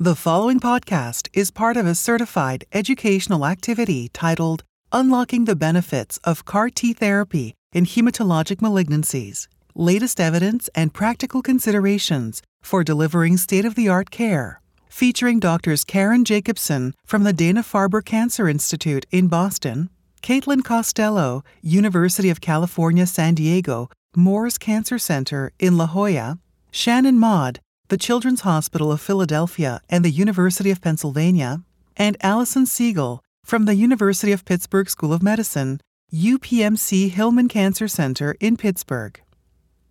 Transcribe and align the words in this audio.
The 0.00 0.14
following 0.14 0.60
podcast 0.60 1.26
is 1.32 1.50
part 1.50 1.76
of 1.76 1.84
a 1.84 1.92
certified 1.92 2.64
educational 2.72 3.44
activity 3.44 4.08
titled 4.10 4.62
Unlocking 4.92 5.44
the 5.44 5.56
Benefits 5.56 6.18
of 6.18 6.44
CAR 6.44 6.70
T 6.70 6.92
Therapy 6.92 7.56
in 7.72 7.84
Hematologic 7.84 8.58
Malignancies. 8.58 9.48
Latest 9.74 10.20
Evidence 10.20 10.70
and 10.72 10.94
Practical 10.94 11.42
Considerations 11.42 12.42
for 12.62 12.84
Delivering 12.84 13.38
State 13.38 13.64
of 13.64 13.74
the 13.74 13.88
Art 13.88 14.12
Care, 14.12 14.60
featuring 14.88 15.40
Doctors 15.40 15.82
Caron 15.82 16.24
Jacobson 16.24 16.94
from 17.04 17.24
the 17.24 17.32
Dana 17.32 17.64
Farber 17.64 18.04
Cancer 18.04 18.48
Institute 18.48 19.04
in 19.10 19.26
Boston, 19.26 19.90
Caitlin 20.22 20.62
Costello, 20.62 21.42
University 21.60 22.30
of 22.30 22.40
California, 22.40 23.04
San 23.04 23.34
Diego, 23.34 23.90
Moores 24.14 24.58
Cancer 24.58 25.00
Center 25.00 25.50
in 25.58 25.76
La 25.76 25.88
Jolla, 25.88 26.38
Shannon 26.70 27.18
Maude, 27.18 27.58
the 27.88 27.96
Children's 27.96 28.42
Hospital 28.42 28.92
of 28.92 29.00
Philadelphia 29.00 29.80
and 29.88 30.04
the 30.04 30.10
University 30.10 30.70
of 30.70 30.82
Pennsylvania, 30.82 31.62
and 31.96 32.16
Alison 32.20 32.64
Sehgal 32.64 33.20
from 33.44 33.64
the 33.64 33.74
University 33.74 34.30
of 34.32 34.44
Pittsburgh 34.44 34.90
School 34.90 35.12
of 35.12 35.22
Medicine, 35.22 35.80
UPMC 36.12 37.10
Hillman 37.10 37.48
Cancer 37.48 37.88
Center 37.88 38.36
in 38.40 38.56
Pittsburgh. 38.56 39.20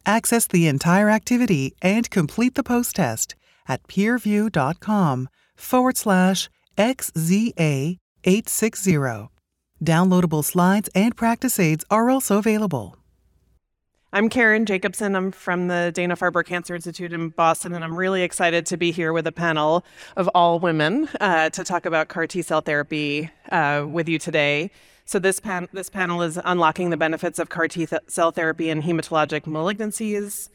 Access 0.06 0.48
the 0.48 0.68
entire 0.68 1.10
activity 1.10 1.74
and 1.82 2.10
complete 2.10 2.56
the 2.56 2.64
post 2.64 2.96
test 2.96 3.36
at 3.68 3.86
peerview.com 3.88 5.28
forward 5.56 5.98
slash 5.98 6.50
XZA860. 6.78 9.30
Downloadable 9.84 10.44
slides 10.44 10.90
and 10.96 11.16
practice 11.16 11.60
aids 11.60 11.86
are 11.90 12.10
also 12.10 12.38
available. 12.38 12.96
I'm 14.18 14.30
Caron 14.30 14.66
Jacobson. 14.66 15.16
I'm 15.16 15.32
from 15.32 15.68
the 15.68 15.92
Dana 15.94 16.16
Farber 16.16 16.44
Cancer 16.44 16.74
Institute 16.74 17.14
in 17.14 17.30
Boston, 17.30 17.76
and 17.76 17.84
I'm 17.84 17.96
really 17.96 18.24
excited 18.24 18.66
to 18.66 18.76
be 18.76 18.90
here 18.90 19.14
with 19.14 19.28
a 19.28 19.32
panel 19.32 19.86
of 20.16 20.28
all 20.30 20.58
women 20.58 21.08
uh, 21.22 21.52
to 21.52 21.64
talk 21.64 21.86
about 21.86 22.08
CAR 22.08 22.26
T 22.26 22.42
cell 22.42 22.62
therapy 22.62 23.30
uh, 23.52 23.86
with 23.88 24.10
you 24.10 24.18
today. 24.18 24.72
So 25.06 25.20
this, 25.20 25.40
pan- 25.40 25.68
this 25.72 25.92
panel 25.92 26.24
is 26.24 26.40
unlocking 26.44 26.90
the 26.90 26.98
benefits 26.98 27.38
of 27.38 27.50
CAR 27.50 27.68
T 27.68 27.86
th- 27.86 28.02
cell 28.08 28.32
therapy 28.32 28.72
in 28.72 28.82
hematologic 28.82 29.42
malignancies. 29.42 30.50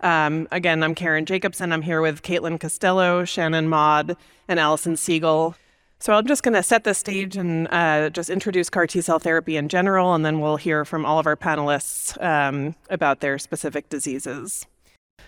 Um, 0.00 0.48
again, 0.50 0.82
I'm 0.82 0.96
Caron 0.96 1.24
Jacobson. 1.24 1.72
I'm 1.72 1.82
here 1.82 2.00
with 2.00 2.22
Caitlin 2.22 2.58
Costello, 2.58 3.24
Shannon 3.24 3.68
Maude, 3.68 4.16
and 4.48 4.58
Alison 4.58 4.94
Sehgal. 4.94 5.54
So 6.04 6.12
I'm 6.12 6.26
just 6.26 6.42
going 6.42 6.52
to 6.52 6.62
set 6.62 6.84
the 6.84 6.92
stage 6.92 7.38
and 7.38 7.66
uh, 7.68 8.10
just 8.10 8.28
introduce 8.28 8.68
CAR 8.68 8.86
T 8.86 9.00
cell 9.00 9.18
therapy 9.18 9.56
in 9.56 9.70
general, 9.70 10.12
and 10.12 10.22
then 10.22 10.38
we'll 10.38 10.58
hear 10.58 10.84
from 10.84 11.06
all 11.06 11.18
of 11.18 11.26
our 11.26 11.34
panelists 11.34 12.22
um, 12.22 12.74
about 12.90 13.20
their 13.20 13.38
specific 13.38 13.88
diseases. 13.88 14.66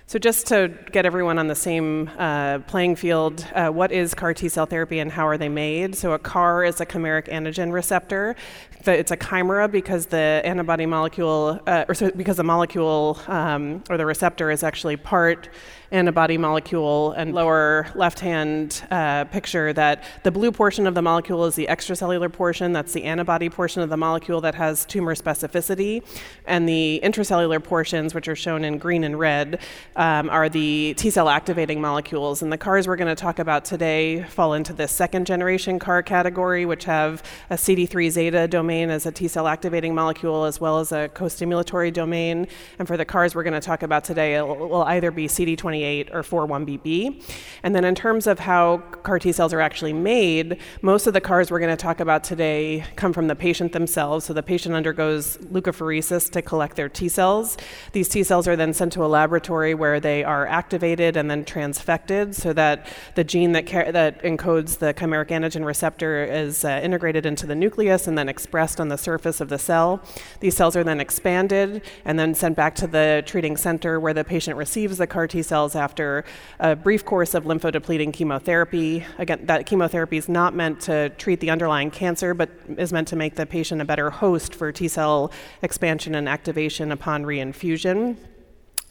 So, 0.05 0.19
just 0.19 0.47
to 0.49 0.69
get 0.93 1.07
everyone 1.07 1.39
on 1.39 1.47
the 1.47 1.55
same 1.55 2.11
uh, 2.19 2.59
playing 2.59 2.97
field, 2.97 3.47
uh, 3.55 3.71
what 3.71 3.91
is 3.91 4.13
CAR 4.13 4.35
T 4.35 4.51
cell 4.51 4.67
therapy 4.67 4.99
and 4.99 5.11
how 5.11 5.27
are 5.27 5.39
they 5.39 5.49
made? 5.49 5.95
So, 5.95 6.13
a 6.13 6.19
CAR 6.19 6.63
is 6.63 6.79
a 6.79 6.85
chimeric 6.85 7.29
antigen 7.29 7.73
receptor. 7.73 8.37
It's 8.85 9.11
a 9.11 9.17
chimera 9.17 9.69
because 9.69 10.07
the 10.07 10.43
antibody 10.45 10.85
molecule, 10.85 11.59
uh, 11.67 11.87
or 11.89 11.95
so 11.95 12.11
because 12.11 12.37
the 12.37 12.45
molecule 12.45 13.19
um, 13.29 13.83
or 13.89 13.97
the 13.97 14.05
receptor 14.05 14.51
is 14.51 14.63
actually 14.63 14.99
part 14.99 15.49
antibody 15.91 16.39
molecule 16.39 17.13
and 17.13 17.35
lower 17.35 17.87
left 17.95 18.21
hand 18.21 18.87
uh, 18.91 19.25
picture 19.25 19.73
that 19.73 20.03
the 20.23 20.31
blue 20.31 20.51
portion 20.51 20.87
of 20.87 20.95
the 20.95 21.03
molecule 21.03 21.45
is 21.45 21.55
the 21.55 21.67
extracellular 21.67 22.33
portion, 22.33 22.73
that's 22.73 22.93
the 22.93 23.05
antibody 23.05 23.49
portion 23.49 23.83
of 23.83 23.89
the 23.89 23.97
molecule 23.97 24.41
that 24.41 24.55
has 24.55 24.85
tumor 24.85 25.15
specificity, 25.15 26.03
and 26.47 26.69
the 26.69 27.01
intracellular 27.03 27.63
portions, 27.63 28.15
which 28.15 28.29
are 28.29 28.37
shown 28.37 28.65
in 28.65 28.79
green 28.79 29.05
and 29.05 29.19
red, 29.19 29.61
um, 29.97 30.29
are 30.31 30.49
the 30.49 30.95
T 30.95 31.11
cell 31.11 31.29
activating 31.29 31.81
molecules. 31.81 32.43
And 32.43 32.53
the 32.53 32.59
CARs 32.59 32.89
we're 32.89 32.97
going 32.97 33.15
to 33.15 33.21
talk 33.21 33.39
about 33.39 33.65
today 33.65 34.23
fall 34.25 34.55
into 34.55 34.73
this 34.73 34.93
second 34.93 35.27
generation 35.27 35.79
CAR 35.79 36.03
category, 36.03 36.67
which 36.67 36.85
have 36.85 37.23
a 37.51 37.55
CD3 37.55 38.11
zeta 38.11 38.49
domain 38.49 38.91
as 38.91 39.07
a 39.07 39.13
T 39.13 39.29
cell 39.29 39.47
activating 39.47 39.95
molecule 39.95 40.45
as 40.45 40.61
well 40.61 40.79
as 40.79 40.93
a 40.93 41.09
co 41.09 41.27
stimulatory 41.27 41.93
domain. 41.93 42.47
And 42.79 42.89
for 42.89 42.97
the 42.97 43.05
CARs 43.05 43.35
we're 43.35 43.43
going 43.43 43.55
to 43.55 43.61
talk 43.61 43.83
about 43.83 44.05
today, 44.05 44.37
it 44.37 44.47
will 44.47 44.83
either 44.83 45.11
be 45.11 45.29
CD20 45.29 45.76
or 45.85 46.23
4-1BB. 46.23 47.23
And 47.63 47.75
then 47.75 47.85
in 47.85 47.95
terms 47.95 48.27
of 48.27 48.41
how 48.41 48.79
CAR 49.03 49.19
T 49.19 49.33
cells 49.33 49.53
are 49.53 49.61
actually 49.61 49.93
made, 49.93 50.59
most 50.83 51.07
of 51.07 51.15
the 51.15 51.21
CARs 51.21 51.51
we're 51.51 51.59
going 51.59 51.77
to 51.77 51.83
talk 51.83 52.01
about 52.01 52.25
today 52.25 52.85
come 52.97 53.13
from 53.13 53.27
the 53.29 53.37
patient 53.37 53.73
themselves. 53.73 54.25
So 54.25 54.33
the 54.33 54.43
patient 54.43 54.75
undergoes 54.75 55.37
leukapheresis 55.39 56.31
to 56.33 56.43
collect 56.43 56.77
their 56.77 56.89
T 56.89 57.09
cells. 57.09 57.57
These 57.93 58.09
T 58.09 58.23
cells 58.23 58.49
are 58.49 58.57
then 58.57 58.73
sent 58.73 58.93
to 58.95 59.05
a 59.05 59.07
laboratory 59.07 59.75
where 59.75 60.01
they 60.01 60.25
are 60.25 60.47
activated 60.47 61.17
and 61.17 61.31
then 61.31 61.45
transfected 61.45 62.35
so 62.35 62.53
that 62.53 62.87
the 63.15 63.25
gene 63.25 63.53
that, 63.53 63.67
that 63.67 64.23
encodes 64.23 64.79
the 64.79 64.95
chimeric 64.95 65.29
antigen 65.29 65.65
receptor 65.65 66.25
is 66.25 66.65
uh, 66.65 66.81
integrated 66.83 67.27
into 67.27 67.47
the 67.47 67.55
nucleus 67.55 68.07
and 68.07 68.17
then 68.17 68.29
expressed 68.29 68.81
on 68.81 68.89
the 68.89 68.99
surface 68.99 69.41
of 69.41 69.49
the 69.49 69.59
cell. 69.59 70.03
These 70.41 70.57
cells 70.57 70.77
are 70.77 70.85
then 70.85 71.01
expanded 71.01 71.83
and 72.05 72.19
then 72.19 72.35
sent 72.35 72.57
back 72.57 72.75
to 72.77 72.87
the 72.87 73.23
treating 73.27 73.57
center 73.57 73.99
where 73.99 74.15
the 74.15 74.25
patient 74.25 74.57
receives 74.57 74.99
the 74.99 75.07
CAR 75.07 75.27
T 75.27 75.43
cells 75.43 75.66
cells 75.67 75.77
after 75.77 76.25
a 76.61 76.77
brief 76.77 77.05
course 77.05 77.35
of 77.35 77.45
lymphodepleting 77.45 78.13
chemotherapy. 78.13 79.05
Again, 79.19 79.47
that 79.47 79.67
chemotherapy 79.67 80.17
is 80.17 80.29
not 80.29 80.55
meant 80.55 80.81
to 80.83 81.11
treat 81.11 81.41
the 81.41 81.51
underlying 81.51 81.91
cancer, 81.91 82.35
but 82.35 82.51
is 82.77 82.93
meant 82.93 83.09
to 83.09 83.17
make 83.17 83.35
the 83.35 83.47
patient 83.47 83.81
a 83.81 83.85
better 83.85 84.11
host 84.11 84.55
for 84.55 84.73
T 84.73 84.89
cell 84.89 85.31
expansion 85.63 86.15
and 86.15 86.29
activation 86.29 86.93
upon 86.93 87.25
reinfusion. 87.25 88.17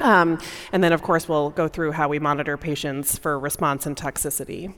Um, 0.02 0.40
and 0.74 0.84
then, 0.84 0.92
of 0.92 1.02
course, 1.02 1.30
we'll 1.30 1.52
go 1.52 1.70
through 1.70 1.94
how 1.94 2.10
we 2.10 2.20
monitor 2.20 2.58
patients 2.58 3.18
for 3.18 3.40
response 3.40 3.86
and 3.86 3.96
toxicity. 3.96 4.74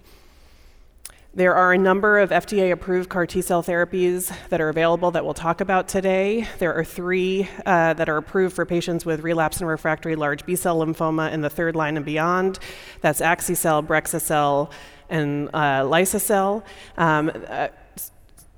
There 1.38 1.53
are 1.53 1.72
a 1.72 1.78
number 1.78 2.18
of 2.18 2.31
FDA 2.31 2.72
approved 2.72 3.09
CAR 3.09 3.28
T 3.28 3.44
cell 3.44 3.62
therapies 3.62 4.36
that 4.50 4.59
are 4.59 4.70
available 4.70 5.12
that 5.12 5.24
we'll 5.24 5.36
talk 5.36 5.62
about 5.62 5.88
today. 5.88 6.48
There 6.58 6.74
are 6.74 6.84
three 6.84 7.48
uh, 7.64 7.94
that 7.94 8.09
are 8.09 8.18
approved 8.18 8.56
for 8.56 8.66
patients 8.66 9.06
with 9.06 9.20
relapsed 9.20 9.62
and 9.62 9.70
refractory 9.70 10.16
large 10.16 10.47
B 10.47 10.56
cell 10.56 10.80
lymphoma 10.80 11.31
in 11.31 11.42
the 11.42 11.50
third 11.52 11.76
line 11.76 11.96
and 11.96 12.03
beyond. 12.03 12.58
That's 13.02 13.22
Axi-cel, 13.22 13.84
Brexu-cel, 13.84 14.72
and 15.12 15.52
uh, 15.53 15.86
Liso-cel. 15.88 16.66
Um, 16.97 17.31
uh, 17.47 17.68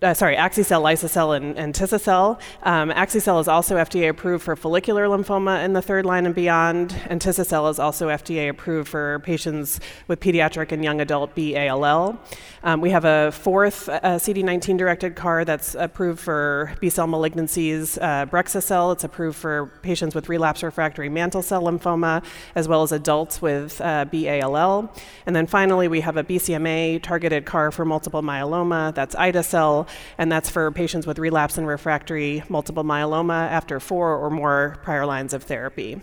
uh, 0.02 0.14
sorry, 0.14 0.36
Axi-cel, 0.36 0.82
Liso-cel, 0.82 1.34
and, 1.34 1.58
and 1.58 1.74
Tisa-cel. 1.74 2.40
Um, 2.64 2.90
Axi-cel 2.92 3.40
is 3.40 3.50
also 3.50 3.76
FDA 3.76 4.10
approved 4.10 4.44
for 4.46 4.56
follicular 4.56 5.08
lymphoma 5.08 5.64
in 5.64 5.74
the 5.74 5.82
third 5.82 6.06
line 6.06 6.26
and 6.26 6.34
beyond, 6.34 6.96
and 7.08 7.20
Tisa-cel 7.20 7.68
is 7.68 7.80
also 7.80 8.08
FDA 8.08 8.50
approved 8.50 8.88
for 8.88 9.20
patients 9.20 9.80
with 10.08 10.22
pediatric 10.22 10.72
and 10.72 10.84
young 10.84 11.02
adult 11.02 11.36
B-ALL. 11.36 12.18
Um, 12.64 12.82
we 12.82 12.92
have 12.92 13.04
a 13.04 13.32
fourth 13.34 13.90
uh, 13.90 14.00
CD19-directed 14.02 15.16
CAR 15.16 15.44
that's 15.44 15.76
approved 15.76 16.20
for 16.20 16.74
B-cell 16.80 17.08
malignancies, 17.08 17.98
uh, 18.02 18.26
Brexu-cel. 18.26 18.94
It's 18.94 19.04
approved 19.04 19.38
for 19.38 19.68
patients 19.82 20.16
with 20.16 20.30
relapse 20.30 20.64
refractory 20.64 21.10
mantle 21.10 21.42
cell 21.42 21.64
lymphoma, 21.64 22.24
as 22.56 22.70
well 22.70 22.84
as 22.84 22.94
adults 22.94 23.42
with 23.42 23.82
uh, 23.82 24.06
B-ALL. 24.06 24.94
And 25.26 25.36
then 25.36 25.46
finally, 25.46 25.90
we 25.90 26.00
have 26.02 26.16
a 26.16 26.24
BCMA-targeted 26.24 27.46
CAR 27.46 27.72
for 27.72 27.84
multiple 27.84 28.22
myeloma. 28.22 28.96
That's 28.96 29.14
ida-cel 29.16 29.89
and 30.18 30.32
that's 30.32 30.50
for 30.50 30.72
patients 30.72 31.06
with 31.08 31.20
relapse 31.20 31.58
and 31.58 31.68
refractory 31.68 32.44
multiple 32.50 32.84
myeloma 32.84 33.50
after 33.50 33.80
four 33.80 34.16
or 34.16 34.30
more 34.30 34.78
prior 34.84 35.06
lines 35.06 35.34
of 35.34 35.44
therapy. 35.44 36.02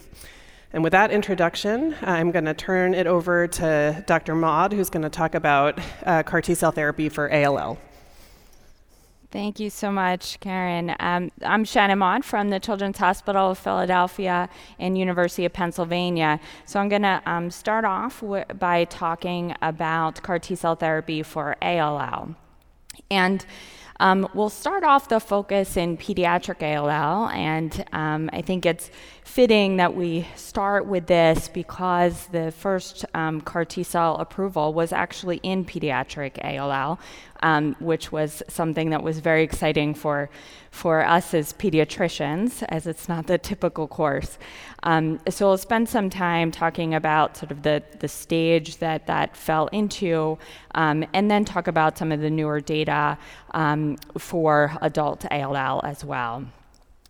And 0.72 0.82
with 0.82 0.92
that 0.92 1.10
introduction, 1.10 1.96
I'm 2.02 2.32
going 2.32 2.44
to 2.44 2.54
turn 2.54 2.92
it 2.92 3.06
over 3.06 3.46
to 3.46 4.04
Dr. 4.06 4.34
Maude, 4.34 4.72
who's 4.72 4.90
going 4.90 5.04
to 5.04 5.08
talk 5.08 5.34
about 5.34 5.78
uh, 6.04 6.22
CAR 6.22 6.42
T 6.42 6.54
cell 6.54 6.72
therapy 6.72 7.08
for 7.08 7.32
ALL. 7.32 7.78
Thank 9.30 9.58
you 9.58 9.70
so 9.70 9.90
much, 9.90 10.38
Caron. 10.40 10.94
Um, 11.00 11.30
I'm 11.42 11.64
Shannon 11.64 11.98
Maude 11.98 12.24
from 12.24 12.50
the 12.50 12.60
Children's 12.60 12.98
Hospital 12.98 13.50
of 13.50 13.58
Philadelphia 13.58 14.48
and 14.78 14.96
University 14.96 15.44
of 15.44 15.52
Pennsylvania. 15.52 16.40
So 16.64 16.78
I'm 16.80 16.88
going 16.88 17.02
to 17.02 17.20
um, 17.26 17.50
start 17.50 17.84
off 17.84 18.20
w- 18.20 18.44
by 18.58 18.84
talking 18.84 19.54
about 19.62 20.22
CAR 20.22 20.38
T 20.38 20.54
cell 20.54 20.74
therapy 20.74 21.22
for 21.22 21.56
ALL. 21.60 22.34
And 23.10 23.44
um, 24.00 24.28
we'll 24.34 24.50
start 24.50 24.84
off 24.84 25.08
the 25.08 25.20
focus 25.20 25.76
in 25.76 25.96
pediatric 25.96 26.62
ALL, 26.62 27.28
and 27.28 27.84
um, 27.92 28.30
I 28.32 28.42
think 28.42 28.66
it's 28.66 28.90
fitting 29.26 29.76
that 29.76 29.92
we 29.92 30.24
start 30.36 30.86
with 30.86 31.08
this 31.08 31.48
because 31.48 32.28
the 32.28 32.52
first 32.52 33.04
um, 33.12 33.40
CAR 33.40 33.64
T 33.64 33.82
cell 33.82 34.16
approval 34.18 34.72
was 34.72 34.92
actually 34.92 35.38
in 35.42 35.64
pediatric 35.64 36.38
ALL, 36.42 36.98
um, 37.42 37.74
which 37.80 38.12
was 38.12 38.42
something 38.48 38.90
that 38.90 39.02
was 39.02 39.18
very 39.18 39.42
exciting 39.42 39.94
for, 39.94 40.30
for 40.70 41.04
us 41.04 41.34
as 41.34 41.52
pediatricians, 41.52 42.62
as 42.68 42.86
it's 42.86 43.08
not 43.08 43.26
the 43.26 43.36
typical 43.36 43.88
course. 43.88 44.38
Um, 44.84 45.18
so 45.28 45.48
we'll 45.48 45.58
spend 45.58 45.88
some 45.88 46.08
time 46.08 46.52
talking 46.52 46.94
about 46.94 47.36
sort 47.36 47.50
of 47.50 47.62
the, 47.62 47.82
the 47.98 48.08
stage 48.08 48.76
that 48.78 49.08
that 49.08 49.36
fell 49.36 49.66
into, 49.66 50.38
um, 50.76 51.04
and 51.12 51.28
then 51.28 51.44
talk 51.44 51.66
about 51.66 51.98
some 51.98 52.12
of 52.12 52.20
the 52.20 52.30
newer 52.30 52.60
data 52.60 53.18
um, 53.50 53.96
for 54.16 54.72
adult 54.80 55.26
ALL 55.32 55.84
as 55.84 56.04
well. 56.04 56.46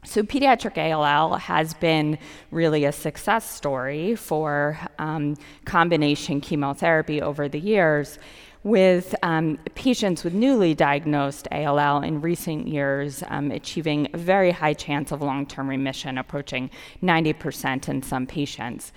So, 0.06 0.22
pediatric 0.22 0.78
ALL 0.78 1.36
has 1.36 1.74
been 1.74 2.18
really 2.52 2.84
a 2.84 2.92
success 2.92 3.50
story 3.50 4.14
for 4.14 4.78
um, 5.00 5.36
combination 5.64 6.40
chemotherapy 6.40 7.20
over 7.20 7.48
the 7.48 7.58
years 7.58 8.20
with 8.62 9.16
um, 9.22 9.58
patients 9.74 10.22
with 10.22 10.32
newly 10.32 10.74
diagnosed 10.74 11.48
ALL 11.50 12.02
in 12.02 12.20
recent 12.20 12.68
years 12.68 13.24
um, 13.28 13.50
achieving 13.50 14.08
a 14.12 14.16
very 14.16 14.52
high 14.52 14.74
chance 14.74 15.10
of 15.10 15.22
long 15.22 15.44
term 15.44 15.68
remission, 15.68 16.18
approaching 16.18 16.70
90% 17.02 17.88
in 17.88 18.00
some 18.00 18.26
patients. 18.28 18.92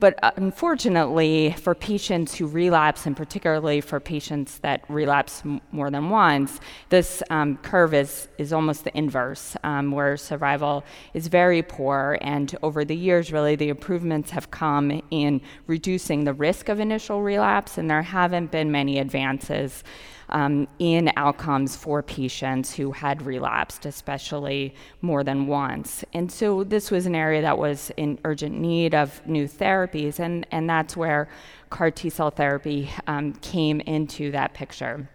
But 0.00 0.18
uh, 0.22 0.32
unfortunately, 0.36 1.54
for 1.58 1.74
patients 1.74 2.34
who 2.34 2.46
relapse, 2.46 3.06
and 3.06 3.16
particularly 3.16 3.80
for 3.80 4.00
patients 4.00 4.58
that 4.58 4.84
relapse 4.88 5.42
m- 5.44 5.60
more 5.70 5.88
than 5.90 6.10
once, 6.10 6.58
this 6.88 7.22
um, 7.30 7.56
curve 7.58 7.94
is, 7.94 8.28
is 8.36 8.52
almost 8.52 8.84
the 8.84 8.96
inverse, 8.96 9.56
um, 9.62 9.92
where 9.92 10.16
survival 10.16 10.84
is 11.14 11.28
very 11.28 11.62
poor. 11.62 12.18
And 12.22 12.54
over 12.62 12.84
the 12.84 12.96
years, 12.96 13.32
really, 13.32 13.54
the 13.54 13.68
improvements 13.68 14.30
have 14.30 14.50
come 14.50 15.00
in 15.10 15.40
reducing 15.68 16.24
the 16.24 16.34
risk 16.34 16.68
of 16.68 16.80
initial 16.80 17.22
relapse, 17.22 17.78
and 17.78 17.88
there 17.88 18.02
haven't 18.02 18.50
been 18.50 18.72
many 18.72 18.98
advances 18.98 19.84
um, 20.28 20.66
in 20.78 21.10
outcomes 21.16 21.76
for 21.76 22.02
patients 22.02 22.74
who 22.74 22.92
had 22.92 23.22
relapsed, 23.22 23.86
especially 23.86 24.74
more 25.00 25.24
than 25.24 25.46
once. 25.46 26.04
And 26.12 26.30
so 26.30 26.64
this 26.64 26.90
was 26.90 27.06
an 27.06 27.14
area 27.14 27.42
that 27.42 27.58
was 27.58 27.90
in 27.96 28.18
urgent 28.24 28.58
need 28.58 28.94
of 28.94 29.26
new 29.26 29.46
therapies, 29.46 30.18
and, 30.18 30.46
and 30.50 30.68
that's 30.68 30.96
where 30.96 31.28
CAR 31.70 31.90
T 31.90 32.10
cell 32.10 32.30
therapy 32.30 32.90
um, 33.06 33.32
came 33.34 33.80
into 33.80 34.30
that 34.32 34.54
picture. 34.54 35.08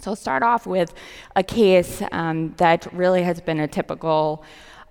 So 0.00 0.12
I'll 0.12 0.16
start 0.16 0.42
off 0.42 0.66
with 0.66 0.94
a 1.34 1.42
case 1.42 2.02
um, 2.12 2.54
that 2.58 2.86
really 2.92 3.22
has 3.24 3.40
been 3.40 3.60
a 3.60 3.66
typical 3.66 4.44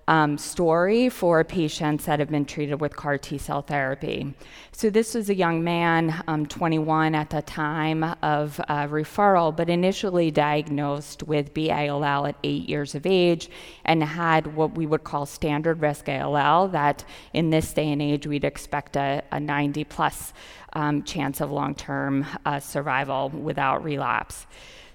um, 0.08 0.38
story 0.38 1.10
for 1.10 1.44
patients 1.44 2.06
that 2.06 2.18
have 2.18 2.30
been 2.30 2.46
treated 2.46 2.80
with 2.80 2.96
CAR 2.96 3.18
T 3.18 3.36
cell 3.36 3.60
therapy. 3.60 4.34
So, 4.72 4.88
this 4.88 5.14
was 5.14 5.28
a 5.28 5.34
young 5.34 5.62
man, 5.62 6.24
um, 6.26 6.46
21 6.46 7.14
at 7.14 7.28
the 7.28 7.42
time 7.42 8.02
of 8.22 8.58
uh, 8.68 8.86
referral, 8.86 9.54
but 9.54 9.68
initially 9.68 10.30
diagnosed 10.30 11.24
with 11.24 11.52
BALL 11.52 12.26
at 12.26 12.36
eight 12.42 12.66
years 12.68 12.94
of 12.94 13.04
age 13.04 13.50
and 13.84 14.02
had 14.02 14.56
what 14.56 14.74
we 14.74 14.86
would 14.86 15.04
call 15.04 15.26
standard 15.26 15.82
risk 15.82 16.08
ALL, 16.08 16.68
that 16.68 17.04
in 17.34 17.50
this 17.50 17.70
day 17.74 17.92
and 17.92 18.00
age 18.00 18.26
we'd 18.26 18.44
expect 18.44 18.96
a, 18.96 19.22
a 19.30 19.38
90 19.38 19.84
plus 19.84 20.32
um, 20.72 21.02
chance 21.02 21.42
of 21.42 21.50
long 21.50 21.74
term 21.74 22.24
uh, 22.46 22.58
survival 22.60 23.28
without 23.28 23.84
relapse. 23.84 24.46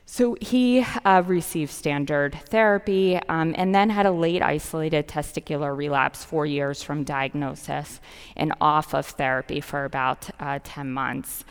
So 0.06 0.36
he 0.42 0.86
uh, 1.06 1.24
received 1.26 1.72
standard 1.72 2.38
therapy 2.50 3.20
um, 3.30 3.56
and 3.58 3.74
then 3.74 3.90
had 3.90 4.06
a 4.06 4.12
late 4.12 4.42
isolated 4.42 5.08
testicular 5.08 5.76
relapse 5.76 6.26
four 6.26 6.46
years 6.46 6.84
from 6.84 7.04
diagnosis 7.04 8.02
and 8.36 8.54
off 8.60 8.94
of 8.94 9.06
therapy 9.06 9.62
for 9.62 9.86
about 9.86 10.30
uh, 10.40 10.60
10 10.64 10.92
months. 10.92 11.46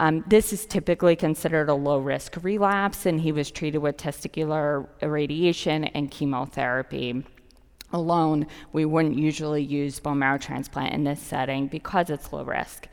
Um, 0.00 0.24
this 0.28 0.52
is 0.52 0.64
typically 0.64 1.16
considered 1.16 1.68
a 1.68 1.74
low 1.74 1.98
risk 1.98 2.36
relapse, 2.42 3.04
and 3.04 3.20
he 3.20 3.32
was 3.32 3.50
treated 3.50 3.78
with 3.78 3.96
testicular 3.96 4.86
irradiation 5.02 5.84
and 5.84 6.08
chemotherapy 6.08 7.24
alone. 7.92 8.46
We 8.72 8.84
wouldn't 8.84 9.18
usually 9.18 9.62
use 9.62 9.98
bone 9.98 10.20
marrow 10.20 10.38
transplant 10.38 10.94
in 10.94 11.02
this 11.02 11.20
setting 11.20 11.66
because 11.66 12.10
it's 12.10 12.32
low 12.32 12.44
risk. 12.44 12.86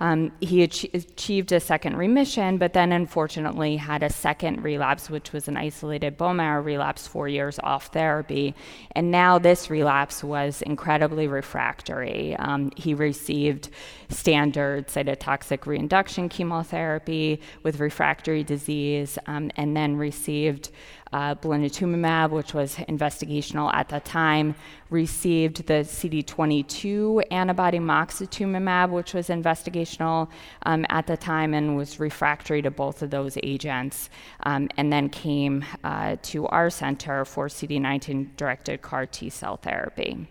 Um, 0.00 0.32
he 0.40 0.62
ach- 0.62 0.84
achieved 0.94 1.52
a 1.52 1.60
second 1.60 1.96
remission, 1.96 2.58
but 2.58 2.72
then 2.72 2.92
unfortunately 2.92 3.76
had 3.76 4.02
a 4.02 4.10
second 4.10 4.62
relapse, 4.62 5.08
which 5.08 5.32
was 5.32 5.48
an 5.48 5.56
isolated 5.56 6.16
bone 6.16 6.36
marrow 6.36 6.62
relapse 6.62 7.06
four 7.06 7.28
years 7.28 7.58
off 7.62 7.86
therapy. 7.86 8.54
And 8.92 9.10
now 9.10 9.38
this 9.38 9.70
relapse 9.70 10.22
was 10.22 10.62
incredibly 10.62 11.28
refractory. 11.28 12.36
Um, 12.36 12.70
he 12.76 12.94
received 12.94 13.70
standard 14.08 14.88
cytotoxic 14.88 15.66
reinduction 15.66 16.28
chemotherapy 16.28 17.40
with 17.62 17.80
refractory 17.80 18.44
disease, 18.44 19.18
um, 19.26 19.50
and 19.56 19.76
then 19.76 19.96
received 19.96 20.70
uh, 21.12 21.34
blinatumomab, 21.36 22.30
which 22.30 22.54
was 22.54 22.76
investigational 22.76 23.72
at 23.72 23.88
the 23.88 24.00
time, 24.00 24.54
received 24.90 25.66
the 25.66 25.84
CD22 25.84 27.22
antibody 27.30 27.78
moxetumomab, 27.78 28.90
which 28.90 29.14
was 29.14 29.28
investigational 29.28 30.28
um, 30.64 30.84
at 30.88 31.06
the 31.06 31.16
time 31.16 31.54
and 31.54 31.76
was 31.76 32.00
refractory 32.00 32.62
to 32.62 32.70
both 32.70 33.02
of 33.02 33.10
those 33.10 33.38
agents, 33.42 34.10
um, 34.44 34.68
and 34.76 34.92
then 34.92 35.08
came 35.08 35.64
uh, 35.84 36.16
to 36.22 36.46
our 36.48 36.70
center 36.70 37.24
for 37.24 37.48
CD19 37.48 38.36
directed 38.36 38.82
CAR 38.82 39.06
T 39.06 39.30
cell 39.30 39.56
therapy. 39.56 40.26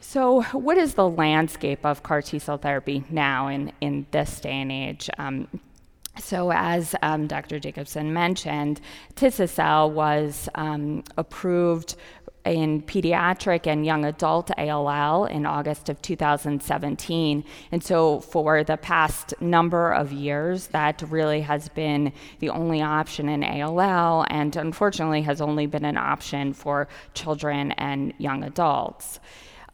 So, 0.00 0.42
what 0.52 0.76
is 0.76 0.94
the 0.94 1.08
landscape 1.08 1.86
of 1.86 2.02
CAR 2.02 2.22
T 2.22 2.38
cell 2.38 2.58
therapy 2.58 3.04
now 3.08 3.48
in, 3.48 3.72
in 3.80 4.06
this 4.10 4.40
day 4.40 4.60
and 4.60 4.72
age? 4.72 5.08
Um, 5.16 5.48
so, 6.18 6.52
as 6.52 6.94
um, 7.02 7.26
Dr. 7.26 7.58
Jacobson 7.58 8.12
mentioned, 8.12 8.80
Tisacel 9.14 9.90
was 9.90 10.48
um, 10.54 11.04
approved 11.16 11.96
in 12.44 12.82
pediatric 12.82 13.66
and 13.66 13.86
young 13.86 14.04
adult 14.04 14.50
ALL 14.58 15.24
in 15.26 15.46
August 15.46 15.88
of 15.88 16.02
2017. 16.02 17.44
And 17.70 17.82
so, 17.82 18.20
for 18.20 18.62
the 18.62 18.76
past 18.76 19.32
number 19.40 19.92
of 19.92 20.12
years, 20.12 20.66
that 20.68 21.02
really 21.08 21.40
has 21.40 21.70
been 21.70 22.12
the 22.40 22.50
only 22.50 22.82
option 22.82 23.28
in 23.28 23.42
ALL, 23.42 24.26
and 24.28 24.54
unfortunately, 24.54 25.22
has 25.22 25.40
only 25.40 25.66
been 25.66 25.84
an 25.84 25.96
option 25.96 26.52
for 26.52 26.88
children 27.14 27.72
and 27.72 28.12
young 28.18 28.44
adults. 28.44 29.18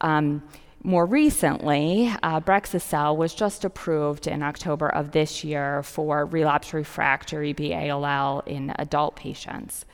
Um, 0.00 0.42
more 0.82 1.06
recently, 1.06 2.12
uh, 2.22 2.40
Brexucab 2.40 3.16
was 3.16 3.34
just 3.34 3.64
approved 3.64 4.26
in 4.26 4.42
October 4.42 4.88
of 4.88 5.10
this 5.10 5.42
year 5.42 5.82
for 5.82 6.24
relapse 6.26 6.72
refractory 6.72 7.52
BALL 7.52 8.42
in 8.46 8.72
adult 8.78 9.16
patients. 9.16 9.84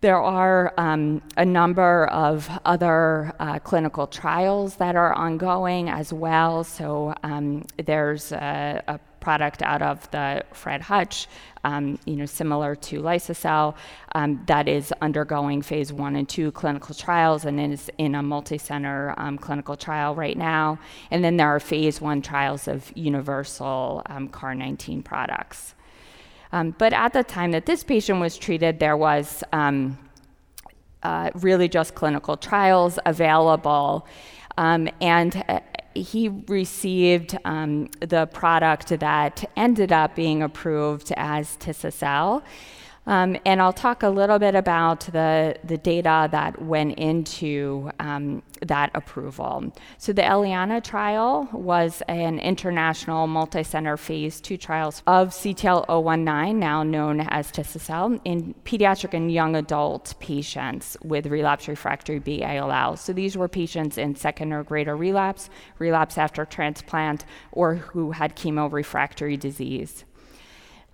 There 0.00 0.20
are 0.20 0.74
um, 0.76 1.22
a 1.36 1.46
number 1.46 2.06
of 2.08 2.50
other 2.66 3.32
uh, 3.40 3.58
clinical 3.60 4.06
trials 4.06 4.76
that 4.76 4.96
are 4.96 5.14
ongoing 5.14 5.88
as 5.88 6.12
well. 6.12 6.64
So 6.64 7.14
um, 7.22 7.64
there's 7.82 8.32
a, 8.32 8.82
a 8.86 8.98
product 9.20 9.62
out 9.62 9.80
of 9.80 10.10
the 10.10 10.44
Fred 10.52 10.82
Hutch, 10.82 11.26
um, 11.64 11.98
you 12.04 12.16
know, 12.16 12.26
similar 12.26 12.76
to 12.76 13.00
Liso-cel, 13.00 13.76
um, 14.14 14.42
that 14.46 14.68
is 14.68 14.92
undergoing 15.00 15.62
phase 15.62 15.92
one 15.92 16.16
and 16.16 16.28
two 16.28 16.52
clinical 16.52 16.94
trials 16.94 17.44
and 17.44 17.60
is 17.60 17.90
in 17.98 18.14
a 18.14 18.22
multi-center 18.22 19.14
um, 19.16 19.38
clinical 19.38 19.76
trial 19.76 20.14
right 20.14 20.36
now. 20.36 20.78
And 21.10 21.24
then 21.24 21.36
there 21.36 21.48
are 21.48 21.60
phase 21.60 22.00
one 22.00 22.22
trials 22.22 22.68
of 22.68 22.92
universal 22.94 24.02
um, 24.06 24.28
CAR-19 24.28 25.04
products. 25.04 25.74
Um, 26.52 26.74
but 26.78 26.92
at 26.92 27.12
the 27.12 27.24
time 27.24 27.50
that 27.50 27.66
this 27.66 27.82
patient 27.82 28.20
was 28.20 28.38
treated, 28.38 28.78
there 28.78 28.96
was 28.96 29.42
um, 29.52 29.98
uh, 31.02 31.30
really 31.34 31.68
just 31.68 31.94
clinical 31.94 32.36
trials 32.36 32.98
available. 33.04 34.06
Um, 34.56 34.88
and 35.00 35.42
uh, 35.48 35.60
he 35.94 36.28
received 36.28 37.38
um, 37.44 37.88
the 38.00 38.26
product 38.26 38.88
that 38.88 39.50
ended 39.56 39.92
up 39.92 40.14
being 40.14 40.42
approved 40.42 41.12
as 41.16 41.56
Tisacel. 41.58 42.42
Um, 43.06 43.36
and 43.44 43.60
I'll 43.60 43.72
talk 43.72 44.02
a 44.02 44.08
little 44.08 44.38
bit 44.38 44.54
about 44.54 45.00
the, 45.00 45.56
the 45.62 45.76
data 45.76 46.28
that 46.30 46.60
went 46.62 46.98
into 46.98 47.90
um, 48.00 48.42
that 48.62 48.90
approval. 48.94 49.72
So, 49.98 50.12
the 50.12 50.22
Eliana 50.22 50.82
trial 50.82 51.48
was 51.52 52.02
an 52.08 52.38
international 52.38 53.26
multi 53.26 53.62
center 53.62 53.96
phase 53.96 54.40
two 54.40 54.56
trials 54.56 55.02
of 55.06 55.30
CTL 55.30 55.86
019, 55.88 56.58
now 56.58 56.82
known 56.82 57.20
as 57.20 57.52
Tisacel, 57.52 58.20
in 58.24 58.54
pediatric 58.64 59.12
and 59.12 59.30
young 59.30 59.54
adult 59.54 60.14
patients 60.18 60.96
with 61.02 61.26
relapse 61.26 61.68
refractory 61.68 62.18
BALL. 62.18 62.96
So, 62.96 63.12
these 63.12 63.36
were 63.36 63.48
patients 63.48 63.98
in 63.98 64.16
second 64.16 64.52
or 64.52 64.64
greater 64.64 64.96
relapse, 64.96 65.50
relapse 65.78 66.16
after 66.16 66.46
transplant, 66.46 67.26
or 67.52 67.74
who 67.74 68.12
had 68.12 68.34
chemo 68.34 68.72
refractory 68.72 69.36
disease. 69.36 70.04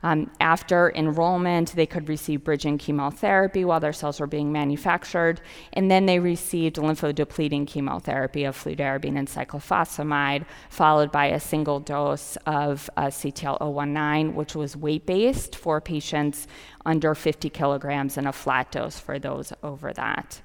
Um, 0.02 0.30
after 0.40 0.92
enrollment, 0.94 1.72
they 1.72 1.86
could 1.86 2.08
receive 2.08 2.44
bridging 2.44 2.78
chemotherapy 2.78 3.64
while 3.64 3.80
their 3.80 3.92
cells 3.92 4.20
were 4.20 4.26
being 4.26 4.50
manufactured, 4.50 5.40
and 5.72 5.90
then 5.90 6.06
they 6.06 6.18
received 6.18 6.76
lymphodepleting 6.76 7.66
chemotherapy 7.66 8.44
of 8.44 8.56
fludarabine 8.56 9.18
and 9.18 9.28
cyclophosphamide, 9.28 10.46
followed 10.70 11.12
by 11.12 11.26
a 11.26 11.40
single 11.40 11.80
dose 11.80 12.36
of 12.46 12.88
uh, 12.96 13.06
CTL019, 13.06 14.34
which 14.34 14.54
was 14.54 14.76
weight 14.76 15.04
based 15.04 15.54
for 15.54 15.80
patients 15.80 16.46
under 16.86 17.14
50 17.14 17.50
kilograms, 17.50 18.16
and 18.16 18.26
a 18.26 18.32
flat 18.32 18.72
dose 18.72 18.98
for 18.98 19.18
those 19.18 19.52
over 19.62 19.92
that. 19.92 20.40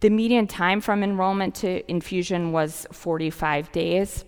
The 0.00 0.10
median 0.10 0.46
time 0.46 0.80
from 0.80 1.02
enrollment 1.02 1.54
to 1.56 1.90
infusion 1.90 2.52
was 2.52 2.86
45 2.92 3.72
days. 3.72 4.24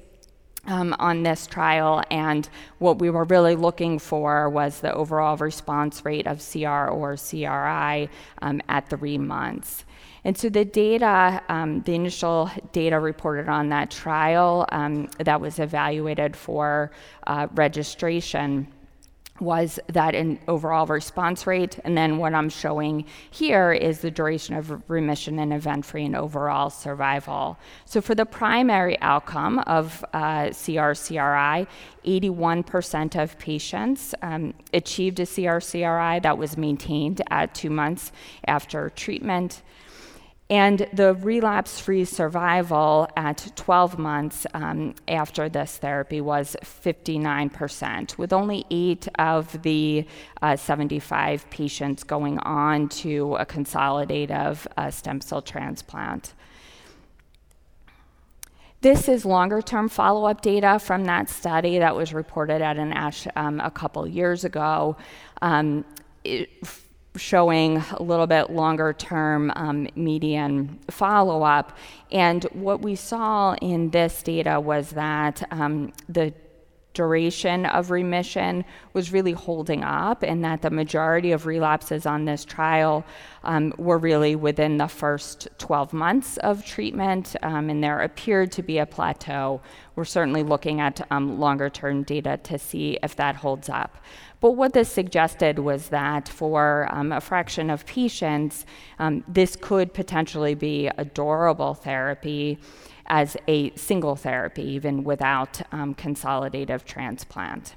Um, 0.68 0.94
on 0.98 1.22
this 1.24 1.46
trial, 1.46 2.02
and 2.10 2.48
what 2.78 2.98
we 3.00 3.10
were 3.10 3.24
really 3.24 3.56
looking 3.56 3.98
for 3.98 4.48
was 4.48 4.80
the 4.80 4.94
overall 4.94 5.36
response 5.36 6.04
rate 6.04 6.26
of 6.26 6.44
CR 6.46 6.88
or 6.88 7.16
CRI 7.16 8.08
um, 8.42 8.60
at 8.68 8.88
three 8.88 9.18
months. 9.18 9.84
And 10.24 10.36
so 10.36 10.48
the 10.48 10.64
data, 10.64 11.42
um, 11.48 11.80
the 11.82 11.94
initial 11.94 12.50
data 12.72 13.00
reported 13.00 13.48
on 13.48 13.70
that 13.70 13.90
trial 13.90 14.66
um, 14.70 15.08
that 15.18 15.40
was 15.40 15.58
evaluated 15.58 16.36
for 16.36 16.90
uh, 17.26 17.48
registration 17.54 18.68
was 19.40 19.78
that 19.88 20.14
an 20.14 20.38
overall 20.48 20.86
response 20.86 21.46
rate. 21.46 21.78
And 21.84 21.96
then 21.96 22.18
what 22.18 22.34
I'm 22.34 22.48
showing 22.48 23.04
here 23.30 23.72
is 23.72 24.00
the 24.00 24.10
duration 24.10 24.54
of 24.54 24.82
remission 24.88 25.38
and 25.38 25.52
event 25.52 25.84
free 25.84 26.04
and 26.04 26.16
overall 26.16 26.70
survival. 26.70 27.58
So 27.84 28.00
for 28.00 28.14
the 28.14 28.26
primary 28.26 29.00
outcome 29.00 29.58
of 29.60 30.04
uh, 30.12 30.50
CR 30.50 30.92
CRI, 30.92 31.66
81% 32.04 33.22
of 33.22 33.38
patients 33.38 34.14
um, 34.22 34.54
achieved 34.72 35.20
a 35.20 35.26
CR 35.26 35.58
CRI 35.58 36.20
that 36.20 36.38
was 36.38 36.56
maintained 36.56 37.22
at 37.30 37.54
two 37.54 37.70
months 37.70 38.12
after 38.46 38.90
treatment. 38.90 39.62
And 40.50 40.88
the 40.94 41.12
relapse 41.14 41.78
free 41.78 42.06
survival 42.06 43.06
at 43.16 43.52
12 43.54 43.98
months 43.98 44.46
um, 44.54 44.94
after 45.06 45.50
this 45.50 45.76
therapy 45.76 46.22
was 46.22 46.56
59%, 46.62 48.16
with 48.16 48.32
only 48.32 48.64
eight 48.70 49.08
of 49.18 49.60
the 49.60 50.06
uh, 50.40 50.56
75 50.56 51.50
patients 51.50 52.02
going 52.02 52.38
on 52.38 52.88
to 52.88 53.34
a 53.36 53.44
consolidative 53.44 54.66
uh, 54.78 54.90
stem 54.90 55.20
cell 55.20 55.42
transplant. 55.42 56.32
This 58.80 59.08
is 59.08 59.26
longer 59.26 59.60
term 59.60 59.88
follow 59.88 60.24
up 60.24 60.40
data 60.40 60.78
from 60.78 61.04
that 61.06 61.28
study 61.28 61.78
that 61.78 61.94
was 61.94 62.14
reported 62.14 62.62
at 62.62 62.78
an 62.78 62.92
ASH 62.94 63.26
um, 63.36 63.60
a 63.60 63.70
couple 63.70 64.06
years 64.06 64.44
ago. 64.44 64.96
Um, 65.42 65.84
it, 66.24 66.48
showing 67.18 67.78
a 67.92 68.02
little 68.02 68.26
bit 68.26 68.50
longer 68.50 68.92
term 68.92 69.52
um, 69.56 69.88
median 69.94 70.78
follow 70.90 71.42
up. 71.42 71.76
And 72.10 72.44
what 72.52 72.80
we 72.80 72.94
saw 72.94 73.54
in 73.56 73.90
this 73.90 74.22
data 74.22 74.60
was 74.60 74.90
that 74.90 75.46
um, 75.50 75.92
the 76.08 76.32
duration 76.98 77.64
of 77.66 77.92
remission 77.92 78.64
was 78.92 79.12
really 79.12 79.30
holding 79.30 79.84
up, 79.84 80.24
and 80.24 80.44
that 80.44 80.62
the 80.62 80.70
majority 80.70 81.30
of 81.30 81.46
relapses 81.46 82.06
on 82.06 82.24
this 82.24 82.44
trial 82.44 83.04
um, 83.44 83.72
were 83.78 83.98
really 83.98 84.34
within 84.34 84.78
the 84.78 84.88
first 84.88 85.46
12 85.58 85.92
months 85.92 86.38
of 86.38 86.64
treatment, 86.64 87.36
um, 87.44 87.70
and 87.70 87.84
there 87.84 88.00
appeared 88.00 88.50
to 88.50 88.64
be 88.64 88.78
a 88.78 88.86
plateau. 88.86 89.60
We're 89.94 90.04
certainly 90.04 90.42
looking 90.42 90.80
at 90.80 91.06
um, 91.12 91.38
longer 91.38 91.70
term 91.70 92.02
data 92.02 92.36
to 92.42 92.58
see 92.58 92.98
if 93.00 93.14
that 93.14 93.36
holds 93.36 93.68
up. 93.68 93.98
But 94.40 94.52
what 94.52 94.72
this 94.72 94.88
suggested 94.88 95.58
was 95.58 95.88
that 95.88 96.28
for 96.28 96.88
um, 96.92 97.10
a 97.12 97.20
fraction 97.20 97.70
of 97.70 97.84
patients, 97.86 98.66
um, 98.98 99.24
this 99.26 99.56
could 99.56 99.92
potentially 99.92 100.54
be 100.54 100.86
a 100.86 101.04
durable 101.04 101.74
therapy 101.74 102.58
as 103.06 103.36
a 103.48 103.74
single 103.74 104.14
therapy, 104.14 104.62
even 104.62 105.02
without 105.02 105.60
um, 105.72 105.94
consolidative 105.94 106.84
transplant. 106.84 107.74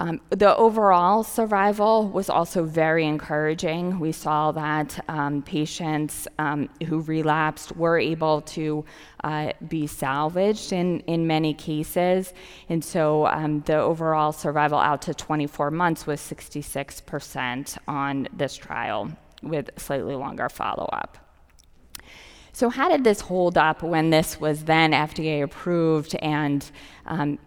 Um, 0.00 0.18
the 0.30 0.56
overall 0.56 1.22
survival 1.22 2.08
was 2.08 2.30
also 2.30 2.64
very 2.64 3.04
encouraging. 3.04 4.00
We 4.00 4.12
saw 4.12 4.50
that 4.52 5.04
um, 5.08 5.42
patients 5.42 6.26
um, 6.38 6.70
who 6.86 7.00
relapsed 7.00 7.76
were 7.76 7.98
able 7.98 8.40
to 8.56 8.86
uh, 9.22 9.52
be 9.68 9.86
salvaged 9.86 10.72
in, 10.72 11.00
in 11.00 11.26
many 11.26 11.52
cases. 11.52 12.32
And 12.70 12.82
so 12.82 13.26
um, 13.26 13.60
the 13.66 13.76
overall 13.76 14.32
survival 14.32 14.78
out 14.78 15.02
to 15.02 15.12
24 15.12 15.70
months 15.70 16.06
was 16.06 16.18
66% 16.18 17.76
on 17.86 18.26
this 18.32 18.56
trial 18.56 19.12
with 19.42 19.68
slightly 19.76 20.14
longer 20.14 20.48
follow 20.48 20.88
up. 20.94 21.18
So, 22.52 22.68
how 22.68 22.88
did 22.88 23.04
this 23.04 23.20
hold 23.20 23.56
up 23.56 23.82
when 23.82 24.10
this 24.10 24.40
was 24.40 24.64
then 24.64 24.92
FDA 24.92 25.42
approved 25.42 26.14
and 26.16 26.68
um, 27.06 27.38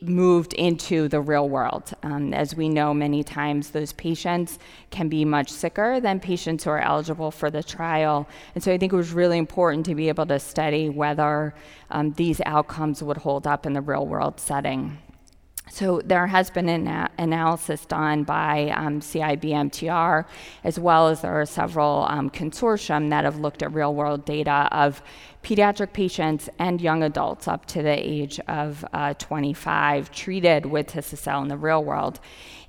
moved 0.00 0.52
into 0.54 1.08
the 1.08 1.20
real 1.20 1.48
world. 1.48 1.92
Um, 2.02 2.32
as 2.32 2.54
we 2.54 2.68
know, 2.68 2.94
many 2.94 3.22
times 3.22 3.70
those 3.70 3.92
patients 3.92 4.58
can 4.90 5.08
be 5.08 5.24
much 5.24 5.50
sicker 5.50 6.00
than 6.00 6.20
patients 6.20 6.64
who 6.64 6.70
are 6.70 6.80
eligible 6.80 7.30
for 7.30 7.50
the 7.50 7.62
trial. 7.62 8.28
And 8.54 8.62
so 8.62 8.72
I 8.72 8.78
think 8.78 8.92
it 8.92 8.96
was 8.96 9.12
really 9.12 9.38
important 9.38 9.86
to 9.86 9.94
be 9.94 10.08
able 10.08 10.26
to 10.26 10.38
study 10.38 10.88
whether 10.88 11.54
um, 11.90 12.12
these 12.12 12.40
outcomes 12.46 13.02
would 13.02 13.18
hold 13.18 13.46
up 13.46 13.66
in 13.66 13.72
the 13.72 13.80
real 13.80 14.06
world 14.06 14.40
setting. 14.40 14.98
So 15.68 16.00
there 16.04 16.28
has 16.28 16.48
been 16.48 16.68
an 16.68 17.08
analysis 17.18 17.84
done 17.86 18.22
by 18.22 18.70
um, 18.76 19.00
CIBMTR, 19.00 20.24
as 20.62 20.78
well 20.78 21.08
as 21.08 21.22
there 21.22 21.40
are 21.40 21.44
several 21.44 22.06
um, 22.08 22.30
consortium 22.30 23.10
that 23.10 23.24
have 23.24 23.38
looked 23.40 23.62
at 23.62 23.74
real-world 23.74 24.24
data 24.24 24.68
of 24.70 25.02
pediatric 25.42 25.92
patients 25.92 26.48
and 26.58 26.80
young 26.80 27.02
adults 27.02 27.48
up 27.48 27.66
to 27.66 27.82
the 27.82 27.90
age 27.90 28.38
of 28.48 28.84
uh, 28.92 29.14
25 29.14 30.10
treated 30.12 30.66
with 30.66 30.86
Tisacel 30.86 31.42
in 31.42 31.48
the 31.48 31.56
real 31.56 31.82
world. 31.82 32.20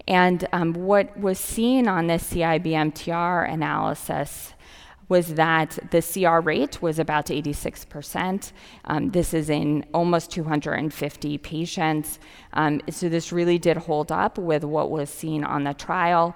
And 0.08 0.48
um, 0.51 0.74
what 0.74 1.18
was 1.20 1.39
seen 1.39 1.88
on 1.88 2.08
this 2.08 2.34
CIBMTR 2.34 3.51
analysis 3.51 4.54
was 5.10 5.36
that 5.36 5.80
the 5.92 6.02
CR 6.02 6.40
rate 6.40 6.82
was 6.82 7.00
about 7.00 7.28
86%. 7.28 8.52
Um, 8.86 9.12
this 9.12 9.34
is 9.34 9.50
in 9.50 9.86
almost 9.94 10.32
250 10.32 11.38
patients. 11.38 12.20
Um, 12.54 12.82
so 12.90 13.08
this 13.08 13.32
really 13.32 13.58
did 13.58 13.78
hold 13.78 14.12
up 14.12 14.38
with 14.38 14.64
what 14.64 14.92
was 14.92 15.10
seen 15.10 15.44
on 15.44 15.64
the 15.64 15.74
trial. 15.74 16.36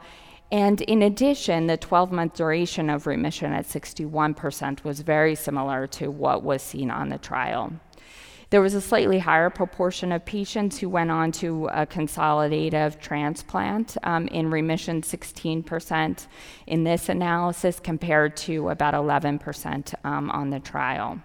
And 0.51 0.81
in 0.81 1.01
addition, 1.01 1.67
the 1.67 1.77
12 1.77 2.11
month 2.11 2.35
duration 2.35 2.89
of 2.89 3.07
remission 3.07 3.53
at 3.53 3.65
61% 3.65 4.83
was 4.83 4.99
very 5.01 5.35
similar 5.35 5.87
to 5.87 6.11
what 6.11 6.43
was 6.43 6.61
seen 6.61 6.91
on 6.91 7.09
the 7.09 7.17
trial. 7.17 7.73
There 8.51 8.61
was 8.61 8.73
a 8.73 8.81
slightly 8.81 9.17
higher 9.17 9.49
proportion 9.49 10.11
of 10.11 10.25
patients 10.25 10.77
who 10.77 10.89
went 10.89 11.09
on 11.09 11.31
to 11.33 11.67
a 11.67 11.85
consolidative 11.85 12.99
transplant 12.99 13.95
um, 14.03 14.27
in 14.27 14.51
remission, 14.51 15.01
16% 15.01 16.27
in 16.67 16.83
this 16.83 17.07
analysis, 17.07 17.79
compared 17.79 18.35
to 18.37 18.67
about 18.67 18.93
11% 18.93 19.93
um, 20.03 20.29
on 20.31 20.49
the 20.49 20.59
trial. 20.59 21.21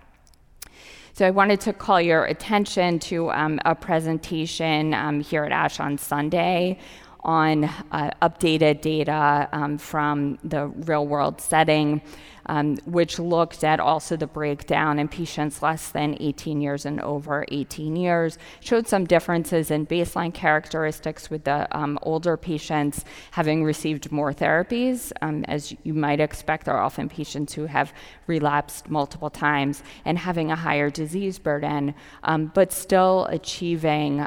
So 1.14 1.26
I 1.26 1.30
wanted 1.30 1.60
to 1.62 1.72
call 1.72 2.00
your 2.00 2.26
attention 2.26 3.00
to 3.00 3.32
um, 3.32 3.58
a 3.64 3.74
presentation 3.74 4.94
um, 4.94 5.20
here 5.20 5.42
at 5.42 5.50
ASH 5.50 5.80
on 5.80 5.98
Sunday 5.98 6.78
on 7.26 7.64
uh, 7.64 8.10
updated 8.22 8.80
data 8.80 9.48
um, 9.52 9.76
from 9.76 10.38
the 10.44 10.68
real 10.68 11.06
world 11.06 11.40
setting, 11.40 12.00
um, 12.46 12.76
which 12.86 13.18
looked 13.18 13.64
at 13.64 13.80
also 13.80 14.16
the 14.16 14.28
breakdown 14.28 15.00
in 15.00 15.08
patients 15.08 15.60
less 15.60 15.90
than 15.90 16.16
18 16.20 16.60
years 16.60 16.86
and 16.86 17.00
over 17.00 17.44
18 17.48 17.96
years, 17.96 18.38
showed 18.60 18.86
some 18.86 19.04
differences 19.04 19.72
in 19.72 19.84
baseline 19.86 20.32
characteristics 20.32 21.28
with 21.28 21.42
the 21.42 21.66
um, 21.76 21.98
older 22.02 22.36
patients 22.36 23.04
having 23.32 23.64
received 23.64 24.12
more 24.12 24.32
therapies. 24.32 25.10
Um, 25.20 25.44
as 25.48 25.74
you 25.82 25.94
might 25.94 26.20
expect, 26.20 26.68
are 26.68 26.78
often 26.78 27.08
patients 27.08 27.54
who 27.54 27.66
have 27.66 27.92
relapsed 28.28 28.88
multiple 28.88 29.30
times 29.30 29.82
and 30.04 30.16
having 30.16 30.52
a 30.52 30.56
higher 30.56 30.90
disease 30.90 31.40
burden, 31.40 31.92
um, 32.22 32.52
but 32.54 32.72
still 32.72 33.26
achieving 33.30 34.24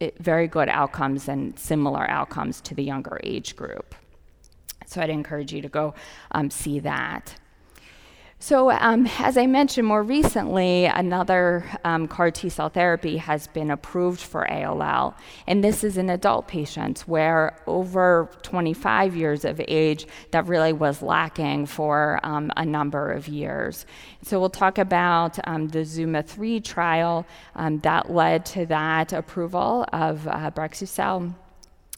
um, 0.00 0.10
very 0.18 0.46
good 0.46 0.68
outcomes 0.68 1.28
and 1.28 1.58
similar 1.58 2.08
outcomes 2.10 2.60
to 2.62 2.74
the 2.74 2.82
younger 2.82 3.20
age 3.22 3.56
group. 3.56 3.94
So 4.86 5.00
I'd 5.00 5.10
encourage 5.10 5.52
you 5.52 5.62
to 5.62 5.68
go 5.68 5.94
um, 6.32 6.50
see 6.50 6.80
that. 6.80 7.34
So, 8.42 8.70
um, 8.70 9.06
as 9.18 9.36
I 9.36 9.46
mentioned 9.46 9.86
more 9.86 10.02
recently, 10.02 10.86
another 10.86 11.62
um, 11.84 12.08
CAR 12.08 12.30
T 12.30 12.48
cell 12.48 12.70
therapy 12.70 13.18
has 13.18 13.46
been 13.48 13.70
approved 13.70 14.18
for 14.18 14.50
ALL, 14.50 15.14
and 15.46 15.62
this 15.62 15.84
is 15.84 15.98
in 15.98 16.08
adult 16.08 16.48
patients 16.48 17.06
where 17.06 17.54
over 17.66 18.30
25 18.40 19.14
years 19.14 19.44
of 19.44 19.60
age 19.68 20.06
that 20.30 20.46
really 20.46 20.72
was 20.72 21.02
lacking 21.02 21.66
for 21.66 22.18
um, 22.22 22.50
a 22.56 22.64
number 22.64 23.12
of 23.12 23.28
years. 23.28 23.84
So, 24.22 24.40
we'll 24.40 24.48
talk 24.48 24.78
about 24.78 25.38
um, 25.46 25.68
the 25.68 25.80
ZUMA 25.80 26.24
3 26.24 26.60
trial 26.60 27.26
um, 27.56 27.80
that 27.80 28.10
led 28.10 28.46
to 28.46 28.64
that 28.66 29.12
approval 29.12 29.84
of 29.92 30.26
uh, 30.26 30.50
Brexucab 30.52 31.34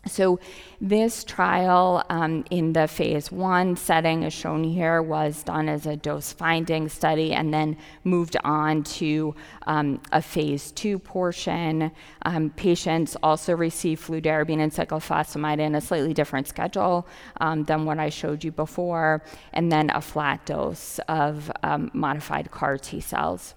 so, 0.04 0.40
this 0.80 1.22
trial 1.22 2.04
um, 2.10 2.44
in 2.50 2.72
the 2.72 2.88
phase 2.88 3.30
one 3.30 3.76
setting, 3.76 4.24
as 4.24 4.32
shown 4.32 4.64
here, 4.64 5.00
was 5.00 5.44
done 5.44 5.68
as 5.68 5.86
a 5.86 5.94
dose 5.96 6.32
finding 6.32 6.88
study 6.88 7.32
and 7.32 7.54
then 7.54 7.76
moved 8.02 8.36
on 8.42 8.82
to 8.82 9.32
um, 9.68 10.00
a 10.10 10.20
phase 10.20 10.72
two 10.72 10.98
portion. 10.98 11.92
Um, 12.22 12.50
patients 12.50 13.16
also 13.22 13.54
received 13.54 14.04
fludarabine 14.04 14.58
and 14.58 14.72
cyclophosphamide 14.72 15.60
in 15.60 15.76
a 15.76 15.80
slightly 15.80 16.12
different 16.12 16.48
schedule 16.48 17.06
um, 17.40 17.62
than 17.62 17.84
what 17.84 18.00
I 18.00 18.08
showed 18.08 18.42
you 18.42 18.50
before, 18.50 19.22
and 19.52 19.70
then 19.70 19.88
a 19.90 20.00
flat 20.00 20.44
dose 20.46 20.98
of 21.06 21.48
um, 21.62 21.92
modified 21.94 22.50
CAR 22.50 22.76
T 22.76 23.00
cells. 23.00 23.54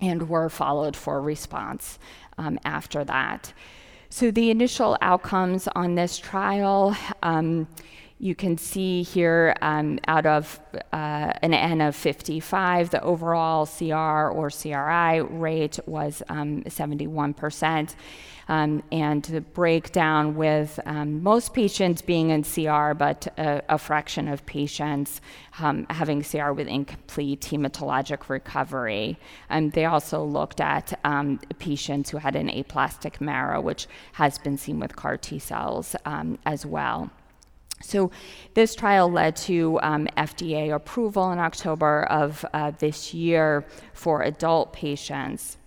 and 0.00 0.28
were 0.28 0.48
followed 0.48 0.96
for 0.96 1.20
response 1.20 1.98
um, 2.38 2.58
after 2.64 3.04
that. 3.04 3.52
So, 4.16 4.30
the 4.30 4.52
initial 4.52 4.96
outcomes 5.00 5.66
on 5.74 5.96
this 5.96 6.18
trial. 6.18 6.96
Um, 7.24 7.66
you 8.24 8.34
can 8.34 8.56
see 8.56 9.02
here 9.02 9.54
um, 9.60 9.98
out 10.08 10.24
of 10.24 10.58
uh, 10.94 11.30
an 11.42 11.52
N 11.52 11.82
of 11.82 11.94
55, 11.94 12.88
the 12.88 13.02
overall 13.02 13.66
CR 13.66 14.32
or 14.32 14.48
CRI 14.48 15.20
rate 15.20 15.78
was 15.84 16.22
um, 16.30 16.62
71%. 16.62 17.94
Um, 18.48 18.82
and 18.90 19.22
the 19.24 19.42
breakdown 19.42 20.36
with 20.36 20.80
um, 20.86 21.22
most 21.22 21.52
patients 21.52 22.00
being 22.00 22.30
in 22.30 22.44
CR, 22.44 22.94
but 22.94 23.26
a, 23.36 23.62
a 23.68 23.76
fraction 23.76 24.28
of 24.28 24.46
patients 24.46 25.20
um, 25.58 25.86
having 25.90 26.22
CR 26.24 26.52
with 26.52 26.66
incomplete 26.66 27.42
hematologic 27.42 28.30
recovery. 28.30 29.18
And 29.50 29.72
they 29.72 29.84
also 29.84 30.24
looked 30.24 30.62
at 30.62 30.98
um, 31.04 31.40
patients 31.58 32.08
who 32.08 32.16
had 32.16 32.36
an 32.36 32.48
aplastic 32.48 33.20
marrow, 33.20 33.60
which 33.60 33.86
has 34.12 34.38
been 34.38 34.56
seen 34.56 34.80
with 34.80 34.96
CAR 34.96 35.18
T 35.18 35.38
cells 35.38 35.94
um, 36.06 36.38
as 36.46 36.64
well. 36.64 37.10
So, 37.84 38.10
this 38.54 38.74
trial 38.74 39.10
led 39.10 39.36
to 39.36 39.78
um, 39.82 40.06
FDA 40.16 40.74
approval 40.74 41.30
in 41.32 41.38
October 41.38 42.04
of 42.04 42.44
uh, 42.54 42.72
this 42.78 43.12
year 43.12 43.64
for 43.92 44.22
adult 44.22 44.72
patients. 44.72 45.58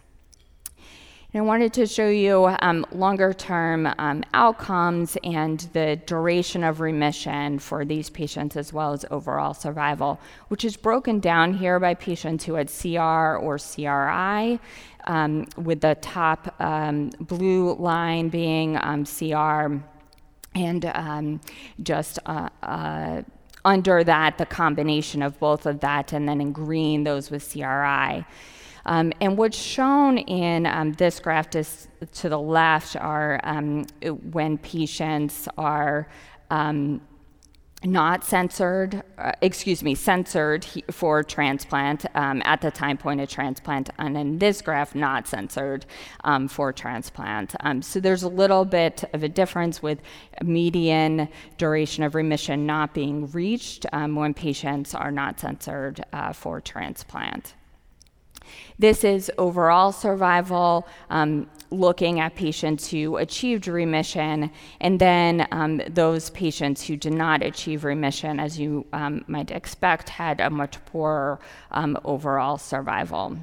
And 1.34 1.44
I 1.44 1.46
wanted 1.46 1.74
to 1.74 1.86
show 1.86 2.10
you 2.10 2.56
um, 2.62 2.86
longer 2.92 3.34
term 3.34 3.94
um, 3.98 4.24
outcomes 4.34 5.18
and 5.24 5.60
the 5.74 5.98
duration 6.06 6.64
of 6.64 6.80
remission 6.80 7.60
for 7.60 7.86
these 7.86 8.10
patients, 8.10 8.56
as 8.56 8.74
well 8.74 8.94
as 8.94 9.06
overall 9.12 9.54
survival, 9.54 10.20
which 10.48 10.66
is 10.66 10.76
broken 10.76 11.20
down 11.20 11.54
here 11.54 11.80
by 11.80 11.94
patients 11.94 12.46
who 12.46 12.56
had 12.56 12.72
CR 12.72 13.38
or 13.38 13.60
CRI, 13.60 14.60
um, 15.06 15.46
with 15.58 15.82
the 15.82 15.96
top 16.02 16.56
um, 16.60 17.10
blue 17.20 17.76
line 17.76 18.30
being 18.30 18.78
um, 18.82 19.06
CR 19.06 19.76
and 20.58 20.86
um, 20.96 21.42
just 21.84 22.20
uh, 22.26 22.50
uh, 22.64 23.22
under 23.64 24.04
that, 24.04 24.38
the 24.38 24.46
combination 24.46 25.22
of 25.22 25.40
both 25.40 25.66
of 25.66 25.80
that, 25.82 26.14
and 26.14 26.28
then 26.28 26.42
in 26.42 26.52
green, 26.52 27.04
those 27.04 27.30
with 27.30 27.52
CRI. 27.52 28.26
Um, 28.86 29.12
and 29.20 29.38
what's 29.38 29.58
shown 29.58 30.18
in 30.18 30.66
um, 30.66 30.94
this 30.94 31.20
graph 31.20 31.50
to, 31.52 31.64
to 32.14 32.30
the 32.30 32.40
left 32.40 32.96
are 32.96 33.40
um, 33.44 33.86
when 34.32 34.58
patients 34.58 35.48
are 35.58 36.08
um, 36.50 37.02
not 37.88 38.24
censored, 38.24 39.02
uh, 39.18 39.32
excuse 39.42 39.82
me, 39.82 39.96
censored 39.96 40.66
for 40.92 41.24
transplant 41.24 42.06
um, 42.16 42.42
at 42.46 42.62
the 42.62 42.70
time 42.70 42.98
point 42.98 43.22
of 43.22 43.30
transplant, 43.30 43.90
and 43.98 44.18
in 44.18 44.40
this 44.40 44.62
graph, 44.62 44.94
not 44.94 45.28
censored 45.28 45.86
um, 46.24 46.48
for 46.48 46.74
transplant. 46.74 47.56
Um, 47.62 47.82
so 47.82 48.00
there's 48.00 48.24
a 48.24 48.30
little 48.30 48.66
bit 48.66 49.04
of 49.14 49.24
a 49.24 49.30
difference 49.30 49.82
with 49.82 50.02
median 50.44 51.30
duration 51.58 52.04
of 52.04 52.14
remission 52.14 52.66
not 52.66 52.94
being 52.94 53.32
reached 53.32 53.86
um, 53.94 54.16
when 54.16 54.34
patients 54.34 54.94
are 54.94 55.12
not 55.12 55.40
censored 55.40 56.04
uh, 56.12 56.34
for 56.34 56.60
transplant. 56.60 57.56
This 58.80 59.04
is 59.04 59.32
overall 59.38 59.92
survival, 59.92 60.88
um, 61.10 61.50
looking 61.70 62.20
at 62.20 62.36
patients 62.36 62.90
who 62.90 63.18
achieved 63.18 63.68
remission, 63.68 64.52
and 64.80 65.00
then 65.00 65.48
um, 65.52 65.82
those 65.90 66.30
patients 66.32 66.86
who 66.86 66.96
did 66.96 67.14
not 67.14 67.44
achieve 67.44 67.84
remission, 67.84 68.40
as 68.40 68.60
you 68.60 68.86
um, 68.94 69.24
might 69.28 69.52
expect, 69.52 70.10
had 70.10 70.40
a 70.40 70.50
much 70.50 70.84
poorer 70.86 71.40
um, 71.72 71.98
overall 72.04 72.58
survival. 72.58 73.38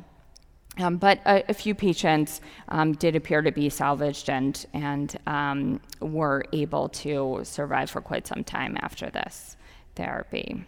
Um, 0.78 0.96
but 0.96 1.20
a, 1.24 1.44
a, 1.50 1.54
few 1.54 1.74
patients 1.74 2.40
um, 2.68 2.94
did 2.94 3.14
appear 3.14 3.42
to 3.42 3.52
be 3.52 3.68
salvaged 3.70 4.28
and, 4.28 4.66
and 4.72 5.16
um, 5.26 5.80
were 6.00 6.44
able 6.52 6.88
to 6.88 7.42
survive 7.44 7.90
for 7.90 8.00
quite 8.00 8.26
some 8.26 8.42
time 8.42 8.76
after 8.80 9.08
this 9.08 9.56
therapy. 9.94 10.64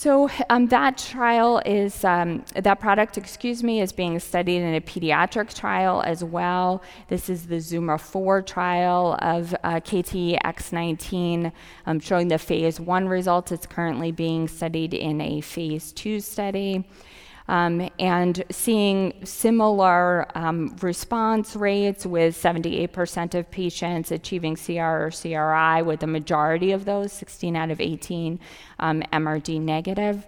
So 0.00 0.30
um, 0.48 0.68
that 0.68 0.96
trial 0.96 1.60
is 1.66 2.04
um, 2.06 2.42
that 2.54 2.80
product, 2.80 3.18
excuse 3.18 3.62
me, 3.62 3.82
is 3.82 3.92
being 3.92 4.18
studied 4.18 4.62
in 4.62 4.74
a 4.74 4.80
pediatric 4.80 5.54
trial 5.54 6.02
as 6.06 6.24
well. 6.24 6.82
This 7.08 7.28
is 7.28 7.48
the 7.48 7.60
Zuma 7.60 7.98
4 7.98 8.40
trial 8.40 9.18
of 9.20 9.54
uh, 9.62 9.74
KTE-X19, 9.80 11.52
um, 11.84 12.00
showing 12.00 12.28
the 12.28 12.38
phase 12.38 12.80
one 12.80 13.08
results. 13.08 13.52
It's 13.52 13.66
currently 13.66 14.10
being 14.10 14.48
studied 14.48 14.94
in 14.94 15.20
a 15.20 15.42
phase 15.42 15.92
two 15.92 16.20
study 16.20 16.86
um, 17.50 17.90
and 17.98 18.44
seeing 18.48 19.12
similar 19.24 20.24
um, 20.38 20.76
response 20.80 21.56
rates 21.56 22.06
with 22.06 22.40
78% 22.40 23.34
of 23.34 23.50
patients 23.50 24.12
achieving 24.12 24.54
CR 24.54 24.80
or 24.80 25.10
CRI, 25.10 25.82
with 25.82 25.98
the 25.98 26.06
majority 26.06 26.70
of 26.70 26.84
those, 26.84 27.12
16 27.12 27.56
out 27.56 27.72
of 27.72 27.80
18, 27.80 28.38
um, 28.78 29.02
MRD 29.12 29.60
negative. 29.60 30.24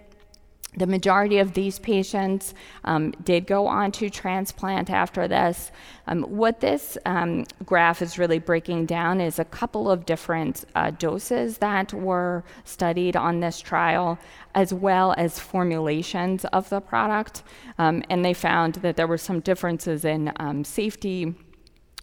The 0.75 0.87
majority 0.87 1.37
of 1.37 1.53
these 1.53 1.77
patients 1.77 2.53
um, 2.83 3.11
did 3.23 3.45
go 3.45 3.67
on 3.67 3.91
to 3.93 4.09
transplant 4.09 4.89
after 4.89 5.27
this. 5.27 5.71
Um, 6.07 6.23
what 6.23 6.59
this 6.59 6.97
um, 7.05 7.45
graph 7.65 8.01
is 8.01 8.17
really 8.17 8.39
breaking 8.39 8.87
down 8.87 9.21
is 9.21 9.39
a 9.39 9.45
couple 9.45 9.89
of 9.89 10.05
different 10.05 10.65
uh, 10.75 10.91
doses 10.91 11.59
that 11.59 11.93
were 11.93 12.43
studied 12.65 13.15
on 13.15 13.39
this 13.39 13.59
trial, 13.59 14.17
as 14.55 14.73
well 14.73 15.13
as 15.17 15.39
formulations 15.39 16.43
of 16.45 16.69
the 16.69 16.81
product. 16.81 17.43
Um, 17.77 18.03
and 18.09 18.25
they 18.25 18.33
found 18.33 18.75
that 18.75 18.95
there 18.97 19.07
were 19.07 19.17
some 19.17 19.39
differences 19.39 20.03
in 20.05 20.31
um, 20.37 20.63
safety 20.63 21.35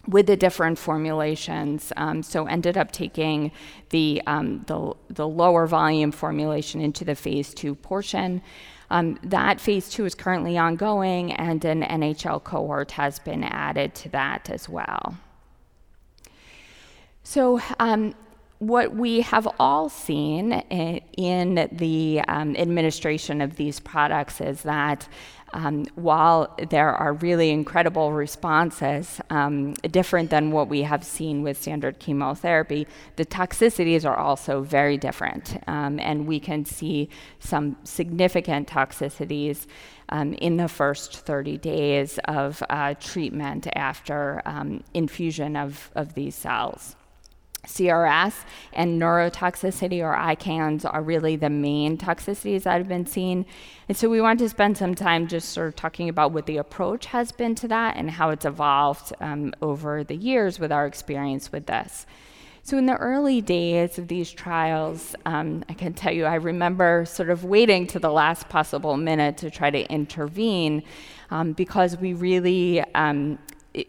with 0.07 0.27
the 0.27 0.35
different 0.35 0.77
formulations. 0.77 1.93
Um, 1.97 2.23
so 2.23 2.45
ended 2.45 2.77
up 2.77 2.91
taking 2.91 3.51
the, 3.89 4.21
um, 4.25 4.63
the, 4.67 4.93
the, 5.09 5.27
lower 5.27 5.67
volume 5.67 6.11
formulation 6.11 6.81
into 6.81 7.05
the 7.05 7.15
phase 7.15 7.53
two 7.53 7.75
portion. 7.75 8.41
Um, 8.89 9.19
that 9.23 9.61
phase 9.61 9.89
two 9.89 10.05
is 10.05 10.15
currently 10.15 10.57
ongoing, 10.57 11.31
and 11.33 11.63
an 11.63 11.83
NHL 11.83 12.43
cohort 12.43 12.91
has 12.91 13.19
been 13.19 13.43
added 13.43 13.95
to 13.95 14.09
that 14.09 14.49
as 14.49 14.67
well. 14.67 15.15
So, 17.23 17.61
um, 17.79 18.15
what 18.61 18.93
we 18.93 19.21
have 19.21 19.47
all 19.59 19.89
seen 19.89 20.51
in 20.53 21.67
the 21.71 22.21
um, 22.27 22.55
administration 22.55 23.41
of 23.41 23.55
these 23.55 23.79
products 23.79 24.39
is 24.39 24.61
that 24.61 25.07
um, 25.53 25.85
while 25.95 26.55
there 26.69 26.93
are 26.93 27.13
really 27.13 27.49
incredible 27.49 28.11
responses, 28.11 29.19
um, 29.29 29.73
different 29.73 30.29
than 30.29 30.51
what 30.51 30.69
we 30.69 30.83
have 30.83 31.03
seen 31.03 31.43
with 31.43 31.61
standard 31.61 31.99
chemotherapy, 31.99 32.87
the 33.15 33.25
toxicities 33.25 34.05
are 34.09 34.17
also 34.17 34.61
very 34.61 34.97
different. 34.97 35.61
Um, 35.67 35.99
and 35.99 36.27
we 36.27 36.39
can 36.39 36.65
see 36.65 37.09
some 37.39 37.77
significant 37.83 38.67
toxicities 38.67 39.65
um, 40.09 40.33
in 40.33 40.57
the 40.57 40.67
first 40.67 41.19
30 41.19 41.57
days 41.57 42.19
of 42.25 42.63
uh, 42.69 42.93
treatment 42.99 43.67
after 43.75 44.41
um, 44.45 44.83
infusion 44.93 45.55
of, 45.55 45.89
of 45.95 46.13
these 46.13 46.35
cells. 46.35 46.95
CRS 47.65 48.43
and 48.73 48.99
neurotoxicity 48.99 50.01
or 50.01 50.15
ICANS 50.15 50.85
are 50.91 51.01
really 51.01 51.35
the 51.35 51.49
main 51.49 51.97
toxicities 51.97 52.63
that 52.63 52.77
have 52.77 52.87
been 52.87 53.05
seen. 53.05 53.45
And 53.87 53.95
so 53.95 54.09
we 54.09 54.21
want 54.21 54.39
to 54.39 54.49
spend 54.49 54.77
some 54.77 54.95
time 54.95 55.27
just 55.27 55.49
sort 55.49 55.67
of 55.67 55.75
talking 55.75 56.09
about 56.09 56.31
what 56.31 56.45
the 56.45 56.57
approach 56.57 57.07
has 57.07 57.31
been 57.31 57.55
to 57.55 57.67
that 57.67 57.97
and 57.97 58.09
how 58.09 58.29
it's 58.29 58.45
evolved 58.45 59.13
um, 59.19 59.53
over 59.61 60.03
the 60.03 60.15
years 60.15 60.59
with 60.59 60.71
our 60.71 60.85
experience 60.85 61.51
with 61.51 61.67
this. 61.67 62.05
So, 62.63 62.77
in 62.77 62.85
the 62.85 62.95
early 62.95 63.41
days 63.41 63.97
of 63.97 64.07
these 64.07 64.31
trials, 64.31 65.15
um, 65.25 65.65
I 65.67 65.73
can 65.73 65.93
tell 65.93 66.13
you, 66.13 66.25
I 66.25 66.35
remember 66.35 67.05
sort 67.05 67.31
of 67.31 67.43
waiting 67.43 67.87
to 67.87 67.97
the 67.97 68.11
last 68.11 68.49
possible 68.49 68.97
minute 68.97 69.37
to 69.37 69.49
try 69.49 69.71
to 69.71 69.91
intervene 69.91 70.83
um, 71.31 71.53
because 71.53 71.97
we 71.97 72.13
really 72.13 72.81
um, 72.93 73.39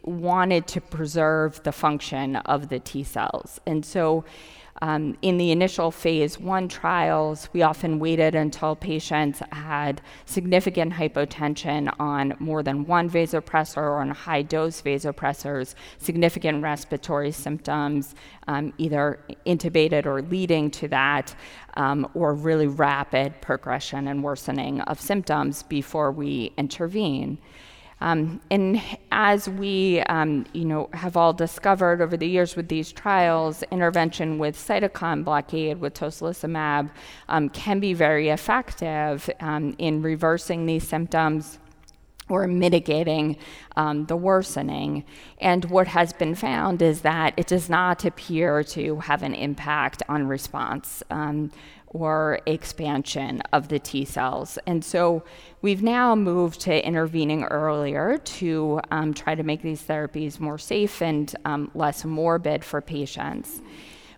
wanted 0.03 0.66
to 0.68 0.81
preserve 0.81 1.62
the 1.62 1.73
function 1.73 2.37
of 2.37 2.68
the 2.68 2.79
T 2.79 3.03
cells. 3.05 3.61
And 3.66 3.85
so 3.85 4.25
um, 4.83 5.16
in 5.23 5.38
the 5.38 5.53
initial 5.53 5.92
phase 5.92 6.40
one 6.40 6.66
trials, 6.66 7.49
we 7.53 7.62
often 7.62 8.01
waited 8.01 8.35
until 8.35 8.75
patients 8.75 9.40
had 9.53 10.01
significant 10.25 10.92
hypotension 10.92 11.95
on 12.01 12.35
more 12.40 12.64
than 12.64 12.85
one 12.87 13.09
vasopressor 13.09 13.77
or 13.77 14.01
on 14.01 14.11
high 14.11 14.42
dose 14.42 14.83
vasopressors, 14.83 15.77
significant 15.99 16.64
respiratory 16.64 17.31
symptoms, 17.31 18.16
um, 18.49 18.73
either 18.77 19.21
intubated 19.47 20.05
or 20.05 20.21
leading 20.23 20.68
to 20.73 20.88
that, 20.88 21.33
um, 21.75 22.09
or 22.14 22.35
really 22.35 22.66
rapid 22.66 23.40
progression 23.40 24.09
and 24.09 24.25
worsening 24.25 24.81
of 24.81 25.01
symptoms 25.01 25.62
before 25.62 26.11
we 26.11 26.53
intervene. 26.57 27.38
Um, 28.03 28.41
and 28.51 28.83
as 29.12 29.49
we, 29.49 30.01
um, 30.03 30.45
you 30.53 30.65
know, 30.65 30.88
have 30.93 31.17
all 31.17 31.33
discovered 31.33 32.01
over 32.03 32.17
the 32.17 32.27
years 32.27 32.57
with 32.57 32.67
these 32.67 32.91
trials, 32.91 33.62
intervention 33.71 34.38
with 34.38 34.57
cytokine 34.57 35.25
blockade 35.25 35.79
with 35.79 35.95
tocilizumab 35.95 36.91
um, 37.29 37.49
can 37.51 37.79
be 37.79 37.95
very 37.95 38.31
effective 38.31 39.31
um, 39.38 39.77
in 39.79 40.03
reversing 40.03 40.67
these 40.67 40.87
symptoms 40.87 41.61
or 42.29 42.49
mitigating 42.49 43.37
um, 43.77 44.07
the 44.07 44.17
worsening. 44.17 45.05
And 45.38 45.65
what 45.67 45.87
has 45.87 46.12
been 46.12 46.35
found 46.35 46.83
is 46.83 47.03
that 47.03 47.35
it 47.37 47.47
does 47.47 47.71
not 47.71 48.05
appear 48.05 48.65
to 48.65 48.97
have 48.97 49.23
an 49.23 49.35
impact 49.35 50.03
on 50.09 50.27
response. 50.27 51.05
Um, 51.09 51.53
or 51.93 52.41
expansion 52.47 53.43
of 53.53 53.69
the 53.69 53.79
T 53.79 54.05
cells. 54.05 54.59
And 54.67 54.85
so 54.85 55.23
we've 55.61 55.83
now 55.83 56.15
moved 56.15 56.61
to 56.63 56.87
intervening 56.87 57.45
earlier 57.45 58.19
to 58.19 58.81
um, 58.91 59.15
try 59.15 59.35
to 59.35 59.43
make 59.43 59.63
these 59.63 59.83
therapies 59.83 60.41
more 60.41 60.59
safe 60.59 61.03
and 61.03 61.35
um, 61.45 61.71
less 61.75 62.05
morbid 62.05 62.65
for 62.65 62.81
patients. 62.81 63.61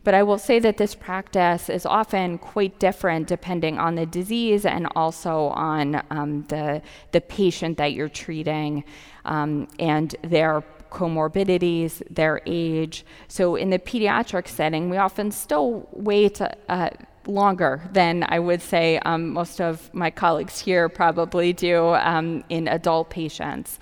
But 0.04 0.12
I 0.12 0.22
will 0.22 0.38
say 0.38 0.58
that 0.58 0.76
this 0.76 0.94
practice 0.94 1.70
is 1.70 1.86
often 1.86 2.36
quite 2.36 2.78
different 2.78 3.26
depending 3.26 3.78
on 3.78 3.94
the 3.94 4.04
disease 4.04 4.66
and 4.66 4.86
also 4.94 5.46
on 5.48 6.02
um, 6.10 6.44
the, 6.48 6.82
the 7.12 7.22
patient 7.22 7.78
that 7.78 7.94
you're 7.94 8.10
treating 8.10 8.84
um, 9.24 9.66
and 9.78 10.14
their 10.22 10.62
comorbidities, 10.90 12.02
their 12.10 12.42
age. 12.46 13.04
So 13.28 13.56
in 13.56 13.70
the 13.70 13.78
pediatric 13.78 14.46
setting, 14.46 14.90
we 14.90 14.98
often 14.98 15.30
still 15.30 15.88
wait. 15.92 16.40
Uh, 16.68 16.90
longer 17.26 17.82
than 17.92 18.24
I 18.28 18.38
would 18.38 18.62
say 18.62 18.98
um, 19.00 19.30
most 19.30 19.60
of 19.60 19.92
my 19.94 20.10
colleagues 20.10 20.60
here 20.60 20.88
probably 20.88 21.52
do 21.52 21.94
um, 21.94 22.44
in 22.48 22.68
adult 22.68 23.10
patients. 23.10 23.78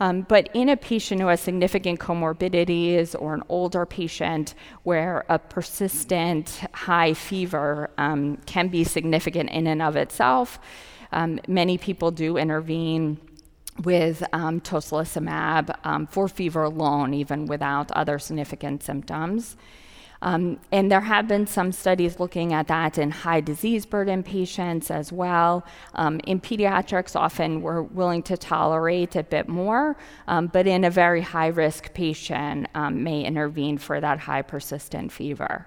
Um, 0.00 0.22
but 0.22 0.48
in 0.52 0.68
a 0.68 0.76
patient 0.76 1.20
who 1.20 1.28
has 1.28 1.40
significant 1.40 2.00
comorbidities 2.00 3.14
or 3.16 3.34
an 3.34 3.42
older 3.48 3.86
patient 3.86 4.54
where 4.82 5.24
a 5.28 5.38
persistent 5.38 6.64
high 6.74 7.14
fever 7.14 7.88
um, 7.98 8.38
can 8.46 8.66
be 8.66 8.82
significant 8.82 9.50
in 9.50 9.68
and 9.68 9.80
of 9.80 9.94
itself, 9.94 10.58
um, 11.12 11.38
many 11.46 11.78
people 11.78 12.10
do 12.10 12.36
intervene 12.36 13.18
with 13.84 14.24
um, 14.32 14.60
tocilizumab 14.60 15.74
um, 15.84 16.06
for 16.06 16.26
fever 16.28 16.64
alone, 16.64 17.14
even 17.14 17.46
without 17.46 17.90
other 17.92 18.18
significant 18.18 18.82
symptoms. 18.82 19.56
Um, 20.22 20.60
and 20.70 20.90
there 20.90 21.00
have 21.00 21.26
been 21.28 21.46
some 21.46 21.72
studies 21.72 22.18
looking 22.20 22.52
at 22.52 22.68
that 22.68 22.96
in 22.96 23.10
high 23.10 23.40
disease 23.40 23.84
burden 23.84 24.22
patients 24.22 24.90
as 24.90 25.12
well. 25.12 25.66
Um, 25.94 26.20
in 26.24 26.40
pediatrics, 26.40 27.16
often 27.16 27.60
we're 27.60 27.82
willing 27.82 28.22
to 28.24 28.36
tolerate 28.36 29.16
a 29.16 29.24
bit 29.24 29.48
more, 29.48 29.96
um, 30.28 30.46
but 30.46 30.66
in 30.66 30.84
a 30.84 30.90
very 30.90 31.20
high 31.20 31.48
risk 31.48 31.92
patient, 31.92 32.68
um, 32.74 33.02
may 33.02 33.22
intervene 33.22 33.78
for 33.78 34.00
that 34.00 34.20
high 34.20 34.42
persistent 34.42 35.10
fever. 35.10 35.66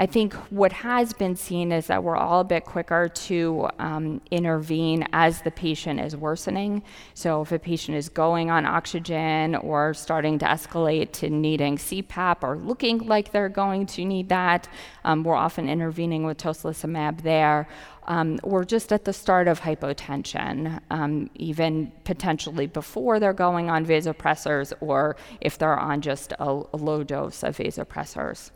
I 0.00 0.06
think 0.06 0.32
what 0.48 0.72
has 0.72 1.12
been 1.12 1.36
seen 1.36 1.72
is 1.72 1.88
that 1.88 2.02
we're 2.02 2.16
all 2.16 2.40
a 2.40 2.44
bit 2.44 2.64
quicker 2.64 3.06
to 3.06 3.68
um, 3.78 4.22
intervene 4.30 5.06
as 5.12 5.42
the 5.42 5.50
patient 5.50 6.00
is 6.00 6.16
worsening. 6.16 6.82
So, 7.12 7.42
if 7.42 7.52
a 7.52 7.58
patient 7.58 7.98
is 7.98 8.08
going 8.08 8.50
on 8.50 8.64
oxygen 8.64 9.56
or 9.56 9.92
starting 9.92 10.38
to 10.38 10.46
escalate 10.46 11.12
to 11.20 11.28
needing 11.28 11.76
CPAP 11.76 12.38
or 12.40 12.56
looking 12.56 13.00
like 13.00 13.30
they're 13.30 13.50
going 13.50 13.84
to 13.88 14.06
need 14.06 14.30
that, 14.30 14.68
um, 15.04 15.22
we're 15.22 15.34
often 15.34 15.68
intervening 15.68 16.24
with 16.24 16.38
tocilizumab 16.38 17.20
there. 17.20 17.68
Um, 18.04 18.40
or 18.42 18.64
just 18.64 18.94
at 18.94 19.04
the 19.04 19.12
start 19.12 19.48
of 19.48 19.60
hypotension, 19.60 20.80
um, 20.90 21.28
even 21.34 21.92
potentially 22.04 22.66
before 22.66 23.20
they're 23.20 23.34
going 23.34 23.68
on 23.68 23.84
vasopressors, 23.84 24.72
or 24.80 25.16
if 25.42 25.58
they're 25.58 25.78
on 25.78 26.00
just 26.00 26.32
a, 26.32 26.62
a 26.72 26.78
low 26.78 27.04
dose 27.04 27.42
of 27.42 27.58
vasopressors. 27.58 28.50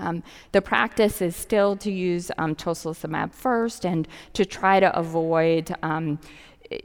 Um, 0.00 0.22
the 0.52 0.62
practice 0.62 1.22
is 1.22 1.36
still 1.36 1.76
to 1.76 1.90
use 1.90 2.30
um, 2.38 2.54
tocilizumab 2.54 3.32
first 3.32 3.84
and 3.84 4.08
to 4.32 4.44
try 4.44 4.80
to 4.80 4.98
avoid 4.98 5.74
um, 5.82 6.18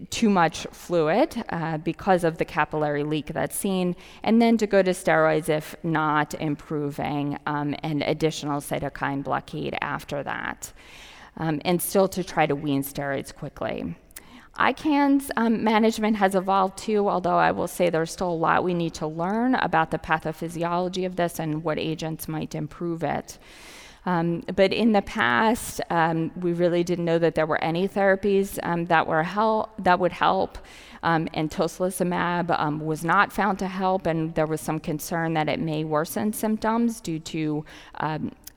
too 0.10 0.30
much 0.30 0.66
fluid 0.72 1.44
uh, 1.50 1.78
because 1.78 2.24
of 2.24 2.38
the 2.38 2.46
capillary 2.46 3.04
leak 3.04 3.28
that's 3.28 3.56
seen, 3.56 3.96
and 4.24 4.42
then 4.42 4.58
to 4.58 4.68
go 4.68 4.82
to 4.82 4.92
steroids 4.92 5.50
if 5.50 5.76
not 5.84 6.34
improving, 6.36 7.38
um, 7.46 7.76
and 7.84 8.02
additional 8.02 8.62
cytokine 8.62 9.24
blockade 9.24 9.78
after 9.82 10.24
that. 10.24 10.74
Um, 11.38 11.62
and 11.66 11.82
still 11.82 12.08
to 12.10 12.24
try 12.24 12.46
to 12.46 12.56
wean 12.56 12.84
steroids 12.84 13.36
quickly. 13.36 13.96
ICANS 14.60 15.30
um, 15.36 15.64
management 15.64 16.16
has 16.18 16.34
evolved 16.34 16.78
too, 16.78 17.10
although 17.10 17.38
I 17.38 17.52
will 17.52 17.68
say 17.68 17.90
there's 17.90 18.12
still 18.12 18.32
a 18.32 18.34
lot 18.34 18.64
we 18.64 18.74
need 18.74 18.94
to 18.96 19.08
learn 19.08 19.56
about 19.56 19.92
the 19.92 19.98
pathophysiology 19.98 21.06
of 21.06 21.18
this 21.18 21.40
and 21.40 21.64
what 21.64 21.78
agents 21.78 22.28
might 22.28 22.56
improve 22.56 23.04
it. 23.04 23.38
Um, 24.06 24.44
but 24.56 24.72
in 24.72 24.92
the 24.92 25.02
past, 25.02 25.82
um, 25.90 26.32
we 26.40 26.54
really 26.54 26.84
didn't 26.84 27.06
know 27.06 27.18
that 27.18 27.36
there 27.36 27.48
were 27.48 27.62
any 27.64 27.88
therapies 27.88 28.60
um, 28.64 28.86
that 28.86 29.08
were 29.08 29.24
hel- 29.24 29.74
that 29.80 30.00
would 30.00 30.12
help. 30.12 30.60
Um, 31.02 31.28
and 31.34 31.52
tocilizumab 31.52 32.58
um, 32.60 32.80
was 32.80 33.04
not 33.04 33.34
found 33.34 33.60
to 33.60 33.68
help, 33.68 34.06
and 34.06 34.34
there 34.36 34.46
was 34.46 34.62
some 34.62 34.80
concern 34.80 35.34
that 35.34 35.50
it 35.50 35.60
may 35.60 35.84
worsen 35.84 36.34
symptoms 36.34 37.02
due 37.02 37.20
to 37.20 37.66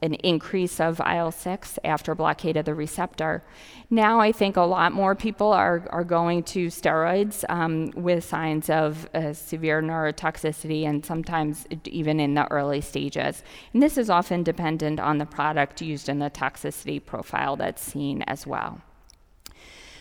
an 0.01 0.15
increase 0.15 0.81
of 0.81 1.01
IL 1.01 1.33
6 1.33 1.79
after 1.85 2.15
blockade 2.15 2.57
of 2.57 2.65
the 2.65 2.75
receptor. 2.75 3.43
Now, 3.91 4.21
I 4.21 4.33
think 4.33 4.57
a 4.57 4.63
lot 4.63 4.93
more 4.93 5.15
people 5.15 5.53
are, 5.53 5.87
are 5.91 6.05
going 6.05 6.43
to 6.45 6.69
steroids 6.69 7.45
um, 7.49 7.91
with 7.97 8.25
signs 8.25 8.71
of 8.71 9.09
uh, 9.15 9.33
severe 9.33 9.83
neurotoxicity 9.83 10.87
and 10.87 11.05
sometimes 11.05 11.67
even 11.85 12.21
in 12.21 12.35
the 12.35 12.51
early 12.51 12.81
stages. 12.81 13.43
And 13.73 13.83
this 13.83 13.99
is 13.99 14.11
often 14.11 14.43
dependent 14.43 15.01
on 15.01 15.19
the 15.19 15.27
product 15.27 15.83
used 15.83 16.09
and 16.09 16.23
the 16.23 16.31
toxicity 16.31 17.05
profile 17.05 17.57
that's 17.57 17.83
seen 17.83 18.23
as 18.23 18.47
well. 18.47 18.81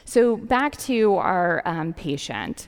So, 0.06 0.38
back 0.38 0.78
to 0.78 1.16
our 1.16 1.62
um, 1.66 1.94
patient. 1.94 2.68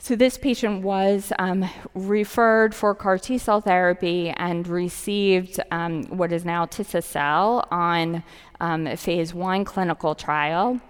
So, 0.00 0.14
this 0.14 0.38
patient 0.38 0.82
was 0.82 1.32
um, 1.40 1.68
referred 1.92 2.72
for 2.72 2.94
CAR 2.94 3.18
T 3.18 3.36
cell 3.36 3.60
therapy 3.60 4.30
and 4.30 4.66
received 4.66 5.58
um, 5.72 6.04
what 6.04 6.32
is 6.32 6.44
now 6.44 6.66
Tisa-cel 6.66 7.66
on 7.72 8.22
um, 8.60 8.96
phase 8.96 9.34
one 9.34 9.64
clinical 9.64 10.14
trial. 10.14 10.80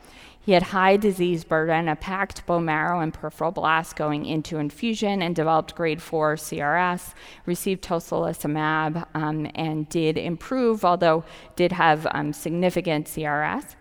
He 0.41 0.53
had 0.53 0.63
high 0.63 0.99
disease 0.99 1.43
burden, 1.43 1.89
a 1.89 1.97
packed 1.97 2.45
bone 2.47 2.67
marrow 2.67 3.01
and 3.01 3.13
peripheral 3.13 3.51
blast 3.51 3.97
going 3.97 4.27
into 4.27 4.59
infusion, 4.59 5.23
and 5.23 5.35
developed 5.35 5.75
grade 5.75 6.01
4 6.01 6.37
CRS. 6.37 7.15
Received 7.45 7.83
tocilizumab 7.83 9.07
um, 9.15 9.51
and 9.55 9.89
did 9.89 10.17
improve, 10.17 10.85
although 10.85 11.25
did 11.57 11.73
have 11.73 12.07
um, 12.13 12.33
significant 12.33 13.07
CRS 13.07 13.75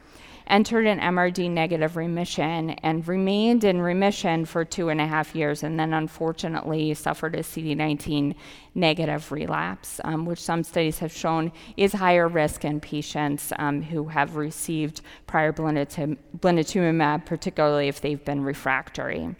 entered 0.49 0.85
an 0.85 0.99
MRD 0.99 1.49
negative 1.51 1.95
remission 1.95 2.71
and 2.71 3.07
remained 3.07 3.63
in 3.63 3.81
remission 3.81 4.45
for 4.45 4.65
two 4.65 4.89
and 4.89 4.99
a 4.99 5.07
half 5.07 5.35
years, 5.35 5.63
and 5.63 5.79
then 5.79 5.93
unfortunately 5.93 6.93
suffered 6.93 7.35
a 7.35 7.39
CD19 7.39 8.35
negative 8.75 9.31
relapse, 9.31 10.01
um, 10.03 10.25
which 10.25 10.41
some 10.41 10.63
studies 10.63 10.99
have 10.99 11.11
shown 11.11 11.51
is 11.77 11.93
higher 11.93 12.27
risk 12.27 12.65
in 12.65 12.79
patients 12.79 13.53
um, 13.59 13.81
who 13.81 14.07
have 14.07 14.35
received 14.35 15.01
prior 15.25 15.53
blinatumomab, 15.53 17.25
particularly 17.25 17.87
if 17.87 18.01
they've 18.01 18.25
been 18.25 18.43
refractory. 18.43 19.35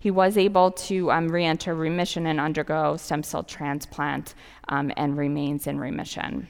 He 0.00 0.10
was 0.10 0.38
able 0.38 0.70
to 0.72 1.10
um, 1.12 1.28
re 1.28 1.44
enter 1.44 1.74
remission 1.74 2.26
and 2.26 2.40
undergo 2.40 2.96
stem 2.96 3.22
cell 3.22 3.42
transplant 3.42 4.34
um, 4.68 4.90
and 4.96 5.16
remains 5.16 5.66
in 5.66 5.78
remission. 5.78 6.48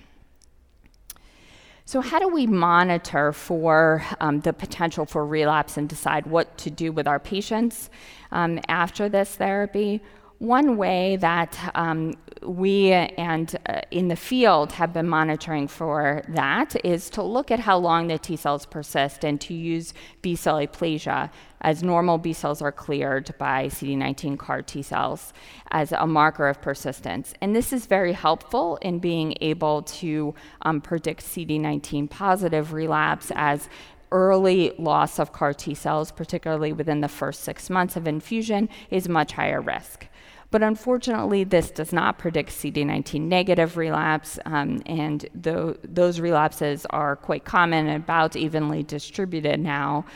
So, 1.90 2.00
how 2.00 2.20
do 2.20 2.29
we 2.29 2.46
monitor 2.46 3.33
for 3.33 4.05
um, 4.20 4.38
the 4.42 4.53
potential 4.53 5.05
for 5.07 5.26
relapse 5.26 5.76
and 5.76 5.88
decide 5.88 6.24
what 6.24 6.57
to 6.59 6.70
do 6.70 6.92
with 6.92 7.09
our 7.09 7.18
patients 7.18 7.90
um, 8.31 8.61
after 8.68 9.09
this 9.09 9.35
therapy? 9.35 10.00
One 10.40 10.79
way 10.79 11.16
that 11.16 11.70
um, 11.74 12.14
we 12.40 12.92
and 12.92 13.55
uh, 13.66 13.83
in 13.90 14.09
the 14.09 14.16
field 14.16 14.72
have 14.72 14.90
been 14.90 15.07
monitoring 15.07 15.68
for 15.68 16.22
that 16.31 16.83
is 16.83 17.11
to 17.11 17.22
look 17.22 17.50
at 17.50 17.61
how 17.61 17.76
long 17.76 18.07
the 18.07 18.16
T 18.16 18.37
cells 18.37 18.64
persist 18.64 19.22
and 19.22 19.38
to 19.42 19.53
use 19.53 19.92
B 20.22 20.35
cell 20.35 20.57
aplasia 20.57 21.29
as 21.61 21.83
normal 21.83 22.16
B 22.16 22.33
cells 22.33 22.62
are 22.62 22.72
cleared 22.72 23.37
by 23.37 23.66
CD19 23.66 24.38
CAR 24.38 24.62
T 24.62 24.81
cells 24.81 25.35
as 25.72 25.92
a 25.92 26.07
marker 26.07 26.48
of 26.48 26.62
persistence. 26.62 27.35
And 27.42 27.55
this 27.55 27.70
is 27.70 27.85
very 27.85 28.14
helpful 28.14 28.76
in 28.76 28.98
being 28.98 29.35
able 29.42 29.83
to 29.83 30.35
um, 30.62 30.81
predict 30.81 31.22
CD19 31.22 32.09
positive 32.09 32.72
relapse 32.72 33.31
as 33.35 33.68
early 34.11 34.72
loss 34.79 35.18
of 35.18 35.33
CAR 35.33 35.53
T 35.53 35.74
cells, 35.74 36.11
particularly 36.11 36.72
within 36.72 37.03
the 37.03 37.09
first 37.09 37.42
six 37.42 37.68
months 37.68 37.94
of 37.94 38.09
infusion, 38.09 38.70
is 38.88 39.07
much 39.07 39.33
higher 39.33 39.61
risk. 39.61 40.07
But 40.50 40.62
unfortunately, 40.62 41.44
this 41.44 41.70
does 41.70 41.92
not 41.92 42.18
predict 42.18 42.50
CD19 42.50 43.20
negative 43.22 43.76
relapse, 43.76 44.38
um, 44.46 44.82
and 44.84 45.28
the, 45.34 45.78
those 45.84 46.18
relapses 46.18 46.86
are 46.90 47.14
quite 47.14 47.44
common 47.44 47.86
and 47.86 48.02
about 48.02 48.34
evenly 48.34 48.82
distributed 48.82 49.60
now, 49.60 50.06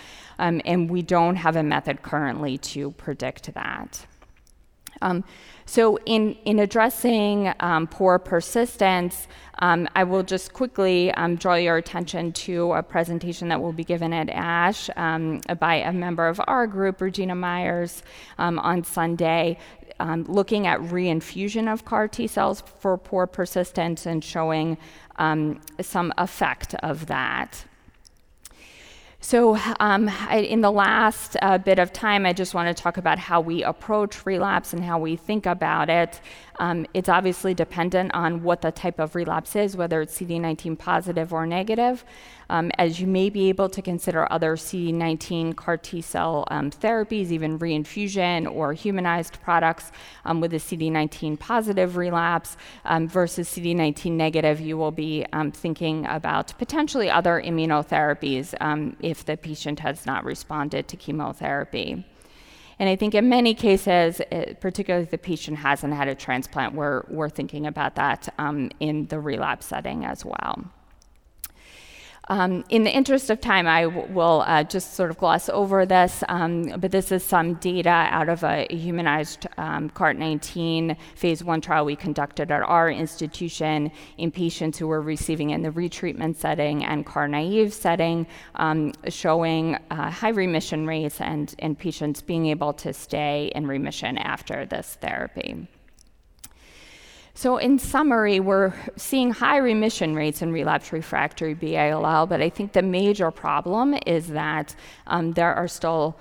um, 0.41 0.61
and 0.65 0.91
we 0.91 1.03
don't 1.03 1.37
have 1.37 1.55
a 1.55 1.63
method 1.63 2.03
currently 2.03 2.59
to 2.59 2.91
predict 2.93 3.55
that. 3.55 4.07
Um, 5.03 5.25
so, 5.67 5.99
in, 6.05 6.37
in 6.45 6.59
addressing 6.59 7.53
um, 7.61 7.87
poor 7.87 8.19
persistence, 8.19 9.29
um, 9.61 9.89
I 9.95 10.05
will 10.05 10.23
just 10.23 10.53
quickly 10.53 11.11
um, 11.13 11.37
draw 11.37 11.55
your 11.55 11.77
attention 11.77 12.33
to 12.33 12.73
a 12.73 12.83
presentation 12.83 13.49
that 13.49 13.63
will 13.63 13.73
be 13.73 13.85
given 13.85 14.13
at 14.13 14.29
ASH 14.29 14.91
um, 14.97 15.41
by 15.59 15.77
a 15.77 15.93
member 15.93 16.27
of 16.27 16.41
our 16.47 16.67
group, 16.67 17.01
Regina 17.01 17.35
Myers, 17.35 18.03
um, 18.39 18.59
on 18.59 18.85
Sunday, 18.85 19.59
um, 20.05 20.25
looking 20.25 20.67
at 20.67 20.79
reinfusion 20.81 21.73
of 21.73 21.87
CAR 21.87 22.09
T 22.09 22.27
cells 22.27 22.63
for 22.79 22.99
poor 22.99 23.27
persistence 23.27 24.05
and 24.05 24.23
showing 24.23 24.77
some 25.81 26.13
effect 26.19 26.75
of 26.83 27.07
that. 27.07 27.65
So, 29.21 29.57
um, 29.81 30.11
I, 30.29 30.41
in 30.41 30.61
the 30.61 30.71
last 30.71 31.39
uh, 31.41 31.57
bit 31.57 31.79
of 31.79 31.95
time, 31.95 32.27
I 32.27 32.35
just 32.35 32.53
want 32.53 32.77
to 32.77 32.83
talk 32.83 32.99
about 32.99 33.19
how 33.19 33.41
we 33.41 33.63
approach 33.63 34.27
relapse 34.27 34.75
and 34.75 34.85
how 34.85 34.99
we 34.99 35.17
think 35.17 35.47
about 35.47 35.89
it. 35.89 36.21
Um, 36.59 36.87
it's 36.93 37.09
obviously 37.09 37.55
dependent 37.55 38.13
on 38.13 38.43
what 38.43 38.61
the 38.61 38.71
type 38.71 38.99
of 38.99 39.15
relapse 39.15 39.57
is, 39.57 39.79
whether 39.79 40.03
it's 40.03 40.21
CD19 40.21 40.79
positive 40.79 41.33
or 41.33 41.47
negative, 41.47 42.05
um, 42.51 42.71
as 42.79 43.01
you 43.01 43.07
may 43.07 43.31
be 43.31 43.49
able 43.49 43.69
to 43.69 43.83
consider 43.83 44.31
other 44.33 44.57
CD19 44.57 45.57
CAR 45.57 45.77
T 45.77 46.01
cell 46.01 46.45
um, 46.51 46.71
therapies, 46.71 47.31
even 47.31 47.59
reinfusion 47.59 48.51
or 48.51 48.73
humanized 48.73 49.41
products 49.43 49.93
um, 50.25 50.41
with 50.41 50.53
a 50.55 50.59
CD19 50.59 51.39
positive 51.39 51.97
relapse 51.97 52.57
um, 52.85 53.09
versus 53.09 53.49
CD19 53.49 54.13
negative. 54.13 54.61
You 54.61 54.77
will 54.77 54.93
be 54.93 55.25
um, 55.33 55.53
thinking 55.53 56.07
about 56.07 56.57
potentially 56.59 57.11
other 57.11 57.43
immunotherapies 57.45 58.55
if 59.01 59.25
the 59.25 59.37
patient 59.37 59.81
has 59.81 60.07
not 60.07 60.25
responded 60.25 60.89
to 60.89 60.97
chemotherapy. 60.97 62.05
And 62.79 62.89
I 62.89 62.97
think 62.97 63.15
in 63.15 63.29
many 63.29 63.55
cases, 63.55 64.21
it, 64.21 64.29
eh, 64.33 64.55
particularly 64.55 65.05
if 65.05 65.11
the 65.11 65.19
patient 65.19 65.59
hasn't 65.59 65.95
had 65.95 66.09
a 66.09 66.15
transplant, 66.15 66.75
we're, 66.75 67.05
we're 67.09 67.29
thinking 67.29 67.67
about 67.67 67.95
that 67.97 68.29
um, 68.39 68.71
in 68.81 69.07
the 69.07 69.21
relapse 69.21 69.67
setting 69.67 70.05
as 70.05 70.25
well. 70.25 70.65
Um, 72.29 72.65
in 72.71 72.85
the 72.85 72.91
interest 72.91 73.29
of 73.29 73.41
time, 73.41 73.67
I 73.67 73.83
w- 73.83 74.13
will 74.13 74.45
uh, 74.47 74.65
just 74.65 74.95
sort 74.95 75.11
of 75.11 75.19
gloss 75.19 75.51
over 75.51 75.85
this, 75.85 76.25
um, 76.29 76.73
but 76.79 76.91
this 76.91 77.13
is 77.13 77.23
some 77.23 77.55
data 77.55 77.91
out 77.91 78.31
of 78.31 78.43
a 78.43 78.67
humanized 78.71 79.47
um, 79.59 79.91
CART19 79.91 80.97
phase 81.17 81.45
one 81.45 81.61
trial 81.61 81.85
we 81.85 81.97
conducted 81.97 82.51
at 82.51 82.63
our 82.63 82.91
institution 82.91 83.93
in 84.17 84.31
patients 84.31 84.79
who 84.79 84.87
were 84.87 85.03
receiving 85.03 85.51
in 85.51 85.61
the 85.61 85.71
retreatment 85.71 86.37
setting 86.37 86.83
and 86.85 87.05
CAR 87.05 87.29
naive 87.29 87.75
setting, 87.75 88.27
um, 88.55 88.93
showing 89.09 89.77
uh, 89.91 90.11
high 90.11 90.31
remission 90.31 90.87
rates 90.87 91.21
and, 91.21 91.55
and 91.59 91.79
patients 91.79 92.23
being 92.23 92.47
able 92.47 92.73
to 92.73 92.95
stay 92.95 93.53
in 93.55 93.67
remission 93.67 94.17
after 94.17 94.65
this 94.65 94.97
therapy. 95.03 95.67
So, 97.37 97.57
in 97.57 97.81
summary, 97.81 98.39
we're 98.39 98.73
seeing 98.97 99.33
high 99.33 99.57
remission 99.57 100.15
rates 100.15 100.41
in 100.41 100.53
relapse 100.53 100.93
refractory 100.93 101.55
B-ALL, 101.55 102.27
but 102.27 102.41
I 102.41 102.49
think 102.49 102.73
the 102.73 102.83
major 102.83 103.33
problem 103.33 103.97
is 104.07 104.29
that 104.29 104.77
um, 105.09 105.33
there 105.33 105.53
are 105.53 105.67
still 105.67 106.17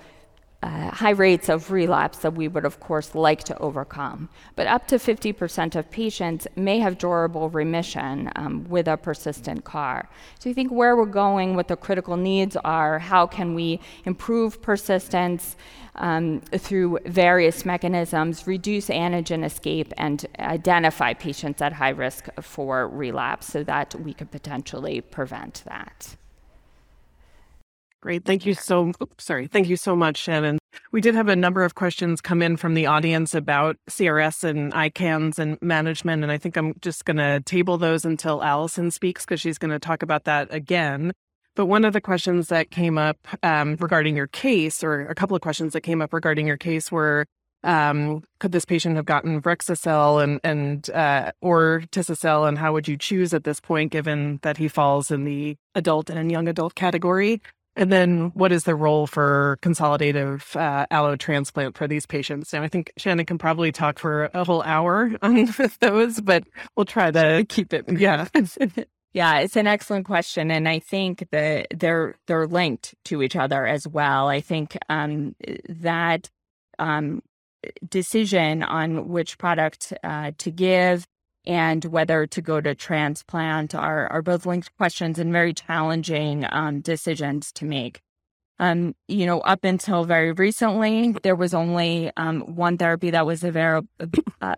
uh, 0.64 0.90
high 0.90 1.10
rates 1.10 1.50
of 1.50 1.70
relapse 1.70 2.18
that 2.18 2.32
we 2.32 2.48
would, 2.48 2.64
of 2.64 2.80
course, 2.80 3.14
like 3.14 3.44
to 3.44 3.58
overcome. 3.58 4.30
But 4.56 4.66
up 4.66 4.86
to 4.88 4.96
50% 4.96 5.76
of 5.76 5.90
patients 5.90 6.46
may 6.56 6.78
have 6.78 6.96
durable 6.96 7.50
remission 7.50 8.30
um, 8.34 8.64
with 8.70 8.88
a 8.88 8.96
persistent 8.96 9.64
CAR. 9.64 10.08
So 10.38 10.48
you 10.48 10.54
think 10.54 10.72
where 10.72 10.96
we're 10.96 11.04
going, 11.04 11.54
what 11.54 11.68
the 11.68 11.76
critical 11.76 12.16
needs 12.16 12.56
are, 12.64 12.98
how 12.98 13.26
can 13.26 13.54
we 13.54 13.78
improve 14.06 14.62
persistence 14.62 15.56
um, 15.96 16.40
through 16.40 16.98
various 17.04 17.66
mechanisms, 17.66 18.46
reduce 18.46 18.88
antigen 18.88 19.44
escape, 19.44 19.92
and 19.98 20.24
identify 20.38 21.12
patients 21.12 21.60
at 21.60 21.74
high 21.74 21.90
risk 21.90 22.28
for 22.40 22.88
relapse 22.88 23.48
so 23.48 23.62
that 23.64 23.94
we 23.96 24.14
could 24.14 24.30
potentially 24.30 25.02
prevent 25.02 25.62
that. 25.66 26.16
Great. 28.04 28.26
Thank 28.26 28.44
you 28.44 28.52
so 28.52 28.92
oops, 29.00 29.24
sorry. 29.24 29.46
Thank 29.46 29.66
you 29.66 29.78
so 29.78 29.96
much, 29.96 30.18
Shannon. 30.18 30.58
We 30.92 31.00
did 31.00 31.14
have 31.14 31.28
a 31.28 31.34
number 31.34 31.64
of 31.64 31.74
questions 31.74 32.20
come 32.20 32.42
in 32.42 32.58
from 32.58 32.74
the 32.74 32.84
audience 32.84 33.34
about 33.34 33.78
CRS 33.88 34.44
and 34.44 34.74
ICANS 34.74 35.38
and 35.38 35.56
management. 35.62 36.22
And 36.22 36.30
I 36.30 36.36
think 36.36 36.58
I'm 36.58 36.74
just 36.82 37.06
going 37.06 37.16
to 37.16 37.40
table 37.40 37.78
those 37.78 38.04
until 38.04 38.42
Allison 38.42 38.90
speaks 38.90 39.24
because 39.24 39.40
she's 39.40 39.56
going 39.56 39.70
to 39.70 39.78
talk 39.78 40.02
about 40.02 40.24
that 40.24 40.52
again. 40.52 41.12
But 41.56 41.64
one 41.64 41.82
of 41.82 41.94
the 41.94 42.00
questions 42.02 42.48
that 42.48 42.70
came 42.70 42.98
up 42.98 43.16
um, 43.42 43.76
regarding 43.80 44.16
your 44.16 44.26
case, 44.26 44.84
or 44.84 45.06
a 45.06 45.14
couple 45.14 45.34
of 45.34 45.40
questions 45.40 45.72
that 45.72 45.80
came 45.80 46.02
up 46.02 46.12
regarding 46.12 46.46
your 46.46 46.58
case, 46.58 46.92
were 46.92 47.24
um, 47.62 48.22
could 48.38 48.52
this 48.52 48.66
patient 48.66 48.96
have 48.96 49.06
gotten 49.06 49.40
Brexucab 49.40 50.22
and 50.22 50.40
and 50.44 50.90
uh, 50.90 51.32
or 51.40 51.84
Tisacel, 51.90 52.46
and 52.46 52.58
how 52.58 52.74
would 52.74 52.86
you 52.86 52.98
choose 52.98 53.32
at 53.32 53.44
this 53.44 53.60
point, 53.60 53.92
given 53.92 54.40
that 54.42 54.58
he 54.58 54.68
falls 54.68 55.10
in 55.10 55.24
the 55.24 55.56
adult 55.74 56.10
and 56.10 56.30
young 56.30 56.48
adult 56.48 56.74
category? 56.74 57.40
And 57.76 57.92
then 57.92 58.30
what 58.34 58.52
is 58.52 58.64
the 58.64 58.74
role 58.74 59.06
for 59.06 59.58
consolidative 59.62 60.54
uh, 60.56 60.86
allo 60.90 61.16
transplant 61.16 61.76
for 61.76 61.88
these 61.88 62.06
patients? 62.06 62.52
Now, 62.52 62.62
I 62.62 62.68
think 62.68 62.92
Shannon 62.96 63.26
can 63.26 63.38
probably 63.38 63.72
talk 63.72 63.98
for 63.98 64.30
a 64.32 64.44
whole 64.44 64.62
hour 64.62 65.10
on 65.22 65.48
those, 65.80 66.20
but 66.20 66.44
we'll 66.76 66.86
try 66.86 67.10
to 67.10 67.44
keep 67.48 67.72
it. 67.72 67.84
Yeah. 67.90 68.28
yeah, 69.12 69.38
it's 69.38 69.56
an 69.56 69.66
excellent 69.66 70.06
question. 70.06 70.50
And 70.50 70.68
I 70.68 70.78
think 70.78 71.26
that 71.32 71.66
they're, 71.74 72.14
they're 72.26 72.46
linked 72.46 72.94
to 73.06 73.22
each 73.22 73.34
other 73.36 73.66
as 73.66 73.88
well. 73.88 74.28
I 74.28 74.40
think 74.40 74.78
um, 74.88 75.34
that 75.68 76.30
um, 76.78 77.22
decision 77.88 78.62
on 78.62 79.08
which 79.08 79.38
product 79.38 79.92
uh, 80.02 80.32
to 80.38 80.50
give 80.50 81.06
and 81.46 81.84
whether 81.84 82.26
to 82.26 82.42
go 82.42 82.60
to 82.60 82.74
transplant 82.74 83.74
are, 83.74 84.06
are 84.08 84.22
both 84.22 84.46
linked 84.46 84.74
questions 84.76 85.18
and 85.18 85.32
very 85.32 85.52
challenging 85.52 86.46
um, 86.50 86.80
decisions 86.80 87.52
to 87.52 87.64
make. 87.64 88.00
Um, 88.58 88.94
you 89.08 89.26
know, 89.26 89.40
up 89.40 89.64
until 89.64 90.04
very 90.04 90.32
recently, 90.32 91.12
there 91.22 91.34
was 91.34 91.54
only 91.54 92.10
um, 92.16 92.54
one 92.54 92.78
therapy 92.78 93.10
that 93.10 93.26
was 93.26 93.42
available. 93.42 93.88
Uh, 94.40 94.54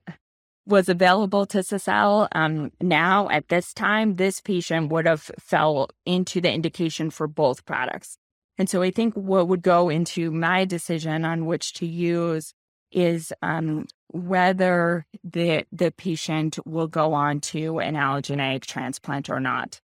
was 0.66 0.88
available 0.88 1.46
to 1.46 1.58
Tisacel. 1.58 2.28
Um, 2.32 2.72
now, 2.80 3.28
at 3.28 3.48
this 3.48 3.72
time, 3.72 4.16
this 4.16 4.40
patient 4.40 4.90
would 4.90 5.06
have 5.06 5.30
fell 5.38 5.88
into 6.04 6.40
the 6.40 6.52
indication 6.52 7.10
for 7.10 7.28
both 7.28 7.64
products. 7.64 8.18
And 8.58 8.68
so 8.68 8.82
I 8.82 8.90
think 8.90 9.14
what 9.14 9.48
would 9.48 9.62
go 9.62 9.88
into 9.88 10.30
my 10.30 10.64
decision 10.64 11.24
on 11.24 11.46
which 11.46 11.74
to 11.74 11.86
use 11.86 12.52
is 12.90 13.32
um, 13.42 13.86
whether 14.08 15.06
the 15.24 15.66
the 15.72 15.90
patient 15.90 16.58
will 16.64 16.86
go 16.86 17.12
on 17.12 17.40
to 17.40 17.78
an 17.78 17.94
allogeneic 17.94 18.64
transplant 18.64 19.28
or 19.28 19.40
not. 19.40 19.80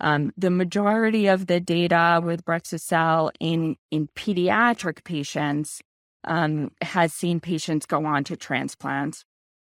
Um, 0.00 0.32
the 0.36 0.50
majority 0.50 1.28
of 1.28 1.46
the 1.46 1.60
data 1.60 2.20
with 2.22 2.44
Brexucab 2.44 3.30
in 3.40 3.76
in 3.90 4.08
pediatric 4.08 5.04
patients 5.04 5.82
um, 6.24 6.70
has 6.82 7.12
seen 7.12 7.40
patients 7.40 7.86
go 7.86 8.04
on 8.04 8.24
to 8.24 8.36
transplants. 8.36 9.24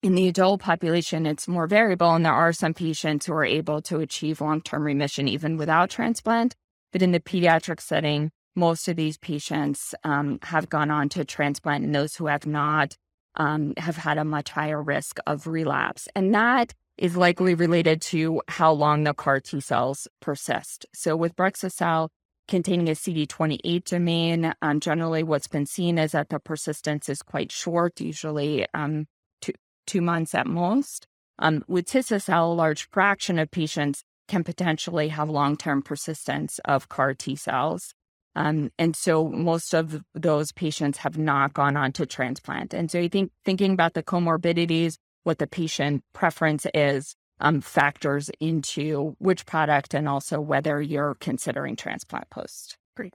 In 0.02 0.14
the 0.14 0.28
adult 0.28 0.62
population, 0.62 1.26
it's 1.26 1.46
more 1.46 1.66
variable, 1.66 2.14
and 2.14 2.24
there 2.24 2.32
are 2.32 2.52
some 2.52 2.72
patients 2.72 3.26
who 3.26 3.34
are 3.34 3.44
able 3.44 3.82
to 3.82 4.00
achieve 4.00 4.40
long 4.40 4.60
term 4.62 4.84
remission 4.84 5.28
even 5.28 5.56
without 5.56 5.90
transplant. 5.90 6.54
But 6.92 7.02
in 7.02 7.12
the 7.12 7.20
pediatric 7.20 7.80
setting, 7.80 8.30
most 8.56 8.88
of 8.88 8.96
these 8.96 9.18
patients 9.18 9.94
um, 10.02 10.38
have 10.44 10.68
gone 10.68 10.90
on 10.90 11.08
to 11.10 11.24
transplant, 11.24 11.84
and 11.84 11.94
those 11.94 12.16
who 12.16 12.26
have 12.26 12.46
not 12.46 12.96
um, 13.36 13.74
have 13.76 13.96
had 13.96 14.18
a 14.18 14.24
much 14.24 14.50
higher 14.50 14.82
risk 14.82 15.18
of 15.26 15.46
relapse. 15.46 16.08
And 16.14 16.34
that 16.34 16.74
is 16.98 17.16
likely 17.16 17.54
related 17.54 18.02
to 18.02 18.42
how 18.48 18.72
long 18.72 19.04
the 19.04 19.14
CAR 19.14 19.40
T 19.40 19.60
cells 19.60 20.06
persist. 20.20 20.86
So, 20.94 21.16
with 21.16 21.34
Brexucab 21.34 22.10
containing 22.46 22.88
a 22.88 22.92
CD28 22.92 23.84
domain, 23.84 24.52
um, 24.60 24.80
generally 24.80 25.22
what's 25.22 25.48
been 25.48 25.66
seen 25.66 25.98
is 25.98 26.12
that 26.12 26.28
the 26.28 26.38
persistence 26.38 27.08
is 27.08 27.22
quite 27.22 27.50
short, 27.50 28.00
usually 28.00 28.66
um, 28.74 29.06
two, 29.40 29.52
two 29.86 30.00
months 30.00 30.34
at 30.34 30.46
most. 30.46 31.06
Um, 31.38 31.64
with 31.68 31.86
Tisacel, 31.86 32.50
a 32.50 32.54
large 32.54 32.88
fraction 32.90 33.38
of 33.38 33.50
patients 33.50 34.04
can 34.28 34.44
potentially 34.44 35.08
have 35.08 35.30
long 35.30 35.56
term 35.56 35.80
persistence 35.82 36.60
of 36.66 36.88
CAR 36.88 37.14
T 37.14 37.34
cells. 37.34 37.94
Um, 38.36 38.70
and 38.78 38.94
so 38.94 39.28
most 39.28 39.74
of 39.74 40.02
those 40.14 40.52
patients 40.52 40.98
have 40.98 41.18
not 41.18 41.52
gone 41.52 41.76
on 41.76 41.92
to 41.92 42.06
transplant. 42.06 42.72
And 42.72 42.90
so 42.90 43.00
I 43.00 43.08
think 43.08 43.32
thinking 43.44 43.72
about 43.72 43.94
the 43.94 44.02
comorbidities, 44.02 44.96
what 45.24 45.38
the 45.38 45.46
patient 45.46 46.02
preference 46.12 46.66
is, 46.72 47.14
um, 47.40 47.60
factors 47.60 48.30
into 48.38 49.16
which 49.18 49.46
product 49.46 49.94
and 49.94 50.08
also 50.08 50.40
whether 50.40 50.80
you're 50.80 51.16
considering 51.20 51.74
transplant 51.74 52.28
post. 52.30 52.76
Great. 52.96 53.14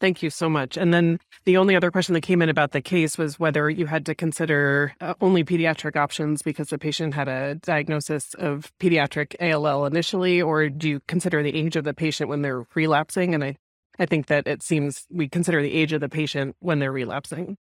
Thank 0.00 0.22
you 0.22 0.30
so 0.30 0.48
much. 0.48 0.76
And 0.76 0.92
then 0.92 1.20
the 1.44 1.56
only 1.56 1.76
other 1.76 1.92
question 1.92 2.14
that 2.14 2.22
came 2.22 2.42
in 2.42 2.48
about 2.48 2.72
the 2.72 2.82
case 2.82 3.16
was 3.16 3.38
whether 3.38 3.70
you 3.70 3.86
had 3.86 4.04
to 4.06 4.14
consider 4.14 4.94
uh, 5.00 5.14
only 5.20 5.44
pediatric 5.44 5.96
options 5.96 6.42
because 6.42 6.68
the 6.68 6.78
patient 6.78 7.14
had 7.14 7.28
a 7.28 7.54
diagnosis 7.54 8.34
of 8.34 8.72
pediatric 8.80 9.36
ALL 9.40 9.86
initially, 9.86 10.42
or 10.42 10.68
do 10.68 10.88
you 10.88 11.00
consider 11.06 11.42
the 11.42 11.54
age 11.54 11.76
of 11.76 11.84
the 11.84 11.94
patient 11.94 12.28
when 12.28 12.42
they're 12.42 12.66
relapsing? 12.74 13.32
And 13.32 13.44
I, 13.44 13.56
I 13.98 14.06
think 14.06 14.26
that 14.26 14.46
it 14.46 14.62
seems 14.62 15.06
we 15.10 15.28
consider 15.28 15.62
the 15.62 15.72
age 15.72 15.92
of 15.92 16.00
the 16.00 16.08
patient 16.08 16.56
when 16.60 16.78
they're 16.78 16.92
relapsing. 16.92 17.56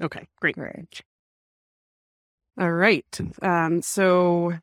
Okay, 0.00 0.26
great. 0.40 0.56
Great. 0.56 1.02
All 2.58 2.72
right. 2.72 3.20
Um, 3.42 3.82
so 3.82 4.54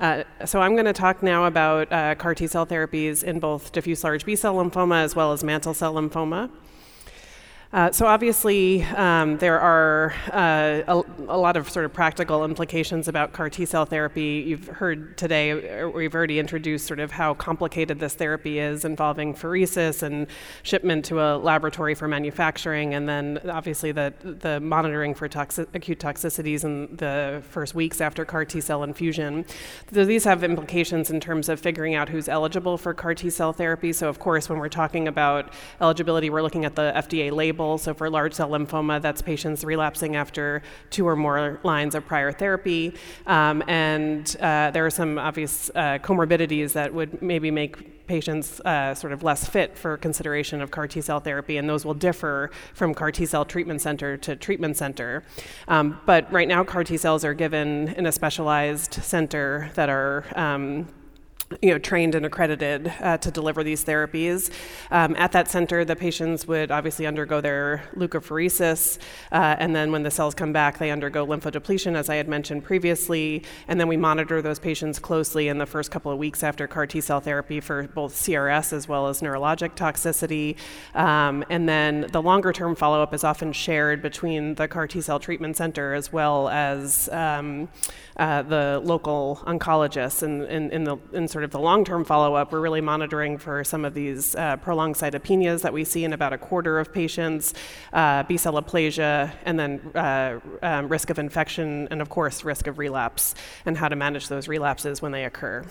uh, 0.00 0.24
so 0.44 0.60
I'm 0.60 0.74
going 0.74 0.86
to 0.86 0.92
talk 0.92 1.22
now 1.22 1.44
about 1.44 1.92
uh, 1.92 2.14
CAR 2.16 2.34
T 2.34 2.46
cell 2.46 2.66
therapies 2.66 3.22
in 3.22 3.38
both 3.38 3.72
diffuse 3.72 4.02
large 4.02 4.24
B 4.24 4.34
cell 4.34 4.56
lymphoma 4.56 5.02
as 5.02 5.14
well 5.14 5.32
as 5.32 5.44
mantle 5.44 5.74
cell 5.74 5.94
lymphoma. 5.94 6.50
Uh, 7.72 7.90
so 7.90 8.06
obviously, 8.06 8.82
um, 8.82 9.38
there 9.38 9.58
are 9.58 10.12
uh, 10.30 10.82
a, 10.86 11.04
a, 11.26 11.38
lot 11.38 11.56
of 11.56 11.70
sort 11.70 11.86
of 11.86 11.92
practical 11.92 12.44
implications 12.44 13.08
about 13.08 13.32
CAR 13.32 13.48
T 13.48 13.64
cell 13.64 13.86
therapy. 13.86 14.44
You've 14.46 14.66
heard 14.66 15.16
today, 15.16 15.86
we've 15.86 16.14
already 16.14 16.38
introduced 16.38 16.86
sort 16.86 17.00
of 17.00 17.12
how 17.12 17.32
complicated 17.32 17.98
this 17.98 18.12
therapy 18.12 18.58
is, 18.58 18.84
involving 18.84 19.32
pheresis 19.34 20.02
and 20.02 20.26
shipment 20.62 21.06
to 21.06 21.22
a 21.22 21.38
laboratory 21.38 21.94
for 21.94 22.06
manufacturing, 22.06 22.92
and 22.92 23.08
then 23.08 23.40
obviously 23.48 23.90
the 23.90 24.12
the 24.22 24.60
monitoring 24.60 25.14
for 25.14 25.24
acute 25.24 25.98
toxicities 25.98 26.64
in 26.64 26.94
the 26.96 27.42
first 27.48 27.74
weeks 27.74 28.02
after 28.02 28.26
CAR 28.26 28.44
T 28.44 28.60
cell 28.60 28.82
infusion. 28.82 29.46
So 29.90 30.04
these 30.04 30.24
have 30.24 30.44
implications 30.44 31.08
in 31.08 31.20
terms 31.20 31.48
of 31.48 31.58
figuring 31.58 31.94
out 31.94 32.10
who's 32.10 32.28
eligible 32.28 32.76
for 32.76 32.92
CAR 32.92 33.14
T 33.14 33.30
cell 33.30 33.54
therapy. 33.54 33.94
So 33.94 34.10
of 34.10 34.18
course, 34.18 34.50
when 34.50 34.58
we're 34.58 34.68
talking 34.68 35.08
about 35.08 35.54
eligibility, 35.80 36.28
we're 36.28 36.42
looking 36.42 36.66
at 36.66 36.76
the 36.76 36.92
FDA 36.94 37.32
label 37.32 37.61
so 37.78 37.94
for 37.94 38.08
large 38.10 38.34
cell 38.34 38.50
lymphoma, 38.50 39.00
that's 39.00 39.22
patients 39.22 39.64
relapsing 39.64 40.16
after 40.16 40.62
two 40.90 41.06
or 41.06 41.16
more 41.16 41.60
lines 41.62 41.94
of 41.94 42.06
prior 42.06 42.32
therapy. 42.32 42.94
Um, 43.26 43.62
and 43.66 44.24
uh, 44.40 44.70
there 44.74 44.84
are 44.84 44.90
some 44.90 45.18
obvious 45.18 45.70
uh, 45.74 45.98
comorbidities 45.98 46.72
that 46.72 46.92
would 46.92 47.22
maybe 47.22 47.50
make 47.50 48.06
patients 48.06 48.60
uh, 48.60 48.94
sort 48.94 49.12
of 49.12 49.22
less 49.22 49.48
fit 49.48 49.78
for 49.78 49.96
consideration 49.96 50.60
of 50.60 50.70
CAR 50.70 50.88
T 50.88 51.00
cell 51.00 51.20
therapy, 51.20 51.56
and 51.56 51.68
those 51.68 51.84
will 51.84 51.94
differ 52.08 52.50
from 52.74 52.94
CAR 52.94 53.12
T 53.12 53.26
cell 53.26 53.44
treatment 53.44 53.80
center 53.80 54.16
to 54.18 54.36
treatment 54.36 54.76
center. 54.76 55.22
Um, 55.68 56.00
but 56.04 56.30
right 56.32 56.48
now, 56.48 56.64
CAR 56.64 56.84
T 56.84 56.96
cells 56.96 57.24
are 57.24 57.34
given 57.34 57.88
in 57.96 58.06
a 58.06 58.12
specialized 58.12 58.94
center 58.94 59.70
that 59.74 59.88
are 59.88 60.24
um, 60.34 60.88
you 61.60 61.70
know, 61.70 61.78
trained 61.78 62.14
and 62.14 62.24
accredited 62.24 62.92
uh, 63.00 63.18
to 63.18 63.30
deliver 63.30 63.62
these 63.62 63.84
therapies. 63.84 64.50
Um, 64.90 65.14
at 65.16 65.32
that 65.32 65.48
center, 65.48 65.84
the 65.84 65.96
patients 65.96 66.46
would 66.46 66.70
obviously 66.70 67.06
undergo 67.06 67.40
their 67.40 67.84
leukapheresis, 67.96 68.98
uh, 69.30 69.56
and 69.58 69.74
then 69.74 69.92
when 69.92 70.02
the 70.02 70.10
cells 70.10 70.34
come 70.34 70.52
back, 70.52 70.78
they 70.78 70.90
undergo 70.90 71.26
lymphodepletion, 71.26 71.96
as 71.96 72.08
I 72.08 72.16
had 72.16 72.28
mentioned 72.28 72.64
previously, 72.64 73.44
and 73.68 73.78
then 73.80 73.88
we 73.88 73.96
monitor 73.96 74.40
those 74.42 74.58
patients 74.58 74.98
closely 74.98 75.48
in 75.48 75.58
the 75.58 75.66
first 75.66 75.90
couple 75.90 76.10
of 76.10 76.18
weeks 76.18 76.42
after 76.42 76.66
CAR 76.66 76.86
T 76.86 77.00
cell 77.00 77.20
therapy 77.20 77.60
for 77.60 77.84
both 77.88 78.14
CRS 78.14 78.72
as 78.72 78.88
well 78.88 79.08
as 79.08 79.20
neurologic 79.20 79.74
toxicity. 79.74 80.56
Um, 80.94 81.44
and 81.50 81.68
then 81.68 82.06
the 82.12 82.22
longer 82.22 82.52
term 82.52 82.74
follow 82.74 83.02
up 83.02 83.14
is 83.14 83.24
often 83.24 83.52
shared 83.52 84.02
between 84.02 84.54
the 84.54 84.68
CAR 84.68 84.86
T 84.86 85.00
cell 85.00 85.18
treatment 85.18 85.56
center 85.56 85.94
as 85.94 86.12
well 86.12 86.48
as 86.48 87.08
um, 87.10 87.68
uh, 88.16 88.42
the 88.42 88.80
local 88.84 89.40
oncologists 89.46 90.22
and 90.22 90.42
in, 90.44 90.70
in, 90.70 90.84
the 90.84 90.96
in 91.12 91.28
sort 91.28 91.41
of 91.44 91.50
the 91.50 91.58
long-term 91.58 92.04
follow-up 92.04 92.52
we're 92.52 92.60
really 92.60 92.80
monitoring 92.80 93.38
for 93.38 93.64
some 93.64 93.84
of 93.84 93.94
these 93.94 94.34
uh, 94.36 94.56
prolonged 94.58 94.94
cytopenias 94.94 95.62
that 95.62 95.72
we 95.72 95.84
see 95.84 96.04
in 96.04 96.12
about 96.12 96.32
a 96.32 96.38
quarter 96.38 96.78
of 96.78 96.92
patients 96.92 97.54
uh, 97.92 98.22
b-cell 98.24 98.54
aplasia 98.54 99.32
and 99.44 99.58
then 99.58 99.80
uh, 99.94 100.38
um, 100.62 100.88
risk 100.88 101.10
of 101.10 101.18
infection 101.18 101.88
and 101.90 102.00
of 102.00 102.08
course 102.08 102.44
risk 102.44 102.66
of 102.66 102.78
relapse 102.78 103.34
and 103.66 103.76
how 103.76 103.88
to 103.88 103.96
manage 103.96 104.28
those 104.28 104.48
relapses 104.48 105.02
when 105.02 105.12
they 105.12 105.24
occur 105.24 105.64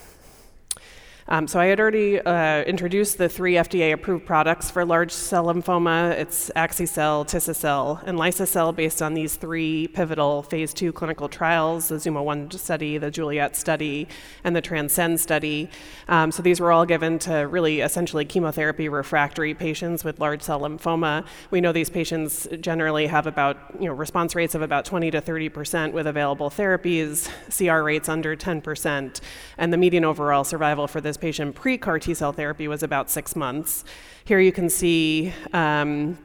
um, 1.32 1.48
so 1.48 1.62
I 1.62 1.68
had 1.68 1.80
already 1.80 2.20
uh, 2.20 2.64
introduced 2.64 3.18
the 3.18 3.30
three 3.30 3.54
FDA-approved 3.54 4.26
products 4.26 4.70
for 4.70 4.84
large 4.84 5.14
cell 5.14 5.46
lymphoma. 5.46 6.12
It's 6.12 6.52
Axi-cel, 6.58 7.24
Tisi-cel, 7.24 8.02
and 8.06 8.20
Liso-cel 8.20 8.74
based 8.74 9.02
on 9.02 9.14
these 9.14 9.38
three 9.38 9.88
pivotal 9.88 10.44
phase 10.44 10.74
two 10.74 10.92
clinical 10.92 11.30
trials, 11.30 11.88
the 11.88 11.96
ZUMA-1 11.96 12.52
study, 12.60 12.98
the 12.98 13.10
Juliet 13.10 13.56
study, 13.56 14.10
and 14.44 14.54
the 14.54 14.62
Transcend 14.62 15.22
study. 15.22 15.70
Um, 16.10 16.34
so 16.34 16.44
these 16.44 16.60
were 16.60 16.70
all 16.70 16.86
given 16.86 17.18
to 17.20 17.48
really 17.48 17.80
essentially 17.80 18.26
chemotherapy 18.26 18.90
refractory 18.90 19.54
patients 19.54 20.04
with 20.04 20.20
large 20.20 20.42
cell 20.42 20.60
lymphoma. 20.60 21.26
We 21.50 21.62
know 21.62 21.72
these 21.72 21.90
patients 21.90 22.46
generally 22.60 23.08
have 23.08 23.26
about, 23.26 23.58
you 23.80 23.86
know, 23.86 23.94
response 23.94 24.36
rates 24.36 24.54
of 24.54 24.62
about 24.62 24.84
20 24.84 25.10
to 25.12 25.22
30% 25.22 25.94
with 25.94 26.08
available 26.08 26.50
therapies, 26.50 27.30
CR 27.56 27.84
rates 27.84 28.10
under 28.10 28.36
10%, 28.36 29.22
and 29.58 29.72
the 29.72 29.78
median 29.78 30.04
overall 30.04 30.44
survival 30.44 30.88
for 30.88 31.00
this 31.00 31.21
patient 31.22 31.56
pre 31.56 31.78
CAR 31.78 32.00
T 32.00 32.14
cell 32.14 32.34
therapy 32.34 32.68
was 32.68 32.84
about 32.84 33.10
six 33.10 33.36
months. 33.36 33.86
Here 34.26 34.40
you 34.40 34.52
can 34.52 34.70
see. 34.70 35.34
Um, 35.54 36.18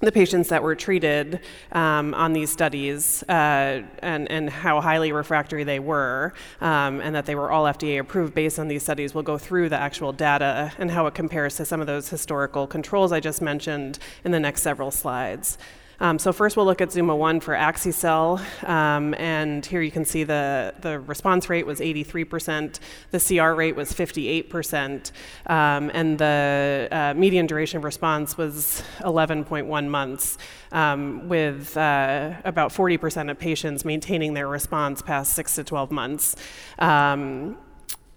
the 0.00 0.10
patients 0.10 0.48
that 0.48 0.62
were 0.62 0.74
treated 0.74 1.40
um, 1.72 2.14
on 2.14 2.32
these 2.32 2.50
studies 2.50 3.22
uh, 3.24 3.82
and, 3.98 4.30
and 4.30 4.48
how 4.48 4.80
highly 4.80 5.12
refractory 5.12 5.62
they 5.62 5.78
were, 5.78 6.32
um, 6.62 7.00
and 7.02 7.14
that 7.14 7.26
they 7.26 7.34
were 7.34 7.50
all 7.50 7.64
FDA 7.64 8.00
approved 8.00 8.34
based 8.34 8.58
on 8.58 8.68
these 8.68 8.82
studies. 8.82 9.14
We'll 9.14 9.24
go 9.24 9.36
through 9.36 9.68
the 9.68 9.76
actual 9.76 10.12
data 10.12 10.72
and 10.78 10.90
how 10.90 11.06
it 11.06 11.14
compares 11.14 11.56
to 11.56 11.66
some 11.66 11.82
of 11.82 11.86
those 11.86 12.08
historical 12.08 12.66
controls 12.66 13.12
I 13.12 13.20
just 13.20 13.42
mentioned 13.42 13.98
in 14.24 14.32
the 14.32 14.40
next 14.40 14.62
several 14.62 14.90
slides. 14.90 15.58
Um, 16.02 16.18
so 16.18 16.32
first 16.32 16.56
we'll 16.56 16.64
look 16.64 16.80
at 16.80 16.90
Zuma-1 16.90 17.42
for 17.42 17.54
Axi-cel, 17.54 18.40
um, 18.62 19.14
and 19.18 19.64
here 19.66 19.82
you 19.82 19.90
can 19.90 20.06
see 20.06 20.24
the, 20.24 20.72
the 20.80 20.98
response 21.00 21.50
rate 21.50 21.66
was 21.66 21.78
83%, 21.80 22.80
the 23.10 23.20
CR 23.20 23.54
rate 23.54 23.76
was 23.76 23.92
58%, 23.92 25.12
um, 25.46 25.90
and 25.92 26.18
the 26.18 26.88
uh, 26.90 27.14
median 27.14 27.46
duration 27.46 27.76
of 27.76 27.84
response 27.84 28.38
was 28.38 28.82
11.1 29.00 29.88
months, 29.88 30.38
um, 30.72 31.28
with 31.28 31.76
uh, 31.76 32.32
about 32.44 32.72
40% 32.72 33.30
of 33.30 33.38
patients 33.38 33.84
maintaining 33.84 34.32
their 34.32 34.48
response 34.48 35.02
past 35.02 35.34
6 35.34 35.56
to 35.56 35.64
12 35.64 35.90
months. 35.90 36.34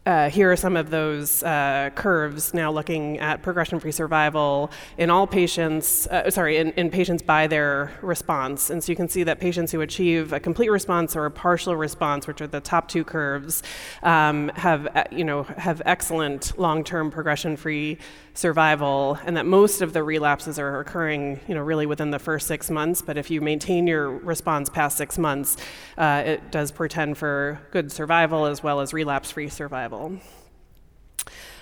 Uh, 0.06 0.30
here 0.30 0.52
are 0.52 0.56
some 0.58 0.76
of 0.76 0.90
those 0.90 1.44
uh, 1.44 1.90
curves 1.96 2.54
now 2.54 2.70
looking 2.70 3.18
at 3.20 3.42
progression-free 3.42 3.92
survival 3.92 4.70
in 4.98 5.10
all 5.10 5.26
patients, 5.26 6.08
uh, 6.08 6.30
sorry, 6.30 6.58
in, 6.58 6.72
in, 6.72 6.90
patients 6.90 7.24
by 7.24 7.48
their 7.48 7.90
response. 8.02 8.70
And 8.70 8.84
so 8.84 8.92
you 8.92 8.98
can 8.98 9.08
see 9.08 9.24
that 9.24 9.40
patients 9.40 9.72
who 9.72 9.80
achieve 9.80 10.34
a 10.34 10.42
complete 10.42 10.70
response 10.70 11.16
or 11.16 11.26
a 11.26 11.32
partial 11.32 11.78
response, 11.78 12.28
which 12.28 12.42
are 12.42 12.48
the 12.48 12.60
top 12.60 12.90
two 12.90 13.06
curves, 13.06 13.64
um, 14.04 14.50
have, 14.56 14.88
uh, 14.88 15.06
you 15.10 15.24
know, 15.24 15.44
have 15.44 15.82
excellent 15.86 16.60
long-term 16.60 17.10
progression-free 17.10 17.98
survival, 18.34 19.18
and 19.26 19.38
that 19.38 19.46
most 19.46 19.82
of 19.82 19.94
the 19.94 20.04
relapses 20.04 20.58
are 20.58 20.80
occurring, 20.80 21.40
you 21.48 21.56
know, 21.56 21.62
really 21.62 21.86
within 21.86 22.12
the 22.12 22.20
first 22.20 22.48
six 22.48 22.70
months. 22.70 23.02
But 23.02 23.18
if 23.18 23.30
you 23.30 23.42
maintain 23.42 23.88
your 23.88 24.10
response 24.10 24.70
past 24.70 24.98
six 24.98 25.18
months, 25.18 25.58
uh, 25.98 26.24
it 26.26 26.52
does 26.52 26.72
portend 26.72 27.18
for 27.18 27.62
good 27.72 27.92
survival 27.92 28.46
as 28.46 28.64
well 28.64 28.80
as 28.80 28.94
relapse-free 28.94 29.50
survival. 29.50 30.20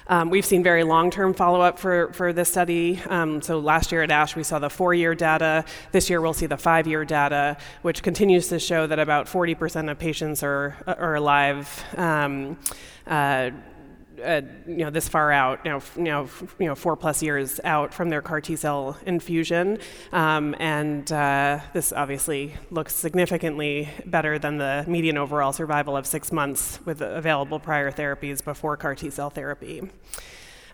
Um, 0.07 0.29
we've 0.29 0.45
seen 0.45 0.63
very 0.63 0.83
long-term 0.83 1.35
follow-up 1.35 1.79
for, 1.79 2.11
for 2.13 2.33
this 2.33 2.49
study. 2.49 2.99
Um, 3.07 3.41
so 3.41 3.59
last 3.59 3.91
year 3.91 4.03
at 4.03 4.11
ASH, 4.11 4.35
we 4.35 4.43
saw 4.43 4.59
the 4.59 4.69
four-year 4.69 5.15
data. 5.15 5.63
This 5.91 6.09
year, 6.09 6.19
we'll 6.19 6.33
see 6.33 6.47
the 6.47 6.57
five-year 6.57 7.05
data, 7.05 7.57
which 7.81 8.03
continues 8.03 8.47
to 8.49 8.59
show 8.59 8.87
that 8.87 8.99
about 8.99 9.27
40% 9.27 9.89
of 9.89 9.99
patients 9.99 10.43
are, 10.43 10.75
are 10.85 11.15
alive. 11.15 11.85
Um, 11.95 12.57
uh, 13.07 13.51
uh, 14.23 14.41
you 14.67 14.77
know, 14.77 14.89
this 14.89 15.07
far 15.07 15.31
out, 15.31 15.65
now, 15.65 15.81
know, 15.95 16.29
you 16.59 16.67
know, 16.67 16.75
four 16.75 16.95
plus 16.95 17.21
years 17.21 17.59
out 17.63 17.93
from 17.93 18.09
their 18.09 18.21
CAR 18.21 18.41
T 18.41 18.55
cell 18.55 18.97
infusion, 19.05 19.79
um, 20.11 20.55
and 20.59 21.11
uh, 21.11 21.59
this 21.73 21.91
obviously 21.93 22.53
looks 22.69 22.95
significantly 22.95 23.89
better 24.05 24.39
than 24.39 24.57
the 24.57 24.85
median 24.87 25.17
overall 25.17 25.53
survival 25.53 25.95
of 25.97 26.05
six 26.05 26.31
months 26.31 26.79
with 26.85 27.01
available 27.01 27.59
prior 27.59 27.91
therapies 27.91 28.43
before 28.43 28.77
CAR 28.77 28.95
T 28.95 29.09
cell 29.09 29.29
therapy. 29.29 29.81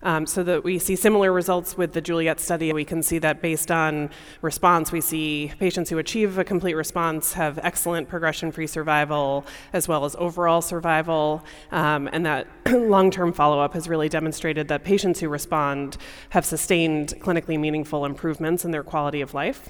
Um, 0.04 0.26
so 0.26 0.44
that 0.44 0.64
we 0.64 0.80
see 0.80 0.96
similar 0.96 1.34
results 1.34 1.78
with 1.78 1.94
the 1.94 2.02
Juliet 2.02 2.40
study. 2.40 2.72
We 2.72 2.86
can 2.86 3.02
see 3.02 3.20
that 3.20 3.42
based 3.42 3.72
on 3.72 4.10
response, 4.42 4.92
we 4.92 5.02
see 5.02 5.52
patients 5.60 5.90
who 5.90 5.98
achieve 5.98 6.38
a 6.38 6.44
complete 6.44 6.76
response 6.76 7.34
have 7.34 7.60
excellent 7.64 8.08
progression-free 8.08 8.68
survival 8.68 9.46
as 9.74 9.88
well 9.88 10.06
as 10.06 10.16
overall 10.18 10.62
survival, 10.62 11.44
um, 11.72 12.08
and 12.12 12.26
that 12.26 12.48
long-term 12.70 13.34
follow-up 13.34 13.74
has 13.74 13.90
really 13.90 14.10
demonstrated 14.10 14.68
that 14.68 14.84
patients 14.84 15.20
who 15.20 15.30
respond 15.30 15.98
have 16.30 16.46
sustained 16.46 17.16
clinically 17.20 17.60
meaningful 17.60 18.06
improvements 18.06 18.66
in 18.66 18.72
their 18.72 18.84
quality 18.84 19.22
of 19.22 19.34
life. 19.34 19.70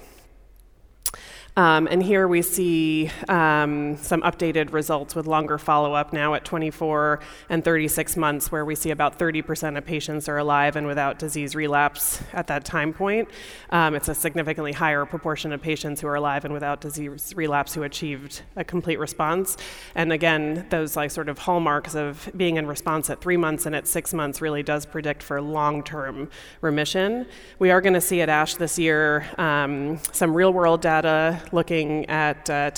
Um, 1.57 1.87
and 1.89 2.03
here 2.03 2.27
we 2.27 2.43
see 2.43 3.09
um, 3.27 3.97
some 3.97 4.21
updated 4.21 4.73
results 4.73 5.15
with 5.15 5.25
longer 5.25 5.57
follow 5.57 5.95
up 5.95 6.13
now 6.13 6.35
at 6.35 6.45
24 6.45 7.19
and 7.49 7.63
36 7.63 8.15
months, 8.15 8.51
where 8.51 8.63
we 8.63 8.75
see 8.75 8.91
about 8.91 9.17
30% 9.17 9.75
of 9.75 9.83
patients 9.83 10.29
are 10.29 10.37
alive 10.37 10.75
and 10.75 10.85
without 10.85 11.17
disease 11.17 11.55
relapse 11.55 12.21
at 12.31 12.45
that 12.45 12.63
time 12.63 12.93
point. 12.93 13.27
Um, 13.71 13.95
it's 13.95 14.07
a 14.07 14.13
significantly 14.13 14.71
higher 14.71 15.03
proportion 15.05 15.51
of 15.51 15.59
patients 15.59 15.99
who 15.99 16.07
are 16.07 16.13
alive 16.13 16.45
and 16.45 16.53
without 16.53 16.79
disease 16.79 17.33
relapse 17.35 17.73
who 17.73 17.81
achieved 17.81 18.43
a 18.55 18.63
complete 18.63 18.99
response. 18.99 19.57
And 19.95 20.13
again, 20.13 20.67
those 20.69 20.95
like 20.95 21.09
sort 21.09 21.27
of 21.27 21.39
hallmarks 21.39 21.95
of 21.95 22.29
being 22.37 22.57
in 22.57 22.67
response 22.67 23.09
at 23.09 23.19
three 23.19 23.37
months 23.37 23.65
and 23.65 23.75
at 23.75 23.87
six 23.87 24.13
months 24.13 24.41
really 24.41 24.61
does 24.61 24.85
predict 24.85 25.23
for 25.23 25.41
long 25.41 25.81
term 25.81 26.29
remission. 26.61 27.25
We 27.57 27.71
are 27.71 27.81
going 27.81 27.95
to 27.95 28.01
see 28.01 28.21
at 28.21 28.29
ASH 28.29 28.57
this 28.57 28.77
year 28.77 29.25
um, 29.39 29.97
some 30.11 30.35
real 30.35 30.53
world 30.53 30.81
data 30.81 31.41
looking 31.53 32.05
at 32.07 32.49
uh, 32.49 32.71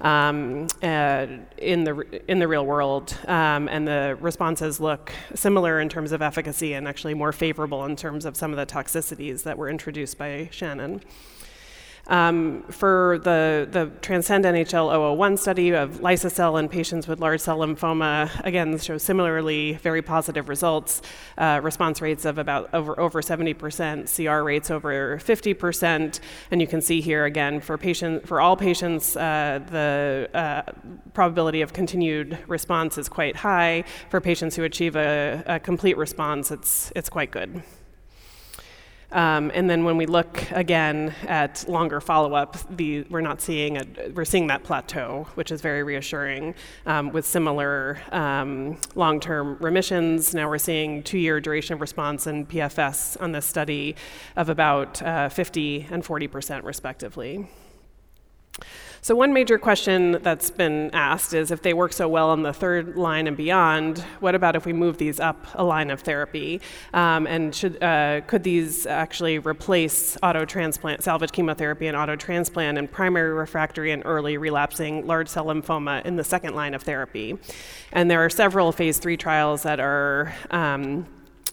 um, 0.00 0.66
uh, 0.82 1.26
in 1.58 1.84
the 1.84 2.22
in 2.28 2.38
the 2.38 2.48
real 2.48 2.66
world, 2.66 3.16
um, 3.26 3.68
and 3.68 3.86
the 3.86 4.16
responses 4.20 4.80
look 4.80 5.12
similar 5.34 5.80
in 5.80 5.88
terms 5.88 6.12
of 6.12 6.22
efficacy 6.22 6.74
and 6.74 6.88
actually 6.88 7.14
more 7.14 7.32
favorable 7.32 7.84
in 7.84 7.96
terms 7.96 8.24
of 8.24 8.36
some 8.36 8.52
of 8.52 8.56
the 8.56 8.66
toxicities 8.66 9.42
that 9.42 9.56
were 9.58 9.68
introduced 9.68 10.18
by 10.18 10.48
Shannon. 10.52 11.02
Um, 12.08 12.62
for 12.70 13.18
the, 13.24 13.66
the 13.68 13.90
Transcend 14.00 14.44
NHL 14.44 15.16
001 15.16 15.36
study 15.38 15.70
of 15.70 16.00
liso-cel 16.00 16.56
in 16.56 16.68
patients 16.68 17.08
with 17.08 17.18
large 17.18 17.40
cell 17.40 17.58
lymphoma, 17.58 18.30
again, 18.44 18.78
shows 18.78 19.02
similarly 19.02 19.72
very 19.82 20.02
positive 20.02 20.48
results, 20.48 21.02
uh, 21.36 21.60
response 21.62 22.00
rates 22.00 22.24
of 22.24 22.38
about 22.38 22.72
over, 22.72 22.98
over 23.00 23.20
70%, 23.20 24.06
CR 24.14 24.44
rates 24.44 24.70
over 24.70 25.18
50%. 25.18 26.20
And 26.52 26.60
you 26.60 26.68
can 26.68 26.80
see 26.80 27.00
here 27.00 27.24
again, 27.24 27.60
for, 27.60 27.76
patient, 27.76 28.26
for 28.26 28.40
all 28.40 28.56
patients, 28.56 29.16
uh, 29.16 29.60
the 29.68 30.30
uh, 30.32 30.62
probability 31.12 31.60
of 31.60 31.72
continued 31.72 32.38
response 32.46 32.98
is 32.98 33.08
quite 33.08 33.34
high. 33.34 33.82
For 34.10 34.20
patients 34.20 34.54
who 34.54 34.62
achieve 34.62 34.94
a, 34.94 35.42
a 35.46 35.58
complete 35.58 35.96
response, 35.96 36.52
it's, 36.52 36.92
it's 36.94 37.08
quite 37.08 37.32
good. 37.32 37.64
Um, 39.12 39.52
and 39.54 39.70
then 39.70 39.84
when 39.84 39.96
we 39.96 40.06
look 40.06 40.42
again 40.50 41.14
at 41.26 41.64
longer 41.68 42.00
follow-up, 42.00 42.56
we're 42.78 43.20
not 43.20 43.40
seeing 43.40 43.76
a, 43.78 43.86
we're 44.14 44.24
seeing 44.24 44.48
that 44.48 44.64
plateau, 44.64 45.28
which 45.34 45.50
is 45.50 45.60
very 45.60 45.82
reassuring, 45.82 46.54
um, 46.86 47.12
with 47.12 47.24
similar 47.24 47.98
um, 48.10 48.78
long-term 48.94 49.58
remissions. 49.60 50.34
Now 50.34 50.48
we're 50.48 50.58
seeing 50.58 51.02
two-year 51.02 51.40
duration 51.40 51.74
of 51.74 51.80
response 51.80 52.26
and 52.26 52.48
PFS 52.48 53.20
on 53.22 53.32
this 53.32 53.46
study 53.46 53.94
of 54.34 54.48
about 54.48 55.00
uh, 55.02 55.28
50 55.28 55.86
and 55.90 56.04
40 56.04 56.26
percent, 56.26 56.64
respectively. 56.64 57.48
So, 59.06 59.14
one 59.14 59.32
major 59.32 59.56
question 59.56 60.18
that's 60.22 60.50
been 60.50 60.90
asked 60.92 61.32
is 61.32 61.52
if 61.52 61.62
they 61.62 61.74
work 61.74 61.92
so 61.92 62.08
well 62.08 62.30
on 62.30 62.42
the 62.42 62.52
third 62.52 62.96
line 62.96 63.28
and 63.28 63.36
beyond, 63.36 63.98
what 64.18 64.34
about 64.34 64.56
if 64.56 64.66
we 64.66 64.72
move 64.72 64.98
these 64.98 65.20
up 65.20 65.46
a 65.54 65.62
line 65.62 65.90
of 65.90 66.00
therapy? 66.00 66.60
Um, 66.92 67.24
and 67.28 67.54
should, 67.54 67.80
uh, 67.80 68.22
could 68.22 68.42
these 68.42 68.84
actually 68.84 69.38
replace 69.38 70.18
auto 70.24 70.44
transplant, 70.44 71.04
salvage 71.04 71.30
chemotherapy, 71.30 71.86
and 71.86 71.96
auto 71.96 72.16
transplant 72.16 72.78
in 72.78 72.88
primary 72.88 73.32
refractory 73.32 73.92
and 73.92 74.02
early 74.04 74.38
relapsing 74.38 75.06
large 75.06 75.28
cell 75.28 75.44
lymphoma 75.44 76.04
in 76.04 76.16
the 76.16 76.24
second 76.24 76.56
line 76.56 76.74
of 76.74 76.82
therapy? 76.82 77.38
And 77.92 78.10
there 78.10 78.24
are 78.24 78.30
several 78.30 78.72
phase 78.72 78.98
three 78.98 79.16
trials 79.16 79.62
that 79.62 79.78
are. 79.78 80.34
Um, 80.50 81.06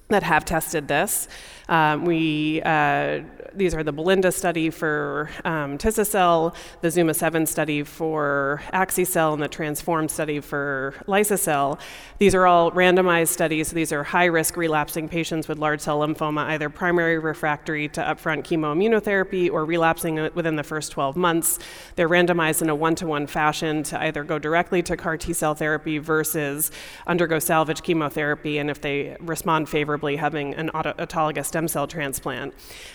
that 0.09 0.23
have 0.23 0.45
tested 0.45 0.87
this. 0.87 1.27
Um, 1.69 2.05
we, 2.05 2.61
uh, 2.63 3.21
these 3.53 3.73
are 3.73 3.83
the 3.83 3.91
Belinda 3.91 4.31
study 4.31 4.69
for 4.69 5.29
um, 5.45 5.77
Tisacel, 5.77 6.55
the 6.81 6.91
Zuma 6.91 7.13
7 7.13 7.45
study 7.45 7.83
for 7.83 8.61
Axicel, 8.73 9.33
and 9.33 9.41
the 9.41 9.47
Transform 9.47 10.09
study 10.09 10.39
for 10.39 10.95
Liso-cel. 11.07 11.79
These 12.17 12.35
are 12.35 12.47
all 12.47 12.71
randomized 12.71 13.29
studies. 13.29 13.71
These 13.71 13.91
are 13.91 14.03
high 14.03 14.25
risk 14.25 14.57
relapsing 14.57 15.07
patients 15.07 15.47
with 15.47 15.57
large 15.57 15.81
cell 15.81 15.99
lymphoma, 15.99 16.45
either 16.45 16.69
primary 16.69 17.19
refractory 17.19 17.87
to 17.89 18.01
upfront 18.01 18.43
chemoimmunotherapy 18.43 19.51
or 19.51 19.65
relapsing 19.65 20.15
within 20.33 20.55
the 20.55 20.63
first 20.63 20.91
12 20.91 21.15
months. 21.15 21.59
They're 21.95 22.09
randomized 22.09 22.61
in 22.61 22.69
a 22.69 22.75
one 22.75 22.95
to 22.95 23.07
one 23.07 23.27
fashion 23.27 23.83
to 23.83 24.01
either 24.01 24.23
go 24.23 24.39
directly 24.39 24.81
to 24.83 24.97
CAR 24.97 25.17
T 25.17 25.33
cell 25.33 25.55
therapy 25.55 25.97
versus 25.97 26.71
undergo 27.07 27.39
salvage 27.39 27.83
chemotherapy, 27.83 28.57
and 28.57 28.69
if 28.69 28.81
they 28.81 29.15
respond 29.19 29.69
favorably, 29.69 30.15
having 30.15 30.53
an 30.55 30.69
autologous 30.73 31.52
stem 31.53 31.67
cell 31.67 31.85
transplant. 31.85 32.51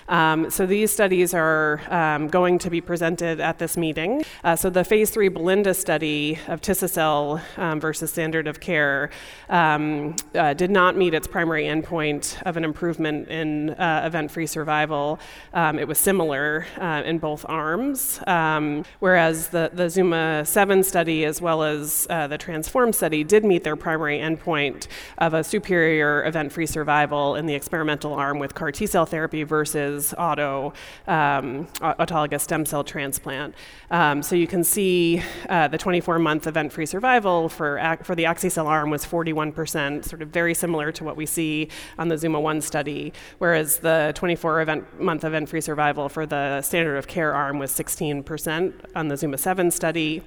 Um, 0.09 0.51
so 0.51 0.67
these 0.67 0.91
studies 0.91 1.33
are 1.33 1.81
um, 1.93 2.27
going 2.27 2.59
to 2.59 2.71
be 2.71 2.81
presented 2.81 3.39
at 3.39 3.59
this 3.59 3.77
meeting. 3.77 4.25
Uh, 4.43 4.57
so 4.57 4.69
the 4.69 4.83
phase 4.83 5.11
three 5.11 5.29
Belinda 5.29 5.75
study 5.75 6.41
of 6.49 6.61
Tisacel 6.61 7.41
um, 7.57 7.79
versus 7.79 8.11
standard 8.11 8.49
of 8.49 8.59
care 8.59 9.11
um, 9.49 10.17
uh, 10.35 10.55
did 10.55 10.73
not 10.73 10.97
meet 10.97 11.15
its 11.15 11.29
primary 11.29 11.65
endpoint 11.67 12.43
of 12.43 12.57
an 12.57 12.65
improvement 12.65 13.29
in 13.29 13.71
uh, 13.71 14.03
event-free 14.05 14.49
survival. 14.49 15.21
Um, 15.55 15.79
it 15.79 15.87
was 15.87 15.99
similar 15.99 16.67
uh, 16.81 17.03
in 17.05 17.19
both 17.19 17.47
arms, 17.49 18.21
um, 18.27 18.85
whereas 18.99 19.49
the, 19.49 19.71
the 19.73 19.89
Zuma 19.89 20.45
7 20.45 20.83
study 20.83 21.25
as 21.25 21.41
well 21.41 21.63
as 21.63 22.09
uh, 22.11 22.27
the 22.27 22.39
Transform 22.39 22.93
study 22.93 23.23
did 23.23 23.45
meet 23.45 23.63
their 23.63 23.77
primary 23.77 24.19
endpoint 24.19 24.89
of 25.19 25.33
a 25.35 25.45
superior 25.45 26.25
event-free 26.25 26.67
survival 26.67 27.37
in 27.37 27.47
the 27.47 27.55
experimental 27.55 28.15
arm 28.15 28.39
with 28.39 28.47
CAR 28.55 28.72
T 28.72 28.86
cell 28.86 29.07
therapy 29.07 29.42
versus 29.42 30.14
auto 30.16 30.72
um, 31.07 31.66
autologous 31.80 32.42
stem 32.42 32.66
cell 32.66 32.84
transplant. 32.84 33.55
Um, 33.90 34.22
so 34.22 34.36
you 34.36 34.46
can 34.46 34.64
see 34.64 35.22
uh, 35.49 35.68
the 35.68 35.78
24 35.78 36.18
month 36.18 36.46
event 36.46 36.72
free 36.72 36.86
survival 36.86 37.49
for, 37.49 37.99
for 38.03 38.14
the 38.14 38.24
Axicel 38.24 38.66
arm 38.66 38.90
was 38.90 39.05
41%, 39.05 40.05
sort 40.05 40.22
of 40.22 40.28
very 40.28 40.55
similar 40.55 40.92
to 40.92 41.05
what 41.05 41.16
we 41.16 41.26
see 41.26 41.68
on 41.99 42.09
the 42.09 42.18
Zuma 42.18 42.40
1 42.40 42.61
study, 42.61 43.12
whereas 43.38 43.78
the 43.78 44.12
24 44.14 44.62
event, 44.62 45.01
month 45.01 45.24
event 45.24 45.49
free 45.49 45.61
survival 45.61 46.09
for 46.09 46.26
the 46.26 46.62
standard 46.62 46.96
of 46.96 47.07
care 47.07 47.34
arm 47.34 47.59
was 47.59 47.70
16% 47.70 48.72
on 48.94 49.09
the 49.09 49.16
Zuma 49.16 49.38
7 49.38 49.70
study. 49.70 50.22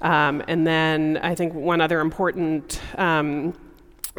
Um, 0.00 0.42
and 0.46 0.66
then 0.66 1.18
I 1.22 1.34
think 1.34 1.54
one 1.54 1.80
other 1.80 2.00
important 2.00 2.80
um, 2.96 3.54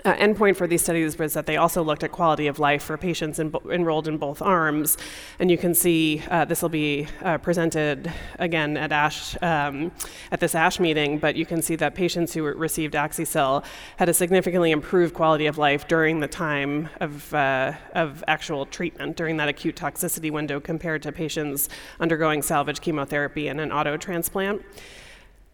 uh, 0.06 0.14
endpoint 0.16 0.56
for 0.56 0.68
these 0.68 0.82
studies 0.82 1.18
was 1.18 1.34
that 1.34 1.46
they 1.46 1.58
also 1.58 1.84
looked 1.84 2.04
at 2.04 2.12
quality 2.12 2.48
of 2.48 2.60
life 2.60 2.84
for 2.84 2.98
patients 2.98 3.40
in 3.40 3.54
enrolled 3.72 4.08
in 4.08 4.18
both 4.18 4.42
arms. 4.42 4.98
And 5.40 5.50
you 5.50 5.58
can 5.58 5.74
see 5.74 6.24
uh, 6.30 6.46
this 6.46 6.62
will 6.62 6.70
be 6.70 7.08
uh, 7.22 7.38
presented 7.38 8.12
again 8.38 8.78
at 8.78 8.92
ASH, 8.92 9.36
um, 9.42 9.92
at 10.32 10.40
this 10.40 10.56
ASH 10.56 10.80
meeting, 10.80 11.18
but 11.18 11.36
you 11.36 11.46
can 11.46 11.62
see 11.62 11.76
that 11.78 11.96
patients 11.96 12.34
who 12.34 12.44
received 12.44 12.94
Axicel 12.94 13.64
had 13.98 14.10
a 14.10 14.14
significantly 14.14 14.72
improved 14.72 15.14
quality 15.14 15.46
of 15.46 15.58
life 15.58 15.88
during 15.88 16.20
the 16.20 16.28
time 16.28 16.90
of, 17.00 17.34
uh, 17.34 17.74
of 17.94 18.24
actual 18.28 18.66
treatment, 18.66 19.18
during 19.18 19.38
that 19.38 19.50
acute 19.50 19.76
toxicity 19.76 20.32
window 20.32 20.60
compared 20.60 21.02
to 21.04 21.12
patients 21.12 21.70
undergoing 22.00 22.42
salvage 22.42 22.82
chemotherapy 22.82 23.48
and 23.48 23.60
an 23.60 23.72
auto 23.72 23.98
transplant. 23.98 24.62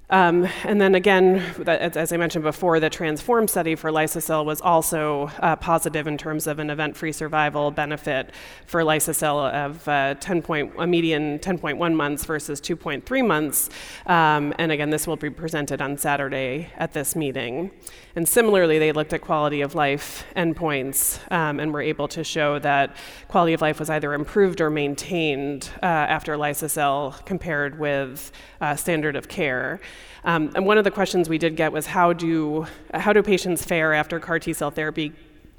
Um, 0.09 0.47
and 0.63 0.79
then 0.79 0.93
again, 0.93 1.37
as 1.65 2.13
I 2.13 2.17
mentioned 2.17 2.43
before, 2.43 2.79
the 2.79 2.89
Transform 2.89 3.47
study 3.47 3.75
for 3.75 3.91
Liso-cel 3.91 4.45
was 4.45 4.61
also 4.61 5.31
uh, 5.39 5.55
positive 5.55 6.05
in 6.05 6.17
terms 6.17 6.45
of 6.45 6.59
an 6.59 6.69
event-free 6.69 7.11
survival 7.11 7.71
benefit 7.71 8.31
for 8.67 8.83
Liso-cel 8.83 9.39
of 9.39 9.87
uh, 9.87 10.13
10 10.15 10.41
point, 10.43 10.73
a 10.77 10.85
median 10.85 11.39
10.1 11.39 11.95
months 11.95 12.23
versus 12.25 12.61
2.3 12.61 13.27
months. 13.27 13.69
Um, 14.05 14.53
and 14.59 14.71
again, 14.71 14.91
this 14.91 15.07
will 15.07 15.15
be 15.15 15.31
presented 15.31 15.81
on 15.81 15.97
Saturday 15.97 16.69
at 16.77 16.93
this 16.93 17.15
meeting. 17.15 17.71
And 18.15 18.27
similarly, 18.27 18.79
they 18.79 18.93
looked 18.93 19.11
at 19.11 19.19
quality 19.19 19.59
of 19.59 19.75
life 19.75 20.25
endpoints 20.37 21.19
um, 21.31 21.59
and 21.59 21.73
were 21.73 21.81
able 21.81 22.07
to 22.09 22.23
show 22.23 22.59
that 22.59 22.95
quality 23.27 23.53
of 23.53 23.61
life 23.61 23.77
was 23.77 23.89
either 23.89 24.13
improved 24.13 24.61
or 24.61 24.69
maintained 24.69 25.69
uh, 25.83 25.85
after 25.85 26.37
Liso-cel 26.37 27.19
compared 27.25 27.77
with 27.77 28.31
uh, 28.61 28.75
standard 28.75 29.17
of 29.17 29.27
care. 29.27 29.81
Um, 30.23 30.49
and 30.55 30.65
one 30.65 30.77
of 30.77 30.85
the 30.85 30.91
questions 30.91 31.27
we 31.27 31.37
did 31.37 31.57
get 31.57 31.73
was 31.73 31.87
how 31.87 32.13
do, 32.13 32.65
how 32.93 33.11
do 33.11 33.21
patients 33.21 33.65
fare 33.65 33.93
after 33.93 34.19
CAR 34.19 34.39
T 34.39 34.53
cell 34.53 34.71
therapy 34.71 35.11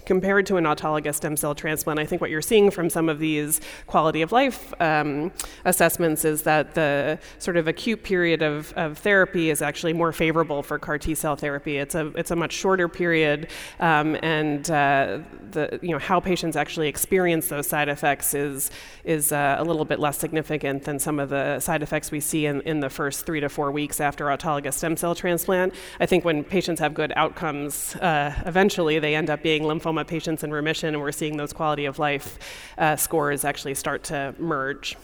compared 0.07 0.47
to 0.47 0.57
an 0.57 0.65
autologous 0.65 1.17
stem 1.17 1.37
cell 1.37 1.55
transplant, 1.55 1.99
I 1.99 2.07
think 2.07 2.21
what 2.21 2.31
you're 2.31 2.41
seeing 2.41 2.71
from 2.71 2.89
some 2.89 3.09
of 3.09 3.19
these 3.19 3.61
quality 3.87 4.23
of 4.23 4.33
life 4.33 4.73
um, 4.81 5.33
assessments 5.65 6.25
is 6.25 6.43
that 6.43 6.75
the 6.75 7.19
sort 7.39 7.57
of 7.57 7.69
acute 7.69 8.03
period 8.03 8.41
of, 8.41 8.73
of 8.75 8.99
therapy 8.99 9.51
is 9.51 9.61
actually 9.61 9.93
more 9.93 10.13
favorable 10.13 10.63
for 10.63 10.79
CAR 10.79 10.99
T 10.99 11.15
cell 11.15 11.37
therapy. 11.37 11.77
It's 11.77 11.95
a 11.95 12.07
it's 12.17 12.31
a 12.31 12.37
much 12.37 12.53
shorter 12.53 12.89
period, 12.89 13.49
um, 13.81 14.17
and 14.23 14.71
uh, 14.71 15.19
the 15.51 15.79
you 15.83 15.91
know 15.91 15.99
how 15.99 16.21
patients 16.21 16.57
actually 16.57 16.89
experience 16.89 17.49
those 17.49 17.67
side 17.67 17.89
effects 17.89 18.33
is 18.35 18.71
is 19.05 19.33
uh, 19.33 19.57
a 19.59 19.65
little 19.65 19.85
bit 19.85 19.99
less 19.99 20.19
significant 20.19 20.85
than 20.85 20.99
some 20.99 21.19
of 21.19 21.31
the 21.31 21.59
side 21.59 21.83
effects 21.83 22.11
we 22.11 22.21
see 22.21 22.47
in, 22.47 22.61
in 22.63 22.81
the 22.81 22.91
first 22.91 23.27
three 23.27 23.41
to 23.41 23.49
four 23.49 23.73
weeks 23.73 24.01
after 24.01 24.27
autologous 24.27 24.75
stem 24.75 24.97
cell 24.97 25.15
transplant. 25.15 25.75
I 25.99 26.07
think 26.07 26.25
when 26.25 26.45
patients 26.45 26.81
have 26.81 26.95
good 26.95 27.13
outcomes, 27.17 27.97
uh, 27.97 28.33
eventually 28.47 28.99
they 29.01 29.17
end 29.17 29.31
up 29.31 29.43
being 29.43 29.63
lymphoma 29.63 29.96
lymphoma 29.97 30.07
patients 30.07 30.45
in 30.45 30.53
remission, 30.53 30.95
and 30.95 31.01
we're 31.01 31.13
seeing 31.13 31.37
those 31.37 31.53
quality 31.53 31.87
of 31.87 31.99
life 31.99 32.39
uh, 32.79 32.97
scores 32.97 33.45
actually 33.45 33.75
start 33.75 34.05
to 34.05 34.35
merge. 34.39 34.97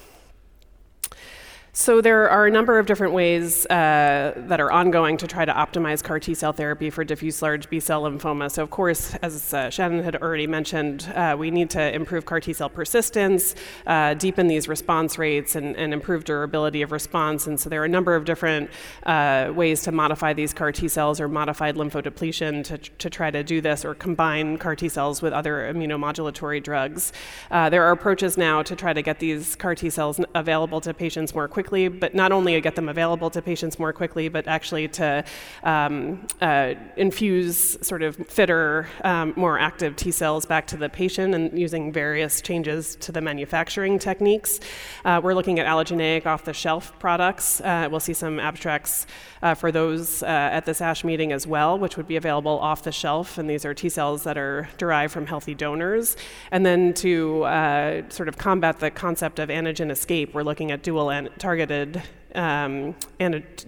So 1.74 2.02
there 2.02 2.28
are 2.28 2.46
a 2.46 2.50
number 2.50 2.78
of 2.78 2.84
different 2.84 3.14
ways 3.14 3.64
uh, 3.64 4.34
that 4.36 4.60
are 4.60 4.70
ongoing 4.70 5.16
to 5.16 5.26
try 5.26 5.46
to 5.46 5.52
optimize 5.54 6.02
CAR 6.02 6.20
T 6.20 6.34
cell 6.34 6.52
therapy 6.52 6.90
for 6.90 7.02
diffuse 7.02 7.40
large 7.40 7.70
B 7.70 7.80
cell 7.80 8.02
lymphoma. 8.02 8.50
So 8.50 8.62
of 8.62 8.68
course, 8.68 9.14
as 9.22 9.54
uh, 9.54 9.70
Shannon 9.70 10.04
had 10.04 10.16
already 10.16 10.46
mentioned, 10.46 11.10
uh, 11.14 11.34
we 11.38 11.50
need 11.50 11.70
to 11.70 11.94
improve 11.94 12.26
CAR 12.26 12.40
T 12.40 12.52
cell 12.52 12.68
persistence, 12.68 13.54
uh, 13.86 14.12
deepen 14.12 14.48
these 14.48 14.68
response 14.68 15.16
rates, 15.16 15.56
and, 15.56 15.74
and, 15.76 15.94
improve 15.94 16.24
durability 16.24 16.82
of 16.82 16.92
response. 16.92 17.46
And 17.46 17.58
so 17.58 17.70
there 17.70 17.80
are 17.80 17.86
a 17.86 17.88
number 17.88 18.14
of 18.14 18.26
different 18.26 18.68
uh, 19.04 19.50
ways 19.54 19.82
to 19.84 19.92
modify 19.92 20.34
these 20.34 20.52
CAR 20.52 20.72
T 20.72 20.88
cells 20.88 21.20
or 21.20 21.28
modified 21.28 21.76
lymphodepletion 21.76 22.64
to, 22.64 22.76
to 22.76 23.08
try 23.08 23.30
to 23.30 23.42
do 23.42 23.62
this, 23.62 23.82
or 23.82 23.94
combine 23.94 24.58
CAR 24.58 24.76
T 24.76 24.90
cells 24.90 25.22
with 25.22 25.32
other 25.32 25.72
immunomodulatory 25.72 26.62
drugs. 26.62 27.14
Uh, 27.50 27.70
there 27.70 27.82
are 27.82 27.92
approaches 27.92 28.36
now 28.36 28.62
to 28.62 28.76
try 28.76 28.92
to 28.92 29.00
get 29.00 29.20
these 29.20 29.56
CAR 29.56 29.74
T 29.74 29.88
cells 29.88 30.20
available 30.34 30.82
to 30.82 30.92
patients 30.92 31.34
more 31.34 31.48
quickly 31.48 31.61
quickly, 31.62 31.86
but 31.86 32.12
not 32.12 32.32
only 32.32 32.54
to 32.54 32.60
get 32.60 32.74
them 32.74 32.88
available 32.88 33.30
to 33.30 33.40
patients 33.40 33.78
more 33.78 33.92
quickly, 33.92 34.28
but 34.28 34.48
actually 34.48 34.88
to 34.88 35.24
um, 35.62 36.26
uh, 36.40 36.74
infuse 36.96 37.78
sort 37.86 38.02
of 38.02 38.16
fitter, 38.28 38.88
um, 39.04 39.32
more 39.36 39.60
active 39.60 39.94
T 39.94 40.10
cells 40.10 40.44
back 40.44 40.66
to 40.66 40.76
the 40.76 40.88
patient 40.88 41.34
and 41.36 41.56
using 41.56 41.92
various 41.92 42.40
changes 42.40 42.96
to 42.96 43.12
the 43.12 43.20
manufacturing 43.20 44.00
techniques. 44.00 44.58
Uh, 45.04 45.20
we're 45.22 45.34
looking 45.34 45.60
at 45.60 45.66
allogeneic 45.66 46.26
off 46.26 46.44
the 46.44 46.52
shelf 46.52 46.98
products. 46.98 47.60
Uh, 47.60 47.86
we'll 47.88 48.00
see 48.00 48.14
some 48.14 48.40
abstracts 48.40 49.06
uh, 49.42 49.54
for 49.54 49.70
those 49.70 50.22
uh, 50.24 50.26
at 50.26 50.64
this 50.66 50.80
ASH 50.80 51.04
meeting 51.04 51.32
as 51.32 51.46
well, 51.46 51.78
which 51.78 51.96
would 51.96 52.08
be 52.08 52.16
available 52.16 52.58
off 52.58 52.82
the 52.82 52.92
shelf. 52.92 53.38
And 53.38 53.48
these 53.48 53.64
are 53.64 53.74
T 53.74 53.88
cells 53.88 54.24
that 54.24 54.36
are 54.36 54.68
derived 54.78 55.12
from 55.12 55.26
healthy 55.26 55.54
donors. 55.54 56.16
And 56.50 56.66
then 56.66 56.92
to 56.94 57.44
uh, 57.44 58.02
sort 58.08 58.28
of 58.28 58.36
combat 58.36 58.80
the 58.80 58.90
concept 58.90 59.38
of 59.38 59.48
antigen 59.48 59.90
escape, 59.90 60.34
we're 60.34 60.42
looking 60.42 60.72
at 60.72 60.82
dual 60.82 61.10
an- 61.10 61.30
targeted 61.53 62.03
um, 62.34 62.94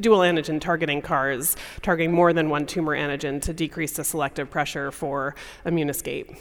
dual 0.00 0.20
antigen 0.20 0.58
targeting 0.58 1.02
CARs, 1.02 1.54
targeting 1.82 2.12
more 2.12 2.32
than 2.32 2.48
one 2.48 2.64
tumor 2.64 2.96
antigen 2.96 3.42
to 3.42 3.52
decrease 3.52 3.92
the 3.92 4.04
selective 4.04 4.50
pressure 4.50 4.90
for 4.90 5.34
immune 5.66 5.90
escape. 5.90 6.32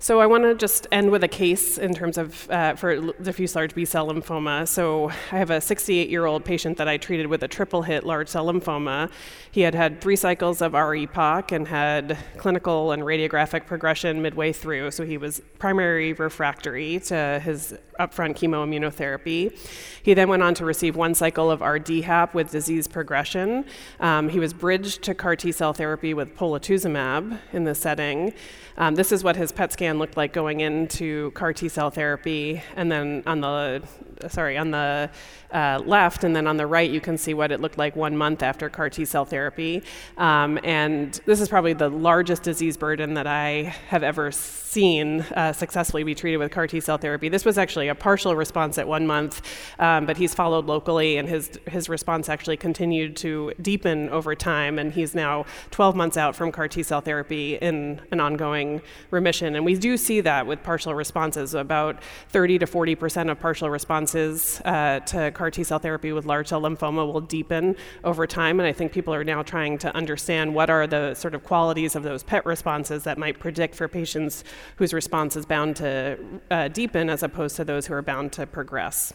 So 0.00 0.20
I 0.20 0.26
want 0.26 0.44
to 0.44 0.54
just 0.54 0.86
end 0.92 1.10
with 1.10 1.24
a 1.24 1.28
case 1.28 1.78
in 1.78 1.92
terms 1.92 2.18
of 2.18 2.48
uh, 2.50 2.76
for 2.76 3.12
diffuse 3.14 3.56
large 3.56 3.74
B 3.74 3.84
cell 3.84 4.08
lymphoma. 4.08 4.68
So 4.68 5.08
I 5.32 5.38
have 5.38 5.50
a 5.50 5.56
68-year-old 5.56 6.44
patient 6.44 6.76
that 6.76 6.86
I 6.86 6.98
treated 6.98 7.26
with 7.26 7.42
a 7.42 7.48
triple 7.48 7.82
hit 7.82 8.04
large 8.04 8.28
cell 8.28 8.46
lymphoma. 8.46 9.10
He 9.50 9.62
had 9.62 9.74
had 9.74 10.00
three 10.00 10.14
cycles 10.14 10.62
of 10.62 10.74
R-EPOCH 10.74 11.50
and 11.50 11.66
had 11.66 12.16
clinical 12.36 12.92
and 12.92 13.02
radiographic 13.02 13.66
progression 13.66 14.22
midway 14.22 14.52
through. 14.52 14.90
So 14.92 15.04
he 15.04 15.16
was 15.16 15.40
primary 15.58 16.12
refractory 16.12 17.00
to 17.06 17.40
his 17.42 17.74
upfront 17.98 18.36
chemoimmunotherapy. 18.36 19.56
He 20.02 20.14
then 20.14 20.28
went 20.28 20.42
on 20.42 20.54
to 20.54 20.64
receive 20.64 20.96
one 20.96 21.14
cycle 21.14 21.50
of 21.50 21.62
R-DHAP 21.62 22.34
with 22.34 22.50
disease 22.50 22.86
progression. 22.86 23.64
Um, 24.00 24.28
he 24.28 24.38
was 24.38 24.52
bridged 24.52 25.02
to 25.02 25.14
CAR 25.14 25.36
T 25.36 25.52
cell 25.52 25.72
therapy 25.72 26.14
with 26.14 26.36
polatuzumab 26.36 27.38
in 27.52 27.64
this 27.64 27.80
setting. 27.80 28.32
Um, 28.76 28.94
this 28.94 29.12
is 29.12 29.24
what 29.24 29.36
his 29.36 29.52
PET 29.52 29.72
scan 29.72 29.98
looked 29.98 30.16
like 30.16 30.32
going 30.32 30.60
into 30.60 31.32
CAR 31.32 31.52
T 31.52 31.68
cell 31.68 31.90
therapy, 31.90 32.62
and 32.76 32.90
then 32.90 33.22
on 33.26 33.40
the 33.40 33.82
sorry 34.28 34.56
on 34.56 34.70
the 34.70 35.10
uh, 35.52 35.80
left, 35.84 36.24
and 36.24 36.34
then 36.34 36.46
on 36.46 36.56
the 36.56 36.66
right 36.66 36.90
you 36.90 37.00
can 37.00 37.16
see 37.16 37.34
what 37.34 37.50
it 37.50 37.60
looked 37.60 37.78
like 37.78 37.96
one 37.96 38.16
month 38.16 38.42
after 38.42 38.68
CAR 38.68 38.90
T 38.90 39.04
cell 39.04 39.24
therapy. 39.24 39.82
Um, 40.16 40.58
and 40.64 41.20
this 41.24 41.40
is 41.40 41.48
probably 41.48 41.72
the 41.72 41.88
largest 41.88 42.42
disease 42.42 42.76
burden 42.76 43.14
that 43.14 43.26
I 43.26 43.74
have 43.88 44.02
ever 44.02 44.30
seen 44.30 45.22
uh, 45.34 45.52
successfully 45.52 46.04
be 46.04 46.14
treated 46.14 46.36
with 46.36 46.52
CAR 46.52 46.66
T 46.66 46.80
cell 46.80 46.98
therapy. 46.98 47.28
This 47.28 47.44
was 47.44 47.56
actually 47.56 47.88
a 47.88 47.94
partial 47.94 48.36
response 48.36 48.76
at 48.78 48.86
one 48.86 49.06
month, 49.06 49.40
um, 49.78 50.04
but 50.04 50.16
he's 50.16 50.34
followed 50.34 50.66
locally, 50.66 51.16
and 51.16 51.28
his 51.28 51.58
his 51.66 51.88
response 51.88 52.28
actually 52.28 52.56
continued 52.56 53.16
to 53.16 53.52
deepen 53.62 54.10
over 54.10 54.34
time, 54.34 54.78
and 54.78 54.92
he's 54.92 55.14
now 55.14 55.46
12 55.70 55.96
months 55.96 56.16
out 56.16 56.36
from 56.36 56.52
CAR 56.52 56.68
T 56.68 56.82
cell 56.82 57.00
therapy 57.00 57.56
in 57.56 58.00
an 58.12 58.20
ongoing 58.20 58.82
remission. 59.10 59.56
And 59.56 59.64
we 59.64 59.76
do 59.76 59.96
see 59.96 60.20
that 60.20 60.46
with 60.46 60.62
partial 60.62 60.94
responses. 60.94 61.54
About 61.54 62.02
30 62.28 62.58
to 62.58 62.66
40 62.66 62.94
percent 62.94 63.30
of 63.30 63.40
partial 63.40 63.70
responses 63.70 64.60
uh, 64.64 65.00
to 65.06 65.32
CAR 65.38 65.50
T 65.50 65.64
cell 65.64 65.78
therapy 65.78 66.12
with 66.12 66.26
large 66.26 66.48
cell 66.48 66.60
lymphoma 66.60 67.10
will 67.10 67.20
deepen 67.20 67.76
over 68.02 68.26
time. 68.26 68.58
And 68.60 68.66
I 68.66 68.72
think 68.72 68.92
people 68.92 69.14
are 69.14 69.24
now 69.24 69.42
trying 69.42 69.78
to 69.78 69.94
understand 69.94 70.54
what 70.54 70.68
are 70.68 70.86
the 70.86 71.14
sort 71.14 71.34
of 71.34 71.44
qualities 71.44 71.94
of 71.94 72.02
those 72.02 72.22
PET 72.24 72.44
responses 72.44 73.04
that 73.04 73.16
might 73.18 73.38
predict 73.38 73.74
for 73.74 73.86
patients 73.86 74.42
whose 74.76 74.92
response 74.92 75.36
is 75.36 75.46
bound 75.46 75.76
to 75.76 76.18
uh, 76.50 76.68
deepen 76.68 77.08
as 77.08 77.22
opposed 77.22 77.56
to 77.56 77.64
those 77.64 77.86
who 77.86 77.94
are 77.94 78.02
bound 78.02 78.32
to 78.32 78.46
progress. 78.46 79.12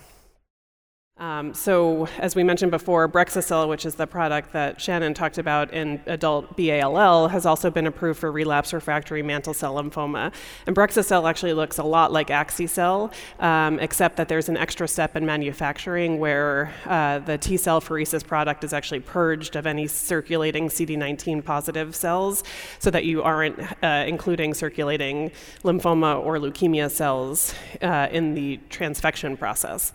Um, 1.18 1.54
so, 1.54 2.08
as 2.18 2.36
we 2.36 2.44
mentioned 2.44 2.72
before, 2.72 3.08
Brexucel, 3.08 3.70
which 3.70 3.86
is 3.86 3.94
the 3.94 4.08
product 4.08 4.52
that 4.54 4.82
Shannon 4.82 5.14
talked 5.14 5.38
about 5.38 5.72
in 5.72 6.02
adult 6.08 6.58
B-ALL, 6.58 7.28
has 7.28 7.46
also 7.46 7.70
been 7.70 7.86
approved 7.86 8.20
for 8.20 8.32
relapse 8.32 8.74
refractory 8.74 9.22
mantle 9.22 9.54
cell 9.54 9.76
lymphoma. 9.76 10.34
And 10.66 10.76
Brexucel 10.76 11.30
actually 11.30 11.54
looks 11.54 11.78
a 11.78 11.84
lot 11.84 12.12
like 12.12 12.30
Axi-cel, 12.30 13.14
um, 13.40 13.80
except 13.80 14.18
that 14.18 14.28
there's 14.28 14.50
an 14.50 14.58
extra 14.58 14.88
step 14.88 15.16
in 15.16 15.24
manufacturing 15.24 16.18
where 16.18 16.74
uh, 16.86 17.20
the 17.20 17.38
T 17.38 17.58
cell 17.58 17.80
pheresis 17.80 18.26
product 18.26 18.64
is 18.64 18.74
actually 18.74 19.02
purged 19.02 19.56
of 19.56 19.68
any 19.68 19.86
circulating 19.86 20.68
CD19 20.68 21.46
positive 21.46 21.96
cells 21.96 22.44
so 22.80 22.90
that 22.90 23.06
you 23.06 23.22
aren't 23.22 23.60
uh, 23.84 24.04
including 24.08 24.56
circulating 24.56 25.30
lymphoma 25.64 26.20
or 26.26 26.38
leukemia 26.40 26.90
cells 26.90 27.54
uh, 27.84 28.08
in 28.12 28.34
the 28.34 28.60
transfection 28.72 29.38
process. 29.38 29.94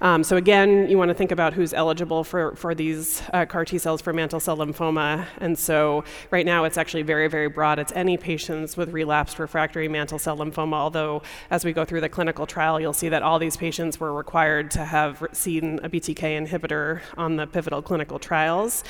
Um, 0.00 0.22
so, 0.22 0.36
again, 0.36 0.88
you 0.88 0.96
want 0.96 1.08
to 1.08 1.14
think 1.14 1.32
about 1.32 1.54
who's 1.54 1.74
eligible 1.74 2.24
for, 2.24 2.54
for 2.54 2.74
these 2.74 3.22
uh, 3.32 3.46
CAR 3.46 3.64
T 3.64 3.78
cells 3.78 4.00
for 4.00 4.12
mantle 4.12 4.40
cell 4.40 4.56
lymphoma. 4.56 5.26
And 5.38 5.58
so 5.58 6.04
right 6.30 6.46
now 6.46 6.64
it's 6.64 6.78
actually 6.78 7.02
very, 7.02 7.28
very 7.28 7.48
broad. 7.48 7.78
It's 7.78 7.92
any 7.92 8.16
patients 8.16 8.76
with 8.76 8.90
relapsed 8.90 9.38
refractory 9.38 9.88
mantle 9.88 10.18
cell 10.18 10.36
lymphoma, 10.36 10.74
although 10.74 11.22
as 11.50 11.64
we 11.64 11.72
go 11.72 11.84
through 11.84 12.00
the 12.00 12.08
clinical 12.08 12.46
trial, 12.46 12.80
you'll 12.80 12.92
see 12.92 13.08
that 13.08 13.22
all 13.22 13.38
these 13.38 13.56
patients 13.56 13.98
were 13.98 14.12
required 14.12 14.70
to 14.72 14.84
have 14.84 15.24
seen 15.32 15.80
a 15.82 15.88
BTK 15.88 16.46
inhibitor 16.46 17.00
on 17.16 17.36
the 17.36 17.46
pivotal 17.46 17.82
clinical 17.82 18.18
trials. 18.18 18.84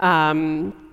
Um, 0.00 0.83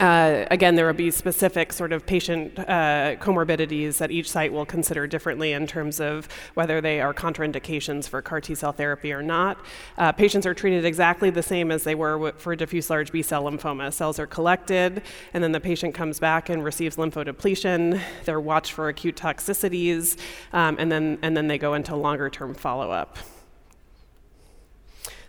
uh, 0.00 0.46
again, 0.50 0.74
there 0.74 0.86
will 0.86 0.94
be 0.94 1.10
specific 1.10 1.72
sort 1.72 1.92
of 1.92 2.06
patient 2.06 2.58
uh, 2.58 3.16
comorbidities 3.20 3.98
that 3.98 4.10
each 4.10 4.30
site 4.30 4.52
will 4.52 4.64
consider 4.66 5.06
differently 5.06 5.52
in 5.52 5.66
terms 5.66 6.00
of 6.00 6.28
whether 6.54 6.80
they 6.80 7.00
are 7.00 7.12
contraindications 7.12 8.08
for 8.08 8.22
CAR 8.22 8.40
T 8.40 8.54
cell 8.54 8.72
therapy 8.72 9.12
or 9.12 9.22
not. 9.22 9.58
Uh, 9.98 10.12
patients 10.12 10.46
are 10.46 10.54
treated 10.54 10.84
exactly 10.84 11.30
the 11.30 11.42
same 11.42 11.70
as 11.70 11.84
they 11.84 11.94
were 11.94 12.32
for 12.38 12.56
diffuse 12.56 12.88
large 12.88 13.12
B 13.12 13.22
cell 13.22 13.44
lymphoma. 13.44 13.92
Cells 13.92 14.18
are 14.18 14.26
collected, 14.26 15.02
and 15.32 15.44
then 15.44 15.52
the 15.52 15.60
patient 15.60 15.94
comes 15.94 16.18
back 16.18 16.48
and 16.48 16.64
receives 16.64 16.96
lymphodepletion. 16.96 18.00
They're 18.24 18.40
watched 18.40 18.72
for 18.72 18.88
acute 18.88 19.16
toxicities, 19.16 20.18
um, 20.52 20.76
and 20.78 20.90
then 20.90 21.18
and 21.22 21.36
then 21.36 21.48
they 21.48 21.58
go 21.58 21.74
into 21.74 21.94
longer 21.94 22.30
term 22.30 22.54
follow 22.54 22.90
up. 22.90 23.18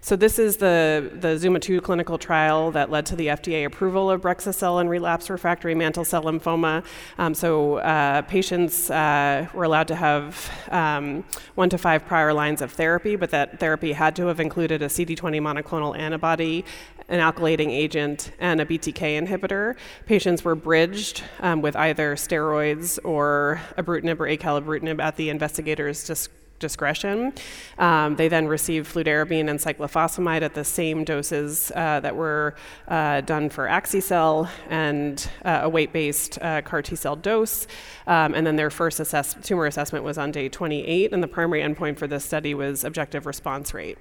So 0.05 0.15
this 0.15 0.37
is 0.37 0.57
the, 0.57 1.09
the 1.15 1.29
ZUMA-2 1.29 1.81
clinical 1.81 2.19
trial 2.19 2.69
that 2.73 2.91
led 2.91 3.07
to 3.07 3.15
the 3.15 3.25
FDA 3.25 3.65
approval 3.65 4.11
of 4.11 4.21
Brexucel 4.21 4.79
in 4.79 4.87
relapse 4.87 5.31
refractory 5.31 5.73
mantle 5.73 6.05
cell 6.05 6.21
lymphoma. 6.21 6.85
Um, 7.17 7.33
so 7.33 7.77
uh, 7.77 8.21
patients 8.21 8.91
uh, 8.91 9.47
were 9.51 9.63
allowed 9.63 9.87
to 9.87 9.95
have 9.95 10.51
um, 10.69 11.23
one 11.55 11.71
to 11.71 11.79
five 11.79 12.05
prior 12.05 12.35
lines 12.35 12.61
of 12.61 12.71
therapy, 12.71 13.15
but 13.15 13.31
that 13.31 13.59
therapy 13.59 13.93
had 13.93 14.15
to 14.17 14.27
have 14.27 14.39
included 14.39 14.83
a 14.83 14.89
CD20 14.89 15.41
monoclonal 15.41 15.97
antibody, 15.97 16.63
an 17.09 17.19
alkylating 17.19 17.71
agent, 17.71 18.31
and 18.37 18.61
a 18.61 18.65
BTK 18.67 19.19
inhibitor. 19.19 19.75
Patients 20.05 20.45
were 20.45 20.53
bridged 20.53 21.23
um, 21.39 21.63
with 21.63 21.75
either 21.75 22.15
steroids 22.15 22.99
or 23.03 23.59
ibrutinib 23.75 24.19
or 24.19 24.27
acalabrutinib 24.27 25.01
at 25.01 25.15
the 25.15 25.31
investigator's 25.31 26.03
discretion 26.03 26.44
discretion. 26.59 27.33
Um, 27.77 28.15
they 28.15 28.27
then 28.27 28.47
received 28.47 28.93
fludarabine 28.93 29.49
and 29.49 29.59
cyclophosphamide 29.59 30.41
at 30.41 30.53
the 30.53 30.63
same 30.63 31.03
doses 31.03 31.71
uh, 31.75 31.99
that 31.99 32.15
were 32.15 32.55
uh, 32.87 33.21
done 33.21 33.49
for 33.49 33.65
Axi-cel 33.65 34.49
and 34.69 35.29
uh, 35.43 35.61
a 35.63 35.69
weight-based 35.69 36.41
uh, 36.41 36.61
CAR 36.61 36.81
T-cell 36.81 37.15
dose. 37.15 37.67
Um, 38.07 38.33
and 38.33 38.45
then 38.45 38.55
their 38.55 38.69
first 38.69 38.99
assess- 38.99 39.35
tumor 39.43 39.65
assessment 39.65 40.03
was 40.03 40.17
on 40.17 40.31
day 40.31 40.49
28, 40.49 41.13
and 41.13 41.21
the 41.21 41.27
primary 41.27 41.61
endpoint 41.61 41.97
for 41.97 42.07
this 42.07 42.25
study 42.25 42.53
was 42.53 42.83
objective 42.83 43.25
response 43.25 43.73
rate. 43.73 43.97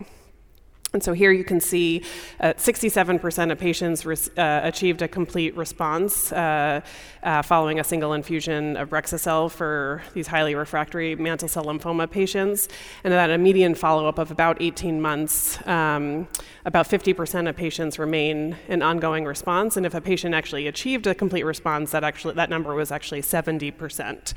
And 0.94 1.02
so 1.02 1.12
here 1.12 1.32
you 1.32 1.44
can 1.44 1.60
see 1.60 2.02
uh, 2.40 2.54
67% 2.56 3.50
of 3.52 3.58
patients 3.58 4.06
re- 4.06 4.16
uh, 4.38 4.60
achieved 4.62 5.02
a 5.02 5.08
complete 5.08 5.56
response 5.56 6.32
uh, 6.32 6.80
uh, 7.22 7.42
following 7.42 7.80
a 7.80 7.84
single 7.84 8.12
infusion 8.12 8.76
of 8.76 8.90
Brexucab 8.90 9.50
for 9.50 10.02
these 10.14 10.28
highly 10.28 10.54
refractory 10.54 11.16
mantle 11.16 11.48
cell 11.48 11.64
lymphoma 11.64 12.08
patients. 12.08 12.68
And 13.02 13.12
at 13.12 13.30
a 13.30 13.38
median 13.38 13.74
follow 13.74 14.06
up 14.06 14.18
of 14.18 14.30
about 14.30 14.62
18 14.62 15.00
months, 15.00 15.58
um, 15.66 16.28
about 16.64 16.88
50% 16.88 17.48
of 17.48 17.56
patients 17.56 17.98
remain 17.98 18.56
in 18.68 18.80
ongoing 18.80 19.24
response. 19.24 19.76
And 19.76 19.84
if 19.84 19.94
a 19.94 20.00
patient 20.00 20.34
actually 20.34 20.66
achieved 20.68 21.06
a 21.06 21.14
complete 21.14 21.44
response, 21.44 21.90
that, 21.90 22.04
actually, 22.04 22.34
that 22.34 22.50
number 22.50 22.74
was 22.74 22.92
actually 22.92 23.22
70%. 23.22 24.34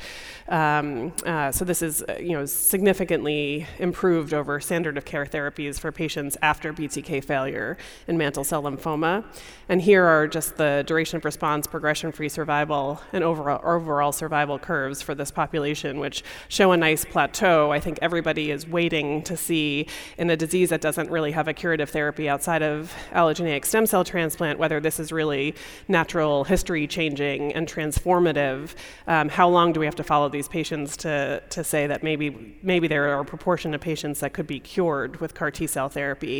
Um, 0.48 1.14
uh, 1.26 1.52
so 1.52 1.64
this 1.66 1.82
is 1.82 2.04
uh, 2.04 2.18
you 2.20 2.32
know, 2.32 2.46
significantly 2.46 3.68
improved 3.78 4.34
over 4.34 4.60
standard 4.60 4.98
of 4.98 5.06
care 5.06 5.26
therapies 5.26 5.80
for 5.80 5.92
patients 5.92 6.36
after 6.48 6.72
BTK 6.72 7.24
failure 7.24 7.78
in 8.08 8.18
mantle 8.18 8.46
cell 8.46 8.64
lymphoma. 8.64 9.26
And 9.70 9.82
here 9.82 10.06
are 10.06 10.28
just 10.28 10.56
the 10.56 10.84
duration 10.88 11.18
of 11.18 11.26
response, 11.26 11.68
progression 11.68 12.14
free 12.14 12.30
survival, 12.30 13.02
and 13.12 13.22
overall, 13.22 13.60
overall 13.66 14.14
survival 14.14 14.58
curves 14.58 15.02
for 15.02 15.14
this 15.14 15.30
population, 15.30 16.00
which 16.00 16.24
show 16.48 16.72
a 16.72 16.78
nice 16.78 17.04
plateau. 17.04 17.72
I 17.72 17.82
think 17.82 18.00
everybody 18.02 18.50
is 18.50 18.66
waiting 18.66 19.24
to 19.24 19.36
see 19.36 19.88
in 20.18 20.30
a 20.30 20.38
disease 20.38 20.70
that 20.70 20.80
doesn't 20.80 21.10
really 21.12 21.34
have 21.34 21.50
a 21.50 21.54
curative 21.54 21.90
therapy 21.90 22.30
outside 22.30 22.64
of 22.64 22.94
allogeneic 23.12 23.66
stem 23.66 23.86
cell 23.86 24.06
transplant 24.06 24.58
whether 24.58 24.80
this 24.80 25.00
is 25.00 25.12
really 25.12 25.54
natural 25.90 26.46
history 26.46 26.88
changing 26.88 27.52
and 27.54 27.68
transformative. 27.68 28.74
Um, 29.06 29.28
how 29.28 29.50
long 29.50 29.74
do 29.74 29.82
we 29.82 29.86
have 29.86 29.96
to 29.96 30.04
follow 30.04 30.30
these 30.30 30.48
patients 30.48 30.96
to, 30.98 31.44
to 31.50 31.64
say 31.64 31.88
that 31.88 32.04
maybe, 32.04 32.56
maybe 32.62 32.88
there 32.88 33.06
are 33.10 33.20
a 33.20 33.26
proportion 33.26 33.74
of 33.74 33.82
patients 33.82 34.22
that 34.22 34.32
could 34.32 34.48
be 34.48 34.62
cured 34.62 35.20
with 35.20 35.34
CAR 35.34 35.52
T 35.52 35.68
cell 35.68 35.90
therapy? 35.90 36.37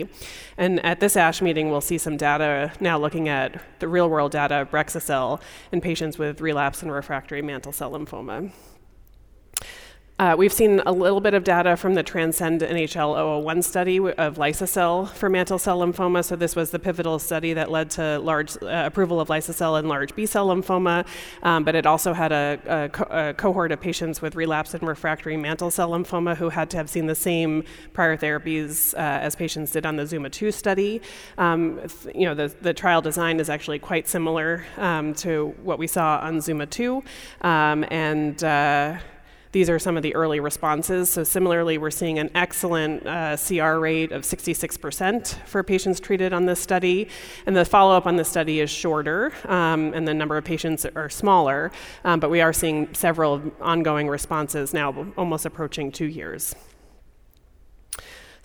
And 0.58 0.84
at 0.86 1.00
this 1.00 1.16
ASH 1.16 1.42
meeting, 1.42 1.70
we'll 1.70 1.82
see 1.82 1.98
some 1.98 2.18
data 2.18 2.72
now 2.80 2.98
looking 2.98 3.30
at 3.30 3.62
the 3.80 3.88
real 3.88 4.10
world 4.10 4.32
data 4.32 4.62
of 4.62 4.72
Brexucab 4.72 5.42
in 5.72 5.82
patients 5.82 6.18
with 6.18 6.42
relapse 6.42 6.82
and 6.82 6.92
refractory 6.92 7.42
mantle 7.42 7.72
cell 7.72 7.92
lymphoma. 7.92 8.52
Uh, 10.20 10.34
we've 10.36 10.52
seen 10.52 10.82
a 10.88 10.92
little 10.92 11.22
bit 11.22 11.36
of 11.36 11.44
data 11.44 11.78
from 11.78 11.94
the 11.94 12.02
Transcend 12.02 12.62
NHL 12.62 13.44
001 13.44 13.62
study 13.62 14.00
of 14.00 14.40
liso-cel 14.40 15.06
for 15.06 15.30
mantle 15.30 15.60
cell 15.60 15.78
lymphoma. 15.78 16.26
So 16.26 16.36
this 16.36 16.56
was 16.56 16.72
the 16.72 16.80
pivotal 16.80 17.20
study 17.20 17.54
that 17.54 17.70
led 17.70 17.92
to 17.92 18.18
large 18.18 18.58
uh, 18.64 18.86
approval 18.88 19.20
of 19.20 19.30
liso-cel 19.30 19.76
in 19.76 19.88
large 19.88 20.16
B-cell 20.16 20.48
lymphoma, 20.48 21.06
um, 21.44 21.64
but 21.64 21.76
it 21.76 21.86
also 21.86 22.14
had 22.14 22.32
a, 22.32 22.60
a, 22.66 22.90
co- 22.90 23.08
a, 23.12 23.34
cohort 23.36 23.72
of 23.72 23.80
patients 23.80 24.20
with 24.20 24.36
relapsed 24.36 24.74
and 24.74 24.88
refractory 24.88 25.38
mantle 25.38 25.70
cell 25.70 25.92
lymphoma 25.92 26.36
who 26.36 26.50
had 26.50 26.72
to 26.72 26.78
have 26.78 26.90
seen 26.90 27.06
the 27.06 27.14
same 27.14 27.64
prior 27.94 28.18
therapies 28.18 28.96
uh, 28.96 28.98
as 28.98 29.36
patients 29.36 29.70
did 29.70 29.86
on 29.86 29.98
the 29.98 30.04
ZUMA-2 30.04 30.52
study. 30.52 31.00
Um, 31.38 31.80
you 32.16 32.26
know, 32.26 32.34
the, 32.34 32.48
the 32.62 32.74
trial 32.74 33.04
design 33.04 33.40
is 33.40 33.52
actually 33.52 33.78
quite 33.78 34.08
similar 34.08 34.66
um, 34.78 35.14
to 35.16 35.54
what 35.62 35.78
we 35.78 35.86
saw 35.86 36.18
on 36.24 36.38
ZUMA-2, 36.38 37.06
um, 37.42 37.86
and 37.92 38.44
uh, 38.44 38.98
these 39.52 39.70
are 39.70 39.80
some 39.80 39.98
of 39.98 40.04
the 40.04 40.14
early 40.16 40.40
responses. 40.40 41.10
So, 41.10 41.24
similarly, 41.24 41.78
we're 41.78 41.92
seeing 41.92 42.20
an 42.20 42.30
excellent 42.36 43.06
uh, 43.06 43.38
CR 43.38 43.80
rate 43.80 44.12
of 44.12 44.24
66% 44.24 45.28
for 45.46 45.64
patients 45.64 46.00
treated 46.00 46.34
on 46.34 46.46
this 46.46 46.60
study. 46.60 47.08
And 47.46 47.56
the 47.56 47.66
follow 47.66 47.96
up 47.96 48.06
on 48.06 48.16
the 48.16 48.26
study 48.26 48.60
is 48.60 48.70
shorter, 48.70 49.34
um, 49.46 49.94
and 49.94 50.08
the 50.08 50.14
number 50.14 50.38
of 50.38 50.44
patients 50.44 50.86
are 50.86 51.10
smaller. 51.10 51.72
Um, 52.04 52.20
but 52.20 52.30
we 52.30 52.42
are 52.42 52.54
seeing 52.54 52.94
several 52.94 53.42
ongoing 53.62 54.08
responses 54.08 54.74
now, 54.74 55.08
almost 55.18 55.46
approaching 55.46 55.92
two 55.92 56.06
years. 56.06 56.56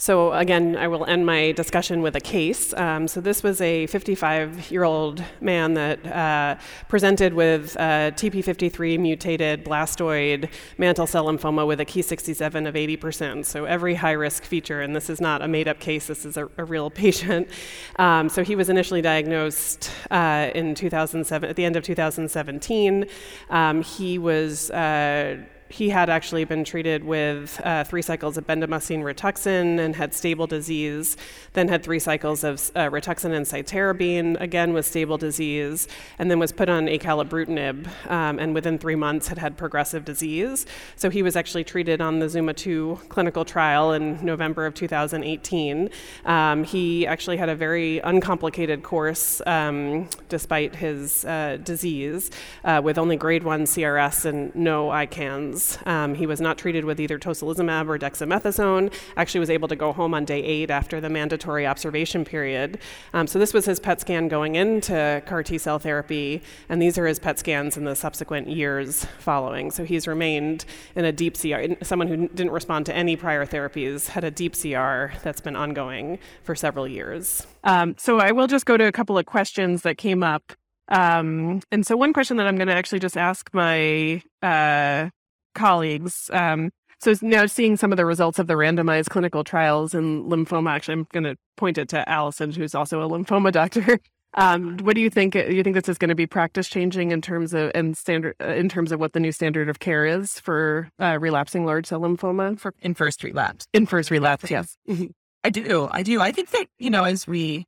So, 0.02 0.32
again, 0.32 0.76
I 0.76 0.88
will 0.88 1.04
end 1.04 1.24
my 1.26 1.52
discussion 1.52 2.02
with 2.02 2.16
a 2.16 2.20
case. 2.20 2.74
Um, 2.74 3.06
so, 3.06 3.20
this 3.20 3.44
was 3.44 3.60
a 3.60 3.86
55 3.86 4.68
year 4.68 4.82
old 4.82 5.22
man 5.40 5.74
that 5.74 6.04
uh, 6.04 6.56
presented 6.88 7.34
with 7.34 7.76
uh, 7.76 8.10
TP53 8.10 8.98
mutated 8.98 9.64
blastoid 9.64 10.50
mantle 10.76 11.06
cell 11.06 11.26
lymphoma 11.26 11.68
with 11.68 11.78
a 11.78 11.84
Ki67 11.84 12.66
of 12.66 12.74
80%. 12.74 13.46
So, 13.46 13.64
every 13.64 13.94
high 13.94 14.18
risk 14.26 14.42
feature, 14.42 14.80
and 14.80 14.96
this 14.96 15.08
is 15.08 15.20
not 15.20 15.40
a 15.40 15.46
made 15.46 15.68
up 15.68 15.78
case, 15.78 16.08
this 16.08 16.26
is 16.26 16.36
a, 16.36 16.48
a 16.58 16.64
real 16.64 16.90
patient. 17.04 17.46
Um, 17.94 18.28
so, 18.28 18.42
he 18.42 18.56
was 18.56 18.68
initially 18.68 19.02
diagnosed 19.02 19.88
uh, 20.10 20.50
in 20.52 20.74
2007, 20.74 21.48
at 21.48 21.54
the 21.54 21.64
end 21.64 21.76
of 21.76 21.84
2017. 21.84 23.06
Um, 23.50 23.82
he 23.82 24.18
was 24.18 24.68
uh, 24.72 25.44
he 25.72 25.88
had 25.88 26.10
actually 26.10 26.44
been 26.44 26.64
treated 26.64 27.02
with 27.02 27.58
uh, 27.64 27.82
three 27.84 28.02
cycles 28.02 28.36
of 28.36 28.46
bendamustine 28.46 29.02
rituxan 29.02 29.78
and 29.78 29.96
had 29.96 30.12
stable 30.12 30.46
disease, 30.46 31.16
then 31.54 31.68
had 31.68 31.82
three 31.82 31.98
cycles 31.98 32.44
of 32.44 32.70
uh, 32.76 32.90
and 32.92 33.46
cytarabine, 33.46 34.38
again 34.38 34.74
with 34.74 34.84
stable 34.84 35.16
disease, 35.16 35.88
and 36.18 36.30
then 36.30 36.38
was 36.38 36.52
put 36.52 36.68
on 36.68 36.86
acalabrutinib, 36.86 37.88
um, 38.10 38.38
and 38.38 38.54
within 38.54 38.78
three 38.78 38.94
months 38.94 39.28
had 39.28 39.38
had 39.38 39.56
progressive 39.56 40.04
disease. 40.04 40.66
So 40.96 41.08
he 41.08 41.22
was 41.22 41.36
actually 41.36 41.64
treated 41.64 42.02
on 42.02 42.18
the 42.18 42.28
Zuma 42.28 42.52
2 42.52 43.00
clinical 43.08 43.44
trial 43.44 43.92
in 43.92 44.22
November 44.24 44.66
of 44.66 44.74
2018. 44.74 45.88
Um, 46.26 46.64
he 46.64 47.06
actually 47.06 47.38
had 47.38 47.48
a 47.48 47.56
very 47.56 47.98
uncomplicated 48.00 48.82
course 48.82 49.40
um, 49.46 50.08
despite 50.28 50.76
his 50.76 51.24
uh, 51.24 51.58
disease, 51.62 52.30
uh, 52.64 52.80
with 52.84 52.98
only 52.98 53.16
grade 53.16 53.42
1 53.42 53.62
CRS 53.64 54.26
and 54.26 54.54
no 54.54 54.88
ICANS. 54.88 55.61
Um, 55.86 56.14
he 56.14 56.26
was 56.26 56.40
not 56.40 56.58
treated 56.58 56.84
with 56.84 57.00
either 57.00 57.18
tocilizumab 57.18 57.88
or 57.88 57.98
dexamethasone. 57.98 58.92
Actually, 59.16 59.40
was 59.40 59.50
able 59.50 59.68
to 59.68 59.76
go 59.76 59.92
home 59.92 60.14
on 60.14 60.24
day 60.24 60.42
eight 60.42 60.70
after 60.70 61.00
the 61.00 61.08
mandatory 61.08 61.66
observation 61.66 62.24
period. 62.24 62.78
Um, 63.12 63.26
so 63.26 63.38
this 63.38 63.52
was 63.54 63.64
his 63.64 63.80
PET 63.80 64.00
scan 64.00 64.28
going 64.28 64.54
into 64.56 65.22
CAR 65.26 65.42
T 65.42 65.58
cell 65.58 65.78
therapy, 65.78 66.42
and 66.68 66.80
these 66.80 66.98
are 66.98 67.06
his 67.06 67.18
PET 67.18 67.38
scans 67.38 67.76
in 67.76 67.84
the 67.84 67.96
subsequent 67.96 68.48
years 68.48 69.06
following. 69.18 69.70
So 69.70 69.84
he's 69.84 70.06
remained 70.06 70.64
in 70.94 71.04
a 71.04 71.12
deep 71.12 71.38
CR. 71.38 71.62
Someone 71.82 72.08
who 72.08 72.28
didn't 72.28 72.52
respond 72.52 72.86
to 72.86 72.94
any 72.94 73.16
prior 73.16 73.46
therapies 73.46 74.08
had 74.08 74.24
a 74.24 74.30
deep 74.30 74.54
CR 74.54 75.16
that's 75.22 75.40
been 75.40 75.56
ongoing 75.56 76.18
for 76.42 76.54
several 76.54 76.86
years. 76.86 77.46
Um, 77.64 77.94
so 77.98 78.18
I 78.18 78.32
will 78.32 78.46
just 78.46 78.66
go 78.66 78.76
to 78.76 78.86
a 78.86 78.92
couple 78.92 79.18
of 79.18 79.26
questions 79.26 79.82
that 79.82 79.98
came 79.98 80.22
up. 80.22 80.52
Um, 80.88 81.60
and 81.70 81.86
so 81.86 81.96
one 81.96 82.12
question 82.12 82.36
that 82.36 82.46
I'm 82.46 82.56
going 82.56 82.68
to 82.68 82.74
actually 82.74 82.98
just 82.98 83.16
ask 83.16 83.48
my 83.52 84.22
uh, 84.42 85.08
colleagues. 85.54 86.30
Um, 86.32 86.70
so 86.98 87.14
now 87.20 87.46
seeing 87.46 87.76
some 87.76 87.92
of 87.92 87.96
the 87.96 88.06
results 88.06 88.38
of 88.38 88.46
the 88.46 88.54
randomized 88.54 89.08
clinical 89.08 89.42
trials 89.42 89.92
in 89.92 90.24
lymphoma, 90.24 90.70
actually, 90.70 90.94
I'm 90.94 91.06
going 91.12 91.24
to 91.24 91.36
point 91.56 91.76
it 91.76 91.88
to 91.88 92.08
Alison, 92.08 92.52
who's 92.52 92.74
also 92.74 93.02
a 93.02 93.08
lymphoma 93.08 93.52
doctor. 93.52 93.98
Um, 94.34 94.78
what 94.78 94.94
do 94.94 95.02
you 95.02 95.10
think? 95.10 95.34
Do 95.34 95.54
you 95.54 95.62
think 95.62 95.74
this 95.74 95.90
is 95.90 95.98
going 95.98 96.08
to 96.08 96.14
be 96.14 96.26
practice 96.26 96.68
changing 96.68 97.10
in 97.10 97.20
terms 97.20 97.52
of 97.52 97.70
and 97.74 97.96
standard 97.96 98.34
uh, 98.40 98.46
in 98.54 98.68
terms 98.68 98.90
of 98.90 98.98
what 98.98 99.12
the 99.12 99.20
new 99.20 99.30
standard 99.30 99.68
of 99.68 99.78
care 99.78 100.06
is 100.06 100.40
for 100.40 100.88
uh, 100.98 101.18
relapsing 101.20 101.66
large 101.66 101.86
cell 101.86 102.00
lymphoma 102.00 102.58
for 102.58 102.72
in 102.80 102.94
first 102.94 103.22
relapse? 103.22 103.66
In 103.74 103.84
first 103.84 104.10
relapse, 104.10 104.50
yes. 104.50 104.78
I 105.44 105.50
do. 105.50 105.88
I 105.90 106.02
do. 106.02 106.20
I 106.20 106.32
think 106.32 106.50
that 106.50 106.66
you 106.78 106.88
know, 106.88 107.04
as 107.04 107.26
we 107.26 107.66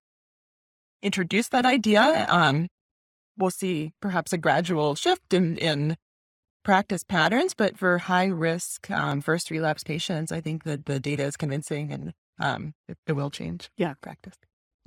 introduce 1.03 1.49
that 1.49 1.67
idea, 1.67 2.25
um, 2.31 2.69
we'll 3.37 3.51
see 3.51 3.93
perhaps 4.01 4.33
a 4.33 4.39
gradual 4.39 4.95
shift 4.95 5.35
in 5.35 5.59
in 5.59 5.97
practice 6.65 7.05
patterns, 7.05 7.55
but 7.55 7.79
for 7.79 7.99
high 7.99 8.27
risk 8.27 8.91
um, 8.91 9.21
first 9.21 9.51
relapse 9.51 9.85
patients, 9.85 10.33
I 10.33 10.41
think 10.41 10.65
that 10.65 10.87
the 10.87 10.99
data 10.99 11.23
is 11.23 11.37
convincing 11.37 11.93
and 11.93 12.13
um, 12.41 12.75
it, 12.89 12.99
it, 13.07 13.13
will 13.13 13.31
change. 13.31 13.71
Yeah, 13.77 13.95
practice. 14.01 14.35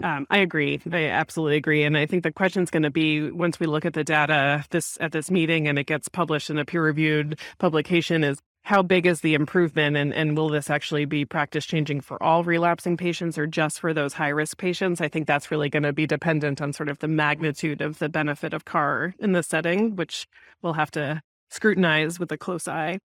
Um, 0.03 0.27
I 0.29 0.39
agree. 0.39 0.81
I 0.91 1.05
absolutely 1.05 1.55
agree, 1.55 1.83
and 1.83 1.97
I 1.97 2.05
think 2.05 2.23
the 2.23 2.31
question 2.31 2.61
is 2.61 2.69
going 2.69 2.83
to 2.83 2.91
be 2.91 3.31
once 3.31 3.59
we 3.59 3.65
look 3.65 3.85
at 3.85 3.93
the 3.93 4.03
data 4.03 4.65
this 4.69 4.97
at 4.99 5.11
this 5.11 5.31
meeting 5.31 5.67
and 5.67 5.79
it 5.79 5.85
gets 5.85 6.09
published 6.09 6.49
in 6.49 6.59
a 6.59 6.65
peer 6.65 6.83
reviewed 6.83 7.39
publication 7.57 8.23
is 8.23 8.39
how 8.67 8.81
big 8.83 9.05
is 9.05 9.21
the 9.21 9.33
improvement 9.33 9.95
and, 9.95 10.13
and 10.13 10.35
will 10.35 10.49
this 10.49 10.69
actually 10.69 11.05
be 11.05 11.23
practice 11.23 11.65
changing 11.65 12.01
for 12.01 12.21
all 12.21 12.43
relapsing 12.43 12.97
patients 12.97 13.37
or 13.37 13.47
just 13.47 13.79
for 13.79 13.93
those 13.93 14.11
high 14.11 14.27
risk 14.27 14.57
patients? 14.57 14.99
I 14.99 15.07
think 15.07 15.25
that's 15.25 15.49
really 15.49 15.69
going 15.69 15.83
to 15.83 15.93
be 15.93 16.05
dependent 16.05 16.61
on 16.61 16.73
sort 16.73 16.89
of 16.89 16.99
the 16.99 17.07
magnitude 17.07 17.79
of 17.81 17.97
the 17.99 18.09
benefit 18.09 18.53
of 18.53 18.65
CAR 18.65 19.15
in 19.19 19.31
this 19.31 19.47
setting, 19.47 19.95
which 19.95 20.27
we'll 20.61 20.73
have 20.73 20.91
to 20.91 21.21
scrutinize 21.49 22.19
with 22.19 22.31
a 22.31 22.37
close 22.37 22.67
eye. 22.67 22.99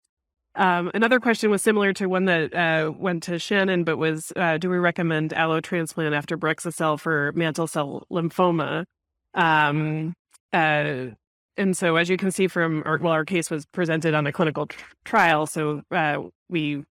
Um, 0.56 0.92
another 0.94 1.20
question 1.20 1.52
was 1.52 1.62
similar 1.62 1.94
to 1.94 2.08
one 2.08 2.26
that 2.26 2.54
uh, 2.54 2.92
went 2.92 3.24
to 3.24 3.40
Shannon, 3.40 3.84
but 3.84 3.98
was 3.98 4.34
uh, 4.36 4.58
do 4.58 4.70
we 4.70 4.78
recommend 4.78 5.32
allo 5.34 5.62
transplant 5.62 6.16
after 6.16 6.38
Brexucab 6.38 7.00
for 7.00 7.32
mantle 7.34 7.68
cell 7.68 8.06
lymphoma? 8.12 8.86
Um, 9.36 10.14
uh, 10.52 11.12
and 11.56 11.78
so, 11.78 11.98
as 11.98 12.10
you 12.10 12.18
can 12.18 12.32
see 12.32 12.48
from, 12.48 12.84
our, 12.86 12.98
well, 12.98 13.14
our 13.14 13.26
case 13.26 13.52
was 13.52 13.66
presented 13.66 14.14
on 14.14 14.26
a 14.26 14.32
clinical 14.32 14.68
tr- 14.68 14.80
trial, 15.04 15.46
so 15.46 15.82
uh, 15.92 16.24
we, 16.50 16.62
you 16.70 16.86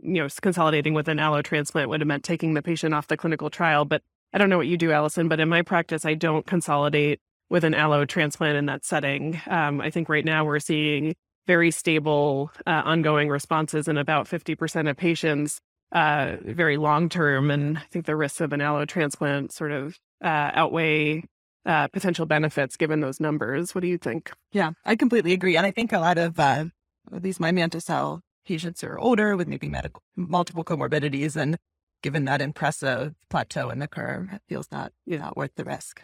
know, 0.00 0.28
consolidating 0.40 0.94
with 0.94 1.08
an 1.08 1.18
allo 1.18 1.42
transplant 1.42 1.88
would 1.90 2.00
have 2.00 2.08
meant 2.08 2.22
taking 2.22 2.54
the 2.54 2.62
patient 2.62 2.94
off 2.94 3.08
the 3.08 3.16
clinical 3.16 3.50
trial. 3.50 3.84
But 3.84 4.02
I 4.32 4.38
don't 4.38 4.48
know 4.48 4.56
what 4.56 4.68
you 4.68 4.76
do, 4.76 4.92
Alison, 4.92 5.28
but 5.28 5.40
in 5.40 5.48
my 5.48 5.62
practice, 5.62 6.04
I 6.04 6.14
don't 6.14 6.46
consolidate 6.46 7.20
with 7.54 7.62
an 7.62 7.72
allo 7.72 8.04
transplant 8.04 8.56
in 8.56 8.66
that 8.66 8.84
setting. 8.84 9.40
Um, 9.46 9.80
I 9.80 9.88
think 9.88 10.08
right 10.08 10.24
now 10.24 10.44
we're 10.44 10.58
seeing 10.58 11.14
very 11.46 11.70
stable 11.70 12.50
uh, 12.66 12.82
ongoing 12.84 13.28
responses 13.28 13.86
in 13.86 13.96
about 13.96 14.26
50% 14.26 14.90
of 14.90 14.96
patients. 14.96 15.60
uh, 15.92 16.38
very 16.42 16.76
long 16.76 17.08
term, 17.08 17.52
and 17.52 17.78
I 17.78 17.84
think 17.92 18.06
the 18.06 18.16
risks 18.16 18.40
of 18.40 18.52
an 18.52 18.60
allo 18.60 18.84
transplant 18.84 19.52
sort 19.52 19.70
of 19.70 19.96
uh, 20.24 20.50
outweigh 20.52 21.22
uh, 21.64 21.86
potential 21.88 22.26
benefits 22.26 22.76
given 22.76 22.98
those 22.98 23.20
numbers. 23.20 23.72
What 23.72 23.82
do 23.82 23.86
you 23.86 23.98
think? 23.98 24.32
Yeah, 24.50 24.72
I 24.84 24.96
completely 24.96 25.32
agree, 25.32 25.56
and 25.56 25.64
I 25.64 25.70
think 25.70 25.92
a 25.92 26.00
lot 26.00 26.18
of 26.18 26.40
uh, 26.40 26.64
these 27.12 27.38
my 27.38 27.52
mantle 27.52 27.80
cell 27.80 28.22
patients 28.44 28.82
are 28.82 28.98
older 28.98 29.36
with 29.36 29.46
maybe 29.46 29.68
medical 29.68 30.02
multiple 30.16 30.64
comorbidities, 30.64 31.36
and 31.36 31.56
given 32.02 32.24
that 32.24 32.42
impressive 32.42 33.14
plateau 33.30 33.70
in 33.70 33.78
the 33.78 33.86
curve, 33.86 34.30
it 34.32 34.42
feels 34.48 34.66
not 34.72 34.92
you 35.06 35.18
know 35.18 35.32
worth 35.36 35.54
the 35.54 35.64
risk. 35.64 36.00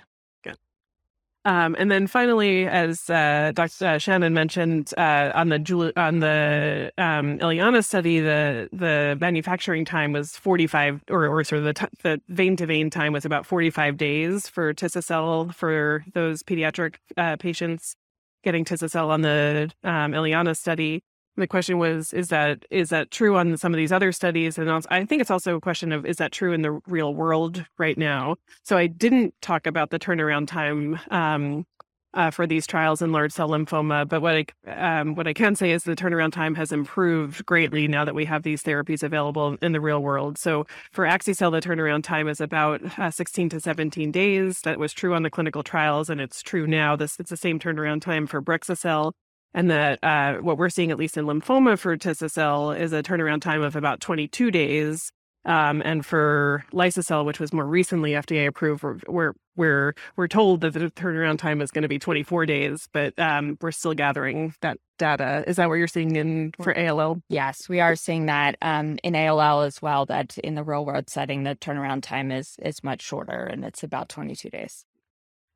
Um, 1.47 1.75
and 1.79 1.91
then 1.91 2.07
finally, 2.07 2.67
as 2.67 3.09
uh, 3.09 3.53
Dr. 3.55 3.87
Uh, 3.87 3.99
Shannon 3.99 4.35
mentioned 4.35 4.93
uh, 4.99 5.33
on 5.35 5.49
the 5.49 5.93
on 5.97 6.19
the 6.19 6.93
um, 6.99 7.83
study, 7.83 8.21
the 8.21 8.69
the 8.73 9.17
manufacturing 9.21 9.87
time 9.87 10.13
was 10.13 10.37
45, 10.37 11.03
or, 11.09 11.27
or 11.27 11.43
sort 11.45 11.61
of 11.61 11.65
the, 11.65 11.73
t- 11.73 11.87
the 12.03 12.21
vein 12.29 12.57
to 12.57 12.67
vein 12.67 12.91
time 12.91 13.15
was 13.15 13.25
about 13.25 13.47
45 13.47 13.97
days 13.97 14.49
for 14.49 14.75
Tisacel 14.75 15.55
for 15.55 16.05
those 16.13 16.43
pediatric 16.43 16.97
uh, 17.17 17.37
patients 17.37 17.97
getting 18.45 18.65
Tisacel 18.65 19.09
on 19.09 19.23
the 19.23 19.71
um, 19.83 20.55
study 20.55 21.03
the 21.37 21.47
question 21.47 21.79
was 21.79 22.13
is 22.13 22.29
that 22.29 22.65
is 22.71 22.91
that 22.91 23.11
true 23.11 23.37
on 23.37 23.57
some 23.57 23.73
of 23.73 23.79
these 23.79 23.93
other 23.93 24.13
studies? 24.13 24.59
And 24.59 24.71
also, 24.71 24.89
i 24.91 25.05
think 25.05 25.21
it's 25.21 25.31
also 25.31 25.57
a 25.57 25.61
question 25.61 25.93
of 25.93 26.05
is 26.07 26.17
that 26.17 26.33
true 26.33 26.53
in 26.53 26.63
the 26.63 26.73
real 26.87 27.15
world 27.15 27.65
right 27.79 27.99
now? 27.99 28.37
So 28.63 28.77
i 28.77 28.87
didn't 28.87 29.35
talk 29.41 29.67
about 29.67 29.91
the 29.91 29.99
turnaround 29.99 30.49
time 30.49 30.99
um, 31.11 31.67
uh, 32.13 32.31
for 32.31 32.45
these 32.45 32.67
trials 32.67 33.01
in 33.01 33.13
large 33.13 33.31
cell 33.31 33.49
lymphoma 33.51 34.09
but 34.09 34.21
what 34.21 34.35
i 34.35 35.01
um, 35.01 35.15
what 35.15 35.29
i 35.29 35.33
can 35.33 35.55
say 35.55 35.71
is 35.71 35.85
the 35.85 35.95
turnaround 35.95 36.33
time 36.33 36.57
has 36.57 36.73
improved 36.73 37.47
greatly 37.47 37.87
now 37.87 38.05
that 38.05 38.17
we 38.17 38.25
have 38.25 38.43
these 38.43 38.65
therapies 38.65 39.05
available 39.05 39.57
in 39.63 39.73
the 39.73 39.81
real 39.81 40.03
world. 40.03 40.37
So 40.37 40.67
for 40.93 41.05
axicell 41.07 41.53
the 41.53 41.61
turnaround 41.61 42.03
time 42.03 42.29
is 42.29 42.41
about 42.41 42.81
uh, 42.99 43.11
16 43.11 43.51
to 43.51 43.61
17 43.61 44.11
days. 44.11 44.61
That 44.63 44.79
was 44.79 44.93
true 44.93 45.15
on 45.15 45.23
the 45.23 45.31
clinical 45.31 45.63
trials 45.63 46.11
and 46.11 46.21
it's 46.21 46.43
true 46.43 46.67
now. 46.67 46.97
This 46.97 47.19
it's 47.21 47.31
the 47.31 47.37
same 47.37 47.59
turnaround 47.61 48.03
time 48.03 48.27
for 48.27 48.43
brexucel 48.43 49.13
and 49.55 49.71
that 49.71 50.03
uh, 50.03 50.35
what 50.37 50.59
we're 50.59 50.69
seeing, 50.69 50.91
at 50.91 50.99
least 50.99 51.17
in 51.17 51.27
lymphoma 51.27 51.79
for 51.79 51.97
Tisacel, 51.97 52.79
is 52.79 52.93
a 52.93 53.03
turnaround 53.03 53.43
time 53.43 53.63
of 53.63 53.77
about 53.77 54.01
22 54.01 54.51
days. 54.51 55.13
Um, 55.47 55.81
and 55.85 56.05
for 56.05 56.65
Liso-cel, 56.73 57.25
which 57.25 57.41
was 57.41 57.53
more 57.53 57.67
recently 57.67 58.11
FDA 58.13 58.47
approved, 58.47 58.85
we're 59.09 59.33
we're 59.57 59.95
we're 60.17 60.29
told 60.29 60.61
that 60.61 60.75
the 60.75 60.91
turnaround 60.91 61.39
time 61.39 61.61
is 61.63 61.71
going 61.71 61.83
to 61.83 61.89
be 61.89 61.99
24 61.99 62.47
days, 62.47 62.89
but 62.93 63.19
um, 63.19 63.57
we're 63.61 63.73
still 63.73 63.95
gathering 63.95 64.55
that 64.61 64.77
data. 64.99 65.43
Is 65.47 65.57
that 65.57 65.69
what 65.69 65.77
you're 65.77 65.89
seeing 65.89 66.15
in 66.17 66.53
for 66.63 66.77
ALL? 66.79 67.23
Yes, 67.29 67.69
we 67.69 67.81
are 67.81 67.97
seeing 67.97 68.27
that 68.27 68.57
um, 68.61 68.99
in 69.03 69.17
ALL 69.17 69.63
as 69.63 69.81
well. 69.81 70.05
That 70.05 70.37
in 70.39 70.57
the 70.57 70.63
real 70.63 70.85
world 70.85 71.09
setting, 71.09 71.45
the 71.45 71.57
turnaround 71.57 72.03
time 72.03 72.31
is 72.31 72.57
is 72.63 72.85
much 72.85 73.01
shorter, 73.01 73.45
and 73.45 73.65
it's 73.65 73.83
about 73.83 74.11
22 74.11 74.51
days. 74.51 74.85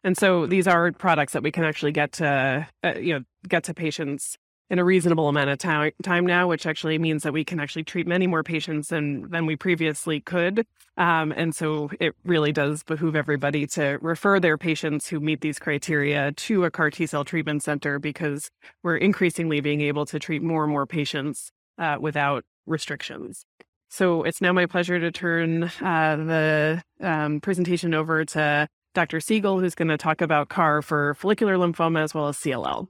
And 0.05 0.17
so 0.19 0.47
these 0.47 0.69
are 0.69 0.93
products 0.93 1.33
that 1.33 1.43
we 1.43 1.51
can 1.51 1.65
actually 1.65 1.93
get 1.93 2.13
to, 2.13 2.69
uh, 2.85 2.95
you 2.99 3.15
know, 3.15 3.25
get 3.49 3.65
to 3.65 3.75
patients 3.75 4.37
in 4.71 4.79
a 4.79 4.85
reasonable 4.85 5.29
amount 5.29 5.51
of 5.51 5.59
time, 5.59 6.27
now, 6.27 6.49
which 6.49 6.67
actually 6.67 6.99
means 6.99 7.23
that 7.23 7.33
we 7.33 7.45
can 7.45 7.61
actually 7.61 7.85
treat 7.85 8.07
many 8.07 8.27
more 8.27 8.43
patients 8.43 8.89
than 8.89 9.31
than 9.31 9.47
we 9.47 9.57
previously 9.57 10.21
could. 10.21 10.67
Um, 10.97 11.33
and 11.37 11.55
so 11.55 11.91
it 12.01 12.15
really 12.25 12.53
does 12.53 12.83
behoove 12.83 13.17
everybody 13.17 13.67
to 13.69 13.99
refer 14.01 14.41
their 14.41 14.57
patients 14.57 15.09
who 15.09 15.21
meet 15.21 15.41
these 15.41 15.59
criteria 15.59 16.33
to 16.33 16.65
a 16.65 16.71
CAR 16.71 16.91
T 16.91 17.07
cell 17.07 17.25
treatment 17.25 17.63
center 17.63 17.99
because 17.99 18.51
we're 18.83 18.97
increasingly 18.97 19.61
being 19.61 19.81
able 19.81 20.07
to 20.07 20.19
treat 20.19 20.43
more 20.43 20.65
and 20.65 20.73
more 20.73 20.87
patients 20.87 21.51
uh, 21.79 21.97
without 22.01 22.45
restrictions. 22.67 23.45
So 23.91 24.23
it's 24.25 24.41
now 24.41 24.53
my 24.53 24.67
pleasure 24.67 24.99
to 24.99 25.13
turn 25.13 25.65
uh, 25.81 26.17
the 26.17 26.83
um, 27.01 27.41
presentation 27.41 27.95
over 27.95 28.25
to 28.25 28.67
Dr. 28.95 29.19
Sehgal, 29.19 29.61
who's 29.61 29.75
going 29.75 29.89
to 29.89 29.99
talk 29.99 30.21
about 30.21 30.49
CAR 30.49 30.81
for 30.81 31.15
follicular 31.15 31.57
lymphoma 31.57 32.03
as 32.03 32.15
well 32.15 32.29
as 32.29 32.37
CLL. 32.39 32.89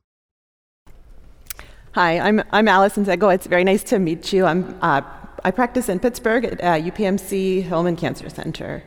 Hi, 1.93 2.19
I'm, 2.19 2.43
I'm 2.53 2.69
Alison 2.69 3.07
Sehgal. 3.07 3.35
It's 3.35 3.47
very 3.47 3.65
nice 3.65 3.83
to 3.85 3.99
meet 3.99 4.33
you. 4.33 4.45
I'm, 4.45 4.79
uh, 4.83 5.01
I 5.45 5.51
practice 5.51 5.89
in 5.89 5.99
Pittsburgh 6.01 6.45
at 6.45 6.61
uh, 6.61 6.91
UPMC 6.91 7.63
Hillman 7.63 7.97
Cancer 7.97 8.29
Center. 8.29 8.83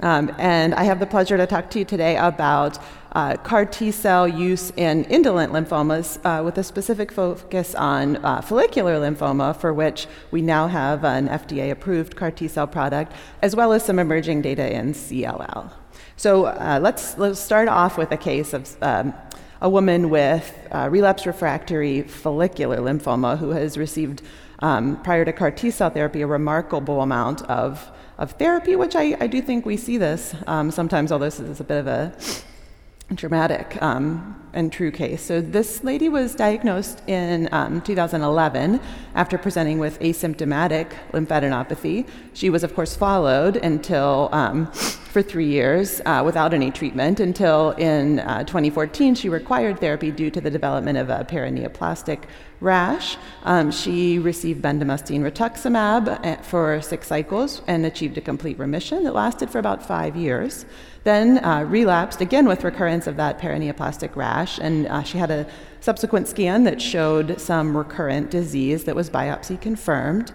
Um, 0.00 0.34
and 0.36 0.74
I 0.74 0.84
have 0.84 1.00
the 1.00 1.06
pleasure 1.06 1.38
to 1.38 1.46
talk 1.46 1.70
to 1.70 1.78
you 1.78 1.84
today 1.86 2.18
about 2.18 2.78
uh, 3.12 3.36
CAR 3.36 3.64
T 3.64 3.90
cell 3.90 4.28
use 4.28 4.70
in 4.76 5.04
indolent 5.04 5.54
lymphomas 5.54 6.18
uh, 6.22 6.44
with 6.44 6.58
a 6.58 6.62
specific 6.62 7.10
focus 7.10 7.74
on 7.74 8.16
uh, 8.16 8.42
follicular 8.42 8.96
lymphoma, 8.96 9.56
for 9.56 9.72
which 9.72 10.06
we 10.30 10.42
now 10.42 10.66
have 10.66 11.02
an 11.02 11.28
FDA 11.28 11.70
approved 11.70 12.14
CAR 12.14 12.30
T 12.30 12.46
cell 12.46 12.66
product, 12.66 13.12
as 13.40 13.56
well 13.56 13.72
as 13.72 13.86
some 13.86 13.98
emerging 13.98 14.42
data 14.42 14.70
in 14.70 14.92
CLL. 14.92 15.72
So 16.18 16.46
uh, 16.46 16.80
let's, 16.82 17.18
let's 17.18 17.38
start 17.38 17.68
off 17.68 17.98
with 17.98 18.10
a 18.10 18.16
case 18.16 18.54
of 18.54 18.74
um, 18.82 19.12
a 19.60 19.68
woman 19.68 20.08
with 20.08 20.50
uh, 20.72 20.88
relapse 20.90 21.26
refractory 21.26 22.00
follicular 22.02 22.78
lymphoma 22.78 23.36
who 23.36 23.50
has 23.50 23.76
received, 23.76 24.22
um, 24.60 25.02
prior 25.02 25.26
to 25.26 25.32
CAR 25.34 25.50
T 25.50 25.70
cell 25.70 25.90
therapy, 25.90 26.22
a 26.22 26.26
remarkable 26.26 27.02
amount 27.02 27.42
of, 27.42 27.90
of 28.16 28.32
therapy, 28.32 28.76
which 28.76 28.96
I, 28.96 29.14
I 29.20 29.26
do 29.26 29.42
think 29.42 29.66
we 29.66 29.76
see 29.76 29.98
this 29.98 30.34
um, 30.46 30.70
sometimes, 30.70 31.12
although 31.12 31.26
this 31.26 31.38
is 31.38 31.60
a 31.60 31.64
bit 31.64 31.80
of 31.80 31.86
a 31.86 32.16
dramatic 33.14 33.76
um, 33.82 34.42
and 34.56 34.72
true 34.72 34.90
case. 34.90 35.22
So, 35.22 35.40
this 35.40 35.84
lady 35.84 36.08
was 36.08 36.34
diagnosed 36.34 37.02
in 37.06 37.48
um, 37.52 37.80
2011 37.82 38.80
after 39.14 39.38
presenting 39.38 39.78
with 39.78 40.00
asymptomatic 40.00 40.88
lymphadenopathy. 41.12 42.08
She 42.34 42.50
was, 42.50 42.64
of 42.64 42.74
course, 42.74 42.96
followed 42.96 43.56
until 43.56 44.28
um, 44.32 44.66
for 45.16 45.22
three 45.22 45.48
years 45.48 46.02
uh, 46.04 46.22
without 46.22 46.52
any 46.52 46.70
treatment 46.70 47.20
until 47.20 47.70
in 47.78 48.18
uh, 48.20 48.44
2014 48.44 49.14
she 49.14 49.30
required 49.30 49.80
therapy 49.80 50.10
due 50.10 50.30
to 50.30 50.42
the 50.42 50.50
development 50.50 50.98
of 50.98 51.08
a 51.08 51.24
paraneoplastic 51.24 52.24
rash. 52.60 53.16
Um, 53.44 53.70
she 53.70 54.18
received 54.18 54.60
bendamustine 54.60 55.22
rituximab 55.22 56.02
uh, 56.22 56.42
for 56.42 56.82
six 56.82 57.06
cycles 57.06 57.62
and 57.66 57.86
achieved 57.86 58.18
a 58.18 58.20
complete 58.20 58.58
remission 58.58 59.04
that 59.04 59.14
lasted 59.14 59.48
for 59.48 59.58
about 59.58 59.82
five 59.82 60.16
years. 60.16 60.66
Then 61.04 61.42
uh, 61.42 61.62
relapsed 61.62 62.20
again 62.20 62.46
with 62.46 62.62
recurrence 62.62 63.06
of 63.06 63.16
that 63.16 63.38
paraneoplastic 63.38 64.16
rash, 64.16 64.45
and 64.58 64.86
uh, 64.86 65.02
she 65.02 65.18
had 65.18 65.30
a 65.30 65.46
subsequent 65.80 66.28
scan 66.28 66.64
that 66.64 66.80
showed 66.80 67.40
some 67.40 67.76
recurrent 67.76 68.30
disease 68.30 68.84
that 68.84 68.96
was 68.96 69.10
biopsy 69.10 69.60
confirmed. 69.60 70.32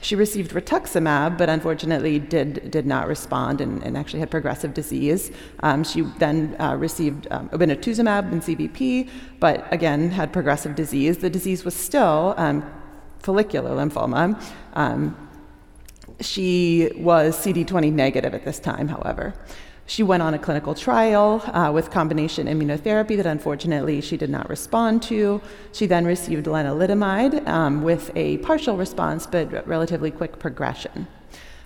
She 0.00 0.14
received 0.14 0.52
rituximab, 0.52 1.36
but 1.38 1.48
unfortunately 1.48 2.20
did, 2.20 2.70
did 2.70 2.86
not 2.86 3.08
respond 3.08 3.60
and, 3.60 3.82
and 3.82 3.96
actually 3.96 4.20
had 4.20 4.30
progressive 4.30 4.72
disease. 4.72 5.32
Um, 5.60 5.82
she 5.82 6.02
then 6.18 6.54
uh, 6.60 6.76
received 6.76 7.26
um, 7.30 7.48
obinutuzumab 7.48 8.30
and 8.30 8.40
CVP, 8.40 9.08
but 9.40 9.66
again 9.72 10.10
had 10.10 10.32
progressive 10.32 10.76
disease. 10.76 11.18
The 11.18 11.30
disease 11.30 11.64
was 11.64 11.74
still 11.74 12.34
um, 12.36 12.64
follicular 13.18 13.70
lymphoma. 13.70 14.40
Um, 14.74 15.16
she 16.20 16.90
was 16.96 17.36
CD20 17.36 17.92
negative 17.92 18.34
at 18.34 18.44
this 18.44 18.58
time, 18.58 18.88
however. 18.88 19.34
She 19.88 20.02
went 20.02 20.22
on 20.22 20.34
a 20.34 20.38
clinical 20.38 20.74
trial 20.74 21.42
uh, 21.46 21.72
with 21.72 21.90
combination 21.90 22.46
immunotherapy 22.46 23.16
that 23.16 23.24
unfortunately 23.24 24.02
she 24.02 24.18
did 24.18 24.28
not 24.28 24.50
respond 24.50 25.02
to. 25.04 25.40
She 25.72 25.86
then 25.86 26.04
received 26.04 26.44
lenalidomide 26.44 27.48
um, 27.48 27.82
with 27.82 28.10
a 28.14 28.36
partial 28.38 28.76
response 28.76 29.26
but 29.26 29.66
relatively 29.66 30.10
quick 30.10 30.38
progression. 30.38 31.08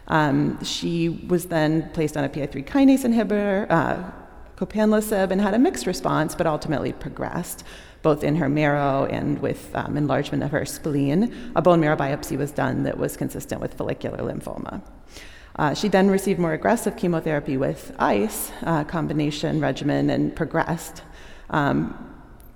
Um, 0.07 0.63
she 0.63 1.09
was 1.09 1.47
then 1.47 1.91
placed 1.95 2.17
on 2.17 2.23
a 2.23 2.29
PI3 2.29 2.65
kinase 2.65 3.05
inhibitor, 3.05 3.69
uh, 3.69 4.13
copanlisib, 4.57 5.33
and 5.33 5.41
had 5.41 5.55
a 5.55 5.59
mixed 5.59 5.87
response 5.87 6.37
but 6.37 6.47
ultimately 6.47 6.93
progressed 6.93 7.65
both 8.03 8.23
in 8.23 8.37
her 8.37 8.49
marrow 8.49 9.05
and 9.07 9.41
with 9.41 9.75
um, 9.75 9.97
enlargement 9.97 10.45
of 10.45 10.53
her 10.53 10.65
spleen. 10.65 11.35
A 11.57 11.63
bone 11.63 11.81
marrow 11.81 11.97
biopsy 11.97 12.39
was 12.39 12.53
done 12.53 12.85
that 12.85 12.99
was 12.99 13.17
consistent 13.17 13.61
with 13.61 13.75
follicular 13.75 14.19
lymphoma. 14.19 14.81
Uh, 15.57 15.75
she 15.75 15.89
then 15.89 16.09
received 16.09 16.39
more 16.41 16.53
aggressive 16.53 16.97
chemotherapy 16.97 17.57
with 17.57 17.95
ICE 17.99 18.53
uh, 18.63 18.85
combination 18.85 19.61
regimen 19.61 20.11
and 20.11 20.35
progressed. 20.35 21.03
Um, 21.51 22.13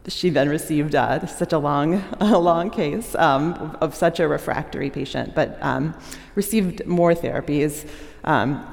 she 0.09 0.31
then 0.31 0.49
received 0.49 0.95
uh, 0.95 1.27
such 1.27 1.53
a 1.53 1.59
long, 1.59 2.03
a 2.21 2.39
long 2.39 2.71
case 2.71 3.15
um, 3.17 3.77
of 3.81 3.95
such 3.95 4.21
a 4.21 4.29
refractory 4.29 4.91
patient, 4.91 5.35
but 5.35 5.59
um, 5.63 5.95
received 6.35 6.87
more 6.87 7.13
therapies. 7.13 7.89
Um, 8.25 8.67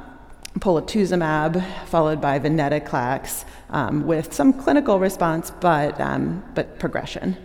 polatuzumab, 0.59 1.63
followed 1.87 2.21
by 2.21 2.39
venetoclax, 2.39 3.43
um, 3.71 4.05
with 4.05 4.33
some 4.33 4.53
clinical 4.53 4.99
response, 4.99 5.51
but, 5.59 5.99
um, 5.99 6.43
but 6.53 6.77
progression. 6.79 7.35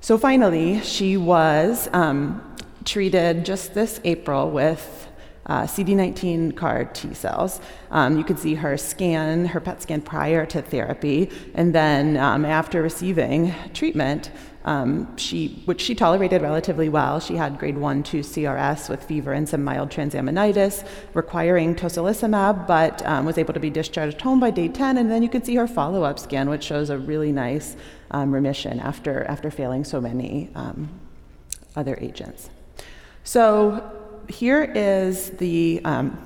So 0.00 0.18
finally, 0.18 0.80
she 0.80 1.16
was 1.16 1.88
treated 2.86 3.44
just 3.44 3.74
this 3.74 4.00
April 4.04 4.50
with 4.50 5.08
uh, 5.46 5.62
CD19 5.62 6.56
CAR 6.56 6.86
T 6.86 7.14
cells. 7.14 7.60
Um, 7.90 8.16
you 8.16 8.24
could 8.24 8.38
see 8.38 8.54
her 8.54 8.76
scan, 8.76 9.46
her 9.46 9.60
PET 9.60 9.82
scan 9.82 10.00
prior 10.00 10.44
to 10.46 10.62
therapy, 10.62 11.30
and 11.54 11.74
then 11.74 12.16
um, 12.16 12.44
after 12.44 12.82
receiving 12.82 13.54
treatment, 13.72 14.30
um, 14.64 15.16
she, 15.16 15.62
which 15.66 15.80
she 15.80 15.94
tolerated 15.94 16.42
relatively 16.42 16.88
well. 16.88 17.20
She 17.20 17.36
had 17.36 17.56
grade 17.58 17.78
1 17.78 18.02
2 18.02 18.18
CRS 18.18 18.88
with 18.88 19.04
fever 19.04 19.32
and 19.32 19.48
some 19.48 19.62
mild 19.62 19.90
transaminitis, 19.90 20.84
requiring 21.14 21.76
tocilizumab, 21.76 22.66
but 22.66 23.06
um, 23.06 23.24
was 23.24 23.38
able 23.38 23.54
to 23.54 23.60
be 23.60 23.70
discharged 23.70 24.20
home 24.20 24.40
by 24.40 24.50
day 24.50 24.66
10. 24.66 24.98
And 24.98 25.08
then 25.08 25.22
you 25.22 25.28
can 25.28 25.44
see 25.44 25.54
her 25.54 25.68
follow 25.68 26.02
up 26.02 26.18
scan, 26.18 26.50
which 26.50 26.64
shows 26.64 26.90
a 26.90 26.98
really 26.98 27.30
nice 27.30 27.76
um, 28.10 28.32
remission 28.34 28.80
after, 28.80 29.22
after 29.24 29.52
failing 29.52 29.84
so 29.84 30.00
many 30.00 30.50
um, 30.56 30.88
other 31.76 31.96
agents. 32.00 32.50
So 33.26 33.82
here 34.28 34.62
is 34.62 35.30
the 35.30 35.80
um, 35.84 36.16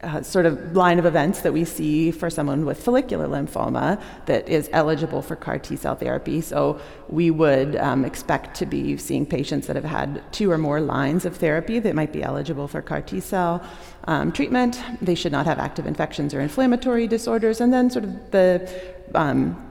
uh, 0.00 0.22
sort 0.22 0.46
of 0.46 0.74
line 0.74 0.98
of 0.98 1.04
events 1.04 1.42
that 1.42 1.52
we 1.52 1.66
see 1.66 2.10
for 2.10 2.30
someone 2.30 2.64
with 2.64 2.82
follicular 2.82 3.28
lymphoma 3.28 4.00
that 4.24 4.48
is 4.48 4.70
eligible 4.72 5.20
for 5.20 5.36
CAR 5.36 5.58
T 5.58 5.76
cell 5.76 5.94
therapy. 5.94 6.40
So 6.40 6.80
we 7.10 7.30
would 7.30 7.76
um, 7.76 8.06
expect 8.06 8.56
to 8.56 8.66
be 8.66 8.96
seeing 8.96 9.26
patients 9.26 9.66
that 9.66 9.76
have 9.76 9.84
had 9.84 10.22
two 10.32 10.50
or 10.50 10.56
more 10.56 10.80
lines 10.80 11.26
of 11.26 11.36
therapy 11.36 11.80
that 11.80 11.94
might 11.94 12.14
be 12.14 12.22
eligible 12.22 12.66
for 12.66 12.80
CAR 12.80 13.02
T 13.02 13.20
cell 13.20 13.62
um, 14.04 14.32
treatment. 14.32 14.80
They 15.02 15.14
should 15.14 15.32
not 15.32 15.44
have 15.44 15.58
active 15.58 15.86
infections 15.86 16.32
or 16.32 16.40
inflammatory 16.40 17.06
disorders. 17.06 17.60
And 17.60 17.74
then, 17.74 17.90
sort 17.90 18.06
of 18.06 18.30
the 18.30 18.72
um, 19.14 19.62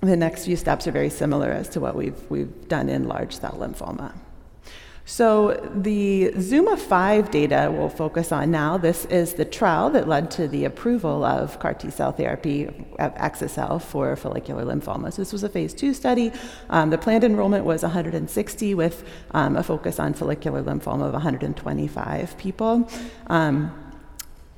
the 0.00 0.16
next 0.16 0.44
few 0.44 0.56
steps 0.56 0.88
are 0.88 0.92
very 0.92 1.10
similar 1.10 1.52
as 1.52 1.68
to 1.68 1.80
what 1.80 1.94
we've, 1.94 2.20
we've 2.30 2.68
done 2.68 2.88
in 2.88 3.06
large 3.06 3.36
cell 3.36 3.56
lymphoma. 3.58 4.12
So, 5.08 5.58
the 5.74 6.32
ZUMA 6.36 6.76
5 6.78 7.30
data 7.30 7.72
we'll 7.74 7.88
focus 7.88 8.30
on 8.30 8.50
now. 8.50 8.76
This 8.76 9.06
is 9.06 9.32
the 9.32 9.44
trial 9.46 9.88
that 9.90 10.06
led 10.06 10.30
to 10.32 10.46
the 10.46 10.66
approval 10.66 11.24
of 11.24 11.58
CAR 11.60 11.72
T 11.72 11.88
cell 11.88 12.12
therapy 12.12 12.66
of 12.98 13.14
Axi-cel 13.14 13.78
for 13.78 14.14
follicular 14.16 14.66
lymphoma. 14.66 15.10
So, 15.10 15.22
this 15.22 15.32
was 15.32 15.44
a 15.44 15.48
phase 15.48 15.72
two 15.72 15.94
study. 15.94 16.30
Um, 16.68 16.90
the 16.90 16.98
planned 16.98 17.24
enrollment 17.24 17.64
was 17.64 17.82
160 17.82 18.74
with 18.74 19.02
um, 19.30 19.56
a 19.56 19.62
focus 19.62 19.98
on 19.98 20.12
follicular 20.12 20.62
lymphoma 20.62 21.06
of 21.06 21.14
125 21.14 22.36
people. 22.36 22.86
Um, 23.28 23.87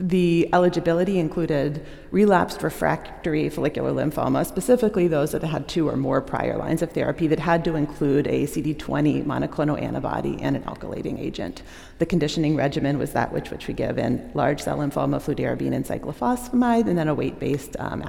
the 0.01 0.49
eligibility 0.55 1.19
included 1.19 1.85
relapsed 2.11 2.63
refractory 2.63 3.51
follicular 3.51 3.93
lymphoma, 3.93 4.47
specifically 4.47 5.07
those 5.07 5.33
that 5.33 5.43
had 5.43 5.69
two 5.69 5.91
or 5.91 5.97
more 5.97 6.23
prior 6.23 6.57
lines 6.57 6.81
of 6.81 6.91
therapy 6.93 7.27
that 7.27 7.39
had 7.39 7.63
to 7.63 7.75
include 7.75 8.27
a 8.27 8.45
CD20 8.45 9.23
monoclonal 9.27 9.81
antibody 9.81 10.41
and 10.41 10.57
an 10.57 10.63
alkylating 10.63 11.21
agent. 11.21 11.63
The 11.99 12.07
conditioning 12.07 12.57
regimen 12.57 12.99
was 12.99 13.13
that 13.13 13.31
which, 13.31 13.51
which 13.51 13.69
we 13.69 13.75
give 13.75 13.99
in 13.99 14.31
large 14.33 14.63
cell 14.63 14.79
lymphoma, 14.79 15.21
fludarabine 15.21 15.75
and 15.75 15.85
cyclophosphamide, 15.85 16.89
and 16.89 16.97
then 16.97 17.09
a 17.09 17.15
weight 17.15 17.39
based 17.39 17.77
um, 17.79 18.03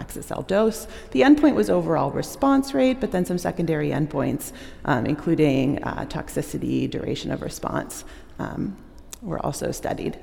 dose. 0.47 0.87
The 1.11 1.21
endpoint 1.21 1.55
was 1.55 1.69
overall 1.69 2.09
response 2.11 2.73
rate, 2.73 3.01
but 3.01 3.11
then 3.11 3.25
some 3.25 3.37
secondary 3.37 3.89
endpoints, 3.89 4.53
um, 4.85 5.05
including 5.05 5.83
uh, 5.83 6.05
toxicity, 6.05 6.89
duration 6.89 7.31
of 7.31 7.41
response, 7.41 8.05
um, 8.39 8.77
were 9.21 9.45
also 9.45 9.73
studied. 9.73 10.17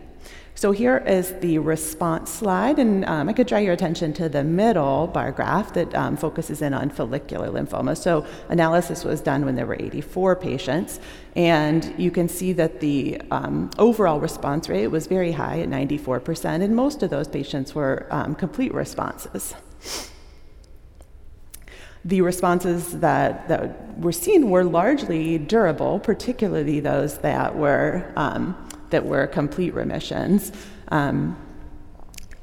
So 0.59 0.73
here 0.73 0.97
is 1.07 1.35
the 1.35 1.59
response 1.59 2.33
slide, 2.33 2.81
and 2.81 3.05
um, 3.05 3.29
I 3.29 3.33
could 3.33 3.47
draw 3.47 3.59
your 3.59 3.75
attention 3.75 4.13
to 4.15 4.29
the 4.29 4.43
middle 4.43 5.07
bar 5.07 5.31
graph 5.31 5.73
that 5.75 5.95
um, 5.95 6.17
focuses 6.17 6.63
in 6.63 6.75
on 6.75 6.91
follicular 6.91 7.47
lymphoma. 7.49 7.97
So 7.97 8.27
analysis 8.49 9.05
was 9.05 9.21
done 9.21 9.45
when 9.45 9.55
there 9.55 9.67
were 9.67 9.77
84 9.79 10.35
patients, 10.35 10.99
and 11.37 11.95
you 11.97 12.11
can 12.11 12.29
see 12.29 12.53
that 12.55 12.81
the 12.81 13.23
um, 13.31 13.71
overall 13.79 14.19
response 14.19 14.69
rate 14.69 14.89
was 14.89 15.07
very 15.07 15.31
high 15.31 15.61
at 15.61 15.69
94%, 15.69 16.61
and 16.61 16.75
most 16.75 17.05
of 17.05 17.11
those 17.11 17.29
patients 17.29 17.73
were 17.73 18.09
um, 18.11 18.35
complete 18.35 18.75
responses. 18.75 19.55
The 22.05 22.21
responses 22.21 22.99
that, 22.99 23.47
that 23.47 23.97
were 24.01 24.11
seen 24.11 24.51
were 24.51 24.65
largely 24.65 25.39
durable, 25.39 26.01
particularly 26.01 26.81
those 26.81 27.19
that 27.19 27.55
were 27.55 28.13
um, 28.17 28.68
that 28.91 29.05
were 29.05 29.27
complete 29.27 29.75
remissions. 29.75 30.53
Um, 30.89 31.37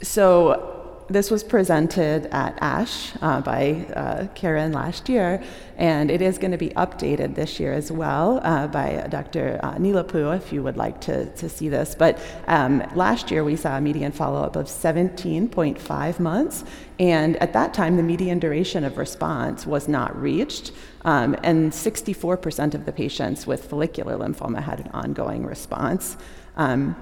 so 0.01 0.75
this 1.07 1.29
was 1.29 1.43
presented 1.43 2.25
at 2.27 2.57
ASH 2.61 3.13
uh, 3.21 3.39
by 3.41 3.85
uh, 3.95 4.27
Caron 4.33 4.71
last 4.71 5.07
year, 5.07 5.43
and 5.77 6.09
it 6.09 6.21
is 6.21 6.37
going 6.37 6.51
to 6.51 6.57
be 6.57 6.69
updated 6.69 7.35
this 7.35 7.59
year 7.59 7.73
as 7.73 7.91
well 7.91 8.39
uh, 8.43 8.67
by 8.67 9.05
Dr. 9.09 9.59
Uh, 9.61 9.75
Neelapu, 9.75 10.35
if 10.35 10.51
you 10.51 10.63
would 10.63 10.77
like 10.77 10.99
to, 11.01 11.27
to 11.35 11.47
see 11.47 11.69
this. 11.69 11.93
But 11.93 12.19
um, 12.47 12.83
last 12.95 13.29
year 13.29 13.43
we 13.43 13.55
saw 13.55 13.77
a 13.77 13.81
median 13.81 14.11
follow 14.11 14.41
up 14.41 14.55
of 14.55 14.65
17.5 14.65 16.19
months, 16.19 16.63
and 16.99 17.35
at 17.37 17.53
that 17.53 17.73
time 17.73 17.97
the 17.97 18.03
median 18.03 18.39
duration 18.39 18.83
of 18.83 18.97
response 18.97 19.67
was 19.67 19.87
not 19.87 20.19
reached. 20.19 20.71
Um, 21.05 21.35
and 21.43 21.71
64% 21.71 22.73
of 22.73 22.85
the 22.85 22.91
patients 22.91 23.45
with 23.45 23.65
follicular 23.69 24.17
lymphoma 24.17 24.63
had 24.63 24.79
an 24.79 24.89
ongoing 24.91 25.45
response. 25.45 26.17
Um, 26.57 26.95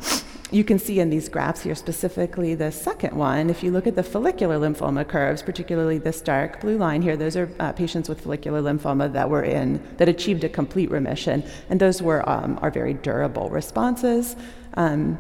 you 0.52 0.66
can 0.66 0.78
see 0.78 1.00
in 1.00 1.10
these 1.10 1.30
graphs 1.30 1.62
here, 1.62 1.74
specifically 1.74 2.54
the 2.54 2.70
second 2.70 3.16
one, 3.16 3.50
if 3.50 3.64
you 3.64 3.72
look 3.72 3.88
at 3.88 3.96
the 3.96 4.04
follicular 4.04 4.58
lymphoma 4.58 5.08
curves, 5.08 5.42
particularly 5.42 6.00
this 6.00 6.20
dark 6.20 6.60
blue 6.60 6.78
line 6.78 7.02
here, 7.02 7.16
those 7.16 7.38
are 7.38 7.50
uh, 7.62 7.72
patients 7.72 8.10
with 8.10 8.20
follicular 8.20 8.62
lymphoma 8.62 9.12
that 9.14 9.30
were 9.30 9.44
in, 9.44 9.82
that 9.98 10.10
achieved 10.10 10.44
a 10.44 10.50
complete 10.50 10.92
remission, 10.92 11.42
and 11.70 11.80
those 11.80 12.02
were, 12.02 12.28
um, 12.30 12.60
are 12.62 12.72
very 12.72 12.94
durable 12.94 13.50
responses. 13.50 14.36
Um, 14.74 15.18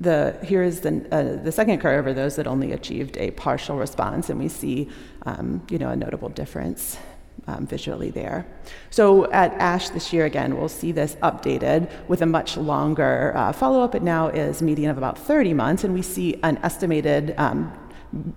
the, 0.00 0.36
here 0.42 0.64
is 0.64 0.80
the, 0.80 1.06
uh, 1.12 1.42
the 1.42 1.52
second 1.52 1.80
curve 1.80 2.08
are 2.08 2.12
those 2.12 2.34
that 2.36 2.48
only 2.48 2.72
achieved 2.72 3.16
a 3.18 3.30
partial 3.30 3.76
response, 3.76 4.30
and 4.30 4.40
we 4.40 4.48
see 4.48 4.88
um, 5.26 5.64
you 5.70 5.78
know, 5.78 5.90
a 5.90 5.96
notable 5.96 6.28
difference 6.28 6.98
um, 7.46 7.66
visually 7.66 8.10
there. 8.10 8.46
So 8.90 9.30
at 9.30 9.52
ASH 9.54 9.90
this 9.90 10.12
year, 10.12 10.24
again, 10.24 10.56
we'll 10.56 10.68
see 10.68 10.92
this 10.92 11.16
updated 11.16 11.90
with 12.08 12.22
a 12.22 12.26
much 12.26 12.56
longer 12.56 13.32
uh, 13.36 13.52
follow 13.52 13.82
up. 13.82 13.94
It 13.94 14.02
now 14.02 14.28
is 14.28 14.62
median 14.62 14.90
of 14.90 14.98
about 14.98 15.18
30 15.18 15.54
months, 15.54 15.84
and 15.84 15.94
we 15.94 16.02
see 16.02 16.40
an 16.42 16.58
estimated 16.62 17.34
um, 17.36 17.72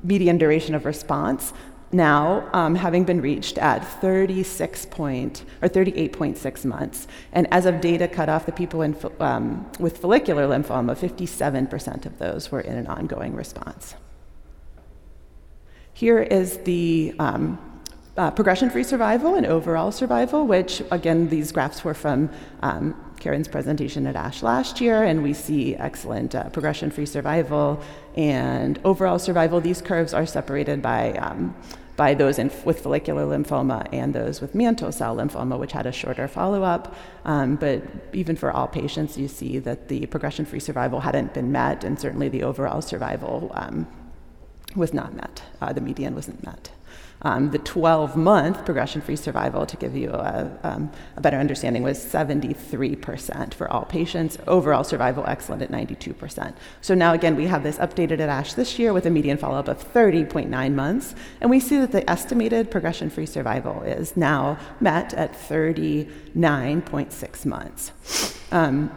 median 0.04 0.38
duration 0.38 0.76
of 0.76 0.86
response 0.86 1.54
now 1.92 2.50
um, 2.54 2.76
having 2.76 3.06
been 3.06 3.22
reached 3.22 3.58
at 3.58 3.80
36 4.02 4.86
point 4.88 5.46
or 5.62 5.70
38.6 5.70 6.66
months. 6.66 7.08
And 7.32 7.48
as 7.52 7.66
of 7.66 7.80
data 7.80 8.08
cut 8.08 8.30
off, 8.30 8.46
the 8.46 8.52
people 8.52 8.82
in, 8.82 8.98
um, 9.20 9.70
with 9.80 9.98
follicular 9.98 10.48
lymphoma, 10.48 10.98
57% 10.98 12.06
of 12.06 12.18
those 12.18 12.52
were 12.52 12.62
in 12.62 12.76
an 12.78 12.88
ongoing 12.88 13.36
response. 13.36 13.96
Here 15.94 16.22
is 16.22 16.58
the 16.60 17.16
um, 17.20 17.58
uh, 18.18 18.32
progression 18.32 18.70
free 18.70 18.84
survival 18.84 19.36
and 19.36 19.46
overall 19.46 19.92
survival, 19.92 20.48
which, 20.48 20.82
again, 20.92 21.30
these 21.30 21.52
graphs 21.52 21.84
were 21.84 21.94
from 21.94 22.30
um, 22.62 22.96
Caron's 23.20 23.48
presentation 23.48 24.08
at 24.08 24.16
ASH 24.16 24.44
last 24.44 24.82
year, 24.82 25.04
and 25.04 25.24
we 25.24 25.34
see 25.34 25.76
excellent 25.76 26.34
uh, 26.36 26.50
progression 26.50 26.90
free 26.90 27.06
survival 27.06 27.82
and 28.16 28.80
overall 28.84 29.20
survival. 29.20 29.62
These 29.62 29.82
curves 29.82 30.14
are 30.14 30.26
separated 30.26 30.82
by, 30.82 31.14
um, 31.14 31.56
by 31.96 32.16
those 32.16 32.40
in, 32.40 32.52
with 32.66 32.80
follicular 32.80 33.26
lymphoma 33.26 33.88
and 33.92 34.14
those 34.14 34.42
with 34.42 34.56
mantle 34.56 34.92
cell 34.92 35.16
lymphoma, 35.16 35.60
which 35.60 35.72
had 35.72 35.86
a 35.86 35.92
shorter 35.92 36.28
follow 36.28 36.64
up. 36.64 36.96
Um, 37.26 37.56
but 37.56 37.84
even 38.14 38.36
for 38.36 38.52
all 38.52 38.68
patients, 38.68 39.18
you 39.18 39.28
see 39.28 39.60
that 39.60 39.90
the 39.90 40.06
progression 40.08 40.46
free 40.46 40.60
survival 40.60 41.00
hadn't 41.02 41.34
been 41.34 41.52
met, 41.52 41.84
and 41.84 42.00
certainly 42.00 42.30
the 42.30 42.44
overall 42.44 42.82
survival 42.82 43.52
um, 43.54 43.88
was 44.76 44.94
not 44.94 45.14
met. 45.14 45.44
Uh, 45.62 45.74
the 45.74 45.82
median 45.82 46.16
wasn't 46.16 46.44
met. 46.44 46.72
Um, 47.24 47.50
the 47.50 47.58
12 47.58 48.16
month 48.16 48.64
progression 48.64 49.02
free 49.02 49.16
survival, 49.16 49.66
to 49.66 49.76
give 49.76 49.98
you 49.98 50.12
a, 50.12 50.52
um, 50.64 50.92
a, 51.16 51.22
better 51.22 51.38
understanding, 51.38 51.82
was 51.82 51.98
73% 51.98 53.56
for 53.56 53.68
all 53.72 53.86
patients. 53.86 54.38
Overall 54.46 54.84
survival 54.84 55.26
excellent 55.28 55.64
at 55.64 55.72
92%. 55.72 56.54
So 56.82 56.94
now, 56.94 57.14
again, 57.14 57.36
we 57.36 57.48
have 57.48 57.64
this 57.64 57.78
updated 57.78 58.20
at 58.20 58.30
ASH 58.30 58.54
this 58.54 58.78
year 58.78 58.94
with 58.94 59.08
a 59.08 59.10
median 59.10 59.38
follow 59.38 59.58
up 59.58 59.68
of 59.68 59.92
30.9 59.94 60.74
months. 60.74 61.16
And 61.42 61.50
we 61.50 61.60
see 61.60 61.80
that 61.80 61.92
the 61.92 62.08
estimated 62.10 62.70
progression 62.70 63.10
free 63.10 63.26
survival 63.26 63.82
is 63.82 64.16
now 64.16 64.60
met 64.80 65.16
at 65.16 65.34
39.6 65.34 67.46
months. 67.46 68.38
Um, 68.52 68.92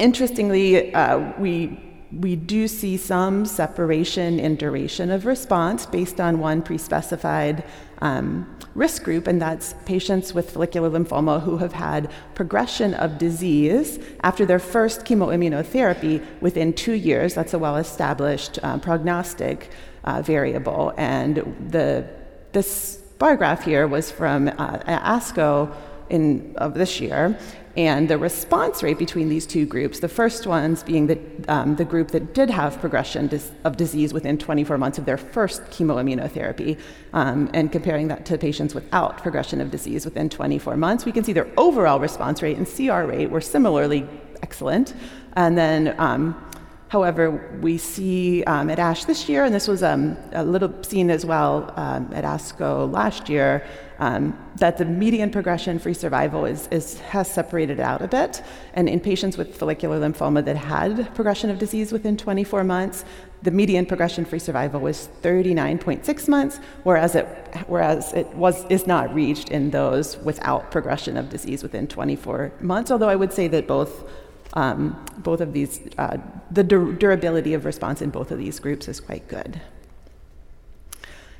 interestingly, 0.00 0.92
uh, 0.92 1.32
we 1.38 1.87
we 2.12 2.36
do 2.36 2.68
see 2.68 2.96
some 2.96 3.44
separation 3.44 4.40
in 4.40 4.56
duration 4.56 5.10
of 5.10 5.26
response 5.26 5.84
based 5.84 6.20
on 6.20 6.38
one 6.38 6.62
pre-specified 6.62 7.64
um, 8.00 8.46
risk 8.74 9.02
group, 9.02 9.26
and 9.26 9.42
that's 9.42 9.74
patients 9.84 10.32
with 10.32 10.50
follicular 10.50 10.88
lymphoma 10.88 11.42
who 11.42 11.58
have 11.58 11.72
had 11.72 12.10
progression 12.34 12.94
of 12.94 13.18
disease 13.18 13.98
after 14.22 14.46
their 14.46 14.58
first 14.58 15.04
chemoimmunotherapy 15.04 16.24
within 16.40 16.72
two 16.72 16.92
years. 16.92 17.34
That's 17.34 17.54
a 17.54 17.58
well-established 17.58 18.58
uh, 18.62 18.78
prognostic 18.78 19.70
uh, 20.04 20.22
variable, 20.22 20.94
and 20.96 21.36
the 21.68 22.08
this 22.52 22.96
bar 23.18 23.36
graph 23.36 23.64
here 23.64 23.86
was 23.86 24.10
from 24.10 24.48
uh, 24.48 24.78
ASCO 24.86 25.74
in, 26.08 26.54
of 26.56 26.74
this 26.74 27.00
year. 27.00 27.38
And 27.76 28.08
the 28.08 28.18
response 28.18 28.82
rate 28.82 28.98
between 28.98 29.28
these 29.28 29.46
two 29.46 29.66
groups, 29.66 30.00
the 30.00 30.08
first 30.08 30.46
ones 30.46 30.82
being 30.82 31.06
the, 31.06 31.18
um, 31.48 31.76
the 31.76 31.84
group 31.84 32.10
that 32.10 32.34
did 32.34 32.50
have 32.50 32.80
progression 32.80 33.28
dis- 33.28 33.52
of 33.64 33.76
disease 33.76 34.12
within 34.12 34.38
24 34.38 34.78
months 34.78 34.98
of 34.98 35.04
their 35.04 35.16
first 35.16 35.62
chemoimmunotherapy, 35.66 36.78
um, 37.12 37.50
and 37.54 37.70
comparing 37.70 38.08
that 38.08 38.26
to 38.26 38.38
patients 38.38 38.74
without 38.74 39.18
progression 39.18 39.60
of 39.60 39.70
disease 39.70 40.04
within 40.04 40.28
24 40.28 40.76
months, 40.76 41.04
we 41.04 41.12
can 41.12 41.22
see 41.22 41.32
their 41.32 41.48
overall 41.56 42.00
response 42.00 42.42
rate 42.42 42.56
and 42.56 42.66
CR 42.66 43.02
rate 43.02 43.30
were 43.30 43.40
similarly 43.40 44.08
excellent. 44.42 44.94
And 45.34 45.56
then 45.56 45.94
um, 45.98 46.47
However, 46.88 47.58
we 47.60 47.76
see 47.76 48.42
um, 48.44 48.70
at 48.70 48.78
ASH 48.78 49.04
this 49.04 49.28
year, 49.28 49.44
and 49.44 49.54
this 49.54 49.68
was 49.68 49.82
um, 49.82 50.16
a 50.32 50.42
little 50.42 50.72
seen 50.82 51.10
as 51.10 51.24
well 51.26 51.72
um, 51.76 52.10
at 52.14 52.24
ASCO 52.24 52.90
last 52.90 53.28
year, 53.28 53.62
um, 53.98 54.38
that 54.56 54.78
the 54.78 54.86
median 54.86 55.30
progression 55.30 55.78
free 55.78 55.92
survival 55.92 56.46
is, 56.46 56.66
is, 56.68 56.98
has 57.00 57.30
separated 57.30 57.78
out 57.78 58.00
a 58.00 58.08
bit. 58.08 58.42
And 58.72 58.88
in 58.88 59.00
patients 59.00 59.36
with 59.36 59.54
follicular 59.54 60.00
lymphoma 60.00 60.42
that 60.46 60.56
had 60.56 61.14
progression 61.14 61.50
of 61.50 61.58
disease 61.58 61.92
within 61.92 62.16
24 62.16 62.64
months, 62.64 63.04
the 63.42 63.50
median 63.50 63.84
progression 63.84 64.24
free 64.24 64.38
survival 64.38 64.80
was 64.80 65.10
39.6 65.22 66.28
months, 66.28 66.58
whereas 66.84 67.14
it, 67.14 67.26
whereas 67.66 68.14
it 68.14 68.26
was, 68.28 68.64
is 68.70 68.86
not 68.86 69.14
reached 69.14 69.50
in 69.50 69.70
those 69.70 70.16
without 70.18 70.70
progression 70.70 71.18
of 71.18 71.28
disease 71.28 71.62
within 71.62 71.86
24 71.86 72.52
months. 72.60 72.90
Although 72.90 73.10
I 73.10 73.16
would 73.16 73.32
say 73.32 73.46
that 73.48 73.66
both 73.66 74.08
um, 74.54 75.04
both 75.18 75.40
of 75.40 75.52
these, 75.52 75.80
uh, 75.98 76.18
the 76.50 76.64
dur- 76.64 76.92
durability 76.92 77.54
of 77.54 77.64
response 77.64 78.02
in 78.02 78.10
both 78.10 78.30
of 78.30 78.38
these 78.38 78.58
groups 78.60 78.88
is 78.88 79.00
quite 79.00 79.28
good. 79.28 79.60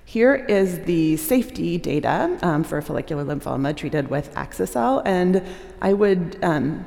Here 0.05 0.35
is 0.35 0.81
the 0.85 1.19
safety 1.19 1.77
data 1.77 2.39
um, 2.41 2.65
for 2.65 2.81
follicular 2.81 3.25
lymphoma 3.25 3.77
treated 3.77 4.09
with 4.09 4.35
Axi-cel, 4.35 5.03
and 5.05 5.43
I 5.83 5.93
would 5.93 6.39
um, 6.43 6.87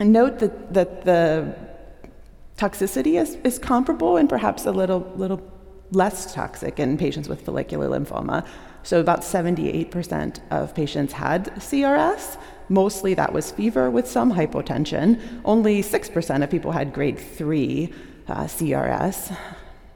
note 0.00 0.38
that, 0.40 0.74
that 0.74 1.04
the 1.04 1.56
toxicity 2.58 3.20
is, 3.20 3.36
is 3.42 3.58
comparable 3.58 4.16
and 4.16 4.28
perhaps 4.28 4.66
a 4.66 4.70
little, 4.70 5.10
little 5.16 5.40
less 5.92 6.34
toxic 6.34 6.78
in 6.78 6.98
patients 6.98 7.28
with 7.28 7.40
follicular 7.42 7.88
lymphoma. 7.88 8.46
So, 8.84 9.00
about 9.00 9.22
78% 9.22 10.40
of 10.50 10.74
patients 10.74 11.14
had 11.14 11.46
CRS, 11.56 12.36
Mostly 12.68 13.14
that 13.14 13.32
was 13.32 13.50
fever 13.50 13.90
with 13.90 14.08
some 14.08 14.32
hypotension. 14.32 15.20
Only 15.44 15.82
6% 15.82 16.42
of 16.42 16.50
people 16.50 16.72
had 16.72 16.92
grade 16.92 17.18
3 17.18 17.92
uh, 18.26 18.44
CRS, 18.44 19.36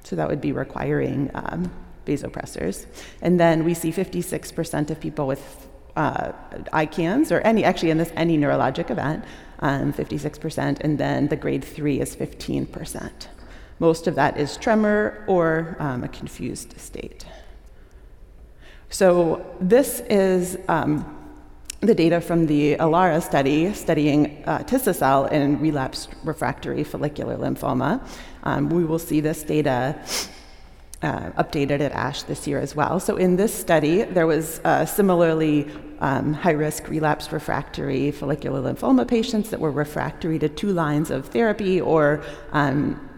so 0.05 0.16
that 0.16 0.28
would 0.28 0.41
be 0.41 0.53
requiring 0.53 1.30
um, 1.34 1.72
vasopressors. 2.07 2.86
And 3.22 3.41
then 3.41 3.64
we 3.64 3.72
see 3.72 3.91
56% 3.91 4.91
of 4.91 5.01
people 5.01 5.26
with 5.26 5.66
uh, 5.97 6.32
ICANS, 6.72 7.32
or 7.32 7.41
any, 7.41 7.64
actually 7.64 7.91
in 7.91 7.99
this, 7.99 8.12
any 8.16 8.36
neurologic 8.36 8.91
event, 8.91 9.24
um, 9.61 9.93
56%, 9.93 10.80
and 10.80 10.99
then 10.99 11.28
the 11.28 11.36
grade 11.36 11.64
3 11.64 12.01
is 12.01 12.14
15%. 12.14 13.26
Most 13.78 14.07
of 14.07 14.14
that 14.14 14.36
is 14.36 14.57
tremor 14.57 15.24
or 15.26 15.76
um, 15.78 16.05
a 16.05 16.09
confused 16.09 16.78
state. 16.78 17.24
So 18.91 19.45
this 19.61 20.01
is 20.09 20.57
um, 20.66 21.05
the 21.80 21.95
data 21.95 22.20
from 22.20 22.47
the 22.47 22.76
ELARA 22.76 23.20
study 23.22 23.72
studying 23.74 24.43
uh, 24.47 25.28
in 25.30 25.61
relapsed 25.61 26.09
refractory 26.24 26.84
follicular 26.84 27.36
lymphoma. 27.36 28.01
Um, 28.45 28.70
we 28.70 28.84
will 28.84 28.99
see 28.99 29.20
this 29.20 29.43
data 29.43 30.01
uh, 31.03 31.30
updated 31.32 31.80
at 31.80 31.93
ASH 31.93 32.24
this 32.24 32.47
year 32.47 32.59
as 32.59 32.74
well. 32.74 32.99
So, 32.99 33.16
in 33.16 33.36
this 33.36 33.55
study, 33.55 34.03
there 34.03 34.26
was 34.26 34.61
uh, 34.64 34.86
similarly 34.86 35.70
um, 36.01 36.32
high 36.32 36.53
risk 36.53 36.89
relapsed 36.89 37.30
refractory 37.30 38.11
follicular 38.11 38.61
lymphoma 38.61 39.07
patients 39.07 39.51
that 39.51 39.61
were 39.61 39.70
refractory 39.70 40.39
to 40.39 40.49
two 40.49 40.72
lines 40.72 41.11
of 41.11 41.26
therapy 41.26 41.80
or, 41.80 42.24
um, 42.53 43.09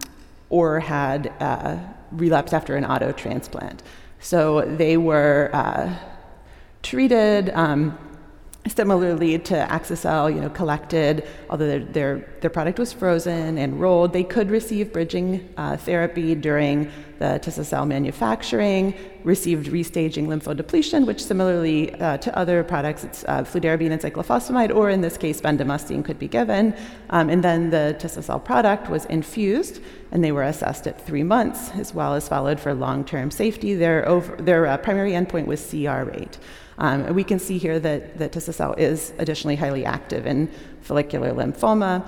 or 0.49 0.81
had 0.81 1.33
uh, 1.39 1.77
relapsed 2.11 2.53
after 2.53 2.75
an 2.75 2.85
auto 2.85 3.11
transplant. 3.13 3.81
So, 4.21 4.61
they 4.61 4.97
were 4.97 5.49
uh, 5.53 5.95
treated. 6.81 7.49
Um, 7.49 7.97
Similarly 8.67 9.39
to 9.39 9.55
Axi-cel, 9.55 10.29
you 10.29 10.39
know, 10.39 10.49
collected, 10.49 11.27
although 11.49 11.67
their, 11.67 11.79
their, 11.79 12.29
their, 12.41 12.49
product 12.51 12.77
was 12.77 12.93
frozen 12.93 13.57
and 13.57 13.81
rolled, 13.81 14.13
they 14.13 14.23
could 14.23 14.51
receive 14.51 14.93
bridging 14.93 15.51
uh, 15.57 15.77
therapy 15.77 16.35
during 16.35 16.91
the 17.17 17.39
Tisa-cel 17.41 17.87
manufacturing, 17.87 18.93
received 19.23 19.65
restaging 19.65 20.27
lymphodepletion, 20.27 21.07
which 21.07 21.23
similarly 21.23 21.91
uh, 21.95 22.17
to 22.17 22.37
other 22.37 22.63
products, 22.63 23.03
it's 23.03 23.25
uh, 23.27 23.41
fludarabine 23.43 23.91
and 23.93 24.01
cyclophosphamide, 24.01 24.73
or 24.75 24.91
in 24.91 25.01
this 25.01 25.17
case, 25.17 25.41
bendamustine 25.41 26.05
could 26.05 26.19
be 26.19 26.27
given. 26.27 26.75
Um, 27.09 27.31
and 27.31 27.43
then 27.43 27.71
the 27.71 27.95
Tisa-cel 27.99 28.39
product 28.39 28.91
was 28.91 29.05
infused, 29.05 29.81
and 30.11 30.23
they 30.23 30.31
were 30.31 30.43
assessed 30.43 30.87
at 30.87 31.05
three 31.05 31.23
months, 31.23 31.71
as 31.71 31.93
well 31.93 32.13
as 32.13 32.27
followed 32.27 32.59
for 32.59 32.73
long-term 32.73 33.31
safety. 33.31 33.73
Their, 33.75 34.07
over, 34.07 34.35
their 34.35 34.67
uh, 34.67 34.77
primary 34.77 35.11
endpoint 35.11 35.45
was 35.45 35.65
CR 35.69 36.03
rate. 36.09 36.37
Um, 36.77 37.13
we 37.13 37.23
can 37.23 37.39
see 37.39 37.57
here 37.57 37.79
that, 37.79 38.17
that 38.17 38.31
Tisa-cel 38.33 38.73
is 38.73 39.13
additionally 39.19 39.55
highly 39.55 39.85
active 39.85 40.25
in 40.25 40.49
follicular 40.81 41.31
lymphoma. 41.31 42.07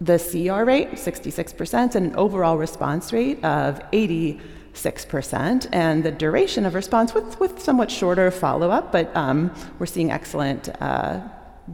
The 0.00 0.18
CR 0.18 0.64
rate, 0.64 0.92
66%, 0.92 1.94
and 1.94 2.06
an 2.06 2.16
overall 2.16 2.56
response 2.56 3.12
rate 3.12 3.44
of 3.44 3.80
86%, 3.90 5.68
and 5.72 6.04
the 6.04 6.10
duration 6.10 6.64
of 6.64 6.74
response 6.74 7.14
with, 7.14 7.38
with 7.38 7.60
somewhat 7.60 7.90
shorter 7.90 8.30
follow 8.30 8.70
up, 8.70 8.92
but 8.92 9.14
um, 9.16 9.52
we're 9.78 9.86
seeing 9.86 10.10
excellent 10.10 10.68
uh, 10.80 11.20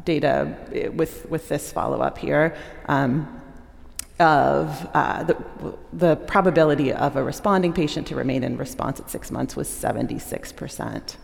data 0.04 0.56
with, 0.94 1.30
with 1.30 1.48
this 1.48 1.70
follow 1.70 2.00
up 2.00 2.18
here. 2.18 2.56
Um, 2.86 3.42
of 4.20 4.88
uh, 4.94 5.24
the, 5.24 5.36
the 5.92 6.16
probability 6.16 6.92
of 6.92 7.16
a 7.16 7.22
responding 7.22 7.72
patient 7.72 8.06
to 8.06 8.14
remain 8.14 8.44
in 8.44 8.56
response 8.56 9.00
at 9.00 9.10
six 9.10 9.30
months 9.30 9.56
was 9.56 9.68
76% 9.68 11.16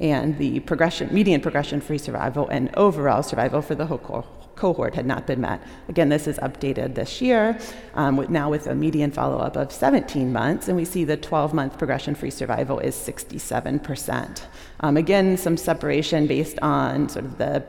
and 0.00 0.38
the 0.38 0.60
progression, 0.60 1.12
median 1.12 1.40
progression-free 1.40 1.98
survival 1.98 2.48
and 2.48 2.74
overall 2.76 3.22
survival 3.22 3.62
for 3.62 3.74
the 3.74 3.86
whole 3.86 3.98
co- 3.98 4.26
cohort 4.54 4.94
had 4.94 5.06
not 5.06 5.26
been 5.26 5.40
met. 5.40 5.60
Again, 5.88 6.08
this 6.08 6.26
is 6.26 6.38
updated 6.38 6.94
this 6.94 7.20
year, 7.20 7.58
um, 7.94 8.16
with, 8.16 8.28
now 8.28 8.50
with 8.50 8.66
a 8.66 8.74
median 8.74 9.10
follow-up 9.10 9.56
of 9.56 9.72
17 9.72 10.32
months, 10.32 10.68
and 10.68 10.76
we 10.76 10.84
see 10.84 11.04
the 11.04 11.16
12-month 11.16 11.78
progression-free 11.78 12.30
survival 12.30 12.78
is 12.78 12.94
67%. 12.94 14.42
Um, 14.80 14.96
again, 14.96 15.36
some 15.36 15.56
separation 15.56 16.26
based 16.26 16.58
on 16.60 17.08
sort 17.08 17.24
of 17.24 17.38
the 17.38 17.64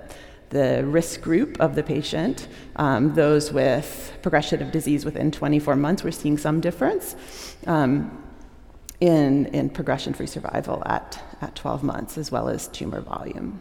the 0.49 0.83
risk 0.85 1.21
group 1.21 1.59
of 1.59 1.75
the 1.75 1.83
patient. 1.83 2.47
Um, 2.75 3.13
those 3.13 3.51
with 3.51 4.17
progression 4.21 4.61
of 4.61 4.71
disease 4.71 5.05
within 5.05 5.31
24 5.31 5.75
months, 5.75 6.03
we're 6.03 6.11
seeing 6.11 6.37
some 6.37 6.61
difference. 6.61 7.15
Um, 7.67 8.23
in, 8.99 9.45
in 9.47 9.69
progression 9.69 10.13
free 10.13 10.27
survival 10.27 10.83
at, 10.85 11.23
at 11.41 11.55
12 11.55 11.83
months, 11.83 12.17
as 12.17 12.31
well 12.31 12.49
as 12.49 12.67
tumor 12.67 13.01
volume. 13.01 13.59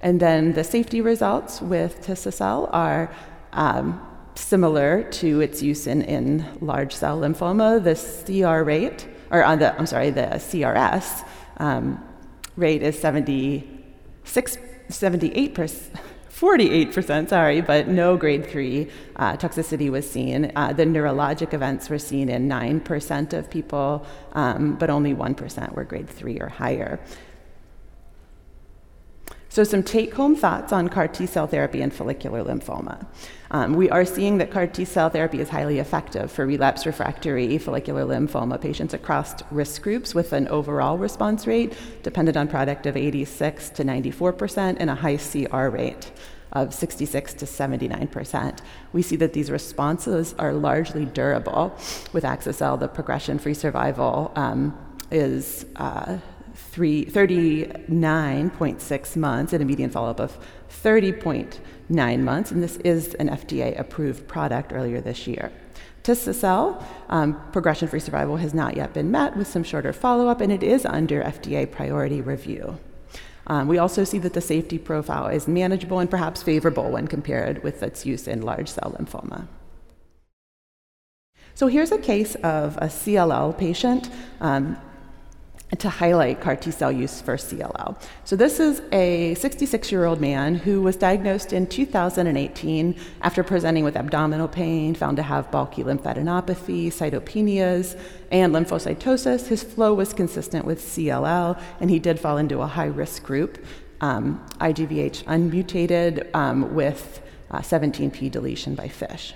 And 0.00 0.20
then 0.20 0.52
the 0.52 0.64
safety 0.64 1.00
results 1.00 1.60
with 1.60 2.00
Tisa-cel 2.04 2.68
are 2.72 3.12
um, 3.52 4.00
similar 4.34 5.02
to 5.02 5.40
its 5.40 5.62
use 5.62 5.86
in, 5.86 6.02
in 6.02 6.44
large 6.60 6.94
cell 6.94 7.20
lymphoma. 7.20 7.82
The 7.82 7.96
CR 8.24 8.62
rate, 8.62 9.06
or 9.30 9.44
on 9.44 9.58
the, 9.58 9.76
I'm 9.76 9.86
sorry, 9.86 10.10
the 10.10 10.28
CRS 10.36 11.26
um, 11.58 12.02
rate 12.56 12.82
is 12.82 12.98
76, 12.98 14.58
78%. 14.88 15.90
48%, 16.38 17.30
sorry, 17.30 17.60
but 17.60 17.88
no 17.88 18.16
grade 18.16 18.46
3 18.46 18.88
uh, 19.16 19.36
toxicity 19.36 19.90
was 19.90 20.08
seen. 20.08 20.52
Uh, 20.54 20.72
the 20.72 20.84
neurologic 20.84 21.52
events 21.52 21.90
were 21.90 21.98
seen 21.98 22.28
in 22.28 22.48
9% 22.48 23.32
of 23.32 23.50
people, 23.50 24.06
um, 24.34 24.76
but 24.76 24.88
only 24.88 25.12
1% 25.12 25.72
were 25.74 25.82
grade 25.82 26.08
3 26.08 26.38
or 26.38 26.48
higher. 26.48 27.00
So, 29.48 29.64
some 29.64 29.82
take 29.82 30.14
home 30.14 30.36
thoughts 30.36 30.72
on 30.72 30.88
CAR 30.88 31.08
T 31.08 31.26
cell 31.26 31.48
therapy 31.48 31.80
and 31.80 31.92
follicular 31.92 32.44
lymphoma. 32.44 33.04
Um, 33.50 33.74
we 33.74 33.88
are 33.88 34.04
seeing 34.04 34.38
that 34.38 34.50
CAR 34.50 34.66
T 34.66 34.84
cell 34.84 35.08
therapy 35.08 35.40
is 35.40 35.48
highly 35.48 35.78
effective 35.78 36.30
for 36.30 36.46
relapse 36.46 36.84
refractory 36.84 37.56
follicular 37.58 38.04
lymphoma 38.04 38.60
patients 38.60 38.92
across 38.92 39.34
risk 39.50 39.82
groups 39.82 40.14
with 40.14 40.32
an 40.32 40.48
overall 40.48 40.98
response 40.98 41.46
rate 41.46 41.72
dependent 42.02 42.36
on 42.36 42.48
product 42.48 42.86
of 42.86 42.96
86 42.96 43.70
to 43.70 43.84
94% 43.84 44.76
and 44.78 44.90
a 44.90 44.94
high 44.94 45.16
CR 45.16 45.68
rate 45.68 46.10
of 46.52 46.74
66 46.74 47.34
to 47.34 47.46
79%. 47.46 48.58
We 48.92 49.02
see 49.02 49.16
that 49.16 49.32
these 49.32 49.50
responses 49.50 50.34
are 50.38 50.52
largely 50.52 51.06
durable. 51.06 51.76
With 52.12 52.24
Axi-cel, 52.24 52.76
the 52.78 52.88
progression 52.88 53.38
free 53.38 53.54
survival 53.54 54.32
um, 54.36 54.78
is. 55.10 55.64
Uh, 55.76 56.18
39.6 56.76 59.16
months 59.16 59.52
and 59.52 59.62
a 59.62 59.64
median 59.64 59.90
follow 59.90 60.10
up 60.10 60.18
of 60.20 60.36
30.9 61.90 62.20
months, 62.20 62.50
and 62.50 62.62
this 62.62 62.76
is 62.78 63.14
an 63.14 63.28
FDA 63.28 63.78
approved 63.78 64.28
product 64.28 64.72
earlier 64.72 65.00
this 65.00 65.26
year. 65.26 65.50
Tisa-cel, 66.02 66.86
um, 67.08 67.40
progression 67.52 67.88
free 67.88 68.00
survival 68.00 68.36
has 68.36 68.54
not 68.54 68.76
yet 68.76 68.94
been 68.94 69.10
met 69.10 69.36
with 69.36 69.46
some 69.46 69.62
shorter 69.62 69.92
follow 69.92 70.28
up, 70.28 70.40
and 70.40 70.52
it 70.52 70.62
is 70.62 70.86
under 70.86 71.22
FDA 71.22 71.70
priority 71.70 72.20
review. 72.20 72.78
Um, 73.46 73.66
we 73.66 73.78
also 73.78 74.04
see 74.04 74.18
that 74.18 74.34
the 74.34 74.40
safety 74.40 74.78
profile 74.78 75.28
is 75.28 75.48
manageable 75.48 75.98
and 75.98 76.10
perhaps 76.10 76.42
favorable 76.42 76.90
when 76.90 77.08
compared 77.08 77.62
with 77.62 77.82
its 77.82 78.04
use 78.04 78.28
in 78.28 78.42
large 78.42 78.68
cell 78.68 78.94
lymphoma. 78.98 79.48
So 81.54 81.66
here's 81.66 81.90
a 81.90 81.98
case 81.98 82.36
of 82.36 82.76
a 82.76 82.86
CLL 82.86 83.56
patient 83.58 84.10
um, 84.40 84.76
to 85.76 85.90
highlight 85.90 86.40
CAR 86.40 86.56
T 86.56 86.70
cell 86.70 86.90
use 86.90 87.20
for 87.20 87.36
CLL. 87.36 88.00
So, 88.24 88.36
this 88.36 88.58
is 88.58 88.80
a 88.90 89.34
66 89.34 89.92
year 89.92 90.06
old 90.06 90.20
man 90.20 90.54
who 90.54 90.80
was 90.80 90.96
diagnosed 90.96 91.52
in 91.52 91.66
2018 91.66 92.94
after 93.20 93.44
presenting 93.44 93.84
with 93.84 93.96
abdominal 93.96 94.48
pain, 94.48 94.94
found 94.94 95.18
to 95.18 95.22
have 95.22 95.50
bulky 95.50 95.84
lymphadenopathy, 95.84 96.86
cytopenias, 96.86 98.00
and 98.30 98.54
lymphocytosis. 98.54 99.48
His 99.48 99.62
flow 99.62 99.92
was 99.92 100.14
consistent 100.14 100.64
with 100.64 100.80
CLL, 100.80 101.60
and 101.80 101.90
he 101.90 101.98
did 101.98 102.18
fall 102.18 102.38
into 102.38 102.60
a 102.60 102.66
high 102.66 102.86
risk 102.86 103.22
group, 103.22 103.64
um, 104.00 104.44
IGVH 104.60 105.24
unmutated 105.26 106.30
um, 106.34 106.74
with 106.74 107.20
uh, 107.50 107.58
17p 107.58 108.30
deletion 108.30 108.74
by 108.74 108.88
FISH. 108.88 109.34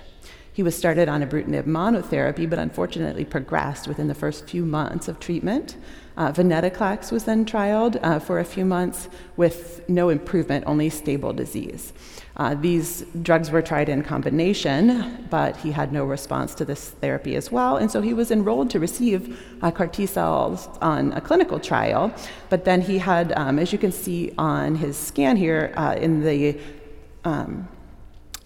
He 0.52 0.62
was 0.62 0.76
started 0.76 1.08
on 1.08 1.22
ibrutinib 1.22 1.64
monotherapy, 1.64 2.48
but 2.48 2.58
unfortunately 2.58 3.24
progressed 3.24 3.88
within 3.88 4.08
the 4.08 4.14
first 4.14 4.48
few 4.48 4.66
months 4.66 5.08
of 5.08 5.18
treatment. 5.18 5.76
Uh, 6.16 6.30
venetoclax 6.32 7.10
was 7.10 7.24
then 7.24 7.44
trialed 7.44 7.98
uh, 8.02 8.18
for 8.18 8.38
a 8.38 8.44
few 8.44 8.64
months 8.64 9.08
with 9.36 9.82
no 9.88 10.08
improvement, 10.08 10.64
only 10.66 10.90
stable 10.90 11.32
disease. 11.32 11.92
Uh, 12.36 12.54
these 12.54 13.04
drugs 13.22 13.50
were 13.50 13.60
tried 13.60 13.88
in 13.88 14.02
combination, 14.02 15.26
but 15.30 15.56
he 15.56 15.70
had 15.70 15.92
no 15.92 16.04
response 16.04 16.54
to 16.54 16.64
this 16.64 16.90
therapy 17.02 17.36
as 17.36 17.52
well, 17.52 17.76
and 17.76 17.90
so 17.90 18.00
he 18.00 18.14
was 18.14 18.30
enrolled 18.30 18.70
to 18.70 18.78
receive 18.78 19.38
uh, 19.62 19.70
CAR 19.70 19.86
T 19.86 20.06
cells 20.06 20.68
on 20.80 21.12
a 21.12 21.20
clinical 21.20 21.60
trial. 21.60 22.12
But 22.48 22.64
then 22.64 22.80
he 22.80 22.98
had, 22.98 23.32
um, 23.32 23.58
as 23.58 23.72
you 23.72 23.78
can 23.78 23.92
see 23.92 24.32
on 24.38 24.76
his 24.76 24.96
scan 24.96 25.36
here, 25.36 25.74
uh, 25.76 25.94
in 25.98 26.22
the 26.22 26.58
um, 27.24 27.68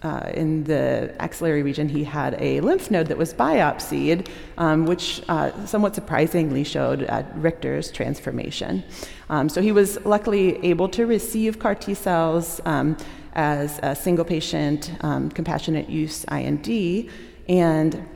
uh, 0.03 0.31
in 0.35 0.65
the 0.65 1.15
axillary 1.19 1.63
region, 1.63 1.89
he 1.89 2.05
had 2.05 2.37
a 2.41 2.61
lymph 2.61 2.91
node 2.91 3.07
that 3.07 3.19
was 3.19 3.33
biopsied, 3.33 4.29
um, 4.59 4.87
which 4.87 5.23
uh, 5.29 5.51
somewhat 5.67 5.95
surprisingly 5.95 6.65
showed 6.65 7.05
uh, 7.05 7.23
Richter's 7.35 7.91
transformation. 7.91 8.85
Um, 9.31 9.49
so 9.49 9.61
he 9.61 9.73
was 9.73 10.05
luckily 10.05 10.65
able 10.65 10.89
to 10.91 11.07
receive 11.07 11.59
CAR 11.59 11.75
T 11.75 11.95
cells 11.95 12.61
um, 12.65 12.97
as 13.35 13.81
a 13.83 13.95
single 13.95 14.25
patient 14.25 14.93
um, 15.01 15.31
compassionate 15.31 15.89
use 15.89 16.25
IND, 16.25 17.11
and 17.49 18.07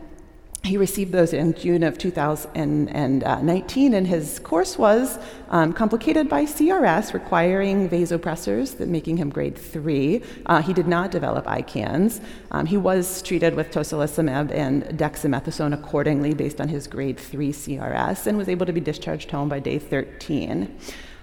he 0.63 0.77
received 0.77 1.13
those 1.13 1.33
in 1.33 1.55
June 1.55 1.83
of 1.83 1.97
2019, 1.97 3.95
and 3.95 4.07
his 4.07 4.39
course 4.41 4.77
was 4.77 5.19
um, 5.49 5.73
complicated 5.73 6.29
by 6.29 6.45
CRS 6.45 7.15
requiring 7.15 7.89
vasopressors, 7.89 8.79
making 8.87 9.17
him 9.17 9.31
grade 9.31 9.57
three. 9.57 10.23
Uh, 10.45 10.61
he 10.61 10.75
did 10.75 10.87
not 10.87 11.11
develop 11.11 11.47
ICANS. 11.47 12.21
Um, 12.51 12.67
he 12.67 12.77
was 12.77 13.23
treated 13.23 13.55
with 13.55 13.71
tocilizumab 13.71 14.51
and 14.51 14.85
dexamethasone 14.99 15.73
accordingly 15.73 16.35
based 16.35 16.61
on 16.61 16.69
his 16.69 16.87
grade 16.87 17.19
three 17.19 17.53
CRS, 17.53 18.27
and 18.27 18.37
was 18.37 18.49
able 18.49 18.67
to 18.67 18.73
be 18.73 18.81
discharged 18.81 19.31
home 19.31 19.49
by 19.49 19.61
day 19.61 19.79
13. 19.79 20.79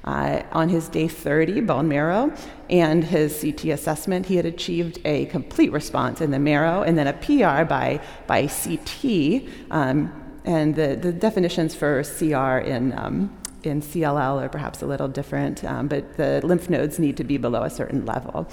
Uh, 0.08 0.41
on 0.53 0.70
his 0.70 0.88
day 0.88 1.05
30 1.05 1.60
bone 1.62 1.89
marrow 1.89 2.34
and 2.70 3.03
his 3.03 3.41
CT 3.41 3.66
assessment, 3.66 4.26
he 4.26 4.38
had 4.38 4.45
achieved 4.45 5.01
a 5.03 5.26
complete 5.26 5.70
response 5.74 6.22
in 6.22 6.32
the 6.32 6.39
marrow 6.39 6.82
and 6.82 6.97
then 6.97 7.08
a 7.08 7.14
PR 7.14 7.66
by, 7.66 7.99
by 8.26 8.47
CT. 8.47 9.43
Um, 9.70 10.14
and 10.45 10.76
the, 10.76 10.95
the 10.95 11.12
definitions 11.12 11.76
for 11.76 12.03
CR 12.03 12.60
in, 12.66 12.97
um, 12.97 13.38
in 13.64 13.82
CLL 13.82 14.41
are 14.41 14.47
perhaps 14.47 14.82
a 14.82 14.86
little 14.86 15.10
different, 15.10 15.66
um, 15.66 15.89
but 15.89 16.16
the 16.16 16.39
lymph 16.41 16.70
nodes 16.70 16.99
need 16.99 17.18
to 17.18 17.26
be 17.26 17.36
below 17.36 17.64
a 17.64 17.70
certain 17.70 18.05
level. 18.05 18.49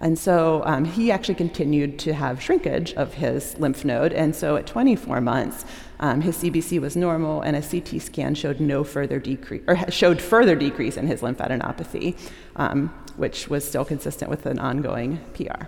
And 0.00 0.18
so 0.18 0.62
um, 0.64 0.84
he 0.84 1.10
actually 1.10 1.34
continued 1.34 1.98
to 2.00 2.14
have 2.14 2.40
shrinkage 2.40 2.94
of 2.94 3.14
his 3.14 3.58
lymph 3.58 3.84
node. 3.84 4.12
And 4.12 4.34
so 4.34 4.56
at 4.56 4.66
24 4.66 5.20
months, 5.20 5.64
um, 6.00 6.20
his 6.20 6.36
CBC 6.36 6.80
was 6.80 6.94
normal, 6.94 7.42
and 7.42 7.56
a 7.56 7.62
CT 7.62 8.00
scan 8.00 8.36
showed 8.36 8.60
no 8.60 8.84
further 8.84 9.18
decrease, 9.18 9.64
or 9.66 9.90
showed 9.90 10.22
further 10.22 10.54
decrease 10.54 10.96
in 10.96 11.08
his 11.08 11.22
lymphadenopathy, 11.22 12.16
um, 12.54 12.88
which 13.16 13.48
was 13.48 13.66
still 13.66 13.84
consistent 13.84 14.30
with 14.30 14.46
an 14.46 14.60
ongoing 14.60 15.18
PR. 15.34 15.66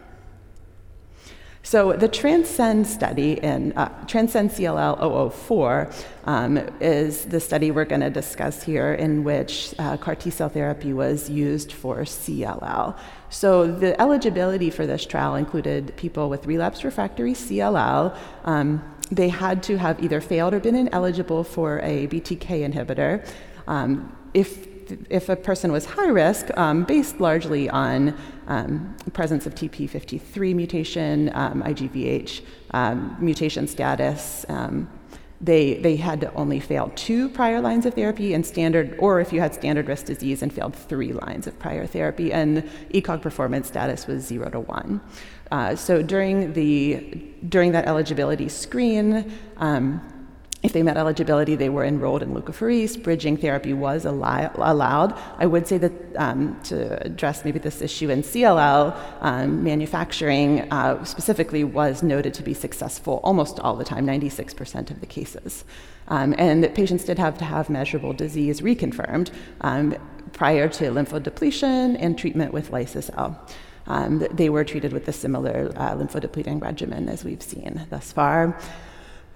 So 1.63 1.93
the 1.93 2.09
Transcend 2.09 2.87
study 2.87 3.35
in 3.35 3.73
uh, 3.73 4.07
Transcend 4.07 4.51
CLL 4.51 5.33
004 5.33 5.91
um, 6.25 6.57
is 6.81 7.27
the 7.27 7.39
study 7.39 7.71
we're 7.71 7.85
going 7.85 8.01
to 8.01 8.11
discuss 8.11 8.63
here, 8.63 8.95
in 8.95 9.25
which 9.25 9.75
uh, 9.79 9.97
CAR 9.99 10.15
T 10.15 10.31
cell 10.31 10.49
therapy 10.49 10.93
was 10.93 11.29
used 11.29 11.73
for 11.73 11.99
CLL. 11.99 12.99
So 13.31 13.71
the 13.71 13.99
eligibility 14.01 14.71
for 14.71 14.87
this 14.87 15.07
trial 15.07 15.37
included 15.37 15.97
people 15.97 16.29
with 16.29 16.47
relapsed 16.47 16.83
refractory 16.85 17.33
CLL. 17.33 18.17
Um, 18.45 18.83
they 19.11 19.29
had 19.29 19.63
to 19.65 19.79
have 19.79 20.03
either 20.03 20.21
failed 20.21 20.53
or 20.53 20.61
been 20.61 20.75
ineligible 20.75 21.45
for 21.45 21.79
a 21.81 22.09
BTK 22.09 22.69
inhibitor. 22.69 23.27
Um, 23.67 24.17
if 24.35 24.69
if 25.09 25.29
a 25.29 25.37
person 25.37 25.71
was 25.71 25.85
high 25.85 26.09
risk, 26.09 26.51
um, 26.57 26.83
based 26.83 27.21
largely 27.21 27.71
on 27.71 28.17
um, 28.49 28.97
presence 29.13 29.47
of 29.47 29.55
TP53 29.55 30.53
mutation, 30.55 31.31
um, 31.33 31.63
IGVH 31.63 32.41
um, 32.73 33.17
mutation 33.21 33.69
status, 33.69 34.45
um, 34.49 34.89
they, 35.41 35.75
they 35.75 35.97
had 35.97 36.21
to 36.21 36.33
only 36.35 36.61
fail 36.61 36.93
two 36.95 37.29
prior 37.31 37.61
lines 37.61 37.87
of 37.87 37.95
therapy 37.95 38.35
and 38.35 38.45
standard, 38.45 38.97
or 38.99 39.21
if 39.21 39.33
you 39.33 39.41
had 39.41 39.55
standard 39.55 39.89
risk 39.89 40.07
disease 40.07 40.43
and 40.43 40.53
failed 40.53 40.77
three 40.77 41.13
lines 41.13 41.47
of 41.47 41.59
prior 41.59 41.87
therapy, 41.87 42.33
and 42.33 42.63
ECOG 42.93 43.23
performance 43.23 43.67
status 43.69 44.07
was 44.07 44.23
zero 44.23 44.51
to 44.51 44.61
one. 44.61 45.01
Uh, 45.51 45.75
so 45.75 46.03
during 46.03 46.53
the 46.53 46.99
during 47.49 47.73
that 47.73 47.87
eligibility 47.87 48.49
screen, 48.49 49.33
um, 49.57 50.01
if 50.63 50.75
they 50.75 50.83
met 50.83 50.99
eligibility, 50.99 51.57
they 51.57 51.71
were 51.71 51.85
enrolled 51.85 52.23
in 52.23 52.35
leukapheresis. 52.35 53.03
Bridging 53.03 53.39
therapy 53.39 53.73
was 53.73 54.05
allowed. 54.05 55.19
I 55.39 55.47
would 55.47 55.67
say 55.67 55.79
that 55.79 55.93
um, 56.17 56.61
to 56.65 57.03
address 57.03 57.47
maybe 57.47 57.59
this 57.59 57.81
issue 57.81 58.11
in 58.11 58.23
CLL, 58.23 58.95
um, 59.23 59.65
manufacturing 59.65 60.71
uh, 60.71 61.03
specifically 61.05 61.65
was 61.65 62.03
noted 62.03 62.35
to 62.35 62.43
be 62.43 62.53
successful 62.53 63.21
almost 63.25 63.59
all 63.61 63.75
the 63.75 63.85
time, 63.85 64.07
96% 64.07 64.91
of 64.91 65.01
the 65.01 65.07
cases. 65.07 65.65
Um, 66.09 66.35
and 66.37 66.63
that 66.63 66.75
patients 66.75 67.05
did 67.05 67.19
have 67.19 67.39
to 67.39 67.45
have 67.45 67.71
measurable 67.71 68.13
disease 68.13 68.61
reconfirmed 68.61 69.31
um, 69.63 69.97
prior 70.35 70.69
to 70.69 70.85
lymphodepletion 70.91 71.97
and 71.99 72.19
treatment 72.19 72.53
with 72.53 72.71
Liso-cel. 72.71 73.47
Um, 73.87 74.27
they 74.31 74.51
were 74.51 74.65
treated 74.65 74.93
with 74.93 75.09
a 75.09 75.13
similar 75.13 75.73
uh, 75.77 75.95
lymphodepleting 75.95 76.61
regimen 76.61 77.09
as 77.09 77.25
we've 77.25 77.43
seen 77.43 77.87
thus 77.89 78.13
far. 78.13 78.59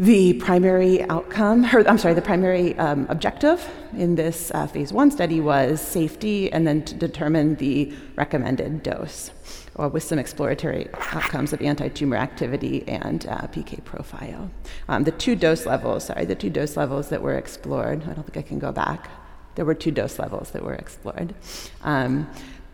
The 0.01 0.33
primary 0.35 1.05
outcome, 1.05 1.65
or 1.73 1.87
I'm 1.89 1.99
sorry, 1.99 2.15
the 2.15 2.23
primary 2.23 2.77
um, 2.79 3.07
objective 3.09 3.65
in 3.97 4.17
this 4.17 4.51
uh, 4.53 4.67
phase 4.67 4.93
one 4.93 5.13
study 5.13 5.41
was 5.41 5.81
safety 5.81 6.53
and 6.53 6.67
then 6.67 6.85
to 6.87 6.97
determine 6.97 7.55
the 7.57 7.93
recommended 8.17 8.83
dose, 8.83 9.31
or 9.77 9.89
with 9.89 10.03
some 10.03 10.19
exploratory 10.19 10.89
outcomes 11.13 11.53
of 11.53 11.63
anti 11.63 11.87
tumor 11.91 12.17
activity 12.17 12.83
and 12.89 13.25
uh, 13.29 13.43
PK 13.53 13.85
profile. 13.85 14.51
Um, 14.89 15.05
the 15.05 15.13
two 15.13 15.37
dose 15.37 15.65
levels, 15.65 16.07
sorry, 16.07 16.25
the 16.25 16.35
two 16.35 16.51
dose 16.51 16.77
levels 16.77 17.09
that 17.11 17.23
were 17.23 17.37
explored, 17.37 18.03
I 18.03 18.15
don't 18.15 18.25
think 18.25 18.37
I 18.37 18.43
can 18.43 18.59
go 18.59 18.73
back. 18.73 19.09
There 19.55 19.65
were 19.65 19.77
two 19.77 19.93
dose 19.93 20.19
levels 20.19 20.51
that 20.51 20.65
were 20.65 20.75
explored. 20.75 21.37
Um, 21.85 22.29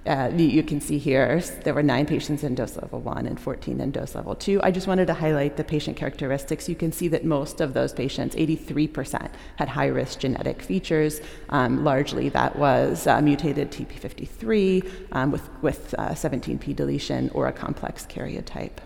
uh, 0.06 0.30
you 0.34 0.62
can 0.62 0.80
see 0.80 0.98
here 0.98 1.40
there 1.64 1.74
were 1.74 1.82
nine 1.82 2.06
patients 2.06 2.42
in 2.42 2.54
dose 2.54 2.76
level 2.76 3.00
one 3.00 3.26
and 3.26 3.38
14 3.38 3.80
in 3.80 3.90
dose 3.90 4.14
level 4.14 4.34
two. 4.34 4.60
I 4.62 4.70
just 4.70 4.86
wanted 4.86 5.06
to 5.06 5.14
highlight 5.14 5.56
the 5.56 5.64
patient 5.64 5.96
characteristics. 5.96 6.68
You 6.68 6.74
can 6.74 6.92
see 6.92 7.08
that 7.08 7.24
most 7.24 7.60
of 7.60 7.74
those 7.74 7.92
patients, 7.92 8.34
83%, 8.34 9.30
had 9.56 9.68
high 9.68 9.86
risk 9.86 10.20
genetic 10.20 10.62
features. 10.62 11.20
Um, 11.50 11.84
largely 11.84 12.28
that 12.30 12.56
was 12.56 13.06
uh, 13.06 13.20
mutated 13.20 13.70
TP53 13.70 14.90
um, 15.12 15.30
with, 15.30 15.48
with 15.62 15.94
uh, 15.98 16.10
17p 16.10 16.74
deletion 16.74 17.30
or 17.34 17.46
a 17.46 17.52
complex 17.52 18.06
karyotype. 18.06 18.78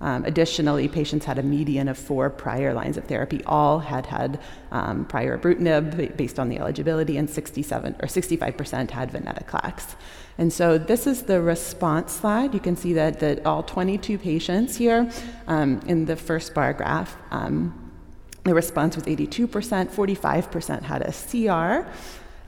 Um, 0.00 0.24
additionally, 0.24 0.86
patients 0.86 1.24
had 1.24 1.38
a 1.38 1.42
median 1.42 1.88
of 1.88 1.98
four 1.98 2.30
prior 2.30 2.72
lines 2.72 2.96
of 2.96 3.04
therapy. 3.04 3.42
All 3.46 3.80
had 3.80 4.06
had 4.06 4.40
um, 4.70 5.04
prior 5.06 5.36
ibrutinib 5.36 6.16
based 6.16 6.38
on 6.38 6.48
the 6.48 6.58
eligibility, 6.58 7.16
and 7.16 7.28
67 7.28 7.96
or 8.00 8.06
65% 8.06 8.90
had 8.90 9.10
venetoclax. 9.10 9.96
And 10.38 10.52
so 10.52 10.78
this 10.78 11.08
is 11.08 11.22
the 11.22 11.42
response 11.42 12.12
slide. 12.12 12.54
You 12.54 12.60
can 12.60 12.76
see 12.76 12.92
that, 12.92 13.18
that 13.20 13.44
all 13.44 13.64
22 13.64 14.18
patients 14.18 14.76
here 14.76 15.10
um, 15.48 15.80
in 15.86 16.04
the 16.04 16.14
first 16.14 16.54
bar 16.54 16.72
graph, 16.72 17.16
um, 17.32 17.92
the 18.44 18.54
response 18.54 18.94
was 18.94 19.04
82%, 19.04 19.48
45% 19.90 20.82
had 20.82 21.02
a 21.02 21.12
CR 21.12 21.90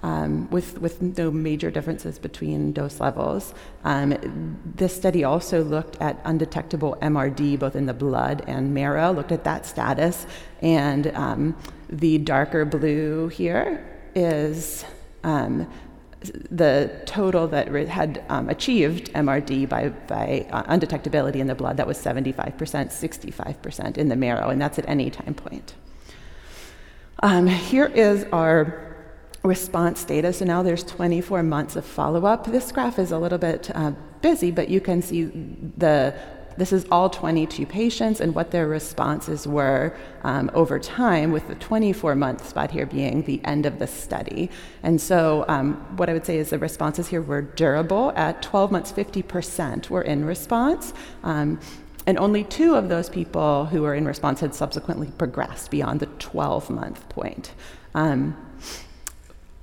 um, 0.02 0.48
with, 0.50 0.80
with 0.80 1.02
no 1.18 1.30
major 1.30 1.70
differences 1.70 2.18
between 2.18 2.72
dose 2.72 3.00
levels. 3.00 3.54
Um, 3.84 4.58
this 4.64 4.94
study 4.94 5.24
also 5.24 5.62
looked 5.62 6.00
at 6.00 6.20
undetectable 6.24 6.96
MRD 7.02 7.58
both 7.58 7.76
in 7.76 7.86
the 7.86 7.94
blood 7.94 8.42
and 8.46 8.72
marrow, 8.74 9.12
looked 9.12 9.32
at 9.32 9.44
that 9.44 9.66
status, 9.66 10.26
and 10.62 11.08
um, 11.08 11.56
the 11.88 12.18
darker 12.18 12.64
blue 12.64 13.28
here 13.28 13.86
is 14.14 14.84
um, 15.24 15.70
the 16.50 17.02
total 17.06 17.48
that 17.48 17.68
had 17.88 18.24
um, 18.28 18.48
achieved 18.48 19.12
MRD 19.12 19.68
by, 19.68 19.88
by 19.88 20.46
uh, 20.50 20.62
undetectability 20.64 21.36
in 21.36 21.46
the 21.46 21.54
blood, 21.54 21.76
that 21.78 21.86
was 21.86 21.98
75%, 21.98 22.56
65% 22.56 23.98
in 23.98 24.08
the 24.08 24.16
marrow, 24.16 24.50
and 24.50 24.60
that's 24.60 24.78
at 24.78 24.88
any 24.88 25.10
time 25.10 25.34
point. 25.34 25.74
Um, 27.22 27.46
here 27.46 27.86
is 27.86 28.24
our 28.32 28.89
response 29.42 30.04
data. 30.04 30.32
So 30.32 30.44
now 30.44 30.62
there's 30.62 30.84
24 30.84 31.42
months 31.42 31.76
of 31.76 31.84
follow 31.84 32.26
up. 32.26 32.46
This 32.46 32.70
graph 32.72 32.98
is 32.98 33.10
a 33.10 33.18
little 33.18 33.38
bit 33.38 33.70
uh, 33.74 33.92
busy, 34.20 34.50
but 34.50 34.68
you 34.68 34.80
can 34.80 35.02
see 35.02 35.24
the 35.76 36.14
this 36.56 36.72
is 36.72 36.84
all 36.90 37.08
22 37.08 37.64
patients 37.64 38.20
and 38.20 38.34
what 38.34 38.50
their 38.50 38.66
responses 38.66 39.46
were 39.46 39.96
um, 40.24 40.50
over 40.52 40.78
time, 40.78 41.32
with 41.32 41.48
the 41.48 41.54
24 41.54 42.14
month 42.14 42.46
spot 42.46 42.70
here 42.70 42.84
being 42.84 43.22
the 43.22 43.40
end 43.44 43.64
of 43.64 43.78
the 43.78 43.86
study. 43.86 44.50
And 44.82 45.00
so, 45.00 45.46
um, 45.48 45.74
what 45.96 46.10
I 46.10 46.12
would 46.12 46.26
say 46.26 46.36
is 46.36 46.50
the 46.50 46.58
responses 46.58 47.08
here 47.08 47.22
were 47.22 47.40
durable. 47.40 48.12
At 48.14 48.42
12 48.42 48.72
months, 48.72 48.92
50% 48.92 49.88
were 49.88 50.02
in 50.02 50.24
response. 50.24 50.92
Um, 51.22 51.60
and 52.06 52.18
only 52.18 52.44
two 52.44 52.74
of 52.74 52.88
those 52.88 53.08
people 53.08 53.66
who 53.66 53.82
were 53.82 53.94
in 53.94 54.04
response 54.04 54.40
had 54.40 54.54
subsequently 54.54 55.10
progressed 55.16 55.70
beyond 55.70 56.00
the 56.00 56.06
12 56.06 56.68
month 56.68 57.08
point. 57.08 57.54
Um, 57.94 58.36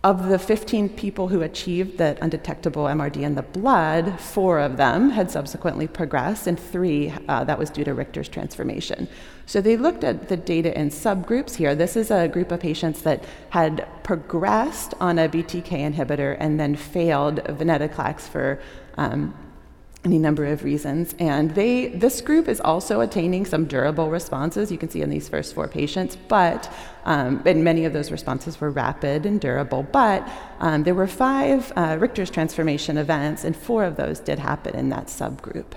of 0.03 0.29
the 0.29 0.37
15 0.37 0.89
people 0.89 1.27
who 1.27 1.41
achieved 1.41 1.97
that 1.97 2.19
undetectable 2.21 2.85
MRD 2.85 3.23
in 3.23 3.35
the 3.35 3.41
blood, 3.41 4.19
four 4.19 4.59
of 4.59 4.77
them 4.77 5.09
had 5.09 5.31
subsequently 5.31 5.87
progressed, 5.87 6.45
and 6.45 6.59
three, 6.59 7.13
uh, 7.27 7.43
that 7.43 7.57
was 7.57 7.69
due 7.69 7.83
to 7.83 7.93
Richter's 7.93 8.29
transformation. 8.29 9.07
So 9.47 9.59
they 9.59 9.75
looked 9.75 10.03
at 10.03 10.29
the 10.29 10.37
data 10.37 10.77
in 10.79 10.89
subgroups 10.89 11.55
here. 11.55 11.73
This 11.73 11.95
is 11.95 12.11
a 12.11 12.27
group 12.27 12.51
of 12.51 12.59
patients 12.59 13.01
that 13.01 13.23
had 13.49 13.87
progressed 14.03 14.93
on 14.99 15.17
a 15.17 15.27
BTK 15.27 15.93
inhibitor 15.93 16.37
and 16.39 16.59
then 16.59 16.75
failed 16.75 17.37
venetoclax 17.45 18.21
for 18.21 18.59
um, 18.97 19.33
any 20.05 20.17
number 20.17 20.45
of 20.45 20.63
reasons. 20.63 21.15
And 21.19 21.53
they, 21.55 21.87
this 21.87 22.21
group 22.21 22.47
is 22.47 22.61
also 22.61 23.01
attaining 23.01 23.45
some 23.45 23.65
durable 23.65 24.09
responses. 24.09 24.71
You 24.71 24.77
can 24.77 24.89
see 24.89 25.01
in 25.01 25.09
these 25.09 25.27
first 25.27 25.53
four 25.55 25.67
patients, 25.67 26.15
but 26.27 26.71
um, 27.05 27.41
and 27.45 27.63
many 27.63 27.85
of 27.85 27.93
those 27.93 28.11
responses 28.11 28.59
were 28.59 28.69
rapid 28.69 29.25
and 29.25 29.39
durable. 29.39 29.83
But 29.83 30.27
um, 30.59 30.83
there 30.83 30.95
were 30.95 31.07
five 31.07 31.71
uh, 31.75 31.97
Richter's 31.99 32.29
transformation 32.29 32.97
events, 32.97 33.43
and 33.43 33.55
four 33.55 33.85
of 33.85 33.95
those 33.95 34.19
did 34.19 34.39
happen 34.39 34.75
in 34.75 34.89
that 34.89 35.07
subgroup. 35.07 35.73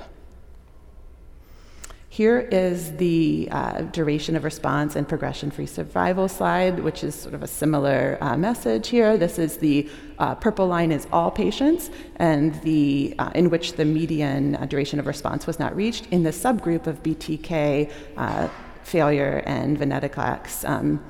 Here 2.20 2.40
is 2.52 2.94
the 2.98 3.48
uh, 3.50 3.80
duration 3.80 4.36
of 4.36 4.44
response 4.44 4.94
and 4.94 5.08
progression 5.08 5.50
free 5.50 5.64
survival 5.64 6.28
slide, 6.28 6.80
which 6.80 7.02
is 7.02 7.14
sort 7.14 7.32
of 7.32 7.42
a 7.42 7.46
similar 7.46 8.18
uh, 8.20 8.36
message 8.36 8.88
here. 8.88 9.16
This 9.16 9.38
is 9.38 9.56
the 9.56 9.88
uh, 10.18 10.34
purple 10.34 10.66
line 10.66 10.92
is 10.92 11.06
all 11.12 11.30
patients, 11.30 11.88
and 12.16 12.60
the 12.60 13.14
uh, 13.18 13.30
in 13.34 13.48
which 13.48 13.72
the 13.76 13.86
median 13.86 14.54
uh, 14.56 14.66
duration 14.66 15.00
of 15.00 15.06
response 15.06 15.46
was 15.46 15.58
not 15.58 15.74
reached. 15.74 16.08
In 16.08 16.22
the 16.22 16.28
subgroup 16.28 16.86
of 16.86 17.02
BTK 17.02 17.90
uh, 18.18 18.48
failure 18.82 19.42
and 19.46 19.78
venetoclax 19.78 20.68
um, 20.68 21.02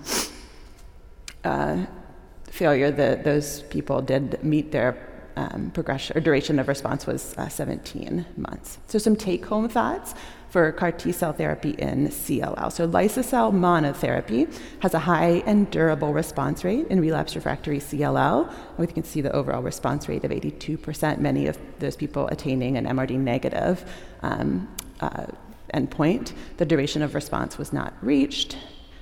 failure, 2.44 2.92
the, 2.92 3.20
those 3.24 3.62
people 3.62 4.00
did 4.00 4.44
meet 4.44 4.70
their 4.70 4.96
um, 5.34 5.72
progression 5.72 6.16
or 6.16 6.20
duration 6.20 6.60
of 6.60 6.68
response 6.68 7.04
was 7.06 7.34
17 7.48 8.26
months. 8.36 8.78
So 8.86 8.98
some 8.98 9.16
take-home 9.16 9.68
thoughts 9.68 10.14
for 10.50 10.70
CAR 10.72 10.92
T 10.92 11.12
cell 11.12 11.32
therapy 11.32 11.70
in 11.70 12.08
CLL. 12.08 12.72
So, 12.72 12.84
liso-cel 12.84 13.52
monotherapy 13.52 14.52
has 14.80 14.94
a 14.94 14.98
high 14.98 15.42
and 15.46 15.70
durable 15.70 16.12
response 16.12 16.64
rate 16.64 16.86
in 16.88 17.00
relapsed 17.00 17.36
refractory 17.36 17.78
CLL. 17.78 18.52
We 18.76 18.86
can 18.86 19.04
see 19.04 19.20
the 19.20 19.32
overall 19.32 19.62
response 19.62 20.08
rate 20.08 20.24
of 20.24 20.30
82%, 20.30 21.18
many 21.18 21.46
of 21.46 21.58
those 21.78 21.96
people 21.96 22.26
attaining 22.28 22.76
an 22.76 22.84
MRD 22.86 23.18
negative 23.18 23.84
um, 24.22 24.68
uh, 25.00 25.26
endpoint. 25.72 26.32
The 26.56 26.66
duration 26.66 27.02
of 27.02 27.14
response 27.14 27.56
was 27.56 27.72
not 27.72 27.94
reached 28.02 28.56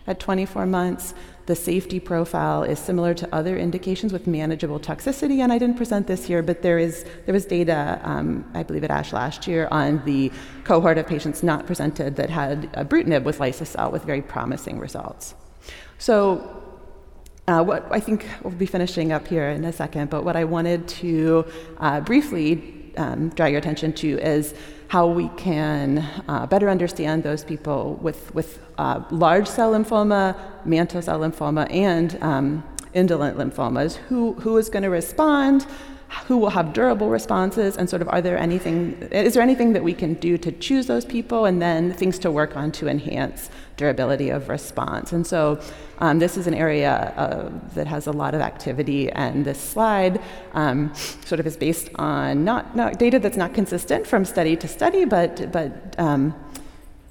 at 0.07 0.21
24 0.21 0.67
months. 0.67 1.15
The 1.49 1.57
safety 1.57 1.99
profile 1.99 2.63
is 2.63 2.79
similar 2.79 3.15
to 3.15 3.35
other 3.35 3.57
indications 3.57 4.13
with 4.13 4.27
manageable 4.27 4.79
toxicity, 4.79 5.39
and 5.39 5.51
I 5.51 5.57
didn't 5.57 5.79
present 5.79 6.07
this 6.07 6.27
here, 6.27 6.43
but 6.43 6.61
there 6.61 6.79
is 6.79 7.07
there 7.25 7.33
was 7.33 7.47
data, 7.47 7.99
um, 8.03 8.45
I 8.53 8.63
believe 8.63 8.85
at 8.85 8.91
ASH 8.91 9.15
last 9.15 9.47
year, 9.47 9.67
on 9.71 10.05
the 10.05 10.31
cohort 10.65 10.99
of 10.99 11.07
patients 11.07 11.43
not 11.43 11.67
presented 11.67 12.17
that 12.17 12.29
had 12.29 12.71
ibrutinib 12.75 13.23
with 13.25 13.41
liso-cel 13.41 13.91
with 13.91 14.05
very 14.05 14.21
promising 14.21 14.79
results. 14.79 15.35
So. 15.99 16.55
Uh, 17.47 17.63
what 17.63 17.91
I 17.91 17.99
think 17.99 18.27
we'll 18.43 18.53
be 18.53 18.67
finishing 18.67 19.11
up 19.11 19.27
here 19.27 19.49
in 19.49 19.65
a 19.65 19.73
second, 19.73 20.11
but 20.11 20.23
what 20.23 20.37
I 20.37 20.45
wanted 20.45 20.87
to 21.01 21.47
uh, 21.79 21.99
briefly 22.03 22.78
um, 22.99 23.31
draw 23.31 23.47
your 23.47 23.59
attention 23.59 23.93
to 23.95 24.19
is 24.19 24.55
how 24.89 25.07
we 25.07 25.29
can 25.37 25.99
uh, 26.29 26.47
better 26.47 26.69
understand 26.69 27.23
those 27.23 27.45
people 27.45 27.95
with, 28.03 28.35
with 28.35 28.59
uh, 28.79 29.03
large 29.11 29.47
cell 29.47 29.73
lymphoma, 29.73 30.37
mantle 30.65 31.03
cell 31.03 31.21
lymphoma, 31.21 31.71
and 31.71 32.19
um, 32.23 32.65
indolent 32.95 33.37
lymphomas. 33.37 33.97
Who, 33.97 34.33
who 34.35 34.57
is 34.57 34.69
going 34.69 34.83
to 34.83 34.91
respond? 34.91 35.67
Who 36.27 36.39
will 36.39 36.51
have 36.51 36.73
durable 36.73 37.11
responses? 37.11 37.77
And 37.77 37.89
sort 37.89 38.03
of, 38.03 38.09
are 38.09 38.23
there 38.23 38.39
anything? 38.39 38.95
Is 39.11 39.35
there 39.35 39.43
anything 39.43 39.73
that 39.75 39.83
we 39.83 39.93
can 39.93 40.15
do 40.15 40.39
to 40.39 40.53
choose 40.53 40.87
those 40.87 41.05
people, 41.05 41.45
and 41.45 41.61
then 41.61 41.93
things 41.93 42.19
to 42.21 42.31
work 42.31 42.57
on 42.57 42.73
to 42.73 42.89
enhance 42.89 43.51
durability 43.77 44.31
of 44.31 44.49
response? 44.49 45.13
And 45.13 45.27
so, 45.27 45.61
um, 45.99 46.19
this 46.19 46.37
is 46.37 46.47
an 46.47 46.55
area 46.55 47.13
uh, 47.17 47.51
that 47.75 47.87
has 47.87 48.07
a 48.07 48.13
lot 48.13 48.35
of 48.35 48.41
activity, 48.41 49.11
and 49.11 49.45
this 49.45 49.61
slide 49.61 50.21
um, 50.53 50.95
sort 51.25 51.41
of 51.41 51.47
is 51.47 51.57
based 51.57 51.91
on 51.97 52.45
not, 52.45 52.75
not, 52.77 52.99
data 52.99 53.19
that's 53.19 53.37
not 53.37 53.53
consistent 53.53 54.07
from 54.07 54.25
study 54.25 54.57
to 54.57 54.69
study, 54.69 55.05
but, 55.05 55.51
but 55.53 55.95
um, 55.99 56.35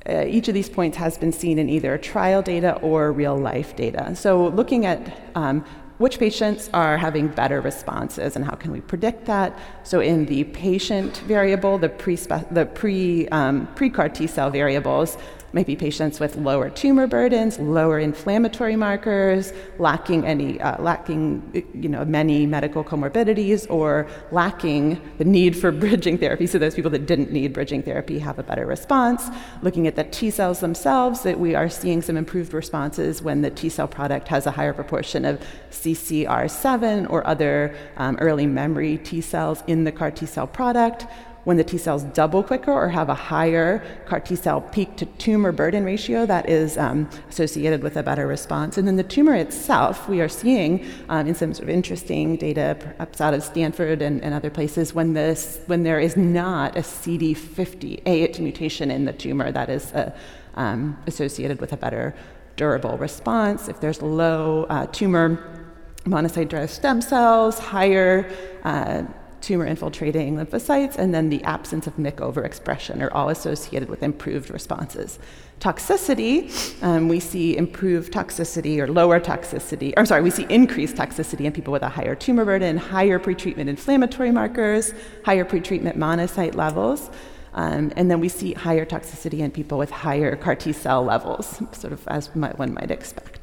uh, 0.07 0.23
each 0.25 0.47
of 0.47 0.53
these 0.53 0.69
points 0.69 0.97
has 0.97 1.17
been 1.17 1.33
seen 1.33 1.59
in 1.59 1.69
either 1.69 1.97
trial 1.97 2.41
data 2.41 2.75
or 2.81 3.11
real 3.11 3.37
life 3.37 3.75
data. 3.75 4.15
So, 4.15 4.47
looking 4.47 4.85
at 4.85 5.29
um, 5.35 5.65
which 5.97 6.19
patients 6.19 6.69
are 6.73 6.97
having 6.97 7.27
better 7.27 7.61
responses 7.61 8.35
and 8.35 8.45
how 8.45 8.55
can 8.55 8.71
we 8.71 8.81
predict 8.81 9.25
that? 9.25 9.57
So, 9.83 9.99
in 9.99 10.25
the 10.25 10.43
patient 10.45 11.17
variable, 11.27 11.77
the 11.77 11.89
pre 11.89 12.15
the 12.15 12.69
pre 12.73 13.27
um, 13.29 13.67
pre 13.75 13.89
CAR 13.89 14.09
T 14.09 14.27
cell 14.27 14.49
variables, 14.49 15.17
maybe 15.53 15.75
patients 15.75 16.19
with 16.19 16.35
lower 16.35 16.69
tumor 16.69 17.07
burdens, 17.07 17.59
lower 17.59 17.99
inflammatory 17.99 18.75
markers, 18.75 19.53
lacking 19.79 20.25
any, 20.25 20.59
uh, 20.61 20.81
lacking, 20.81 21.65
you 21.73 21.89
know, 21.89 22.03
many 22.05 22.45
medical 22.45 22.83
comorbidities, 22.83 23.69
or 23.69 24.07
lacking 24.31 24.99
the 25.17 25.25
need 25.25 25.57
for 25.57 25.71
bridging 25.83 26.17
therapy. 26.17 26.47
So 26.47 26.57
those 26.57 26.75
people 26.75 26.91
that 26.91 27.05
didn't 27.05 27.31
need 27.31 27.53
bridging 27.53 27.81
therapy 27.83 28.19
have 28.19 28.39
a 28.39 28.43
better 28.43 28.65
response. 28.65 29.29
Looking 29.61 29.87
at 29.87 29.95
the 29.95 30.03
T 30.03 30.29
cells 30.31 30.59
themselves, 30.59 31.21
that 31.21 31.39
we 31.39 31.55
are 31.55 31.69
seeing 31.69 32.01
some 32.01 32.17
improved 32.17 32.53
responses 32.53 33.21
when 33.21 33.41
the 33.41 33.49
T 33.49 33.69
cell 33.69 33.87
product 33.87 34.27
has 34.27 34.45
a 34.45 34.51
higher 34.51 34.73
proportion 34.73 35.25
of 35.25 35.41
CCR7 35.71 37.09
or 37.09 37.25
other 37.25 37.75
um, 37.97 38.17
early 38.19 38.45
memory 38.45 38.97
T 38.97 39.21
cells 39.21 39.63
in 39.67 39.83
the 39.83 39.91
CAR 39.91 40.11
T 40.11 40.25
cell 40.25 40.47
product 40.47 41.05
when 41.47 41.55
the 41.55 41.63
T 41.63 41.77
cells 41.77 42.03
double 42.03 42.43
quicker 42.43 42.73
or 42.73 42.89
have 42.89 43.07
a 43.07 43.13
higher 43.13 43.81
CAR 44.05 44.19
T 44.19 44.35
cell 44.35 44.59
peak 44.59 44.97
to 44.97 45.05
tumor 45.05 45.53
burden 45.53 45.85
ratio, 45.85 46.25
that 46.25 46.49
is 46.49 46.77
um, 46.77 47.09
associated 47.29 47.81
with 47.81 47.95
a 47.95 48.03
better 48.03 48.27
response. 48.27 48.77
And 48.77 48.85
then 48.85 48.97
the 48.97 49.03
tumor 49.15 49.33
itself, 49.33 50.09
we 50.09 50.19
are 50.19 50.27
seeing 50.27 50.85
um, 51.07 51.25
in 51.25 51.33
some 51.35 51.53
sort 51.53 51.69
of 51.69 51.73
interesting 51.73 52.35
data, 52.35 52.75
perhaps 52.77 53.21
out 53.21 53.33
of 53.33 53.43
Stanford 53.43 54.01
and, 54.01 54.21
and 54.25 54.33
other 54.33 54.49
places, 54.49 54.93
when, 54.93 55.13
this, 55.13 55.61
when 55.67 55.83
there 55.83 56.01
is 56.01 56.17
not 56.17 56.75
a 56.75 56.81
CD58 56.81 58.39
mutation 58.39 58.91
in 58.91 59.05
the 59.05 59.13
tumor, 59.13 59.49
that 59.49 59.69
is 59.69 59.93
uh, 59.93 60.11
um, 60.55 61.01
associated 61.07 61.61
with 61.61 61.71
a 61.71 61.77
better 61.77 62.13
durable 62.57 62.97
response. 62.97 63.69
If 63.69 63.79
there's 63.79 64.01
low 64.01 64.65
uh, 64.65 64.87
tumor 64.87 65.63
monocyte 66.03 66.49
derived 66.49 66.73
stem 66.73 66.99
cells, 66.99 67.57
higher 67.57 68.29
uh, 68.65 69.03
tumor 69.47 69.65
infiltrating 69.65 70.35
lymphocytes, 70.35 70.97
and 70.97 71.13
then 71.15 71.29
the 71.29 71.41
absence 71.43 71.87
of 71.87 71.95
MYC 71.95 72.15
overexpression 72.15 73.01
are 73.01 73.13
all 73.13 73.29
associated 73.29 73.87
with 73.87 74.03
improved 74.03 74.49
responses. 74.49 75.19
Toxicity, 75.61 76.51
um, 76.83 77.07
we 77.07 77.21
see 77.21 77.55
improved 77.55 78.11
toxicity 78.11 78.77
or 78.77 78.87
lower 78.91 79.21
toxicity, 79.21 79.93
or 79.95 80.05
sorry, 80.05 80.21
we 80.21 80.29
see 80.29 80.45
increased 80.49 80.97
toxicity 80.97 81.45
in 81.45 81.53
people 81.53 81.71
with 81.71 81.81
a 81.81 81.87
higher 81.87 82.13
tumor 82.13 82.43
burden, 82.43 82.75
higher 82.77 83.17
pretreatment 83.19 83.69
inflammatory 83.69 84.31
markers, 84.31 84.93
higher 85.23 85.45
pretreatment 85.45 85.95
monocyte 85.95 86.55
levels. 86.55 87.09
Um, 87.53 87.93
and 87.95 88.11
then 88.11 88.19
we 88.19 88.29
see 88.29 88.51
higher 88.53 88.85
toxicity 88.85 89.39
in 89.39 89.49
people 89.51 89.77
with 89.77 89.89
higher 89.89 90.35
CAR 90.35 90.55
T 90.55 90.73
cell 90.73 91.03
levels, 91.03 91.61
sort 91.71 91.93
of 91.93 92.05
as 92.09 92.27
one 92.35 92.73
might 92.73 92.91
expect 92.91 93.36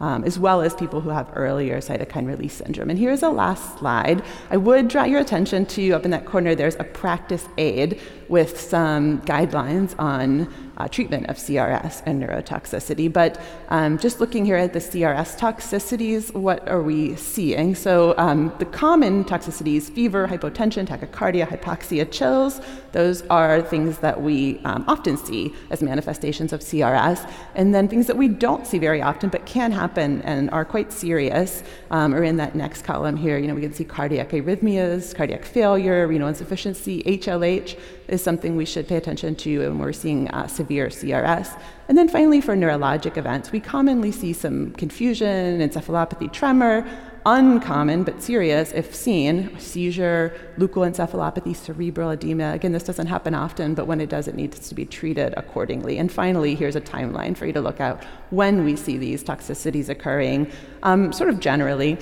um, 0.00 0.24
as 0.24 0.38
well 0.38 0.62
as 0.62 0.74
people 0.74 1.00
who 1.00 1.10
have 1.10 1.30
earlier 1.34 1.78
cytokine 1.80 2.26
release 2.26 2.54
syndrome. 2.54 2.90
And 2.90 2.98
here's 2.98 3.22
a 3.22 3.30
last 3.30 3.78
slide. 3.78 4.22
I 4.50 4.56
would 4.56 4.88
draw 4.88 5.04
your 5.04 5.20
attention 5.20 5.66
to 5.66 5.92
up 5.92 6.04
in 6.04 6.10
that 6.10 6.26
corner, 6.26 6.54
there's 6.54 6.76
a 6.76 6.84
practice 6.84 7.48
aid 7.58 8.00
with 8.28 8.60
some 8.60 9.20
guidelines 9.22 9.94
on 9.98 10.52
uh, 10.82 10.88
treatment 10.88 11.26
of 11.28 11.36
CRS 11.36 12.02
and 12.06 12.22
neurotoxicity. 12.22 13.12
But 13.12 13.40
um, 13.68 13.98
just 13.98 14.20
looking 14.20 14.44
here 14.44 14.56
at 14.56 14.72
the 14.72 14.80
CRS 14.80 15.38
toxicities, 15.38 16.34
what 16.34 16.68
are 16.68 16.82
we 16.82 17.14
seeing? 17.14 17.74
So 17.74 18.14
um, 18.18 18.52
the 18.58 18.64
common 18.64 19.24
toxicities 19.24 19.90
fever, 19.92 20.26
hypotension, 20.26 20.86
tachycardia, 20.86 21.46
hypoxia, 21.46 22.10
chills 22.10 22.60
those 22.92 23.22
are 23.28 23.62
things 23.62 23.98
that 23.98 24.20
we 24.20 24.60
um, 24.64 24.84
often 24.86 25.16
see 25.16 25.54
as 25.70 25.82
manifestations 25.82 26.52
of 26.52 26.60
CRS. 26.60 27.28
And 27.54 27.74
then 27.74 27.88
things 27.88 28.06
that 28.06 28.16
we 28.16 28.28
don't 28.28 28.66
see 28.66 28.78
very 28.78 29.02
often 29.02 29.30
but 29.30 29.46
can 29.46 29.72
happen 29.72 30.22
and 30.22 30.50
are 30.50 30.64
quite 30.64 30.92
serious 30.92 31.62
um, 31.90 32.14
are 32.14 32.22
in 32.22 32.36
that 32.36 32.54
next 32.54 32.82
column 32.84 33.16
here. 33.16 33.38
You 33.38 33.48
know, 33.48 33.54
we 33.54 33.62
can 33.62 33.72
see 33.72 33.84
cardiac 33.84 34.30
arrhythmias, 34.30 35.14
cardiac 35.14 35.44
failure, 35.44 36.06
renal 36.06 36.28
insufficiency, 36.28 37.02
HLH 37.04 37.78
is 38.12 38.22
something 38.22 38.56
we 38.56 38.66
should 38.66 38.86
pay 38.86 38.96
attention 38.96 39.34
to 39.34 39.60
when 39.60 39.78
we're 39.78 39.92
seeing 39.92 40.28
uh, 40.30 40.46
severe 40.46 40.88
CRS. 40.88 41.58
And 41.88 41.96
then 41.96 42.08
finally, 42.08 42.42
for 42.42 42.54
neurologic 42.54 43.16
events, 43.16 43.50
we 43.50 43.58
commonly 43.58 44.12
see 44.12 44.34
some 44.34 44.72
confusion, 44.72 45.60
encephalopathy, 45.60 46.30
tremor, 46.30 46.86
uncommon 47.24 48.02
but 48.02 48.20
serious 48.22 48.72
if 48.72 48.94
seen 48.94 49.58
seizure, 49.58 50.36
leukoencephalopathy, 50.58 51.56
cerebral 51.56 52.10
edema. 52.10 52.52
Again, 52.52 52.72
this 52.72 52.82
doesn't 52.82 53.06
happen 53.06 53.34
often, 53.34 53.74
but 53.74 53.86
when 53.86 54.00
it 54.00 54.10
does, 54.10 54.28
it 54.28 54.34
needs 54.34 54.68
to 54.68 54.74
be 54.74 54.84
treated 54.84 55.32
accordingly. 55.36 55.96
And 55.98 56.12
finally, 56.12 56.54
here's 56.54 56.76
a 56.76 56.80
timeline 56.80 57.34
for 57.34 57.46
you 57.46 57.52
to 57.54 57.60
look 57.62 57.80
at 57.80 58.04
when 58.30 58.64
we 58.64 58.76
see 58.76 58.98
these 58.98 59.24
toxicities 59.24 59.88
occurring, 59.88 60.50
um, 60.82 61.12
sort 61.12 61.30
of 61.30 61.40
generally 61.40 61.96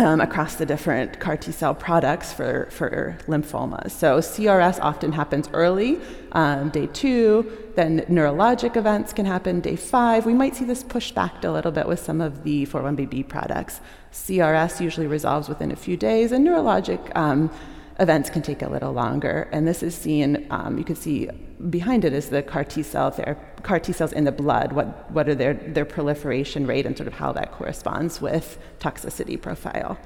um, 0.00 0.20
across 0.20 0.54
the 0.54 0.66
different 0.66 1.20
CAR 1.20 1.36
T 1.36 1.52
cell 1.52 1.74
products 1.74 2.32
for, 2.32 2.68
for 2.70 3.16
lymphomas. 3.26 3.90
So 3.90 4.18
CRS 4.18 4.78
often 4.80 5.12
happens 5.12 5.48
early, 5.52 6.00
um, 6.32 6.70
day 6.70 6.86
two, 6.86 7.50
then 7.76 8.00
neurologic 8.02 8.76
events 8.76 9.12
can 9.12 9.26
happen 9.26 9.60
day 9.60 9.76
five. 9.76 10.26
We 10.26 10.34
might 10.34 10.56
see 10.56 10.64
this 10.64 10.82
pushed 10.82 11.14
back 11.14 11.44
a 11.44 11.50
little 11.50 11.72
bit 11.72 11.86
with 11.86 12.00
some 12.00 12.20
of 12.20 12.44
the 12.44 12.66
4-1BB 12.66 13.28
products. 13.28 13.80
CRS 14.12 14.80
usually 14.80 15.06
resolves 15.06 15.48
within 15.48 15.70
a 15.70 15.76
few 15.76 15.96
days, 15.96 16.32
and 16.32 16.46
neurologic 16.46 17.14
um, 17.16 17.50
events 18.00 18.30
can 18.30 18.42
take 18.42 18.62
a 18.62 18.68
little 18.68 18.92
longer. 18.92 19.48
And 19.52 19.68
this 19.68 19.82
is 19.82 19.94
seen, 19.94 20.46
um, 20.50 20.78
you 20.78 20.84
can 20.84 20.96
see 20.96 21.28
behind 21.68 22.04
it 22.04 22.12
is 22.12 22.30
the 22.30 22.42
CAR 22.42 22.64
T 22.64 22.82
cell 22.82 23.14
CAR 23.62 23.78
T 23.78 23.92
cells 23.92 24.12
in 24.12 24.24
the 24.24 24.32
blood. 24.32 24.72
What 24.72 25.10
what 25.10 25.28
are 25.28 25.34
their 25.34 25.54
their 25.54 25.84
proliferation 25.84 26.66
rate 26.66 26.86
and 26.86 26.96
sort 26.96 27.06
of 27.06 27.14
how 27.14 27.32
that 27.32 27.52
corresponds 27.52 28.20
with 28.20 28.58
toxicity 28.78 29.40
profile. 29.40 29.98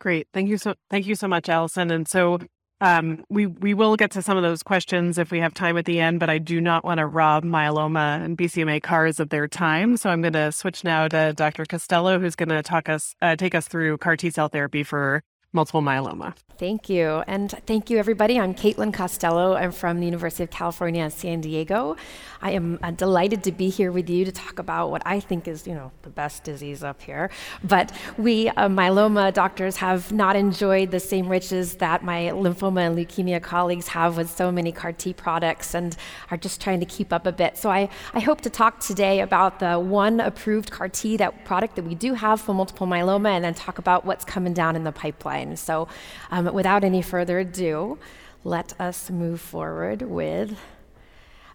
Great, 0.00 0.28
thank 0.32 0.48
you 0.48 0.58
so 0.58 0.74
thank 0.90 1.06
you 1.06 1.14
so 1.14 1.28
much, 1.28 1.48
Alison. 1.48 1.90
And 1.90 2.08
so 2.08 2.38
um, 2.80 3.24
we 3.28 3.46
we 3.46 3.74
will 3.74 3.96
get 3.96 4.10
to 4.12 4.22
some 4.22 4.36
of 4.36 4.42
those 4.42 4.62
questions 4.62 5.18
if 5.18 5.30
we 5.30 5.38
have 5.40 5.54
time 5.54 5.76
at 5.76 5.84
the 5.84 6.00
end, 6.00 6.20
but 6.20 6.30
I 6.30 6.38
do 6.38 6.60
not 6.60 6.84
want 6.84 6.98
to 6.98 7.06
rob 7.06 7.44
myeloma 7.44 8.24
and 8.24 8.36
BCMA 8.36 8.82
CARs 8.82 9.20
of 9.20 9.28
their 9.28 9.46
time. 9.46 9.96
So 9.96 10.10
I'm 10.10 10.20
going 10.20 10.32
to 10.32 10.50
switch 10.52 10.82
now 10.82 11.06
to 11.08 11.32
Dr. 11.32 11.64
Costello, 11.64 12.18
who's 12.18 12.34
going 12.36 12.48
to 12.48 12.62
talk 12.62 12.88
us 12.88 13.14
uh, 13.22 13.36
take 13.36 13.54
us 13.54 13.68
through 13.68 13.98
CAR 13.98 14.16
T 14.16 14.30
cell 14.30 14.48
therapy 14.48 14.82
for 14.82 15.22
multiple 15.52 15.82
myeloma. 15.82 16.34
Thank 16.58 16.88
you. 16.88 17.24
And 17.26 17.50
thank 17.66 17.90
you, 17.90 17.98
everybody. 17.98 18.38
I'm 18.38 18.54
Caitlin 18.54 18.94
Costello. 18.94 19.56
I'm 19.56 19.72
from 19.72 19.98
the 19.98 20.06
University 20.06 20.44
of 20.44 20.50
California, 20.50 21.10
San 21.10 21.40
Diego. 21.40 21.96
I 22.40 22.52
am 22.52 22.78
uh, 22.82 22.92
delighted 22.92 23.42
to 23.44 23.52
be 23.52 23.68
here 23.68 23.90
with 23.90 24.08
you 24.08 24.24
to 24.24 24.32
talk 24.32 24.60
about 24.60 24.90
what 24.90 25.02
I 25.04 25.18
think 25.18 25.48
is, 25.48 25.66
you 25.66 25.74
know, 25.74 25.90
the 26.02 26.10
best 26.10 26.44
disease 26.44 26.84
up 26.84 27.02
here. 27.02 27.30
But 27.64 27.90
we 28.16 28.48
uh, 28.50 28.68
myeloma 28.68 29.32
doctors 29.32 29.76
have 29.76 30.12
not 30.12 30.36
enjoyed 30.36 30.92
the 30.92 31.00
same 31.00 31.28
riches 31.28 31.76
that 31.76 32.04
my 32.04 32.30
lymphoma 32.32 32.86
and 32.86 32.96
leukemia 32.96 33.42
colleagues 33.42 33.88
have 33.88 34.16
with 34.16 34.30
so 34.30 34.52
many 34.52 34.70
CAR 34.70 34.92
T 34.92 35.12
products 35.12 35.74
and 35.74 35.96
are 36.30 36.36
just 36.36 36.60
trying 36.60 36.80
to 36.80 36.86
keep 36.86 37.12
up 37.12 37.26
a 37.26 37.32
bit. 37.32 37.58
So 37.58 37.70
I, 37.70 37.88
I 38.14 38.20
hope 38.20 38.40
to 38.42 38.50
talk 38.50 38.78
today 38.78 39.20
about 39.20 39.58
the 39.58 39.80
one 39.80 40.20
approved 40.20 40.70
CAR 40.70 40.88
T 40.88 41.16
that 41.16 41.44
product 41.44 41.74
that 41.76 41.84
we 41.84 41.96
do 41.96 42.14
have 42.14 42.40
for 42.40 42.54
multiple 42.54 42.86
myeloma 42.86 43.30
and 43.30 43.44
then 43.44 43.54
talk 43.54 43.78
about 43.78 44.04
what's 44.04 44.24
coming 44.24 44.52
down 44.52 44.76
in 44.76 44.84
the 44.84 44.92
pipeline. 44.92 45.41
So 45.56 45.88
um, 46.30 46.52
without 46.52 46.84
any 46.84 47.02
further 47.02 47.38
ado, 47.40 47.98
let 48.44 48.78
us 48.80 49.10
move 49.10 49.40
forward 49.40 50.02
with 50.02 50.58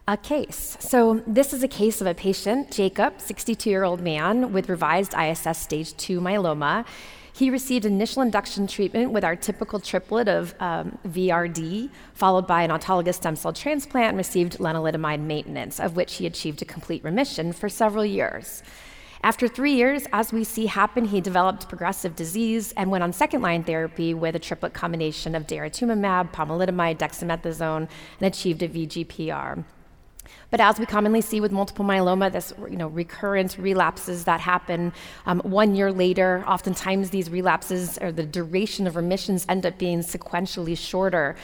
a 0.08 0.16
case. 0.16 0.78
So, 0.80 1.22
this 1.28 1.52
is 1.52 1.64
a 1.64 1.68
case 1.68 2.00
of 2.00 2.08
a 2.08 2.14
patient, 2.14 2.72
Jacob, 2.72 3.20
62 3.20 3.70
year 3.70 3.84
old 3.84 4.00
man 4.00 4.54
with 4.54 4.70
revised 4.70 5.14
ISS 5.14 5.58
stage 5.58 5.98
2 5.98 6.22
myeloma. 6.22 6.86
He 7.34 7.50
received 7.52 7.86
initial 7.86 8.24
induction 8.24 8.66
treatment 8.66 9.12
with 9.12 9.24
our 9.24 9.36
typical 9.36 9.80
triplet 9.80 10.28
of 10.28 10.56
um, 10.60 10.98
VRD, 11.08 11.90
followed 12.14 12.48
by 12.48 12.64
an 12.64 12.72
autologous 12.72 13.16
stem 13.16 13.36
cell 13.36 13.54
transplant, 13.54 14.10
and 14.10 14.18
received 14.18 14.58
lenalidomide 14.58 15.20
maintenance, 15.20 15.80
of 15.80 15.96
which 15.96 16.16
he 16.16 16.26
achieved 16.26 16.62
a 16.62 16.66
complete 16.66 17.04
remission 17.04 17.54
for 17.54 17.70
several 17.70 18.06
years. 18.06 18.64
After 19.28 19.49
three 19.49 19.74
years, 19.74 20.08
as 20.14 20.32
we 20.32 20.45
see 20.45 20.68
happen, 20.68 21.04
he 21.04 21.20
developed 21.20 21.68
progressive 21.68 22.16
disease 22.16 22.72
and 22.78 22.90
went 22.90 23.04
on 23.04 23.12
second 23.12 23.41
line 23.41 23.62
therapy 23.62 24.14
with 24.14 24.38
a 24.38 24.40
triplet 24.40 24.74
combination 24.74 25.36
of 25.36 25.45
daratumumab, 25.45 26.32
pomalidomide, 26.32 26.98
dexamethasone, 26.98 27.90
and 28.20 28.22
achieved 28.22 28.64
a 28.64 28.70
VGPR. 28.70 29.66
But 30.49 30.62
as 30.62 30.80
we 30.80 30.86
commonly 30.86 31.20
see 31.20 31.41
with 31.41 31.52
multiple 31.52 31.84
myeloma, 31.84 32.32
this 32.32 32.54
you 32.70 32.78
know 32.78 32.88
recurrent 32.88 33.58
relapses 33.58 34.24
that 34.24 34.40
happen 34.40 34.94
um, 35.26 35.41
one 35.41 35.76
year 35.76 35.91
later. 35.91 36.45
Oftentimes, 36.48 37.10
these 37.10 37.30
relapses 37.30 37.98
or 37.98 38.14
the 38.14 38.26
duration 38.26 38.88
of 38.88 38.95
remissions 38.95 39.45
end 39.49 39.66
up 39.66 39.78
being 39.78 39.99
sequentially 39.99 40.78
shorter 40.78 41.36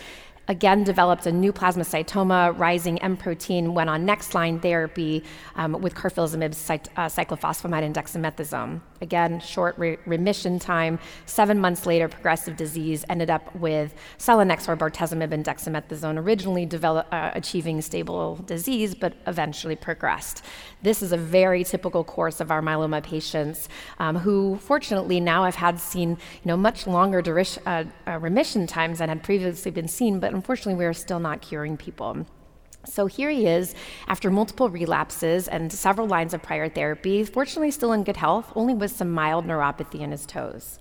again 0.47 0.83
developed 0.83 1.25
a 1.25 1.31
new 1.31 1.53
plasmacytoma, 1.53 2.57
rising 2.57 3.01
M 3.01 3.15
protein, 3.15 3.73
went 3.73 3.89
on 3.89 4.05
next 4.05 4.33
line 4.33 4.59
therapy 4.59 5.23
um, 5.55 5.73
with 5.81 5.95
carfilzomib, 5.95 6.53
uh, 6.97 7.07
cyclophosphamide, 7.07 7.83
and 7.83 7.95
dexamethasone. 7.95 8.81
Again, 9.01 9.39
short 9.39 9.77
re- 9.77 9.97
remission 10.05 10.59
time. 10.59 10.99
Seven 11.25 11.59
months 11.59 11.85
later, 11.85 12.07
progressive 12.07 12.57
disease 12.57 13.05
ended 13.09 13.29
up 13.29 13.53
with 13.55 13.93
selinexor, 14.17 14.77
bortezomib, 14.77 15.31
and 15.31 15.45
dexamethasone, 15.45 16.17
originally 16.17 16.65
develop, 16.65 17.07
uh, 17.11 17.31
achieving 17.33 17.81
stable 17.81 18.37
disease, 18.45 18.95
but 18.95 19.13
eventually 19.27 19.75
progressed. 19.75 20.43
This 20.81 21.01
is 21.01 21.11
a 21.11 21.17
very 21.17 21.63
typical 21.63 22.03
course 22.03 22.41
of 22.41 22.51
our 22.51 22.61
myeloma 22.61 23.01
patients 23.03 23.69
um, 23.99 24.17
who, 24.17 24.57
fortunately, 24.57 25.19
now 25.19 25.45
have 25.45 25.55
had 25.55 25.79
seen 25.79 26.09
you 26.11 26.17
know, 26.45 26.57
much 26.57 26.87
longer 26.87 27.21
durish, 27.21 27.57
uh, 27.65 27.85
uh, 28.09 28.19
remission 28.19 28.67
times 28.67 28.99
than 28.99 29.09
had 29.09 29.23
previously 29.23 29.71
been 29.71 29.87
seen, 29.87 30.19
but 30.19 30.32
unfortunately, 30.33 30.75
we 30.75 30.85
are 30.85 30.93
still 30.93 31.19
not 31.19 31.41
curing 31.41 31.77
people. 31.77 32.25
So 32.85 33.05
here 33.05 33.29
he 33.29 33.47
is 33.47 33.75
after 34.07 34.29
multiple 34.29 34.69
relapses 34.69 35.47
and 35.47 35.71
several 35.71 36.07
lines 36.07 36.33
of 36.33 36.41
prior 36.41 36.67
therapy, 36.67 37.23
fortunately 37.23 37.71
still 37.71 37.93
in 37.93 38.03
good 38.03 38.17
health, 38.17 38.51
only 38.55 38.73
with 38.73 38.91
some 38.91 39.11
mild 39.11 39.45
neuropathy 39.45 40.01
in 40.01 40.11
his 40.11 40.25
toes. 40.25 40.79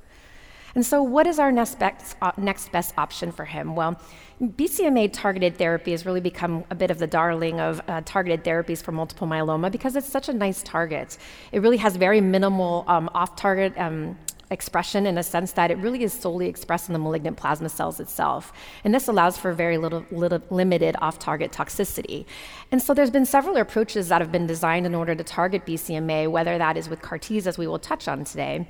And 0.74 0.84
so, 0.84 1.02
what 1.02 1.26
is 1.26 1.38
our 1.38 1.52
next 1.52 1.78
best, 1.78 2.16
uh, 2.22 2.32
next 2.38 2.72
best 2.72 2.94
option 2.96 3.30
for 3.30 3.44
him? 3.44 3.76
Well, 3.76 4.00
BCMA 4.42 5.12
targeted 5.12 5.58
therapy 5.58 5.90
has 5.90 6.06
really 6.06 6.20
become 6.20 6.64
a 6.70 6.74
bit 6.74 6.90
of 6.90 6.98
the 6.98 7.06
darling 7.06 7.60
of 7.60 7.82
uh, 7.88 8.00
targeted 8.04 8.42
therapies 8.42 8.82
for 8.82 8.90
multiple 8.90 9.26
myeloma 9.26 9.70
because 9.70 9.96
it's 9.96 10.08
such 10.08 10.28
a 10.28 10.32
nice 10.32 10.62
target. 10.62 11.18
It 11.52 11.60
really 11.60 11.76
has 11.76 11.96
very 11.96 12.20
minimal 12.20 12.84
um, 12.88 13.10
off 13.14 13.36
target 13.36 13.76
um, 13.78 14.16
expression 14.52 15.06
in 15.06 15.18
a 15.18 15.22
sense 15.22 15.52
that 15.52 15.70
it 15.70 15.78
really 15.78 16.04
is 16.04 16.12
solely 16.12 16.46
expressed 16.48 16.88
in 16.88 16.92
the 16.92 16.98
malignant 16.98 17.36
plasma 17.36 17.68
cells 17.68 17.98
itself. 17.98 18.52
And 18.84 18.94
this 18.94 19.08
allows 19.08 19.36
for 19.36 19.52
very 19.52 19.78
little, 19.78 20.04
little 20.10 20.40
limited 20.50 20.96
off 21.00 21.18
target 21.18 21.50
toxicity. 21.50 22.26
And 22.70 22.80
so 22.80 22.94
there's 22.94 23.10
been 23.10 23.26
several 23.26 23.56
approaches 23.56 24.08
that 24.08 24.20
have 24.20 24.30
been 24.30 24.46
designed 24.46 24.86
in 24.86 24.94
order 24.94 25.14
to 25.14 25.24
target 25.24 25.66
BCMA, 25.66 26.30
whether 26.30 26.58
that 26.58 26.76
is 26.76 26.88
with 26.88 27.02
CAR 27.02 27.18
Ts, 27.18 27.46
as 27.46 27.58
we 27.58 27.66
will 27.66 27.78
touch 27.78 28.06
on 28.06 28.24
today. 28.24 28.68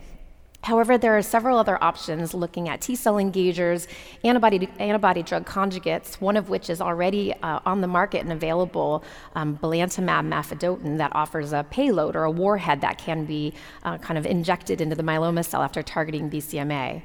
However, 0.62 0.96
there 0.96 1.16
are 1.18 1.22
several 1.22 1.58
other 1.58 1.82
options 1.82 2.34
looking 2.34 2.68
at 2.68 2.80
T 2.80 2.94
cell 2.94 3.14
engagers, 3.14 3.88
antibody, 4.22 4.68
antibody 4.78 5.22
drug 5.22 5.44
conjugates, 5.44 6.20
one 6.20 6.36
of 6.36 6.48
which 6.48 6.70
is 6.70 6.80
already 6.80 7.34
uh, 7.42 7.58
on 7.66 7.80
the 7.80 7.88
market 7.88 8.22
and 8.22 8.32
available, 8.32 9.02
um, 9.34 9.58
belantamab 9.58 10.28
mafodotin, 10.28 10.98
that 10.98 11.14
offers 11.16 11.52
a 11.52 11.64
payload 11.64 12.14
or 12.14 12.24
a 12.24 12.30
warhead 12.30 12.80
that 12.80 12.96
can 12.96 13.24
be 13.24 13.52
uh, 13.82 13.98
kind 13.98 14.16
of 14.16 14.24
injected 14.24 14.80
into 14.80 14.94
the 14.94 15.02
myeloma 15.02 15.44
cell 15.44 15.62
after 15.62 15.82
targeting 15.82 16.30
BCMA. 16.30 17.02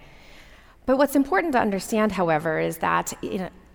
But 0.85 0.97
what's 0.97 1.15
important 1.15 1.53
to 1.53 1.59
understand, 1.59 2.13
however, 2.13 2.59
is 2.59 2.77
that 2.77 3.11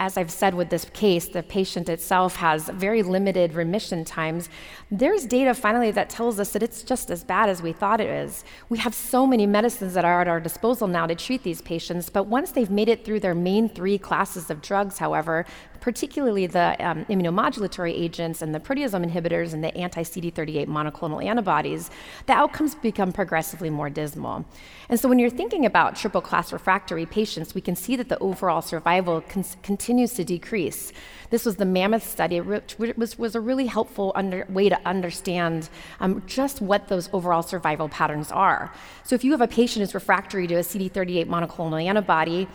as 0.03 0.17
I've 0.17 0.33
said 0.33 0.57
with 0.57 0.69
this 0.69 0.85
case, 0.87 1.29
the 1.29 1.45
patient 1.45 1.89
itself 1.89 2.35
has 2.35 2.69
very 2.71 3.05
limited 3.05 3.55
remission 3.55 4.05
times. 4.05 4.49
There's 4.91 5.27
data 5.27 5.55
finally 5.55 5.93
that 5.93 6.11
tells 6.11 6.41
us 6.41 6.51
that 6.55 6.63
it's 6.63 6.83
just 6.83 7.09
as 7.09 7.23
bad 7.23 7.49
as 7.49 7.63
we 7.63 7.73
thought 7.73 8.01
it 8.01 8.11
is. 8.11 8.45
We 8.69 8.79
have 8.79 8.97
so 8.97 9.29
many 9.29 9.47
medicines 9.47 9.95
that 9.95 10.05
are 10.05 10.21
at 10.21 10.27
our 10.27 10.41
disposal 10.41 10.89
now 10.89 11.07
to 11.07 11.15
treat 11.15 11.45
these 11.45 11.63
patients, 11.63 12.11
but 12.11 12.25
once 12.25 12.51
they've 12.51 12.69
made 12.69 12.89
it 12.89 13.05
through 13.05 13.21
their 13.21 13.37
main 13.37 13.69
three 13.69 13.97
classes 13.97 14.51
of 14.51 14.61
drugs, 14.61 14.99
however, 14.99 15.47
particularly 15.83 16.47
the 16.47 16.77
um, 16.79 17.05
immunomodulatory 17.07 17.93
agents 17.93 18.41
and 18.41 18.55
the 18.55 18.61
proteasome 18.61 19.05
inhibitors 19.05 19.53
and 19.53 19.63
the 19.63 19.77
anti 19.77 20.03
CD38 20.03 20.67
monoclonal 20.67 21.23
antibodies, 21.23 21.91
the 22.27 22.33
outcomes 22.33 22.77
become 22.77 23.13
progressively 23.13 23.69
more 23.69 23.91
dismal. 23.91 24.45
And 24.89 24.99
so 24.99 25.09
when 25.09 25.19
you're 25.19 25.29
thinking 25.29 25.67
about 25.67 25.97
triple 25.97 26.21
class 26.21 26.53
refractory 26.53 27.05
patients, 27.05 27.55
we 27.55 27.61
can 27.61 27.75
see 27.75 27.97
that 27.97 28.09
the 28.09 28.19
overall 28.19 28.63
survival 28.63 29.23
con- 29.23 29.45
continues 29.63 29.92
continues 29.93 30.15
to 30.15 30.25
decrease. 30.25 30.91
This 31.29 31.45
was 31.45 31.57
the 31.57 31.67
Mammoth 31.67 32.03
study, 32.03 32.41
which 32.41 32.79
was, 32.97 33.19
was 33.19 33.35
a 33.35 33.41
really 33.41 33.67
helpful 33.67 34.11
under, 34.15 34.47
way 34.49 34.71
to 34.71 34.89
understand 34.89 35.69
um, 36.01 36.23
just 36.27 36.63
what 36.63 36.89
those 36.89 37.11
overall 37.13 37.43
survival 37.43 37.91
patterns 37.91 38.33
are. 38.33 38.73
So, 39.05 39.15
if 39.15 39.23
you 39.23 39.33
have 39.33 39.43
a 39.43 39.47
patient 39.47 39.83
who's 39.83 39.93
refractory 39.93 40.47
to 40.47 40.55
a 40.55 40.61
CD38 40.61 41.27
monoclonal 41.27 41.85
antibody, 41.85 42.49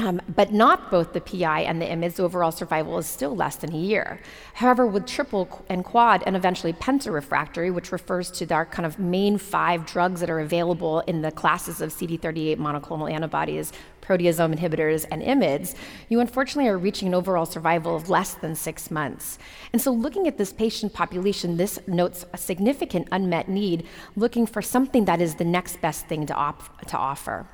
um, 0.00 0.20
but 0.36 0.52
not 0.52 0.90
both 0.90 1.14
the 1.14 1.20
PI 1.20 1.62
and 1.62 1.80
the 1.80 1.86
IMiDs, 1.86 2.20
overall 2.20 2.52
survival 2.52 2.98
is 2.98 3.06
still 3.06 3.34
less 3.34 3.56
than 3.56 3.72
a 3.72 3.78
year. 3.78 4.20
However, 4.52 4.86
with 4.86 5.06
triple 5.06 5.64
and 5.70 5.84
quad 5.84 6.22
and 6.26 6.36
eventually 6.36 6.74
pentarefractory, 6.74 7.72
which 7.74 7.92
refers 7.92 8.30
to 8.32 8.54
our 8.54 8.66
kind 8.66 8.84
of 8.84 8.98
main 8.98 9.38
five 9.38 9.86
drugs 9.86 10.20
that 10.20 10.30
are 10.30 10.40
available 10.40 11.00
in 11.00 11.22
the 11.22 11.32
classes 11.32 11.80
of 11.80 11.90
CD38 11.90 12.58
monoclonal 12.58 13.10
antibodies, 13.10 13.72
proteasome 14.08 14.56
inhibitors, 14.56 15.04
and 15.10 15.22
IMiDs, 15.22 15.74
you 16.08 16.20
unfortunately 16.20 16.70
are 16.70 16.78
reaching 16.78 17.08
an 17.08 17.14
overall 17.14 17.44
survival 17.44 17.94
of 17.94 18.08
less 18.08 18.34
than 18.34 18.54
six 18.54 18.90
months. 18.90 19.38
And 19.72 19.82
so, 19.82 19.92
looking 19.92 20.26
at 20.26 20.38
this 20.38 20.52
patient 20.52 20.94
population, 20.94 21.56
this 21.58 21.78
notes 21.86 22.24
a 22.32 22.38
significant 22.38 23.08
unmet 23.12 23.48
need, 23.48 23.86
looking 24.16 24.46
for 24.46 24.62
something 24.62 25.04
that 25.04 25.20
is 25.20 25.34
the 25.34 25.44
next 25.44 25.80
best 25.82 26.06
thing 26.06 26.24
to, 26.26 26.34
op- 26.34 26.80
to 26.86 26.96
offer. 26.96 27.46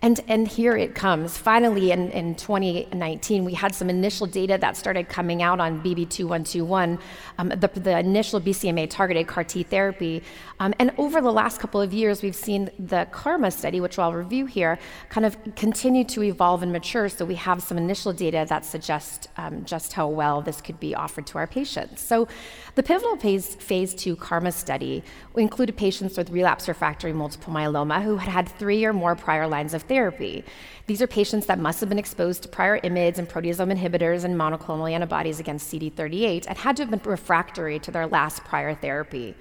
And, 0.00 0.20
and 0.28 0.46
here 0.46 0.76
it 0.76 0.94
comes. 0.94 1.36
Finally, 1.36 1.90
in, 1.90 2.12
in 2.12 2.36
2019, 2.36 3.44
we 3.44 3.52
had 3.52 3.74
some 3.74 3.90
initial 3.90 4.28
data 4.28 4.56
that 4.60 4.76
started 4.76 5.08
coming 5.08 5.42
out 5.42 5.58
on 5.58 5.82
BB2121, 5.82 7.00
um, 7.38 7.48
the, 7.48 7.68
the 7.74 7.98
initial 7.98 8.40
BCMA 8.40 8.88
targeted 8.88 9.26
CAR 9.26 9.42
T 9.42 9.64
therapy. 9.64 10.22
Um, 10.60 10.72
and 10.78 10.92
over 10.98 11.20
the 11.20 11.32
last 11.32 11.58
couple 11.58 11.80
of 11.80 11.92
years, 11.92 12.22
we've 12.22 12.36
seen 12.36 12.70
the 12.78 13.08
KarMMa 13.10 13.52
study, 13.52 13.80
which 13.80 13.98
I'll 13.98 14.12
review 14.12 14.46
here, 14.46 14.78
kind 15.08 15.26
of 15.26 15.36
continue 15.56 16.04
to 16.04 16.22
evolve 16.22 16.62
and 16.62 16.70
mature. 16.70 17.08
So 17.08 17.24
we 17.24 17.34
have 17.34 17.60
some 17.60 17.76
initial 17.76 18.12
data 18.12 18.46
that 18.48 18.64
suggest 18.64 19.28
um, 19.36 19.64
just 19.64 19.94
how 19.94 20.06
well 20.06 20.42
this 20.42 20.60
could 20.60 20.78
be 20.78 20.94
offered 20.94 21.26
to 21.28 21.38
our 21.38 21.48
patients. 21.48 22.02
So 22.02 22.28
the 22.76 22.84
pivotal 22.84 23.16
phase, 23.16 23.56
phase 23.56 23.96
two 23.96 24.14
KarMMa 24.14 24.52
study 24.52 25.02
included 25.36 25.76
patients 25.76 26.16
with 26.16 26.30
relapse 26.30 26.68
refractory 26.68 27.12
multiple 27.12 27.52
myeloma 27.52 28.00
who 28.00 28.16
had 28.16 28.30
had 28.30 28.48
three 28.48 28.84
or 28.84 28.92
more 28.92 29.16
prior 29.16 29.48
lines 29.48 29.74
of 29.74 29.87
therapy. 29.88 30.44
These 30.86 31.02
are 31.02 31.06
patients 31.06 31.46
that 31.46 31.58
must 31.58 31.80
have 31.80 31.88
been 31.88 31.98
exposed 31.98 32.42
to 32.42 32.48
prior 32.48 32.78
IMiDs 32.80 33.18
and 33.18 33.28
proteasome 33.28 33.76
inhibitors 33.76 34.24
and 34.24 34.34
monoclonal 34.36 34.90
antibodies 34.90 35.40
against 35.40 35.72
CD38 35.72 36.46
and 36.46 36.56
had 36.56 36.76
to 36.76 36.82
have 36.82 36.90
been 36.90 37.00
refractory 37.04 37.78
to 37.80 37.90
their 37.90 38.06
last 38.06 38.44
prior 38.44 38.74
therapy. 38.74 39.34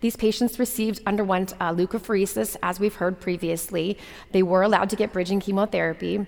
These 0.00 0.16
patients 0.16 0.58
received, 0.58 1.00
underwent 1.06 1.54
uh, 1.60 1.72
leukapheresis, 1.72 2.56
as 2.62 2.78
we've 2.78 2.94
heard 2.94 3.20
previously. 3.20 3.98
They 4.32 4.42
were 4.42 4.62
allowed 4.62 4.90
to 4.90 4.96
get 4.96 5.12
bridging 5.12 5.40
chemotherapy. 5.40 6.26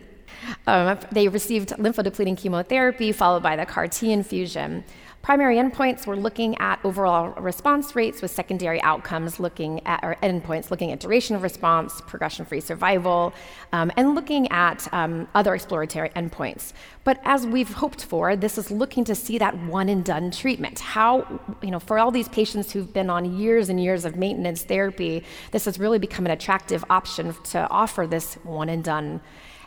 Um, 0.67 0.99
they 1.13 1.29
received 1.29 1.71
lymphodepleting 1.71 2.37
chemotherapy 2.39 3.13
followed 3.13 3.43
by 3.43 3.57
the 3.57 3.67
CAR 3.67 3.89
T 3.89 4.13
infusion. 4.13 4.85
Primary 5.27 5.57
endpoints, 5.57 6.07
we're 6.07 6.15
looking 6.15 6.57
at 6.59 6.79
overall 6.85 7.33
response 7.41 7.97
rates 7.97 8.23
with 8.23 8.31
secondary 8.31 8.81
outcomes 8.83 9.41
looking 9.41 9.85
at, 9.85 9.99
or 10.05 10.15
endpoints 10.23 10.71
looking 10.71 10.93
at 10.93 11.01
duration 11.01 11.35
of 11.35 11.43
response, 11.43 12.01
progression 12.03 12.45
free 12.45 12.61
survival, 12.61 13.35
um, 13.73 13.91
and 13.97 14.15
looking 14.15 14.49
at 14.53 14.87
um, 14.95 15.27
other 15.35 15.53
exploratory 15.57 16.11
endpoints. 16.11 16.73
But 17.03 17.21
as 17.25 17.45
we've 17.45 17.73
hoped 17.73 18.05
for, 18.05 18.37
this 18.37 18.57
is 18.57 18.71
looking 18.71 19.03
to 19.03 19.17
see 19.17 19.37
that 19.39 19.59
one 19.65 19.89
and 19.89 20.05
done 20.05 20.31
treatment. 20.31 20.79
How, 20.79 21.41
you 21.61 21.73
know, 21.73 21.81
for 21.81 21.99
all 21.99 22.13
these 22.13 22.29
patients 22.29 22.71
who've 22.71 22.93
been 22.93 23.11
on 23.11 23.37
years 23.37 23.69
and 23.69 23.83
years 23.83 24.05
of 24.05 24.15
maintenance 24.15 24.63
therapy, 24.63 25.25
this 25.51 25.65
has 25.65 25.81
really 25.81 25.99
become 25.99 26.25
an 26.27 26.31
attractive 26.31 26.85
option 26.89 27.35
to 27.51 27.69
offer 27.69 28.07
this 28.07 28.35
one 28.45 28.69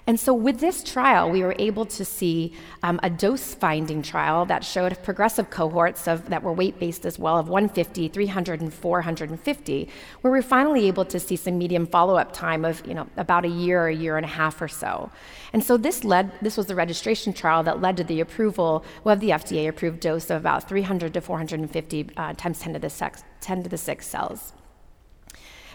and 0.07 0.19
so, 0.19 0.33
with 0.33 0.59
this 0.59 0.83
trial, 0.83 1.29
we 1.29 1.43
were 1.43 1.55
able 1.59 1.85
to 1.85 2.03
see 2.03 2.53
um, 2.83 2.99
a 3.03 3.09
dose 3.09 3.53
finding 3.53 4.01
trial 4.01 4.45
that 4.45 4.63
showed 4.63 4.97
progressive 5.03 5.49
cohorts 5.49 6.07
of, 6.07 6.29
that 6.29 6.41
were 6.41 6.53
weight 6.53 6.79
based 6.79 7.05
as 7.05 7.19
well 7.19 7.37
of 7.37 7.47
150, 7.47 8.07
300, 8.07 8.61
and 8.61 8.73
450, 8.73 9.89
where 10.21 10.33
we 10.33 10.39
are 10.39 10.41
finally 10.41 10.87
able 10.87 11.05
to 11.05 11.19
see 11.19 11.35
some 11.35 11.57
medium 11.57 11.85
follow 11.85 12.15
up 12.15 12.33
time 12.33 12.65
of 12.65 12.85
you 12.87 12.93
know, 12.93 13.07
about 13.17 13.45
a 13.45 13.49
year, 13.49 13.87
a 13.87 13.95
year 13.95 14.17
and 14.17 14.25
a 14.25 14.29
half 14.29 14.61
or 14.61 14.67
so. 14.67 15.11
And 15.53 15.63
so, 15.63 15.77
this, 15.77 16.03
led, 16.03 16.31
this 16.41 16.57
was 16.57 16.67
the 16.67 16.75
registration 16.75 17.33
trial 17.33 17.63
that 17.63 17.81
led 17.81 17.97
to 17.97 18.03
the 18.03 18.19
approval 18.19 18.83
of 19.05 19.19
the 19.19 19.29
FDA 19.29 19.67
approved 19.67 19.99
dose 19.99 20.29
of 20.29 20.37
about 20.37 20.67
300 20.67 21.13
to 21.13 21.21
450 21.21 22.09
uh, 22.17 22.33
times 22.33 22.59
10 22.59 22.73
to 22.73 22.79
the 22.79 22.89
6, 22.89 23.23
10 23.41 23.63
to 23.63 23.69
the 23.69 23.77
6 23.77 24.07
cells. 24.07 24.53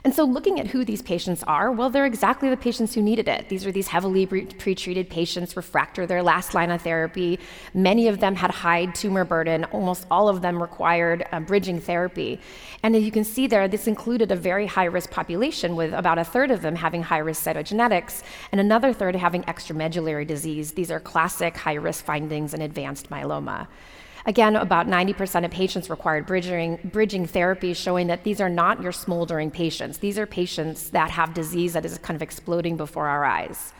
And 0.04 0.14
so, 0.14 0.24
looking 0.24 0.60
at 0.60 0.66
who 0.66 0.84
these 0.84 1.00
patients 1.00 1.42
are, 1.44 1.72
well, 1.72 1.88
they're 1.88 2.04
exactly 2.04 2.50
the 2.50 2.58
patients 2.58 2.94
who 2.94 3.00
needed 3.00 3.26
it. 3.26 3.48
These 3.48 3.64
are 3.64 3.72
these 3.72 3.88
heavily 3.88 4.26
pretreated 4.26 5.08
patients, 5.08 5.56
refractory 5.56 6.04
their 6.04 6.22
last 6.22 6.52
line 6.52 6.70
of 6.70 6.82
therapy. 6.82 7.38
Many 7.72 8.08
of 8.08 8.20
them 8.20 8.34
had 8.34 8.50
high 8.50 8.84
tumor 8.86 9.24
burden. 9.24 9.64
Almost 9.64 10.06
all 10.10 10.28
of 10.28 10.42
them 10.42 10.60
required 10.60 11.24
uh, 11.32 11.40
bridging 11.40 11.80
therapy. 11.80 12.38
And 12.82 12.94
as 12.94 13.02
you 13.02 13.10
can 13.10 13.24
see 13.24 13.46
there, 13.46 13.66
this 13.66 13.86
included 13.86 14.30
a 14.30 14.36
very 14.36 14.66
high 14.66 14.84
risk 14.84 15.10
population, 15.10 15.74
with 15.74 15.94
about 15.94 16.18
a 16.18 16.24
third 16.24 16.50
of 16.50 16.60
them 16.60 16.76
having 16.76 17.02
high 17.02 17.18
risk 17.18 17.42
cytogenetics 17.42 18.22
and 18.52 18.60
another 18.60 18.92
third 18.92 19.16
having 19.16 19.42
extramedullary 19.44 20.26
disease. 20.26 20.72
These 20.72 20.90
are 20.90 21.00
classic 21.00 21.56
high 21.56 21.74
risk 21.74 22.04
findings 22.04 22.52
in 22.52 22.60
advanced 22.60 23.08
myeloma. 23.08 23.68
Again, 24.26 24.56
about 24.56 24.86
90% 24.86 25.44
of 25.44 25.50
patients 25.50 25.90
required 25.90 26.24
bridging, 26.24 26.78
bridging 26.84 27.26
therapy, 27.26 27.74
showing 27.74 28.06
that 28.06 28.24
these 28.24 28.40
are 28.40 28.48
not 28.48 28.80
your 28.80 28.92
smoldering 28.92 29.50
patients. 29.50 29.98
These 29.98 30.18
are 30.18 30.24
patients 30.24 30.90
that 30.90 31.10
have 31.10 31.34
disease 31.34 31.74
that 31.74 31.84
is 31.84 31.98
kind 31.98 32.16
of 32.16 32.22
exploding 32.22 32.78
before 32.78 33.06
our 33.06 33.24
eyes. 33.24 33.74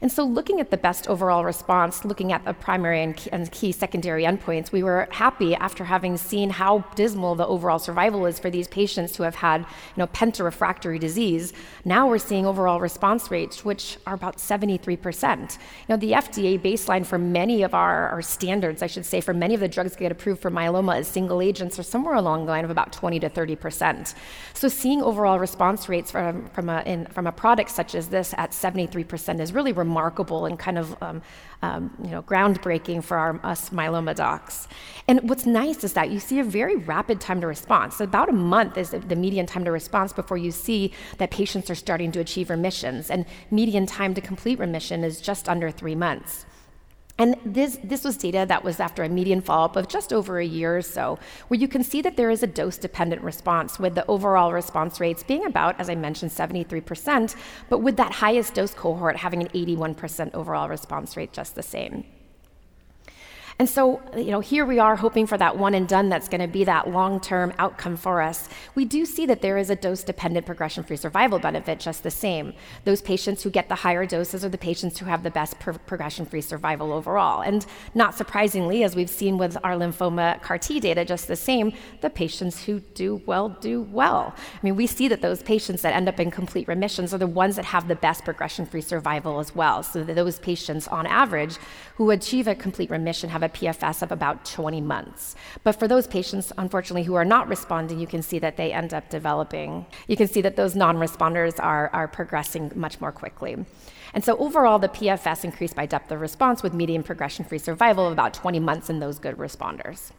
And 0.00 0.12
so, 0.12 0.24
looking 0.24 0.60
at 0.60 0.70
the 0.70 0.76
best 0.76 1.08
overall 1.08 1.44
response, 1.44 2.04
looking 2.04 2.32
at 2.32 2.44
the 2.44 2.54
primary 2.54 3.02
and 3.02 3.16
key, 3.16 3.30
and 3.32 3.50
key, 3.50 3.72
secondary 3.72 4.22
endpoints, 4.22 4.70
we 4.70 4.84
were 4.84 5.08
happy 5.10 5.56
after 5.56 5.84
having 5.84 6.16
seen 6.16 6.50
how 6.50 6.84
dismal 6.94 7.34
the 7.34 7.46
overall 7.46 7.80
survival 7.80 8.24
is 8.24 8.38
for 8.38 8.48
these 8.48 8.68
patients 8.68 9.16
who 9.16 9.24
have 9.24 9.34
had, 9.34 9.62
you 9.62 9.66
know, 9.96 10.06
pentarefractory 10.08 11.00
disease. 11.00 11.52
Now 11.84 12.08
we're 12.08 12.18
seeing 12.18 12.46
overall 12.46 12.80
response 12.80 13.30
rates 13.30 13.64
which 13.64 13.98
are 14.06 14.14
about 14.14 14.36
73%. 14.36 15.52
You 15.52 15.58
know, 15.88 15.96
the 15.96 16.12
FDA 16.12 16.60
baseline 16.60 17.04
for 17.04 17.18
many 17.18 17.62
of 17.64 17.74
our, 17.74 18.08
our 18.10 18.22
standards, 18.22 18.82
I 18.82 18.86
should 18.86 19.04
say, 19.04 19.20
for 19.20 19.34
many 19.34 19.54
of 19.54 19.60
the 19.60 19.68
drugs 19.68 19.92
that 19.92 19.98
get 19.98 20.12
approved 20.12 20.40
for 20.40 20.50
myeloma 20.50 20.98
as 20.98 21.08
single 21.08 21.42
agents 21.42 21.76
are 21.78 21.82
somewhere 21.82 22.14
along 22.14 22.46
the 22.46 22.52
line 22.52 22.64
of 22.64 22.70
about 22.70 22.92
20 22.92 23.18
to 23.20 23.30
30%. 23.30 24.14
So, 24.54 24.68
seeing 24.68 25.02
overall 25.02 25.40
response 25.40 25.88
rates 25.88 26.12
from, 26.12 26.46
from, 26.50 26.68
a, 26.68 26.82
in, 26.86 27.06
from 27.06 27.26
a 27.26 27.32
product 27.32 27.70
such 27.70 27.96
as 27.96 28.08
this 28.08 28.32
at 28.36 28.52
73% 28.52 29.40
is 29.40 29.52
really 29.52 29.72
remarkable 29.72 29.87
remarkable 29.88 30.40
and 30.46 30.58
kind 30.58 30.78
of 30.78 30.86
um, 31.02 31.22
um, 31.62 31.82
you 32.04 32.10
know, 32.10 32.22
groundbreaking 32.22 33.02
for 33.02 33.16
our, 33.16 33.40
us 33.44 33.70
myeloma 33.70 34.14
docs. 34.14 34.68
And 35.08 35.28
what's 35.28 35.46
nice 35.46 35.82
is 35.82 35.92
that 35.94 36.10
you 36.10 36.20
see 36.20 36.38
a 36.38 36.44
very 36.44 36.76
rapid 36.76 37.20
time 37.20 37.40
to 37.40 37.46
response. 37.46 37.96
So 37.96 38.04
about 38.04 38.28
a 38.28 38.32
month 38.56 38.78
is 38.78 38.90
the 38.90 39.16
median 39.16 39.46
time 39.46 39.64
to 39.64 39.72
response 39.72 40.12
before 40.12 40.36
you 40.36 40.52
see 40.52 40.92
that 41.18 41.30
patients 41.30 41.70
are 41.70 41.74
starting 41.74 42.12
to 42.12 42.20
achieve 42.20 42.50
remissions. 42.50 43.10
And 43.10 43.24
median 43.50 43.86
time 43.86 44.14
to 44.14 44.20
complete 44.20 44.58
remission 44.58 45.04
is 45.04 45.20
just 45.20 45.48
under 45.48 45.70
three 45.70 45.94
months. 45.94 46.46
And 47.20 47.34
this, 47.44 47.80
this 47.82 48.04
was 48.04 48.16
data 48.16 48.46
that 48.48 48.62
was 48.62 48.78
after 48.78 49.02
a 49.02 49.08
median 49.08 49.40
follow 49.40 49.64
up 49.64 49.74
of 49.74 49.88
just 49.88 50.12
over 50.12 50.38
a 50.38 50.46
year 50.46 50.76
or 50.76 50.82
so, 50.82 51.18
where 51.48 51.58
you 51.58 51.66
can 51.66 51.82
see 51.82 52.00
that 52.02 52.16
there 52.16 52.30
is 52.30 52.44
a 52.44 52.46
dose 52.46 52.78
dependent 52.78 53.22
response, 53.22 53.78
with 53.80 53.96
the 53.96 54.06
overall 54.06 54.52
response 54.52 55.00
rates 55.00 55.24
being 55.24 55.44
about, 55.44 55.78
as 55.80 55.90
I 55.90 55.96
mentioned, 55.96 56.30
73%, 56.30 57.34
but 57.68 57.78
with 57.78 57.96
that 57.96 58.12
highest 58.12 58.54
dose 58.54 58.72
cohort 58.72 59.16
having 59.16 59.42
an 59.42 59.48
81% 59.48 60.32
overall 60.32 60.68
response 60.68 61.16
rate 61.16 61.32
just 61.32 61.56
the 61.56 61.62
same. 61.62 62.04
And 63.60 63.68
so, 63.68 64.00
you 64.16 64.30
know, 64.30 64.38
here 64.38 64.64
we 64.64 64.78
are 64.78 64.94
hoping 64.94 65.26
for 65.26 65.36
that 65.36 65.58
one 65.58 65.74
and 65.74 65.88
done 65.88 66.08
that's 66.08 66.28
going 66.28 66.40
to 66.40 66.46
be 66.46 66.62
that 66.62 66.90
long 66.90 67.18
term 67.18 67.52
outcome 67.58 67.96
for 67.96 68.22
us. 68.22 68.48
We 68.76 68.84
do 68.84 69.04
see 69.04 69.26
that 69.26 69.42
there 69.42 69.58
is 69.58 69.68
a 69.68 69.74
dose 69.74 70.04
dependent 70.04 70.46
progression 70.46 70.84
free 70.84 70.96
survival 70.96 71.40
benefit 71.40 71.80
just 71.80 72.04
the 72.04 72.10
same. 72.12 72.52
Those 72.84 73.02
patients 73.02 73.42
who 73.42 73.50
get 73.50 73.68
the 73.68 73.74
higher 73.74 74.06
doses 74.06 74.44
are 74.44 74.48
the 74.48 74.58
patients 74.58 75.00
who 75.00 75.06
have 75.06 75.24
the 75.24 75.32
best 75.32 75.58
pro- 75.58 75.76
progression 75.76 76.24
free 76.24 76.40
survival 76.40 76.92
overall. 76.92 77.40
And 77.40 77.66
not 77.96 78.14
surprisingly, 78.14 78.84
as 78.84 78.94
we've 78.94 79.10
seen 79.10 79.38
with 79.38 79.56
our 79.64 79.72
lymphoma 79.72 80.40
CAR 80.40 80.58
T 80.58 80.78
data, 80.78 81.04
just 81.04 81.26
the 81.26 81.34
same, 81.34 81.72
the 82.00 82.10
patients 82.10 82.62
who 82.64 82.78
do 82.78 83.20
well 83.26 83.48
do 83.48 83.82
well. 83.90 84.36
I 84.36 84.58
mean, 84.62 84.76
we 84.76 84.86
see 84.86 85.08
that 85.08 85.20
those 85.20 85.42
patients 85.42 85.82
that 85.82 85.94
end 85.94 86.08
up 86.08 86.20
in 86.20 86.30
complete 86.30 86.68
remissions 86.68 87.12
are 87.12 87.18
the 87.18 87.26
ones 87.26 87.56
that 87.56 87.64
have 87.64 87.88
the 87.88 87.96
best 87.96 88.24
progression 88.24 88.66
free 88.66 88.82
survival 88.82 89.40
as 89.40 89.52
well. 89.56 89.82
So 89.82 90.04
those 90.04 90.38
patients, 90.38 90.86
on 90.86 91.08
average, 91.08 91.56
who 91.96 92.12
achieve 92.12 92.46
a 92.46 92.54
complete 92.54 92.90
remission 92.90 93.30
have 93.30 93.42
a 93.42 93.47
PFS 93.48 94.02
of 94.02 94.12
about 94.12 94.44
20 94.44 94.80
months. 94.80 95.34
But 95.64 95.72
for 95.72 95.88
those 95.88 96.06
patients, 96.06 96.52
unfortunately, 96.58 97.04
who 97.04 97.14
are 97.14 97.24
not 97.24 97.48
responding, 97.48 97.98
you 97.98 98.06
can 98.06 98.22
see 98.22 98.38
that 98.38 98.56
they 98.56 98.72
end 98.72 98.94
up 98.94 99.08
developing. 99.10 99.86
You 100.06 100.16
can 100.16 100.28
see 100.28 100.40
that 100.42 100.56
those 100.56 100.74
non 100.74 100.96
responders 100.96 101.62
are, 101.62 101.90
are 101.92 102.08
progressing 102.08 102.72
much 102.74 103.00
more 103.00 103.12
quickly. 103.12 103.56
And 104.14 104.24
so 104.24 104.36
overall, 104.38 104.78
the 104.78 104.88
PFS 104.88 105.44
increased 105.44 105.76
by 105.76 105.86
depth 105.86 106.10
of 106.10 106.20
response 106.20 106.62
with 106.62 106.72
median 106.72 107.02
progression 107.02 107.44
free 107.44 107.58
survival 107.58 108.06
of 108.06 108.12
about 108.12 108.34
20 108.34 108.58
months 108.60 108.88
in 108.90 109.00
those 109.00 109.18
good 109.18 109.36
responders. 109.36 110.12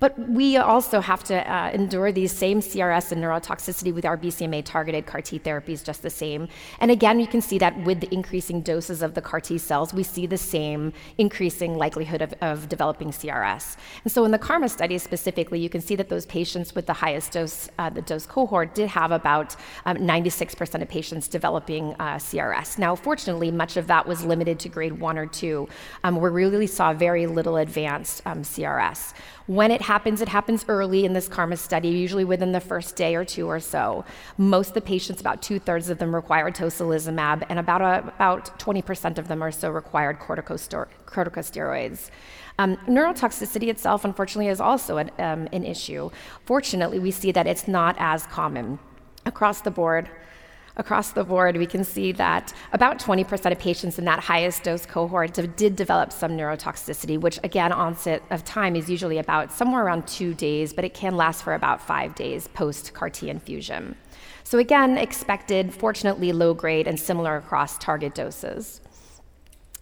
But 0.00 0.18
we 0.18 0.56
also 0.56 1.00
have 1.00 1.22
to 1.24 1.36
uh, 1.50 1.70
endure 1.72 2.10
these 2.10 2.32
same 2.32 2.60
CRS 2.60 3.12
and 3.12 3.22
neurotoxicity 3.22 3.94
with 3.94 4.06
our 4.06 4.16
BCMA 4.16 4.64
targeted 4.64 5.06
CAR 5.06 5.20
T 5.20 5.38
therapies 5.38 5.84
just 5.84 6.02
the 6.02 6.10
same. 6.10 6.48
And 6.80 6.90
again, 6.90 7.20
you 7.20 7.26
can 7.26 7.42
see 7.42 7.58
that 7.58 7.78
with 7.84 8.00
the 8.00 8.12
increasing 8.12 8.62
doses 8.62 9.02
of 9.02 9.14
the 9.14 9.20
CAR 9.20 9.40
T 9.40 9.58
cells, 9.58 9.92
we 9.92 10.02
see 10.02 10.26
the 10.26 10.38
same 10.38 10.94
increasing 11.18 11.76
likelihood 11.76 12.22
of, 12.22 12.34
of 12.40 12.68
developing 12.68 13.10
CRS. 13.10 13.76
And 14.04 14.12
so 14.12 14.24
in 14.24 14.30
the 14.30 14.38
KarMMa 14.38 14.70
study 14.70 14.96
specifically, 14.96 15.60
you 15.60 15.68
can 15.68 15.82
see 15.82 15.96
that 15.96 16.08
those 16.08 16.24
patients 16.24 16.74
with 16.74 16.86
the 16.86 16.94
highest 16.94 17.32
dose, 17.32 17.68
uh, 17.78 17.90
the 17.90 18.02
dose 18.02 18.24
cohort, 18.24 18.74
did 18.74 18.88
have 18.88 19.12
about 19.12 19.54
um, 19.84 19.98
96% 19.98 20.80
of 20.80 20.88
patients 20.88 21.28
developing 21.28 21.94
uh, 22.00 22.16
CRS. 22.16 22.78
Now, 22.78 22.94
fortunately, 22.94 23.50
much 23.50 23.76
of 23.76 23.86
that 23.88 24.06
was 24.06 24.24
limited 24.24 24.58
to 24.60 24.70
grade 24.70 24.98
one 24.98 25.18
or 25.18 25.26
two, 25.26 25.68
um, 26.04 26.16
where 26.16 26.32
we 26.32 26.44
really 26.44 26.66
saw 26.66 26.94
very 26.94 27.26
little 27.26 27.58
advanced 27.58 28.22
um, 28.24 28.42
CRS. 28.42 29.12
When 29.50 29.72
it 29.72 29.82
happens, 29.82 30.20
it 30.20 30.28
happens 30.28 30.64
early 30.68 31.04
in 31.04 31.12
this 31.12 31.28
KarMMa 31.28 31.58
study, 31.58 31.88
usually 31.88 32.24
within 32.24 32.52
the 32.52 32.60
first 32.60 32.94
day 32.94 33.16
or 33.16 33.24
two 33.24 33.48
or 33.48 33.58
so. 33.58 34.04
Most 34.38 34.68
of 34.68 34.74
the 34.74 34.80
patients, 34.80 35.20
about 35.20 35.42
two 35.42 35.58
thirds 35.58 35.90
of 35.90 35.98
them, 35.98 36.14
require 36.14 36.52
tocilizumab, 36.52 37.46
and 37.48 37.58
about, 37.58 37.80
a, 37.80 38.06
about 38.14 38.56
20% 38.60 39.18
of 39.18 39.26
them 39.26 39.42
or 39.42 39.50
so 39.50 39.68
required 39.68 40.20
corticosteroids. 40.20 42.10
Um, 42.60 42.76
neurotoxicity 42.86 43.66
itself, 43.66 44.04
unfortunately, 44.04 44.52
is 44.52 44.60
also 44.60 44.98
an, 44.98 45.10
um, 45.18 45.48
an 45.50 45.64
issue. 45.64 46.10
Fortunately, 46.44 47.00
we 47.00 47.10
see 47.10 47.32
that 47.32 47.48
it's 47.48 47.66
not 47.66 47.96
as 47.98 48.26
common 48.26 48.78
across 49.26 49.62
the 49.62 49.72
board 49.72 50.08
across 50.80 51.12
the 51.12 51.22
board, 51.22 51.56
we 51.56 51.66
can 51.66 51.84
see 51.84 52.10
that 52.12 52.52
about 52.72 52.98
20% 52.98 53.52
of 53.52 53.58
patients 53.58 53.98
in 53.98 54.06
that 54.06 54.18
highest 54.18 54.64
dose 54.64 54.86
cohort 54.86 55.34
did 55.56 55.76
develop 55.76 56.10
some 56.10 56.32
neurotoxicity, 56.32 57.20
which 57.20 57.38
again, 57.44 57.70
onset 57.70 58.22
of 58.30 58.44
time 58.44 58.74
is 58.74 58.90
usually 58.90 59.18
about 59.18 59.52
somewhere 59.52 59.84
around 59.84 60.08
two 60.08 60.34
days, 60.34 60.72
but 60.72 60.84
it 60.84 60.94
can 60.94 61.16
last 61.16 61.42
for 61.44 61.54
about 61.54 61.80
five 61.80 62.14
days 62.14 62.48
post 62.48 62.94
CAR 62.94 63.10
T 63.10 63.28
infusion. 63.28 63.94
So, 64.42 64.58
again, 64.58 64.98
expected, 64.98 65.72
fortunately 65.72 66.32
low 66.32 66.54
grade 66.54 66.88
and 66.88 66.98
similar 66.98 67.36
across 67.36 67.78
target 67.78 68.14
doses. 68.14 68.80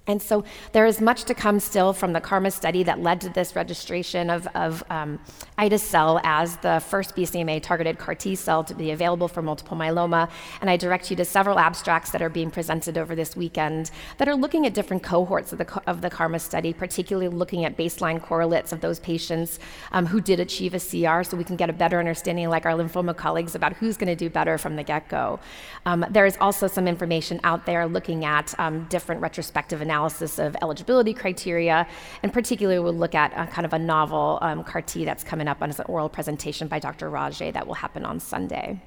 And 0.09 0.23
so 0.23 0.43
there 0.73 0.87
is 0.87 1.03
much 1.03 1.25
to 1.25 1.35
come 1.35 1.61
still 1.61 1.93
from 1.93 2.15
the 2.15 2.21
KarMMa 2.21 2.51
study 2.51 2.83
that 2.85 3.01
led 3.01 3.21
to 3.21 3.29
this 3.29 3.55
registration 3.55 4.31
of, 4.31 4.49
of 4.55 4.83
um, 4.89 5.21
ide-cel 5.59 6.19
as 6.25 6.57
the 6.57 6.81
first 6.81 7.15
BCMA 7.15 7.63
targeted 7.63 7.99
CAR 7.99 8.15
T 8.15 8.35
cell 8.35 8.65
to 8.65 8.75
be 8.75 8.91
available 8.91 9.29
for 9.29 9.43
multiple 9.43 9.77
myeloma. 9.77 10.31
And 10.63 10.71
I 10.71 10.79
direct 10.79 11.11
you 11.11 11.17
to 11.17 11.27
several 11.27 11.59
abstracts 11.59 12.11
that 12.13 12.23
are 12.23 12.31
being 12.31 12.51
presented 12.51 12.97
over 12.97 13.15
this 13.15 13.37
weekend 13.37 13.91
that 14.17 14.29
are 14.29 14.35
looking 14.35 14.65
at 14.65 14.73
different 14.73 15.03
cohorts 15.03 15.53
of 15.53 15.59
the, 15.59 15.83
of 15.87 16.01
the 16.01 16.09
KarMMa 16.09 16.41
study, 16.41 16.73
particularly 16.73 17.29
looking 17.29 17.67
at 17.67 17.77
baseline 17.77 18.21
correlates 18.21 18.73
of 18.73 18.81
those 18.81 18.99
patients 19.01 19.59
um, 19.93 20.07
who 20.07 20.23
did 20.23 20.41
achieve 20.41 20.73
a 20.73 20.81
CR 20.81 21.23
so 21.23 21.37
we 21.37 21.45
can 21.45 21.57
get 21.57 21.69
a 21.69 21.75
better 21.75 21.99
understanding, 21.99 22.49
like 22.49 22.65
our 22.65 22.73
lymphoma 22.73 23.15
colleagues, 23.15 23.55
about 23.55 23.75
who's 23.75 23.99
going 23.99 24.09
to 24.09 24.17
do 24.17 24.31
better 24.31 24.57
from 24.57 24.77
the 24.77 24.83
get 24.83 25.07
go. 25.11 25.39
Um, 25.85 26.07
there 26.09 26.25
is 26.25 26.39
also 26.41 26.67
some 26.67 26.89
information 26.89 27.41
out 27.45 27.67
there 27.67 27.87
looking 27.87 28.25
at 28.25 28.59
um, 28.59 28.85
different 28.85 29.21
retrospective 29.21 29.83
analysis 29.83 29.98
analysis 29.99 30.39
of 30.39 30.57
eligibility 30.63 31.13
criteria, 31.13 31.87
and 32.23 32.33
particularly 32.33 32.79
we'll 32.79 32.93
look 32.93 33.15
at 33.15 33.33
a, 33.33 33.51
kind 33.51 33.67
of 33.67 33.73
a 33.73 33.79
novel 33.79 34.39
um, 34.43 34.63
CAR 34.63 34.83
T 34.83 35.05
that's 35.05 35.25
coming 35.25 35.49
up 35.49 35.61
on 35.61 35.71
an 35.71 35.77
oral 35.87 36.09
presentation 36.09 36.69
by 36.69 36.79
Dr. 36.79 37.11
Raje 37.11 37.53
that 37.53 37.67
will 37.67 37.75
happen 37.75 38.05
on 38.05 38.21
Sunday. 38.21 38.81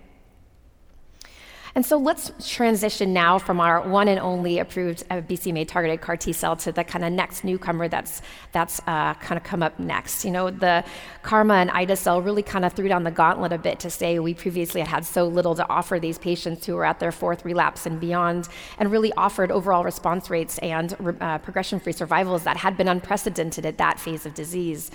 And 1.73 1.85
so 1.85 1.97
let's 1.97 2.31
transition 2.45 3.13
now 3.13 3.39
from 3.39 3.59
our 3.59 3.81
one 3.87 4.07
and 4.07 4.19
only 4.19 4.59
approved 4.59 5.03
uh, 5.09 5.21
BCMA 5.21 5.67
targeted 5.67 6.01
CAR 6.01 6.17
T 6.17 6.33
cell 6.33 6.55
to 6.57 6.71
the 6.71 6.83
kind 6.83 7.05
of 7.05 7.13
next 7.13 7.43
newcomer 7.43 7.87
that's, 7.87 8.21
that's 8.51 8.79
uh, 8.87 9.13
kind 9.15 9.37
of 9.37 9.43
come 9.43 9.63
up 9.63 9.79
next. 9.79 10.25
You 10.25 10.31
know, 10.31 10.49
the 10.49 10.83
KarMMa 11.23 11.61
and 11.61 11.71
ide-cel 11.71 12.21
really 12.21 12.43
kind 12.43 12.65
of 12.65 12.73
threw 12.73 12.87
down 12.87 13.03
the 13.03 13.11
gauntlet 13.11 13.53
a 13.53 13.57
bit 13.57 13.79
to 13.79 13.89
say 13.89 14.19
we 14.19 14.33
previously 14.33 14.81
had 14.81 14.89
had 14.89 15.05
so 15.05 15.25
little 15.27 15.55
to 15.55 15.67
offer 15.69 15.99
these 15.99 16.17
patients 16.17 16.65
who 16.65 16.75
were 16.75 16.85
at 16.85 16.99
their 16.99 17.11
fourth 17.11 17.45
relapse 17.45 17.85
and 17.85 17.99
beyond, 17.99 18.49
and 18.77 18.91
really 18.91 19.13
offered 19.13 19.51
overall 19.51 19.83
response 19.83 20.29
rates 20.29 20.57
and 20.59 20.95
uh, 21.21 21.37
progression 21.37 21.79
free 21.79 21.93
survivals 21.93 22.43
that 22.43 22.57
had 22.57 22.75
been 22.75 22.87
unprecedented 22.87 23.65
at 23.65 23.77
that 23.77 23.99
phase 23.99 24.25
of 24.25 24.33
disease. 24.33 24.91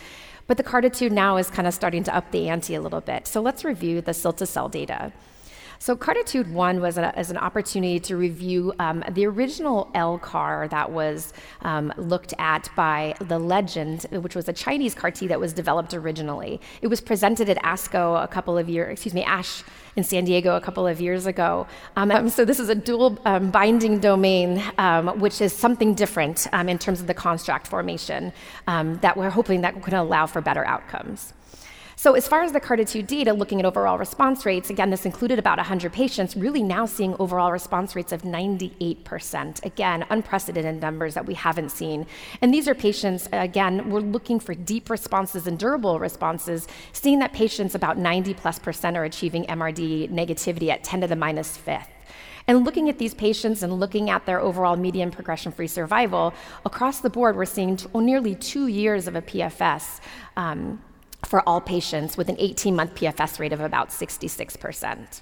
But 0.46 0.58
the 0.58 0.62
CARTITUDE 0.62 1.12
now 1.12 1.38
is 1.38 1.50
kind 1.50 1.66
of 1.66 1.74
starting 1.74 2.04
to 2.04 2.14
up 2.14 2.30
the 2.30 2.48
ante 2.48 2.74
a 2.74 2.80
little 2.80 3.00
bit. 3.00 3.26
So 3.26 3.40
let's 3.40 3.64
review 3.64 4.00
the 4.00 4.12
cilta-cel 4.12 4.68
data. 4.68 5.12
So 5.78 5.94
CARTITUDE 5.94 6.52
1 6.52 6.80
was 6.80 6.96
a, 6.98 7.16
as 7.18 7.30
an 7.30 7.36
opportunity 7.36 8.00
to 8.00 8.16
review 8.16 8.72
um, 8.78 9.04
the 9.10 9.26
original 9.26 9.90
L-CAR 9.94 10.68
that 10.68 10.90
was 10.90 11.32
um, 11.62 11.92
looked 11.96 12.32
at 12.38 12.70
by 12.74 13.14
the 13.20 13.38
Legend, 13.38 14.06
which 14.10 14.34
was 14.34 14.48
a 14.48 14.52
Chinese 14.52 14.94
CAR 14.94 15.10
T 15.10 15.26
that 15.26 15.38
was 15.38 15.52
developed 15.52 15.92
originally. 15.94 16.60
It 16.80 16.88
was 16.88 17.00
presented 17.00 17.48
at 17.50 17.58
ASCO 17.58 18.22
a 18.22 18.28
couple 18.28 18.56
of 18.56 18.68
years, 18.68 18.92
excuse 18.92 19.14
me, 19.14 19.24
ASH 19.24 19.62
in 19.96 20.04
San 20.04 20.24
Diego 20.24 20.56
a 20.56 20.60
couple 20.60 20.86
of 20.86 21.00
years 21.00 21.26
ago. 21.26 21.66
Um, 21.96 22.10
um 22.10 22.28
so 22.28 22.44
this 22.44 22.58
is 22.58 22.68
a 22.68 22.74
dual 22.74 23.18
um, 23.24 23.50
binding 23.50 23.98
domain, 23.98 24.62
um, 24.78 25.18
which 25.20 25.40
is 25.40 25.52
something 25.52 25.94
different 25.94 26.46
in 26.52 26.78
terms 26.78 27.00
of 27.00 27.06
the 27.06 27.14
construct 27.14 27.66
formation 27.66 28.32
that 28.66 29.16
we're 29.16 29.30
hoping 29.30 29.60
that 29.60 29.82
can 29.82 29.94
allow 29.94 30.26
for 30.26 30.40
better 30.40 30.64
outcomes. 30.66 31.32
So, 31.98 32.12
as 32.12 32.28
far 32.28 32.42
as 32.42 32.52
the 32.52 32.60
CARTITUDE 32.60 33.06
data, 33.06 33.32
looking 33.32 33.58
at 33.58 33.64
overall 33.64 33.96
response 33.96 34.44
rates, 34.44 34.68
again, 34.68 34.90
this 34.90 35.06
included 35.06 35.38
about 35.38 35.56
100 35.56 35.94
patients, 35.94 36.36
really 36.36 36.62
now 36.62 36.84
seeing 36.84 37.16
overall 37.18 37.50
response 37.50 37.96
rates 37.96 38.12
of 38.12 38.20
98%. 38.20 39.64
Again, 39.64 40.04
unprecedented 40.10 40.82
numbers 40.82 41.14
that 41.14 41.24
we 41.24 41.32
haven't 41.32 41.70
seen. 41.70 42.06
And 42.42 42.52
these 42.52 42.68
are 42.68 42.74
patients, 42.74 43.30
again, 43.32 43.88
we're 43.88 44.00
looking 44.00 44.38
for 44.38 44.54
deep 44.54 44.90
responses 44.90 45.46
and 45.46 45.58
durable 45.58 45.98
responses, 45.98 46.68
seeing 46.92 47.18
that 47.20 47.32
patients 47.32 47.74
about 47.74 47.96
90 47.96 48.34
plus 48.34 48.58
percent 48.58 48.98
are 48.98 49.04
achieving 49.04 49.46
MRD 49.46 50.10
negativity 50.10 50.68
at 50.68 50.84
10 50.84 51.00
to 51.00 51.06
the 51.06 51.16
minus 51.16 51.56
fifth. 51.56 51.88
And 52.46 52.66
looking 52.66 52.90
at 52.90 52.98
these 52.98 53.14
patients 53.14 53.62
and 53.62 53.80
looking 53.80 54.10
at 54.10 54.26
their 54.26 54.40
overall 54.40 54.76
median 54.76 55.10
progression 55.10 55.50
free 55.50 55.66
survival, 55.66 56.34
across 56.66 57.00
the 57.00 57.10
board, 57.10 57.36
we're 57.36 57.46
seeing 57.46 57.78
t- 57.78 57.88
nearly 57.94 58.34
two 58.34 58.66
years 58.66 59.08
of 59.08 59.16
a 59.16 59.22
PFS. 59.22 60.00
Um, 60.36 60.82
for 61.26 61.46
all 61.48 61.60
patients 61.60 62.16
with 62.16 62.28
an 62.28 62.36
18 62.38 62.74
month 62.74 62.94
PFS 62.94 63.38
rate 63.38 63.52
of 63.52 63.60
about 63.60 63.90
66%. 63.90 65.20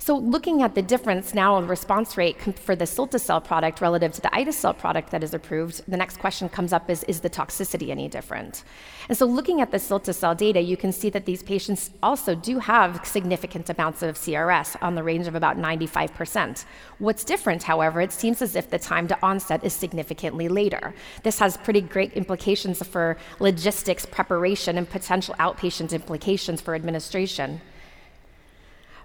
So, 0.00 0.16
looking 0.16 0.62
at 0.62 0.76
the 0.76 0.82
difference 0.82 1.34
now 1.34 1.58
in 1.58 1.66
response 1.66 2.16
rate 2.16 2.40
for 2.58 2.76
the 2.76 2.84
cilta-cel 2.84 3.40
product 3.40 3.80
relative 3.80 4.12
to 4.12 4.20
the 4.20 4.34
ide-cel 4.34 4.74
product 4.74 5.10
that 5.10 5.24
is 5.24 5.34
approved, 5.34 5.82
the 5.88 5.96
next 5.96 6.18
question 6.18 6.48
comes 6.48 6.72
up 6.72 6.88
is 6.88 7.02
is 7.04 7.20
the 7.20 7.28
toxicity 7.28 7.90
any 7.90 8.08
different? 8.08 8.62
And 9.08 9.18
so, 9.18 9.26
looking 9.26 9.60
at 9.60 9.72
the 9.72 9.78
cilta-cel 9.78 10.36
data, 10.36 10.60
you 10.60 10.76
can 10.76 10.92
see 10.92 11.10
that 11.10 11.26
these 11.26 11.42
patients 11.42 11.90
also 12.00 12.36
do 12.36 12.60
have 12.60 13.04
significant 13.04 13.68
amounts 13.70 14.02
of 14.02 14.14
CRS 14.16 14.76
on 14.80 14.94
the 14.94 15.02
range 15.02 15.26
of 15.26 15.34
about 15.34 15.58
95%. 15.58 16.64
What's 16.98 17.24
different, 17.24 17.64
however, 17.64 18.00
it 18.00 18.12
seems 18.12 18.40
as 18.40 18.54
if 18.54 18.70
the 18.70 18.78
time 18.78 19.08
to 19.08 19.18
onset 19.20 19.64
is 19.64 19.72
significantly 19.72 20.48
later. 20.48 20.94
This 21.24 21.40
has 21.40 21.56
pretty 21.56 21.80
great 21.80 22.12
implications 22.12 22.86
for 22.86 23.16
logistics, 23.40 24.06
preparation, 24.06 24.78
and 24.78 24.88
potential 24.88 25.34
outpatient 25.40 25.92
implications 25.92 26.60
for 26.60 26.76
administration 26.76 27.60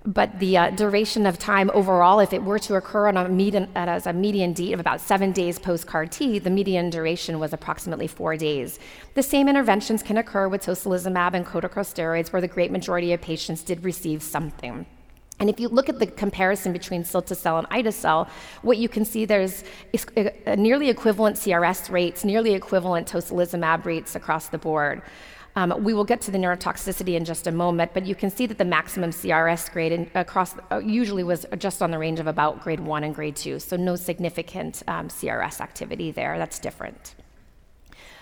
but 0.05 0.37
the 0.39 0.57
uh, 0.57 0.69
duration 0.71 1.25
of 1.25 1.39
time 1.39 1.71
overall, 1.73 2.19
if 2.19 2.33
it 2.33 2.43
were 2.43 2.59
to 2.59 2.75
occur 2.75 3.07
on 3.07 3.17
a 3.17 3.29
median, 3.29 3.69
as 3.75 4.05
a 4.05 4.13
median 4.13 4.51
date 4.53 4.73
of 4.73 4.79
about 4.79 4.99
seven 4.99 5.31
days 5.31 5.57
post 5.57 5.87
CAR 5.87 6.05
T, 6.05 6.39
the 6.39 6.49
median 6.49 6.89
duration 6.89 7.39
was 7.39 7.53
approximately 7.53 8.07
four 8.07 8.35
days. 8.35 8.79
The 9.13 9.23
same 9.23 9.47
interventions 9.47 10.03
can 10.03 10.17
occur 10.17 10.47
with 10.49 10.65
tocilizumab 10.65 11.33
and 11.33 11.45
corticosteroids, 11.45 12.33
where 12.33 12.41
the 12.41 12.47
great 12.47 12.71
majority 12.71 13.13
of 13.13 13.21
patients 13.21 13.63
did 13.63 13.83
receive 13.83 14.21
something. 14.21 14.85
And 15.39 15.49
if 15.49 15.59
you 15.59 15.67
look 15.67 15.89
at 15.89 15.99
the 15.99 16.07
comparison 16.07 16.73
between 16.73 17.03
cilta-cel 17.03 17.57
and 17.57 17.67
ide-cel, 17.71 18.29
what 18.61 18.77
you 18.77 18.87
can 18.87 19.03
see 19.03 19.25
there's 19.25 19.63
nearly 20.57 20.89
equivalent 20.89 21.37
CRS 21.37 21.89
rates, 21.89 22.23
nearly 22.23 22.53
equivalent 22.53 23.07
tocilizumab 23.07 23.83
rates 23.85 24.15
across 24.15 24.49
the 24.49 24.57
board. 24.57 25.01
Um, 25.55 25.83
we 25.83 25.93
will 25.93 26.03
get 26.03 26.19
to 26.21 26.31
the 26.31 26.37
neurotoxicity 26.39 27.15
in 27.15 27.25
just 27.25 27.45
a 27.45 27.51
moment, 27.51 27.93
but 27.93 28.05
you 28.05 28.15
can 28.15 28.31
see 28.31 28.47
that 28.47 28.57
the 28.57 28.65
maximum 28.65 29.11
CRS 29.11 29.71
grade 29.71 29.91
in, 29.91 30.09
across 30.15 30.55
uh, 30.71 30.79
usually 30.79 31.23
was 31.23 31.45
just 31.59 31.81
on 31.81 31.91
the 31.91 31.99
range 31.99 32.19
of 32.19 32.25
about 32.25 32.61
grade 32.61 32.79
one 32.79 33.03
and 33.03 33.13
grade 33.13 33.35
two, 33.35 33.59
so 33.59 33.75
no 33.75 33.95
significant 33.95 34.81
um, 34.87 35.09
CRS 35.09 35.61
activity 35.61 36.11
there. 36.11 36.39
That's 36.39 36.57
different. 36.57 37.13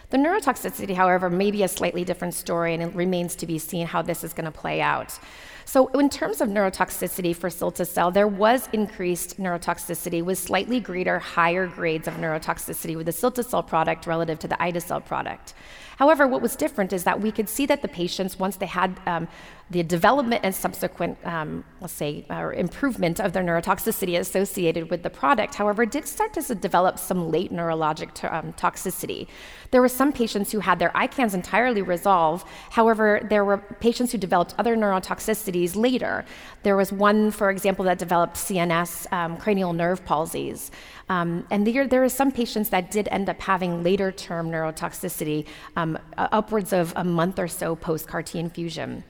The 0.10 0.18
neurotoxicity, 0.18 0.94
however, 0.94 1.30
may 1.30 1.52
be 1.52 1.64
a 1.64 1.70
slightly 1.70 2.03
different 2.03 2.34
story, 2.34 2.74
and 2.74 2.84
it 2.84 2.94
remains 2.94 3.34
to 3.38 3.45
be 3.45 3.58
seen 3.58 3.88
how 3.88 4.02
this 4.02 4.26
is 4.26 4.34
going 4.34 4.45
to 4.45 4.52
play 4.52 4.82
out. 4.82 5.18
So, 5.66 5.88
in 5.88 6.10
terms 6.10 6.42
of 6.42 6.50
neurotoxicity 6.50 7.36
for 7.36 7.50
cilta-cel, 7.50 8.12
there 8.12 8.28
was 8.28 8.68
increased 8.74 9.40
neurotoxicity 9.40 10.24
with 10.24 10.38
slightly 10.38 10.80
greater, 10.80 11.20
higher 11.20 11.68
grades 11.68 12.08
of 12.08 12.16
neurotoxicity 12.16 12.96
with 12.96 13.06
the 13.06 13.12
cilta-cel 13.12 13.64
product 13.64 14.08
relative 14.08 14.40
to 14.40 14.48
the 14.48 14.62
ide-cel 14.62 15.02
product. 15.02 15.54
However, 15.98 16.28
what 16.28 16.42
was 16.42 16.56
different 16.56 16.94
is 16.94 17.04
that 17.04 17.22
we 17.22 17.32
could 17.32 17.48
see 17.48 17.68
that 17.68 17.84
the 17.84 17.88
patients, 17.88 18.40
once 18.40 18.56
they 18.56 18.66
had 18.66 19.00
um, 19.06 19.28
the 19.72 19.84
development 19.84 20.41
and 20.43 20.53
subsequent, 20.53 21.18
um, 21.26 21.64
let's 21.80 21.93
say, 21.93 22.26
uh, 22.30 22.49
improvement 22.49 23.22
of 23.22 23.31
their 23.31 23.41
neurotoxicity 23.41 24.19
associated 24.19 24.89
with 24.89 25.02
the 25.02 25.10
product, 25.10 25.56
however, 25.56 25.85
did 25.85 26.06
start 26.06 26.34
to 26.34 26.56
develop 26.56 26.99
some 26.99 27.31
late 27.31 27.53
neurologic 27.53 28.11
to, 28.14 28.35
um, 28.35 28.52
toxicity. 28.53 29.27
There 29.72 29.81
were 29.81 29.88
some 29.88 30.11
patients 30.11 30.52
who 30.52 30.60
had 30.60 30.77
their 30.77 30.89
ICANS 30.89 31.34
entirely 31.34 31.81
resolve. 31.81 32.43
However, 32.72 33.22
there 33.30 33.45
were 33.45 33.57
patients 33.57 34.11
who 34.11 34.18
developed 34.18 34.53
other 34.57 34.76
neurotoxicities 34.76 35.77
later. 35.77 36.26
There 36.64 36.76
was 36.76 36.91
one, 36.91 37.31
for 37.31 37.49
example, 37.49 37.85
that 37.85 37.98
developed 37.98 38.35
CNS 38.35 39.11
um, 39.14 39.38
cranial 39.38 39.72
nerve 39.72 40.03
palsies. 40.03 40.69
Um, 41.07 41.48
and 41.49 41.65
there, 41.65 41.88
there 41.88 42.03
are 42.03 42.10
some 42.10 42.31
patients 42.31 42.69
that 42.69 42.91
did 42.91 43.07
end 43.10 43.30
up 43.30 43.39
having 43.39 43.84
later 43.84 44.11
term 44.11 44.52
neurotoxicity, 44.52 45.45
um, 45.77 45.98
upwards 46.18 46.73
of 46.73 46.91
a 46.98 47.06
month 47.06 47.39
or 47.39 47.48
so 47.48 47.76
post 47.76 48.07
CAR 48.07 48.22
T 48.22 48.38
infusion. 48.38 49.06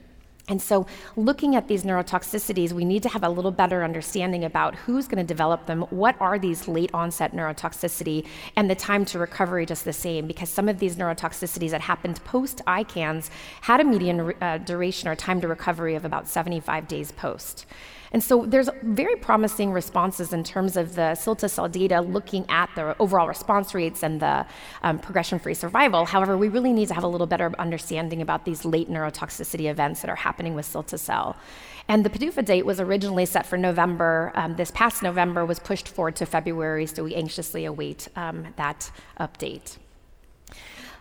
And 0.48 0.60
so, 0.60 0.86
looking 1.14 1.54
at 1.54 1.68
these 1.68 1.84
neurotoxicities, 1.84 2.72
we 2.72 2.84
need 2.84 3.04
to 3.04 3.08
have 3.08 3.22
a 3.22 3.28
little 3.28 3.52
better 3.52 3.84
understanding 3.84 4.44
about 4.44 4.74
who's 4.74 5.06
going 5.06 5.24
to 5.24 5.26
develop 5.26 5.66
them, 5.66 5.82
what 5.90 6.16
are 6.20 6.36
these 6.36 6.66
late 6.66 6.90
onset 6.92 7.32
neurotoxicity, 7.32 8.26
and 8.56 8.68
the 8.68 8.74
time 8.74 9.04
to 9.06 9.20
recovery 9.20 9.64
just 9.66 9.84
the 9.84 9.92
same, 9.92 10.26
because 10.26 10.48
some 10.48 10.68
of 10.68 10.80
these 10.80 10.96
neurotoxicities 10.96 11.70
that 11.70 11.82
happened 11.82 12.22
post 12.24 12.60
ICANS 12.66 13.30
had 13.60 13.80
a 13.80 13.84
median 13.84 14.32
uh, 14.40 14.58
duration 14.58 15.08
or 15.08 15.14
time 15.14 15.40
to 15.40 15.46
recovery 15.46 15.94
of 15.94 16.04
about 16.04 16.26
75 16.26 16.88
days 16.88 17.12
post. 17.12 17.66
And 18.12 18.22
so 18.22 18.44
there's 18.44 18.68
very 18.82 19.16
promising 19.16 19.72
responses 19.72 20.34
in 20.34 20.44
terms 20.44 20.76
of 20.76 20.96
the 20.96 21.16
cilta-cel 21.16 21.68
data 21.68 22.02
looking 22.02 22.44
at 22.50 22.68
the 22.74 22.94
overall 23.00 23.26
response 23.26 23.74
rates 23.74 24.02
and 24.02 24.20
the 24.20 24.44
um, 24.82 24.98
progression-free 24.98 25.54
survival. 25.54 26.04
However, 26.04 26.36
we 26.36 26.48
really 26.48 26.74
need 26.74 26.88
to 26.88 26.94
have 26.94 27.04
a 27.04 27.08
little 27.08 27.26
better 27.26 27.50
understanding 27.58 28.20
about 28.20 28.44
these 28.44 28.66
late 28.66 28.90
neurotoxicity 28.90 29.70
events 29.70 30.02
that 30.02 30.10
are 30.10 30.16
happening 30.16 30.31
with 30.38 30.66
cilta-cel. 30.66 31.36
And 31.88 32.04
the 32.04 32.10
PDUFA 32.10 32.44
date 32.44 32.64
was 32.64 32.80
originally 32.80 33.26
set 33.26 33.46
for 33.46 33.58
November. 33.58 34.32
Um, 34.34 34.56
this 34.56 34.70
past 34.70 35.02
November 35.02 35.44
was 35.44 35.58
pushed 35.58 35.88
forward 35.88 36.16
to 36.16 36.26
February, 36.26 36.86
so 36.86 37.04
we 37.04 37.14
anxiously 37.14 37.64
await 37.64 38.08
um, 38.16 38.46
that 38.56 38.90
update. 39.18 39.78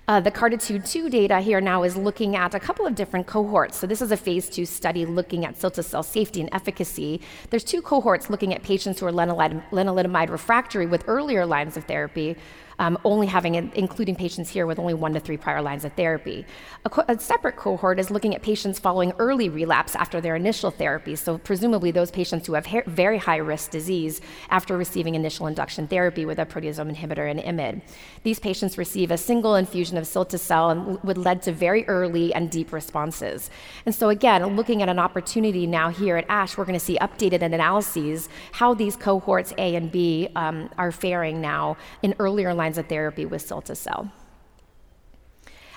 Uh, 0.08 0.20
the 0.20 0.32
CARTITUDE 0.32 0.86
2 0.86 1.10
data 1.10 1.40
here 1.40 1.62
now 1.62 1.84
is 1.84 1.96
looking 1.96 2.36
at 2.36 2.56
a 2.56 2.60
couple 2.60 2.86
of 2.86 2.96
different 2.96 3.28
cohorts. 3.28 3.78
So, 3.78 3.88
this 3.88 4.02
is 4.02 4.12
a 4.12 4.18
phase 4.18 4.50
two 4.50 4.66
study 4.66 5.06
looking 5.06 5.46
at 5.46 5.56
cilta-cel 5.56 6.04
safety 6.04 6.42
and 6.42 6.50
efficacy. 6.52 7.22
There's 7.50 7.64
two 7.64 7.82
cohorts 7.82 8.30
looking 8.30 8.54
at 8.54 8.64
patients 8.64 9.00
who 9.00 9.06
are 9.06 9.12
lenalidomide 9.12 10.30
refractory 10.30 10.88
with 10.88 11.04
earlier 11.08 11.46
lines 11.46 11.78
of 11.78 11.86
therapy 11.86 12.36
um, 12.82 12.98
only 13.06 13.28
having, 13.28 13.54
including 13.76 14.16
patients 14.16 14.50
here 14.50 14.66
with 14.66 14.80
only 14.80 14.96
one 14.96 15.14
to 15.14 15.20
three 15.20 15.38
prior 15.38 15.62
lines 15.62 15.86
of 15.86 15.94
therapy. 15.94 16.44
A, 16.84 16.90
co- 16.90 17.06
a, 17.08 17.18
separate 17.20 17.56
cohort 17.56 18.00
is 18.00 18.10
looking 18.10 18.34
at 18.34 18.42
patients 18.42 18.80
following 18.80 19.14
early 19.20 19.50
relapse 19.50 19.96
after 19.96 20.20
their 20.20 20.36
initial 20.36 20.72
therapy, 20.72 21.16
so 21.16 21.38
presumably 21.38 21.92
those 21.92 22.10
patients 22.10 22.48
who 22.48 22.54
have 22.54 22.66
ha- 22.66 22.82
very 22.88 23.20
high 23.20 23.38
risk 23.38 23.70
disease 23.70 24.20
after 24.50 24.76
receiving 24.78 25.14
initial 25.14 25.46
induction 25.46 25.88
therapy 25.88 26.26
with 26.26 26.40
a 26.40 26.46
proteasome 26.46 26.92
inhibitor 26.92 27.30
and 27.30 27.40
IMiD. 27.40 27.84
These 28.24 28.40
patients 28.40 28.80
receive 28.80 29.12
a 29.12 29.18
single 29.18 29.54
infusion 29.54 29.96
of 29.96 30.06
cilta-cel 30.06 30.72
and 30.72 31.04
would 31.04 31.20
lead 31.20 31.44
to 31.44 31.52
very 31.52 31.88
early 31.88 32.34
and 32.34 32.50
deep 32.50 32.74
responses. 32.74 33.52
And 33.86 33.94
so 33.94 34.10
again, 34.10 34.44
looking 34.56 34.82
at 34.82 34.90
an 34.90 34.98
opportunity 34.98 35.68
now 35.68 35.90
here 35.90 36.18
at 36.18 36.26
ASH, 36.30 36.58
we're 36.58 36.66
going 36.66 36.80
to 36.80 36.84
see 36.84 36.98
updated 36.98 37.44
analyses 37.44 38.28
how 38.54 38.74
these 38.74 38.96
cohorts 38.96 39.54
A 39.60 39.76
and 39.76 39.92
B 39.92 40.30
um, 40.36 40.68
are 40.80 40.92
faring 40.92 41.42
now 41.42 41.78
in 42.02 42.16
earlier 42.18 42.56
lines 42.56 42.71
lines 42.72 42.78
of 42.78 42.88
therapy 42.88 43.26
with 43.26 43.46
cilta-cel. 43.46 44.10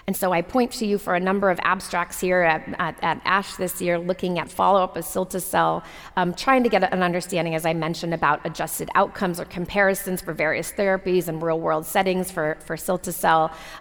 And 0.06 0.14
so 0.14 0.32
I 0.32 0.42
point 0.42 0.70
to 0.72 0.86
you 0.86 0.98
for 0.98 1.14
a 1.14 1.20
number 1.20 1.48
of 1.50 1.58
abstracts 1.62 2.20
here 2.20 2.42
at, 2.42 2.68
at, 2.78 3.02
at 3.02 3.22
ASH 3.24 3.56
this 3.56 3.80
year, 3.80 3.98
looking 3.98 4.38
at 4.38 4.50
follow 4.50 4.82
up 4.82 4.96
of 4.96 5.04
cilta-cel, 5.04 5.82
um, 6.16 6.34
trying 6.34 6.62
to 6.62 6.68
get 6.68 6.92
an 6.92 7.02
understanding, 7.02 7.54
as 7.54 7.64
I 7.64 7.72
mentioned, 7.72 8.12
about 8.12 8.44
adjusted 8.44 8.90
outcomes 8.94 9.40
or 9.40 9.46
comparisons 9.46 10.20
for 10.20 10.34
various 10.34 10.70
therapies 10.72 11.28
and 11.28 11.42
real 11.42 11.58
world 11.58 11.86
settings 11.86 12.30
for, 12.30 12.58
for 12.66 12.76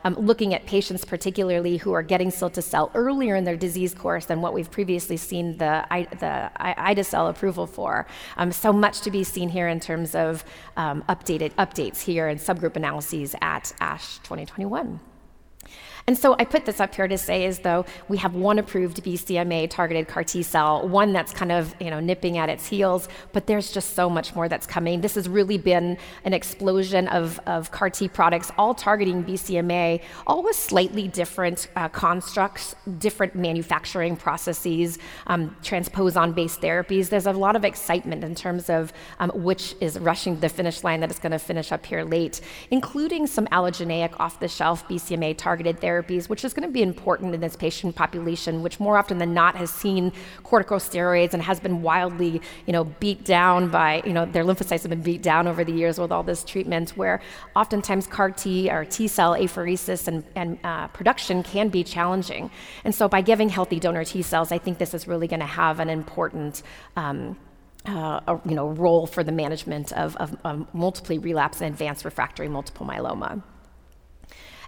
um, 0.05 0.15
looking 0.15 0.53
at 0.53 0.65
patients 0.65 1.03
particularly 1.03 1.75
who 1.75 1.91
are 1.91 2.03
getting 2.03 2.29
cilta-cel 2.29 2.89
earlier 2.95 3.35
in 3.35 3.43
their 3.43 3.57
disease 3.57 3.93
course 3.93 4.25
than 4.25 4.41
what 4.41 4.53
we've 4.53 4.71
previously 4.71 5.17
seen 5.17 5.57
the, 5.57 5.85
the 6.19 6.49
approval 7.27 7.67
for. 7.67 8.07
Um, 8.37 8.53
so 8.53 8.71
much 8.71 9.01
to 9.01 9.11
be 9.11 9.25
seen 9.25 9.49
here 9.49 9.67
in 9.67 9.81
terms 9.81 10.15
of 10.15 10.45
um, 10.77 11.03
updated 11.09 11.51
updates 11.55 12.01
here 12.01 12.29
and 12.29 12.39
subgroup 12.39 12.77
analyses 12.77 13.35
at 13.41 13.73
ASH 13.81 14.19
2021. 14.19 15.01
And 16.05 16.17
so 16.17 16.35
I 16.37 16.43
put 16.43 16.65
this 16.65 16.81
up 16.81 16.93
here 16.93 17.07
to 17.07 17.17
say 17.17 17.45
as 17.45 17.59
though 17.59 17.85
we 18.09 18.17
have 18.17 18.35
one 18.35 18.59
approved 18.59 19.01
BCMA 19.03 19.69
targeted 19.69 20.09
CAR 20.09 20.25
T 20.25 20.43
cell, 20.43 20.85
one 20.87 21.13
that's 21.13 21.31
kind 21.31 21.51
of 21.51 21.73
you 21.79 21.89
know 21.89 22.01
nipping 22.01 22.37
at 22.37 22.49
its 22.49 22.67
heels, 22.67 23.07
but 23.31 23.47
there's 23.47 23.71
just 23.71 23.93
so 23.93 24.09
much 24.09 24.35
more 24.35 24.49
that's 24.49 24.67
coming. 24.67 24.99
This 24.99 25.15
has 25.15 25.29
really 25.29 25.57
been 25.57 25.97
an 26.25 26.33
explosion 26.33 27.07
of, 27.07 27.39
of 27.45 27.71
CAR 27.71 27.89
T 27.89 28.09
products, 28.09 28.51
all 28.57 28.73
targeting 28.73 29.23
BCMA, 29.23 30.01
all 30.27 30.43
with 30.43 30.57
slightly 30.57 31.07
different 31.07 31.69
uh, 31.77 31.87
constructs, 31.87 32.75
different 32.97 33.33
manufacturing 33.35 34.17
processes, 34.17 34.99
um, 35.27 35.55
transposon-based 35.63 36.59
therapies. 36.59 37.07
There's 37.07 37.27
a 37.27 37.31
lot 37.31 37.55
of 37.55 37.63
excitement 37.63 38.25
in 38.25 38.35
terms 38.35 38.69
of 38.69 38.91
um, 39.19 39.31
which 39.33 39.73
is 39.79 39.97
rushing 39.99 40.37
the 40.41 40.49
finish 40.49 40.83
line 40.83 40.99
that 40.99 41.11
is 41.11 41.19
going 41.19 41.31
to 41.31 41.39
finish 41.39 41.71
up 41.71 41.85
here 41.85 42.03
late, 42.03 42.41
including 42.71 43.25
some 43.25 43.47
allogeneic 43.47 44.19
off-the-shelf 44.19 44.85
BCMA 44.89 45.37
targeted 45.37 45.79
therapies 45.79 45.92
therapies, 45.93 46.29
which 46.29 46.43
is 46.45 46.53
going 46.53 46.67
to 46.67 46.73
be 46.73 46.81
important 46.81 47.33
in 47.33 47.41
this 47.41 47.55
patient 47.55 47.95
population, 47.95 48.61
which 48.61 48.79
more 48.79 48.97
often 48.97 49.17
than 49.17 49.33
not 49.33 49.55
has 49.55 49.69
seen 49.69 50.11
corticosteroids 50.43 51.33
and 51.33 51.43
has 51.43 51.59
been 51.59 51.81
wildly, 51.81 52.41
you 52.65 52.73
know, 52.73 52.83
beat 52.83 53.23
down 53.23 53.69
by, 53.69 54.01
you 54.05 54.13
know, 54.13 54.25
their 54.25 54.43
lymphocytes 54.43 54.81
have 54.81 54.89
been 54.89 55.01
beat 55.01 55.21
down 55.21 55.47
over 55.47 55.63
the 55.63 55.71
years 55.71 55.99
with 55.99 56.11
all 56.11 56.23
this 56.23 56.43
treatment, 56.43 56.91
where 56.91 57.21
oftentimes 57.55 58.07
CAR 58.07 58.31
T 58.31 58.69
or 58.69 58.85
T 58.85 59.07
cell 59.07 59.33
apheresis 59.35 60.07
and, 60.07 60.23
and 60.35 60.59
uh, 60.63 60.87
production 60.89 61.43
can 61.43 61.69
be 61.69 61.83
challenging. 61.83 62.49
And 62.83 62.93
so 62.93 63.07
by 63.07 63.21
giving 63.21 63.49
healthy 63.49 63.79
donor 63.79 64.03
T 64.03 64.21
cells, 64.21 64.51
I 64.51 64.57
think 64.57 64.77
this 64.77 64.93
is 64.93 65.07
really 65.07 65.27
going 65.27 65.39
to 65.39 65.45
have 65.45 65.79
an 65.79 65.89
important 65.89 66.63
um, 66.95 67.37
uh, 67.85 68.21
a, 68.27 68.39
you 68.45 68.55
know, 68.55 68.69
role 68.69 69.05
for 69.05 69.23
the 69.23 69.31
management 69.31 69.91
of, 69.91 70.15
of, 70.15 70.37
of 70.45 70.73
multiply 70.73 71.17
relapse 71.17 71.59
and 71.59 71.69
advanced 71.69 72.05
refractory 72.05 72.47
multiple 72.47 72.85
myeloma. 72.85 73.43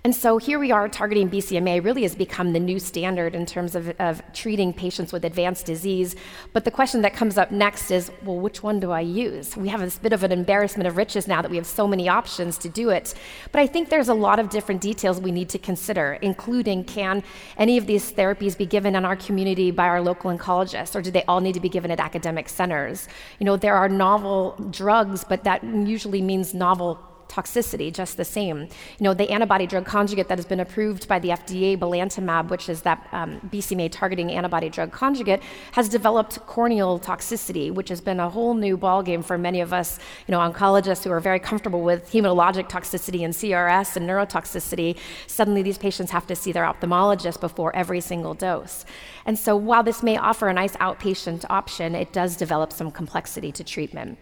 And 0.06 0.14
so 0.14 0.38
here 0.38 0.60
we 0.60 0.72
are 0.72 0.88
targeting 0.88 1.32
BCMA 1.32 1.84
really 1.84 2.03
has 2.03 2.14
become 2.14 2.53
the 2.53 2.60
new 2.60 2.77
standard 2.77 3.34
in 3.34 3.48
terms 3.48 3.73
of, 3.73 3.90
of 3.99 4.22
treating 4.34 4.72
patients 4.72 5.11
with 5.11 5.26
advanced 5.26 5.65
disease. 5.65 6.15
But 6.53 6.64
the 6.64 6.69
question 6.69 7.02
that 7.02 7.15
comes 7.15 7.40
up 7.40 7.49
next 7.49 7.90
is, 7.90 8.11
well, 8.23 8.38
which 8.38 8.61
one 8.61 8.80
do 8.80 8.91
I 8.91 8.99
use? 8.99 9.57
We 9.57 9.68
have 9.69 9.80
this 9.80 9.98
bit 9.98 10.14
of 10.14 10.23
an 10.23 10.32
embarrassment 10.32 10.86
of 10.86 10.95
riches 10.95 11.27
now 11.27 11.41
that 11.41 11.49
we 11.49 11.57
have 11.57 11.65
so 11.65 11.88
many 11.88 12.07
options 12.07 12.60
to 12.60 12.69
do 12.69 12.91
it. 12.91 13.15
But 13.52 13.61
I 13.61 13.65
think 13.65 13.90
there's 13.90 14.07
a 14.07 14.14
lot 14.14 14.38
of 14.38 14.52
different 14.52 14.80
details 14.80 15.19
we 15.19 15.32
need 15.32 15.49
to 15.49 15.57
consider, 15.57 16.19
including 16.22 16.84
can 16.84 17.23
any 17.57 17.80
of 17.80 17.88
these 17.88 18.11
therapies 18.11 18.56
be 18.56 18.68
given 18.68 18.95
in 18.95 19.06
our 19.06 19.15
community 19.15 19.72
by 19.72 19.86
our 19.86 20.02
local 20.03 20.30
oncologists, 20.30 20.95
or 20.95 21.02
do 21.02 21.10
they 21.10 21.23
all 21.23 21.41
need 21.41 21.53
to 21.53 21.60
be 21.60 21.69
given 21.69 21.90
at 21.90 21.99
academic 21.99 22.48
centers? 22.48 23.07
You 23.40 23.48
know, 23.48 23.57
there 23.57 23.76
are 23.76 23.90
novel 23.90 24.52
drugs, 24.69 25.23
but 25.23 25.45
that 25.45 25.64
usually 25.64 26.22
means 26.22 26.53
novel 26.53 26.99
toxicity 27.28 27.94
just 27.94 28.18
the 28.18 28.26
same. 28.26 28.62
You 28.62 29.04
know, 29.04 29.14
the 29.14 29.30
antibody 29.30 29.68
drug 29.68 29.86
conjugate 29.86 30.28
that 30.28 30.38
has 30.38 30.46
been 30.46 30.60
approved 30.60 31.08
by 31.08 31.20
the 31.20 31.30
FDA, 31.30 31.78
belantamab, 31.78 32.50
which 32.50 32.70
is 32.70 32.82
that 32.84 33.08
um, 33.12 33.40
BCMA 33.50 33.92
targeting 33.92 34.32
antibody 34.32 34.70
drug 34.70 34.92
conjugate, 34.92 35.42
has 35.74 35.90
developed 35.90 36.46
corneal 36.46 37.00
toxicity, 37.00 37.74
which 37.74 37.90
has 37.90 38.02
been 38.02 38.20
a 38.20 38.30
whole 38.30 38.54
new 38.54 38.78
ballgame 38.78 39.24
for 39.24 39.38
many 39.38 39.62
of 39.62 39.74
us, 39.74 40.00
you 40.28 40.32
know, 40.32 40.40
oncologists 40.40 41.04
who 41.04 41.12
are 41.12 41.20
very 41.20 41.40
comfortable 41.40 41.82
with 41.82 42.10
hematologic 42.12 42.70
toxicity 42.70 43.24
and 43.24 43.34
CRS 43.34 43.96
and 43.96 44.08
neurotoxicity. 44.10 44.98
Suddenly, 45.28 45.62
these 45.62 45.78
patients 45.78 46.12
have 46.12 46.28
to 46.28 46.36
see 46.36 46.52
their 46.52 46.64
ophthalmologist 46.64 47.40
before 47.40 47.76
every 47.76 48.02
single 48.02 48.34
dose. 48.34 48.86
And 49.26 49.38
so, 49.38 49.56
while 49.56 49.84
this 49.84 50.04
may 50.04 50.18
offer 50.18 50.48
a 50.48 50.54
nice 50.54 50.76
outpatient 50.78 51.46
option, 51.50 51.96
it 51.96 52.14
does 52.14 52.38
develop 52.38 52.72
some 52.72 52.92
complexity 52.92 53.52
to 53.54 53.64
treatment. 53.64 54.18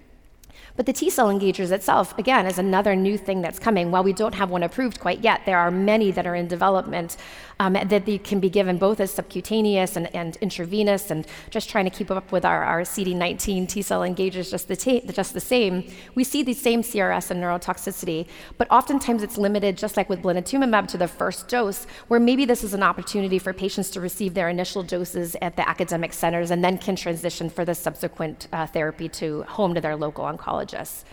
But 0.76 0.88
the 0.88 0.94
T 0.94 1.10
cell 1.10 1.28
engagers 1.28 1.72
itself, 1.72 2.18
again, 2.18 2.48
is 2.48 2.58
another 2.58 2.96
new 2.96 3.18
thing 3.18 3.42
that's 3.42 3.60
coming. 3.60 3.92
While 3.92 4.04
we 4.04 4.14
don't 4.14 4.34
have 4.34 4.50
one 4.50 4.64
approved 4.64 5.00
quite 5.00 5.22
yet, 5.24 5.42
there 5.46 5.60
are 5.60 5.70
many 5.70 6.10
that 6.12 6.26
are 6.26 6.34
in 6.34 6.48
development 6.48 7.16
um, 7.60 7.74
that 7.74 8.06
they 8.06 8.18
can 8.18 8.40
be 8.40 8.50
given 8.50 8.78
both 8.78 9.00
as 9.00 9.12
subcutaneous 9.12 9.96
and, 9.96 10.14
and, 10.16 10.38
intravenous, 10.38 11.12
and 11.12 11.26
just 11.50 11.70
trying 11.70 11.86
to 11.86 11.92
keep 11.92 12.12
up 12.12 12.32
with 12.32 12.46
our, 12.46 12.64
our 12.64 12.82
CD19 12.82 13.68
T 13.68 13.82
cell 13.82 14.02
engagers 14.02 14.50
just 14.50 14.68
the, 14.68 15.12
just 15.14 15.34
the 15.34 15.40
same. 15.40 15.92
We 16.16 16.24
see 16.24 16.44
the 16.44 16.54
same 16.54 16.82
CRS 16.82 17.32
and 17.32 17.42
neurotoxicity, 17.42 18.28
but 18.58 18.68
oftentimes 18.72 19.24
it's 19.24 19.38
limited, 19.38 19.78
just 19.78 19.98
like 19.98 20.10
with 20.10 20.22
blinatumomab, 20.22 20.88
to 20.90 20.98
the 20.98 21.08
first 21.08 21.48
dose, 21.48 21.86
where 22.08 22.20
maybe 22.20 22.46
this 22.46 22.64
is 22.64 22.74
an 22.74 22.84
opportunity 22.84 23.40
for 23.40 23.54
patients 23.54 23.90
to 23.92 24.02
receive 24.02 24.34
their 24.34 24.50
initial 24.50 24.84
doses 24.84 25.36
at 25.42 25.56
the 25.56 25.68
academic 25.68 26.14
centers 26.14 26.52
and 26.52 26.64
then 26.64 26.78
can 26.78 26.96
transition 26.96 27.50
for 27.50 27.66
the 27.66 27.76
subsequent 27.76 28.48
uh, 28.52 28.66
therapy 28.68 29.08
to 29.10 29.44
home 29.44 29.74
to 29.74 29.82
their 29.82 29.96
local 29.96 30.26
oncologist. 30.26 31.04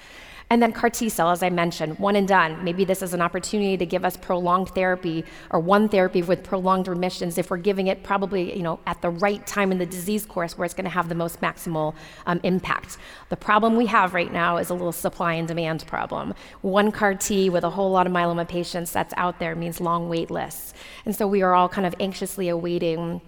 And 0.53 0.61
then 0.61 0.73
CAR 0.73 0.91
T 0.91 1.09
cell, 1.09 1.31
as 1.31 1.45
I 1.45 1.51
mentioned, 1.51 1.97
one 2.01 2.17
and 2.17 2.27
done. 2.27 2.65
Maybe 2.65 2.85
this 2.85 3.03
is 3.03 3.15
an 3.15 3.23
opportunity 3.23 3.77
to 3.77 3.87
give 3.87 4.05
us 4.05 4.17
prolonged 4.17 4.71
therapy 4.71 5.25
or 5.51 5.61
one 5.61 5.89
therapy 5.89 6.23
with 6.23 6.43
prolonged 6.43 6.89
remissions 6.89 7.39
if 7.39 7.51
we're 7.51 7.57
giving 7.57 7.87
it 7.87 8.03
probably 8.03 8.57
you 8.57 8.65
know, 8.65 8.81
at 8.85 9.01
the 9.01 9.11
right 9.11 9.47
time 9.47 9.71
in 9.71 9.79
the 9.79 9.87
disease 9.87 10.27
course 10.27 10.59
where 10.59 10.65
it's 10.65 10.75
going 10.75 10.85
to 10.85 10.91
have 10.91 11.09
the 11.09 11.15
most 11.15 11.41
maximal 11.41 11.95
um, 12.27 12.41
impact. 12.43 12.99
The 13.29 13.37
problem 13.37 13.77
we 13.77 13.87
have 13.87 14.13
right 14.13 14.33
now 14.33 14.57
is 14.57 14.71
a 14.71 14.75
little 14.75 14.91
supply 14.91 15.35
and 15.35 15.47
demand 15.47 15.87
problem. 15.87 16.35
One 16.63 16.91
CAR 16.91 17.15
T 17.15 17.49
with 17.49 17.63
a 17.63 17.71
whole 17.71 17.93
lot 17.93 18.09
of 18.09 18.13
myeloma 18.13 18.49
patients 18.49 18.91
that's 18.91 19.15
out 19.17 19.39
there 19.39 19.55
means 19.55 19.81
long 19.81 20.09
wait 20.09 20.33
lists. 20.33 20.75
And 21.05 21.15
so 21.15 21.29
we 21.29 21.43
are 21.43 21.55
all 21.55 21.69
kind 21.69 21.87
of 21.87 21.95
anxiously 22.01 22.49
awaiting 22.49 23.21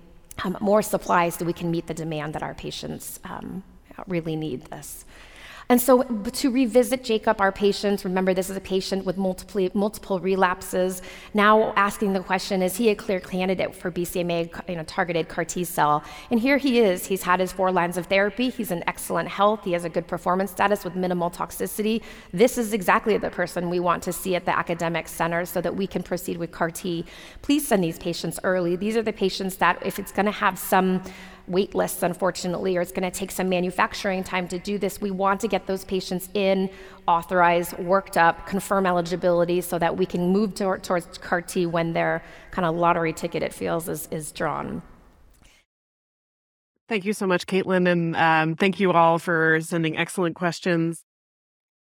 um, 0.43 0.57
more 0.61 0.82
supplies 0.82 1.36
so 1.36 1.44
we 1.44 1.53
can 1.53 1.70
meet 1.70 1.86
the 1.86 1.94
demand 1.94 2.35
that 2.35 2.43
our 2.43 2.55
patients 2.55 3.20
um, 3.23 3.62
really 4.09 4.35
need 4.35 4.62
this. 4.66 5.05
And 5.73 5.81
so, 5.81 6.03
to 6.03 6.51
revisit 6.51 7.03
Jacob, 7.03 7.40
our 7.40 7.51
patient, 7.51 8.05
remember 8.05 8.35
this 8.35 8.51
is 8.51 8.59
a 8.59 8.61
patient 8.61 9.07
with 9.07 9.16
multiple, 9.16 9.70
multiple 9.73 10.20
relapses. 10.20 11.01
Now, 11.32 11.73
asking 11.77 12.12
the 12.12 12.20
question, 12.20 12.61
is 12.61 12.77
he 12.77 12.90
a 12.90 12.94
clear 12.94 13.20
candidate 13.20 13.74
for 13.74 13.90
BCMA 13.90 14.69
you 14.69 14.77
know, 14.77 14.82
targeted 14.82 15.31
CAR 15.31 15.47
T 15.47 15.65
cell? 15.65 16.05
And 16.31 16.39
here 16.39 16.59
he 16.59 16.81
is. 16.81 17.07
He's 17.07 17.23
had 17.23 17.40
his 17.40 17.53
four 17.53 17.73
lines 17.73 17.97
of 17.97 18.05
therapy. 18.05 18.51
He's 18.51 18.70
in 18.70 18.86
excellent 18.86 19.31
health. 19.31 19.65
He 19.65 19.73
has 19.73 19.86
a 19.86 19.89
good 19.89 20.07
performance 20.07 20.51
status 20.51 20.85
with 20.85 20.94
minimal 20.94 21.31
toxicity. 21.31 22.03
This 22.35 22.59
is 22.59 22.74
exactly 22.74 23.16
the 23.16 23.31
person 23.31 23.70
we 23.70 23.81
want 23.81 24.03
to 24.03 24.12
see 24.12 24.36
at 24.36 24.44
the 24.44 24.55
academic 24.55 25.09
center 25.09 25.47
so 25.47 25.62
that 25.62 25.74
we 25.74 25.86
can 25.86 26.03
proceed 26.03 26.36
with 26.36 26.53
CAR 26.53 26.70
T. 26.70 27.07
Please 27.40 27.66
send 27.66 27.82
these 27.82 27.99
patients 27.99 28.39
early. 28.44 28.77
These 28.77 28.99
are 28.99 29.03
the 29.03 29.15
patients 29.15 29.57
that, 29.57 29.78
if 29.86 29.99
it's 29.99 30.12
going 30.12 30.27
to 30.27 30.32
have 30.32 30.59
some 30.59 31.03
wait 31.48 31.74
lists, 31.74 32.02
unfortunately, 32.02 32.77
or 32.77 32.81
it's 32.81 32.93
going 32.93 33.10
to 33.10 33.16
take 33.16 33.31
some 33.31 33.48
manufacturing 33.48 34.23
time 34.23 34.48
to 34.48 34.59
do 34.59 34.78
this. 34.78 35.01
We 35.01 35.10
want 35.10 35.40
to 35.40 35.48
get 35.48 35.66
those 35.66 35.85
patients 35.85 36.28
in, 36.35 36.70
authorized, 37.06 37.78
worked 37.78 38.16
up, 38.16 38.47
confirm 38.47 38.86
eligibility 38.86 39.60
so 39.60 39.78
that 39.78 39.97
we 39.97 40.06
can 40.06 40.28
move 40.28 40.55
to, 40.56 40.78
towards 40.78 41.19
CAR 41.19 41.43
T 41.43 41.66
when 41.66 41.93
their 41.93 42.23
kind 42.51 42.66
of 42.66 42.77
lottery 42.77 43.12
ticket, 43.12 43.43
it 43.43 43.52
feels, 43.52 43.89
is, 43.89 44.09
is 44.10 44.32
drawn. 44.32 44.82
Thank 46.89 47.05
you 47.05 47.12
so 47.12 47.27
much, 47.27 47.47
Caitlin, 47.47 47.90
and 47.90 48.16
um, 48.16 48.55
thank 48.56 48.78
you 48.78 48.93
all 48.93 49.19
for 49.19 49.60
sending 49.62 49.97
excellent 49.97 50.36
questions. 50.36 51.05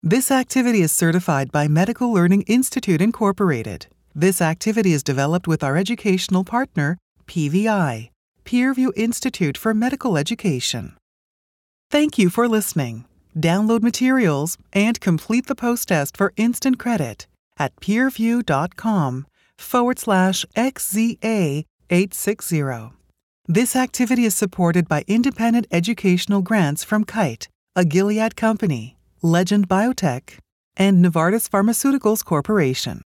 This 0.03 0.31
activity 0.31 0.81
is 0.81 0.93
certified 0.93 1.51
by 1.53 1.69
Medical 1.69 2.13
Learning 2.13 2.43
Institute 2.43 3.01
Incorporated. 3.01 3.87
This 4.15 4.41
activity 4.41 4.93
is 4.93 5.03
developed 5.03 5.47
with 5.47 5.63
our 5.63 5.77
educational 5.77 6.45
partner, 6.45 6.99
PVI. 7.27 8.11
Peerview 8.49 8.91
Institute 8.97 9.59
for 9.59 9.75
Medical 9.75 10.17
Education. 10.17 10.97
Thank 11.91 12.17
you 12.17 12.31
for 12.31 12.49
listening. 12.49 13.05
Download 13.37 13.83
materials 13.83 14.57
and 14.73 14.99
complete 15.03 15.49
the 15.49 15.55
post 15.55 15.89
test 15.89 16.17
for 16.17 16.33
instant 16.39 16.79
credit 16.79 17.27
at 17.59 17.77
peerview.com 17.77 19.27
forward 19.59 19.99
slash 19.99 20.47
XZA860. 20.57 22.93
This 23.47 23.77
activity 23.77 24.25
is 24.25 24.35
supported 24.35 24.89
by 24.89 25.05
independent 25.07 25.67
educational 25.71 26.41
grants 26.41 26.83
from 26.83 27.05
Kite, 27.05 27.49
a 27.77 27.85
Gilead 27.85 28.35
company, 28.35 28.97
Legend 29.21 29.69
Biotech, 29.69 30.39
and 30.75 31.05
Novartis 31.05 31.51
Pharmaceuticals 31.51 32.25
Corporation. 32.25 33.03